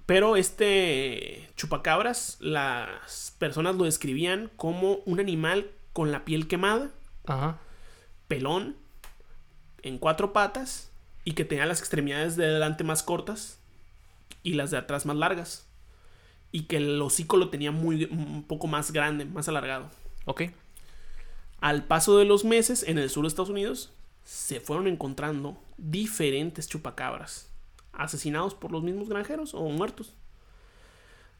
pero 0.05 0.35
este 0.35 1.49
chupacabras, 1.55 2.37
las 2.41 3.33
personas 3.39 3.75
lo 3.75 3.85
describían 3.85 4.51
como 4.57 4.97
un 5.05 5.19
animal 5.19 5.71
con 5.93 6.11
la 6.11 6.25
piel 6.25 6.47
quemada, 6.47 6.91
Ajá. 7.25 7.59
pelón, 8.27 8.75
en 9.83 9.97
cuatro 9.97 10.33
patas 10.33 10.91
y 11.23 11.31
que 11.33 11.45
tenía 11.45 11.65
las 11.65 11.79
extremidades 11.79 12.35
de 12.35 12.47
delante 12.47 12.83
más 12.83 13.03
cortas 13.03 13.59
y 14.43 14.53
las 14.55 14.69
de 14.71 14.77
atrás 14.77 15.05
más 15.05 15.15
largas. 15.15 15.65
Y 16.55 16.67
que 16.67 16.77
el 16.77 17.01
hocico 17.01 17.35
lo 17.35 17.49
tenía 17.49 17.73
muy, 17.73 18.05
un 18.05 18.41
poco 18.47 18.67
más 18.67 18.93
grande, 18.93 19.25
más 19.25 19.49
alargado. 19.49 19.91
Ok. 20.23 20.43
Al 21.59 21.83
paso 21.83 22.17
de 22.17 22.23
los 22.23 22.45
meses, 22.45 22.83
en 22.83 22.97
el 22.97 23.09
sur 23.09 23.23
de 23.23 23.27
Estados 23.27 23.49
Unidos, 23.49 23.91
se 24.23 24.61
fueron 24.61 24.87
encontrando 24.87 25.57
diferentes 25.77 26.69
chupacabras, 26.69 27.51
asesinados 27.91 28.55
por 28.55 28.71
los 28.71 28.83
mismos 28.83 29.09
granjeros 29.09 29.53
o 29.53 29.67
muertos. 29.67 30.13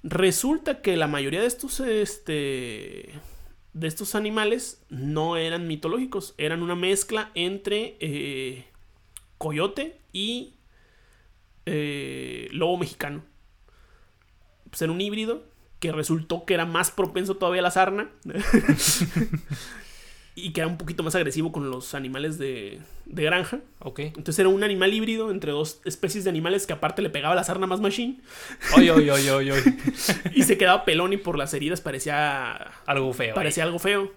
Resulta 0.03 0.81
que 0.81 0.97
la 0.97 1.07
mayoría 1.07 1.39
de 1.39 1.47
estos, 1.47 1.79
este, 1.79 3.09
de 3.71 3.87
estos 3.87 4.15
animales 4.15 4.83
no 4.89 5.37
eran 5.37 5.65
mitológicos, 5.65 6.35
eran 6.37 6.61
una 6.61 6.75
mezcla 6.75 7.31
entre 7.35 7.95
eh, 8.01 8.65
coyote 9.37 9.97
y 10.11 10.55
eh, 11.65 12.49
lobo 12.51 12.75
mexicano. 12.75 13.23
Pues 14.75 14.81
era 14.81 14.91
un 14.91 14.99
híbrido 14.99 15.41
que 15.79 15.93
resultó 15.93 16.43
que 16.43 16.53
era 16.53 16.65
más 16.65 16.91
propenso 16.91 17.37
todavía 17.37 17.61
a 17.61 17.63
la 17.63 17.71
sarna. 17.71 18.09
y 20.37 20.51
que 20.51 20.59
era 20.59 20.67
un 20.67 20.77
poquito 20.77 21.01
más 21.01 21.15
agresivo 21.15 21.53
con 21.53 21.69
los 21.69 21.93
animales 21.95 22.37
de, 22.37 22.81
de 23.05 23.23
granja. 23.23 23.59
Ok. 23.79 23.99
Entonces 23.99 24.39
era 24.39 24.49
un 24.49 24.63
animal 24.65 24.93
híbrido 24.93 25.31
entre 25.31 25.53
dos 25.53 25.79
especies 25.85 26.25
de 26.25 26.29
animales 26.29 26.67
que 26.67 26.73
aparte 26.73 27.01
le 27.01 27.09
pegaba 27.09 27.35
la 27.35 27.45
sarna 27.45 27.67
más 27.67 27.79
machine. 27.79 28.19
Oye, 28.75 28.91
oye, 28.91 29.11
oye, 29.11 29.31
oye, 29.31 29.51
oye. 29.53 29.77
Y 30.35 30.43
se 30.43 30.57
quedaba 30.57 30.83
pelón 30.83 31.13
y 31.13 31.17
por 31.17 31.37
las 31.37 31.53
heridas 31.53 31.79
parecía, 31.79 32.53
Algo 32.85 33.13
feo. 33.13 33.29
ahí. 33.29 33.33
parecía 33.35 33.63
algo 33.63 33.79
feo. 33.79 34.11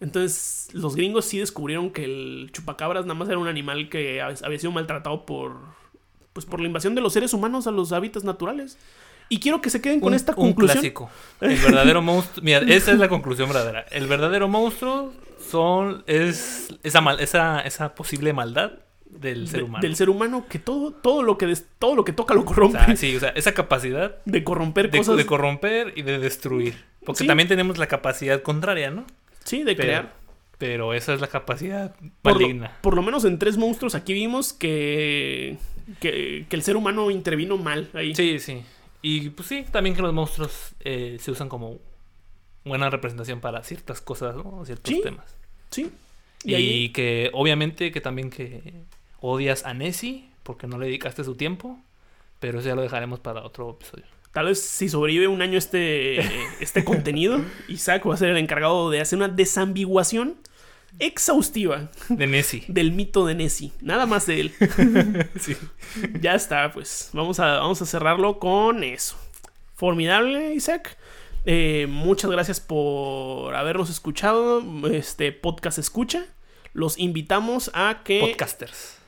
Entonces 0.00 0.68
los 0.72 0.96
gringos 0.96 1.26
sí 1.26 1.38
descubrieron 1.38 1.90
que 1.90 2.04
el 2.04 2.48
chupacabras 2.52 3.04
nada 3.04 3.14
más 3.18 3.28
era 3.28 3.38
un 3.38 3.48
animal 3.48 3.90
que 3.90 4.22
hab- 4.22 4.42
había 4.44 4.58
sido 4.58 4.72
maltratado 4.72 5.26
por, 5.26 5.56
pues, 6.32 6.46
por 6.46 6.60
la 6.60 6.66
invasión 6.66 6.94
de 6.94 7.02
los 7.02 7.12
seres 7.12 7.34
humanos 7.34 7.66
a 7.66 7.70
los 7.72 7.92
hábitats 7.92 8.24
naturales. 8.24 8.78
Y 9.28 9.40
quiero 9.40 9.60
que 9.60 9.70
se 9.70 9.80
queden 9.80 10.00
con 10.00 10.08
un, 10.10 10.14
esta 10.14 10.32
un 10.32 10.36
conclusión. 10.48 10.78
clásico. 10.78 11.10
El 11.40 11.56
verdadero 11.56 12.00
monstruo. 12.02 12.44
Mira, 12.44 12.58
esa 12.68 12.92
es 12.92 12.98
la 12.98 13.08
conclusión 13.08 13.48
verdadera. 13.48 13.86
El 13.90 14.06
verdadero 14.06 14.46
monstruo 14.48 15.12
son 15.50 16.04
es 16.06 16.68
esa 16.82 17.00
mal, 17.00 17.20
esa, 17.20 17.60
esa 17.60 17.94
posible 17.94 18.32
maldad 18.32 18.72
del 19.08 19.48
ser 19.48 19.58
de- 19.60 19.64
humano. 19.64 19.82
Del 19.82 19.96
ser 19.96 20.10
humano 20.10 20.46
que 20.48 20.58
todo, 20.58 20.92
todo, 20.92 21.22
lo 21.22 21.38
que 21.38 21.46
des- 21.46 21.66
todo 21.78 21.94
lo 21.94 22.04
que 22.04 22.12
toca 22.12 22.34
lo 22.34 22.42
O 22.42 22.44
corrompe. 22.44 22.78
sea, 22.84 22.96
sí, 22.96 23.16
o 23.16 23.20
sea, 23.20 23.30
esa 23.30 23.52
capacidad 23.52 24.16
de 24.24 24.44
corromper 24.44 24.90
de, 24.90 24.98
cosas. 24.98 25.16
de 25.16 25.26
corromper 25.26 25.92
y 25.96 26.02
de 26.02 26.18
destruir. 26.18 26.84
Porque 27.04 27.20
Sí. 27.20 27.26
también 27.26 27.48
tenemos 27.48 27.78
la 27.78 27.86
capacidad 27.86 28.42
contraria, 28.42 28.90
¿no? 28.90 29.04
sí, 29.44 29.58
de 29.62 29.74
Pero- 29.76 29.86
crear. 29.86 30.12
Pero 30.58 30.94
esa 30.94 31.12
es 31.12 31.20
la 31.20 31.26
capacidad 31.26 31.94
Por 32.22 32.40
maligna. 32.40 32.72
por 32.80 32.94
lo 32.96 33.02
menos 33.02 33.24
en 33.26 33.38
tres 33.38 33.58
monstruos 33.58 33.94
aquí 33.94 34.14
vimos 34.14 34.54
que, 34.54 35.58
que, 36.00 36.46
que 36.48 36.56
el 36.56 36.62
ser 36.62 36.76
humano 36.76 37.10
intervino 37.10 37.58
mal 37.58 37.90
ahí. 37.92 38.14
Sí, 38.14 38.38
sí. 38.40 38.62
Y 39.08 39.30
pues 39.30 39.46
sí, 39.48 39.64
también 39.70 39.94
que 39.94 40.02
los 40.02 40.12
monstruos 40.12 40.74
eh, 40.80 41.18
se 41.20 41.30
usan 41.30 41.48
como 41.48 41.78
buena 42.64 42.90
representación 42.90 43.40
para 43.40 43.62
ciertas 43.62 44.00
cosas, 44.00 44.34
¿no? 44.34 44.64
Ciertos 44.64 44.92
Sí. 44.92 45.00
temas. 45.00 45.26
Sí. 45.70 45.92
Y, 46.42 46.50
Y, 46.50 46.54
ahí, 46.56 46.88
que 46.90 47.30
obviamente 47.32 47.92
que 47.92 48.00
también 48.00 48.30
que 48.30 48.72
odias 49.20 49.64
a 49.64 49.74
Nessie 49.74 50.28
porque 50.42 50.66
no 50.66 50.76
le 50.78 50.86
dedicaste 50.86 51.22
su 51.22 51.36
tiempo, 51.36 51.78
pero 52.40 52.58
eso 52.58 52.68
ya 52.68 52.74
lo 52.74 52.82
dejaremos 52.82 53.20
para 53.20 53.44
otro 53.44 53.70
episodio. 53.70 54.04
tal 54.32 54.46
vez 54.46 54.60
si 54.60 54.88
sobrevive 54.88 55.28
un 55.28 55.40
año 55.40 55.56
este, 55.56 56.18
este 56.60 56.84
contenido, 56.84 57.40
Isaac 57.68 58.06
va 58.08 58.14
a 58.14 58.16
ser 58.16 58.30
el 58.30 58.36
encargado 58.38 58.90
de 58.90 59.00
hacer 59.00 59.16
una 59.18 59.28
desambiguación 59.28 60.36
exhaustiva 60.98 61.90
De 62.08 62.26
Nessie. 62.26 62.64
del 62.68 62.92
mito 62.92 63.26
de 63.26 63.34
Nessie. 63.34 63.72
Nada 63.80 64.06
más 64.06 64.26
de 64.26 64.40
él. 64.40 64.52
Sí. 65.40 65.56
ya 66.20 66.34
está, 66.34 66.72
pues 66.72 67.10
vamos 67.12 67.38
a, 67.40 67.58
vamos 67.58 67.80
a 67.82 67.86
cerrarlo 67.86 68.38
con 68.38 68.82
eso. 68.84 69.16
Formidable, 69.74 70.54
Isaac. 70.54 70.96
Eh, 71.44 71.86
muchas 71.88 72.30
gracias 72.30 72.60
por 72.60 73.54
habernos 73.54 73.90
escuchado. 73.90 74.62
Este 74.90 75.32
podcast 75.32 75.78
escucha. 75.78 76.26
Los 76.72 76.98
invitamos 76.98 77.70
a 77.74 78.02
que 78.04 78.20
Podcasters. 78.20 78.98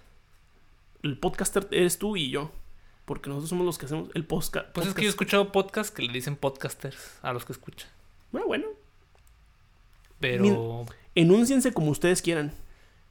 el 1.03 1.19
podcaster 1.19 1.67
eres 1.71 1.99
tú 1.99 2.17
y 2.17 2.31
yo. 2.31 2.53
Porque 3.05 3.31
nosotros 3.31 3.49
somos 3.49 3.65
los 3.65 3.79
que 3.79 3.87
hacemos 3.87 4.11
el 4.15 4.25
podcast. 4.25 4.69
Pues 4.75 4.87
es 4.87 4.95
que 4.95 5.03
yo 5.03 5.09
he 5.09 5.11
escuchado 5.11 5.51
podcasts 5.51 5.91
que 5.91 6.03
le 6.03 6.13
dicen 6.13 6.37
podcasters 6.37 7.19
a 7.23 7.33
los 7.33 7.45
que 7.47 7.53
escuchan. 7.53 7.89
Bueno, 8.31 8.47
bueno. 8.47 8.67
Pero 10.21 10.85
Enúnciense 11.15 11.73
como 11.73 11.91
ustedes 11.91 12.23
quieran. 12.23 12.53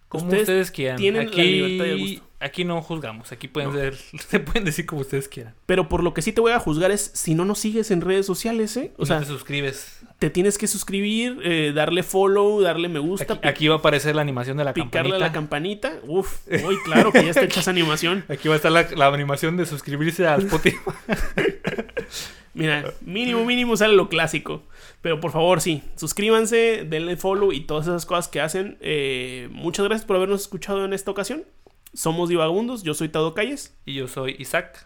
como 0.07 0.23
ustedes 0.25 0.43
ustedes, 0.43 0.71
quieran. 0.71 0.97
tienen 0.97 1.25
la 1.25 1.31
aquí, 1.31 1.43
libertad 1.43 1.85
y 1.85 1.89
el 1.89 1.99
gusto. 1.99 2.27
aquí 2.39 2.63
no 2.63 2.81
juzgamos. 2.81 3.31
Aquí 3.33 3.47
pueden 3.49 3.71
No. 3.73 3.75
ser, 3.77 3.95
se 4.29 4.39
pueden 4.39 4.63
decir 4.63 4.85
como 4.85 5.01
ustedes 5.01 5.27
quieran. 5.27 5.53
Pero 5.65 5.89
por 5.89 6.01
lo 6.03 6.13
que 6.13 6.21
sí 6.21 6.31
te 6.31 6.39
voy 6.39 6.53
a 6.53 6.59
juzgar 6.59 6.91
es 6.91 7.11
si 7.13 7.35
no 7.35 7.43
nos 7.43 7.59
sigues 7.59 7.91
en 7.91 7.99
redes 8.01 8.25
sociales, 8.25 8.77
¿eh? 8.77 8.93
O 8.97 9.05
sea, 9.05 9.19
te 9.19 9.25
suscribes. 9.25 9.99
te 10.19 10.29
tienes 10.29 10.57
que 10.57 10.67
suscribir, 10.67 11.39
eh, 11.43 11.73
darle 11.75 12.03
follow, 12.03 12.61
darle 12.61 12.87
me 12.87 12.99
gusta, 12.99 13.39
Aquí, 13.43 13.67
va 13.67 13.75
a 13.75 13.77
aparecer 13.79 14.15
la 14.15 14.21
animación 14.21 14.55
de 14.57 14.63
la 14.63 14.73
picarle 14.73 15.09
campanita. 15.11 15.17
la 15.19 15.31
campanita. 15.33 15.93
Uf, 16.07 16.37
uy, 16.65 16.77
claro 16.85 17.11
que 17.11 17.23
ya 17.23 17.31
está 17.31 17.43
hecha 17.43 17.59
esa 17.59 17.71
animación. 17.71 18.23
Aquí 18.29 18.47
va 18.47 18.53
a 18.53 18.57
estar 18.57 18.71
la, 18.71 18.87
la 18.95 19.07
animación 19.07 19.57
de 19.57 19.65
suscribirse 19.65 20.25
a 20.25 20.37
Spotify. 20.37 20.77
Mira, 22.53 22.93
mínimo, 23.01 23.45
mínimo 23.45 23.77
sale 23.77 23.93
lo 23.95 24.09
clásico. 24.09 24.63
Pero 25.07 25.21
por 25.21 25.31
favor, 25.31 25.61
sí, 25.61 25.83
suscríbanse, 25.95 26.85
denle 26.85 27.15
follow 27.15 27.53
y 27.53 27.61
todas 27.61 27.87
esas 27.87 28.05
cosas 28.05 28.27
que 28.27 28.41
hacen. 28.41 28.77
Eh, 28.81 29.47
muchas 29.53 29.85
gracias 29.85 30.05
por 30.05 30.17
habernos 30.17 30.41
escuchado 30.41 30.83
en 30.83 30.91
esta 30.91 31.11
ocasión. 31.11 31.45
Somos 31.93 32.27
Divagabundos, 32.27 32.83
yo 32.83 32.93
soy 32.93 33.07
Tado 33.07 33.33
Calles. 33.33 33.73
y 33.85 33.93
yo 33.93 34.09
soy 34.09 34.35
Isaac. 34.37 34.85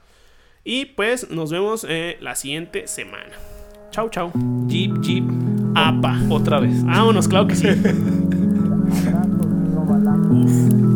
Y 0.64 0.86
pues 0.86 1.32
nos 1.32 1.50
vemos 1.52 1.88
eh, 1.90 2.18
la 2.22 2.36
siguiente 2.36 2.86
semana. 2.86 3.32
Chau, 3.90 4.12
chau. 4.12 4.32
Jeep, 4.68 5.02
Jeep. 5.02 5.24
Apa. 5.74 6.22
Otra 6.30 6.60
vez. 6.60 6.86
Vámonos, 6.86 7.28
claro 7.28 7.48
que 7.48 7.56
sí. 7.56 7.66
Uf. 10.30 10.82